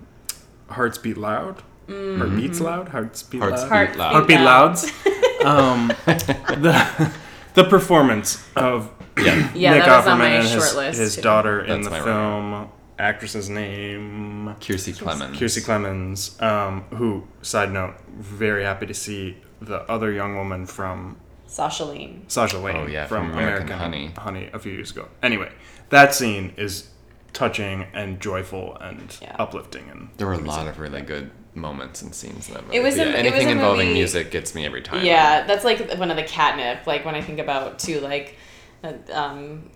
Hearts 0.69 0.99
Beat 0.99 1.17
Loud. 1.17 1.63
Mm. 1.89 2.21
Or 2.21 2.27
Beats 2.29 2.61
Loud. 2.61 2.89
Hearts 2.89 3.23
Beat 3.23 3.41
Hearts 3.41 3.63
Loud. 3.63 3.89
Beat 3.89 3.97
Loud. 3.99 4.13
Heartbeat 4.13 4.41
Louds. 4.41 4.93
um, 5.45 5.89
the 6.07 7.13
The 7.55 7.65
performance 7.65 8.45
of 8.57 8.91
Yeah. 9.17 9.51
Yeah, 9.55 9.75
Nick 9.75 9.85
that 9.85 9.97
was 9.99 10.07
on 10.07 10.19
Offerman 10.19 10.19
my 10.19 10.29
and 10.29 10.43
his, 10.49 10.53
short 10.53 10.75
list, 10.77 10.99
his 10.99 11.15
too. 11.17 11.23
daughter 11.23 11.61
in 11.61 11.83
That's 11.83 11.85
the 11.85 11.91
my 11.91 12.01
film. 12.05 12.69
Actress's 12.99 13.49
name. 13.49 14.55
Kiersey 14.61 14.93
Clemons. 14.97 15.35
Kiersey 15.37 15.63
Clemons, 15.65 16.41
um, 16.43 16.83
who, 16.97 17.27
side 17.43 17.73
note, 17.73 17.95
very 18.09 18.63
happy 18.65 18.87
to 18.87 18.95
see 18.95 19.37
the 19.61 19.81
other 19.91 20.13
young 20.13 20.37
woman 20.37 20.67
from 20.67 21.17
Sasha 21.47 21.85
Lane. 21.85 22.25
Sasha 22.29 22.59
Lane 22.59 22.77
Oh, 22.77 22.87
yeah, 22.87 23.07
from, 23.07 23.31
from 23.31 23.39
American, 23.39 23.67
American 23.73 23.79
Honey. 23.79 24.13
Honey 24.17 24.51
a 24.53 24.59
few 24.59 24.73
years 24.73 24.91
ago. 24.91 25.09
Anyway, 25.23 25.51
that 25.91 26.15
scene 26.15 26.53
is 26.57 26.89
touching 27.35 27.85
and 27.93 28.19
joyful 28.21 28.77
and 28.81 29.15
Yeah. 29.21 29.37
uplifting 29.39 29.91
and 29.91 30.09
There 30.17 30.27
were 30.27 30.33
a 30.33 30.39
lot 30.39 30.67
of 30.67 30.79
really 30.79 31.03
good 31.03 31.31
moments 31.55 32.01
and 32.03 32.15
scenes 32.15 32.49
in 32.49 32.55
that 32.55 32.65
movie. 32.65 32.77
It 32.79 32.83
was 32.83 32.95
a- 32.95 32.99
yeah, 32.99 33.05
it 33.05 33.09
was 33.11 33.17
anything 33.19 33.49
a 33.49 33.53
involving 33.53 33.89
movie- 33.89 33.99
music 34.01 34.31
gets 34.31 34.55
me 34.55 34.65
every 34.67 34.81
time. 34.83 35.05
Yeah, 35.05 35.45
that's 35.47 35.65
like 35.65 35.93
one 35.99 36.11
of 36.11 36.17
the 36.17 36.23
catnip. 36.25 36.87
Like 36.87 37.05
when 37.05 37.15
I 37.15 37.21
think 37.21 37.39
about 37.39 37.79
too, 37.79 38.01
like 38.01 38.39
uh, 38.83 38.93
um, 39.13 39.71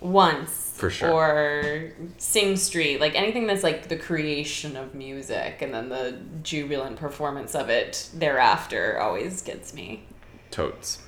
once 0.00 0.72
For 0.76 0.90
sure. 0.90 1.10
or 1.10 1.92
Sing 2.18 2.56
Street, 2.56 3.00
like 3.00 3.14
anything 3.14 3.46
that's 3.46 3.62
like 3.62 3.88
the 3.88 3.96
creation 3.96 4.76
of 4.76 4.94
music 4.94 5.58
and 5.62 5.72
then 5.72 5.88
the 5.88 6.16
jubilant 6.42 6.96
performance 6.96 7.54
of 7.54 7.68
it 7.68 8.08
thereafter 8.14 8.98
always 9.00 9.42
gets 9.42 9.72
me. 9.72 10.04
Totes. 10.50 10.98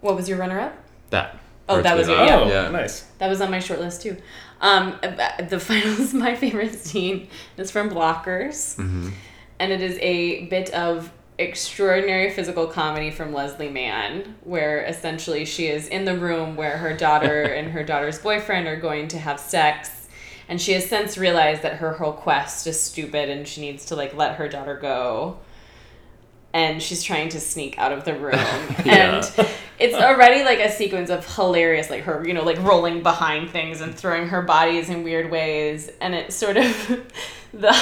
What 0.00 0.16
was 0.16 0.28
your 0.28 0.38
runner 0.38 0.60
up? 0.60 0.74
That. 1.10 1.38
Oh, 1.70 1.82
that 1.82 1.96
was 1.96 2.06
Virtually 2.08 2.28
your- 2.28 2.38
that. 2.40 2.48
yeah. 2.48 2.68
Oh, 2.68 2.72
nice. 2.72 3.02
That 3.18 3.28
was 3.28 3.40
on 3.40 3.50
my 3.50 3.58
short 3.60 3.80
list 3.80 4.02
too. 4.02 4.16
Um, 4.60 4.98
the 5.48 5.58
final 5.60 5.92
is 6.00 6.12
my 6.26 6.34
favorite 6.34 6.74
scene. 6.74 7.28
It's 7.56 7.70
from 7.70 7.88
Blockers, 7.90 8.78
and 9.58 9.72
it 9.72 9.80
is 9.82 9.98
a 10.00 10.46
bit 10.46 10.70
of 10.74 11.10
extraordinary 11.38 12.30
physical 12.30 12.66
comedy 12.66 13.10
from 13.10 13.32
Leslie 13.32 13.70
Mann, 13.70 14.36
where 14.44 14.82
essentially 14.84 15.44
she 15.46 15.68
is 15.68 15.88
in 15.88 16.04
the 16.04 16.16
room 16.16 16.56
where 16.56 16.76
her 16.78 16.94
daughter 16.96 17.42
and 17.58 17.70
her 17.72 17.82
daughter's 17.82 18.18
boyfriend 18.18 18.66
are 18.68 18.76
going 18.76 19.08
to 19.08 19.18
have 19.18 19.40
sex. 19.40 19.90
And 20.48 20.60
she 20.60 20.72
has 20.72 20.86
since 20.86 21.16
realized 21.16 21.62
that 21.62 21.74
her 21.76 21.92
whole 21.94 22.12
quest 22.12 22.66
is 22.66 22.78
stupid 22.80 23.28
and 23.30 23.46
she 23.46 23.60
needs 23.60 23.86
to 23.86 23.96
like 23.96 24.14
let 24.14 24.34
her 24.36 24.48
daughter 24.48 24.76
go. 24.76 25.38
And 26.52 26.82
she's 26.82 27.02
trying 27.02 27.28
to 27.30 27.40
sneak 27.40 27.78
out 27.78 27.92
of 27.92 28.04
the 28.04 28.14
room. 28.14 28.34
Yeah. 28.84 29.22
And 29.38 29.48
it's 29.78 29.94
already 29.94 30.42
like 30.44 30.58
a 30.58 30.70
sequence 30.70 31.10
of 31.10 31.26
hilarious, 31.34 31.90
like 31.90 32.02
her, 32.04 32.26
you 32.26 32.34
know, 32.34 32.42
like 32.42 32.58
rolling 32.62 33.02
behind 33.02 33.50
things 33.50 33.80
and 33.80 33.94
throwing 33.94 34.28
her 34.28 34.42
bodies 34.42 34.90
in 34.90 35.04
weird 35.04 35.30
ways. 35.30 35.90
And 36.00 36.14
it 36.14 36.32
sort 36.32 36.56
of 36.56 36.66
the 37.52 37.72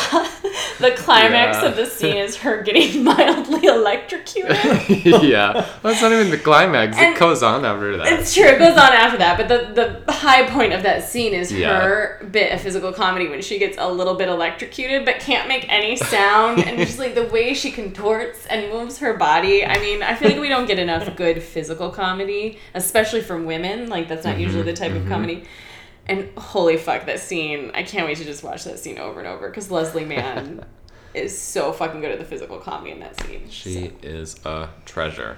the 0.80 0.92
climax 0.92 1.58
Yeah. 1.58 1.66
of 1.66 1.76
the 1.76 1.84
scene 1.84 2.16
is 2.16 2.36
her 2.36 2.62
getting 2.62 3.04
mildly 3.04 3.66
electrocuted. 3.66 4.56
yeah. 5.22 5.68
That's 5.82 6.00
not 6.00 6.10
even 6.10 6.30
the 6.30 6.38
climax. 6.38 6.96
And- 6.96 7.14
it 7.14 7.18
goes 7.18 7.42
on 7.42 7.66
after 7.66 7.98
that. 7.98 8.06
It's 8.18 8.32
true. 8.32 8.44
It 8.44 8.58
goes 8.58 8.78
on 8.78 8.92
after 8.94 9.18
that, 9.18 9.36
but 9.36 9.48
the 9.48 10.02
the 10.06 10.10
high 10.10 10.48
point 10.48 10.72
of 10.72 10.82
that 10.84 11.04
scene 11.04 11.34
is 11.34 11.52
Yeah. 11.52 11.80
her 11.80 12.26
bit 12.30 12.50
of 12.50 12.62
physical 12.62 12.92
comedy 12.92 13.28
when 13.28 13.42
she 13.42 13.58
gets 13.58 13.76
a 13.78 13.92
little 13.92 14.14
bit 14.14 14.28
electrocuted 14.28 15.04
but 15.04 15.20
can't 15.20 15.48
make 15.48 15.70
any 15.70 15.96
sound, 15.96 16.64
and 16.64 16.78
just 16.78 16.98
like 16.98 17.14
the 17.14 17.26
way 17.26 17.52
she 17.52 17.70
contorts 17.70 18.46
and 18.46 18.72
moves 18.72 18.98
her 18.98 19.12
body. 19.12 19.66
I 19.66 19.78
mean, 19.80 20.02
I 20.02 20.14
feel 20.14 20.30
like 20.30 20.40
we 20.40 20.48
don't 20.48 20.66
get 20.66 20.78
enough 20.78 21.14
good 21.14 21.42
physical 21.42 21.90
comedy, 21.90 22.58
especially 22.72 23.20
from 23.20 23.44
women. 23.44 23.90
Like 23.90 24.08
that's 24.08 24.24
not 24.24 24.38
usually 24.38 24.60
mm-hmm. 24.60 24.70
the 24.70 24.76
type 24.76 24.92
of 24.92 25.02
mm-hmm. 25.02 25.10
comedy. 25.10 25.44
And 26.08 26.30
holy 26.38 26.76
fuck, 26.78 27.06
that 27.06 27.20
scene! 27.20 27.70
I 27.74 27.82
can't 27.82 28.06
wait 28.06 28.16
to 28.18 28.24
just 28.24 28.42
watch 28.42 28.64
that 28.64 28.78
scene 28.78 28.98
over 28.98 29.18
and 29.20 29.28
over 29.28 29.48
because 29.48 29.70
Leslie 29.70 30.04
Mann 30.06 30.64
is 31.14 31.38
so 31.38 31.72
fucking 31.72 32.00
good 32.00 32.10
at 32.12 32.18
the 32.18 32.24
physical 32.24 32.58
comedy 32.58 32.92
in 32.92 33.00
that 33.00 33.20
scene. 33.20 33.48
She 33.50 33.92
is 34.02 34.36
a 34.46 34.68
treasure. 34.86 35.36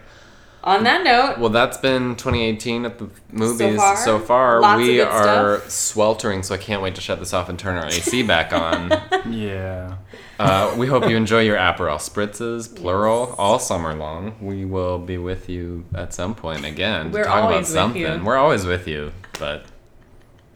On 0.63 0.85
that 0.85 1.03
note, 1.05 1.39
Well, 1.39 1.49
that's 1.49 1.79
been 1.79 2.17
2018 2.17 2.85
at 2.85 2.99
the 2.99 3.09
movies 3.33 3.79
far? 3.79 3.97
so 3.97 4.19
far. 4.19 4.61
Lots 4.61 4.83
of 4.83 4.87
we 4.87 4.97
good 4.97 5.09
are 5.09 5.57
stuff. 5.61 5.71
sweltering, 5.71 6.43
so 6.43 6.55
I 6.55 6.59
can't 6.59 6.83
wait 6.83 6.95
to 6.97 7.01
shut 7.01 7.19
this 7.19 7.33
off 7.33 7.49
and 7.49 7.59
turn 7.59 7.79
our 7.79 7.87
AC 7.87 8.23
back 8.25 8.53
on. 8.53 8.91
Yeah. 9.33 9.97
Uh, 10.39 10.75
we 10.77 10.87
hope 10.87 11.09
you 11.09 11.17
enjoy 11.17 11.41
your 11.41 11.57
Aperol 11.57 11.97
spritzes, 11.97 12.75
plural, 12.77 13.35
all 13.39 13.59
summer 13.59 13.95
long. 13.95 14.35
We 14.39 14.67
will 14.67 14.99
be 14.99 15.17
with 15.17 15.49
you 15.49 15.87
at 15.95 16.13
some 16.13 16.35
point 16.35 16.65
again 16.67 17.11
We're 17.11 17.23
to 17.23 17.25
talk 17.29 17.39
about 17.39 17.51
always 17.53 17.67
with 17.69 17.75
something. 17.75 18.03
you. 18.03 18.23
We're 18.25 18.37
always 18.37 18.67
with 18.67 18.87
you, 18.87 19.13
but 19.39 19.65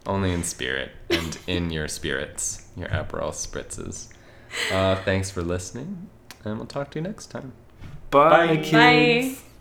only 0.07 0.33
in 0.33 0.43
spirit 0.43 0.91
and 1.11 1.39
in 1.47 1.71
your 1.71 1.89
spirits, 1.89 2.69
your 2.77 2.89
Aperol 2.89 3.31
spritzes. 3.31 4.09
Uh, 4.73 4.97
thanks 5.05 5.31
for 5.31 5.43
listening, 5.43 6.09
and 6.45 6.57
we'll 6.57 6.67
talk 6.67 6.91
to 6.93 6.99
you 6.99 7.03
next 7.03 7.27
time. 7.27 7.53
Bye, 8.11 8.59
kids. 8.59 8.71
bye. 8.71 9.54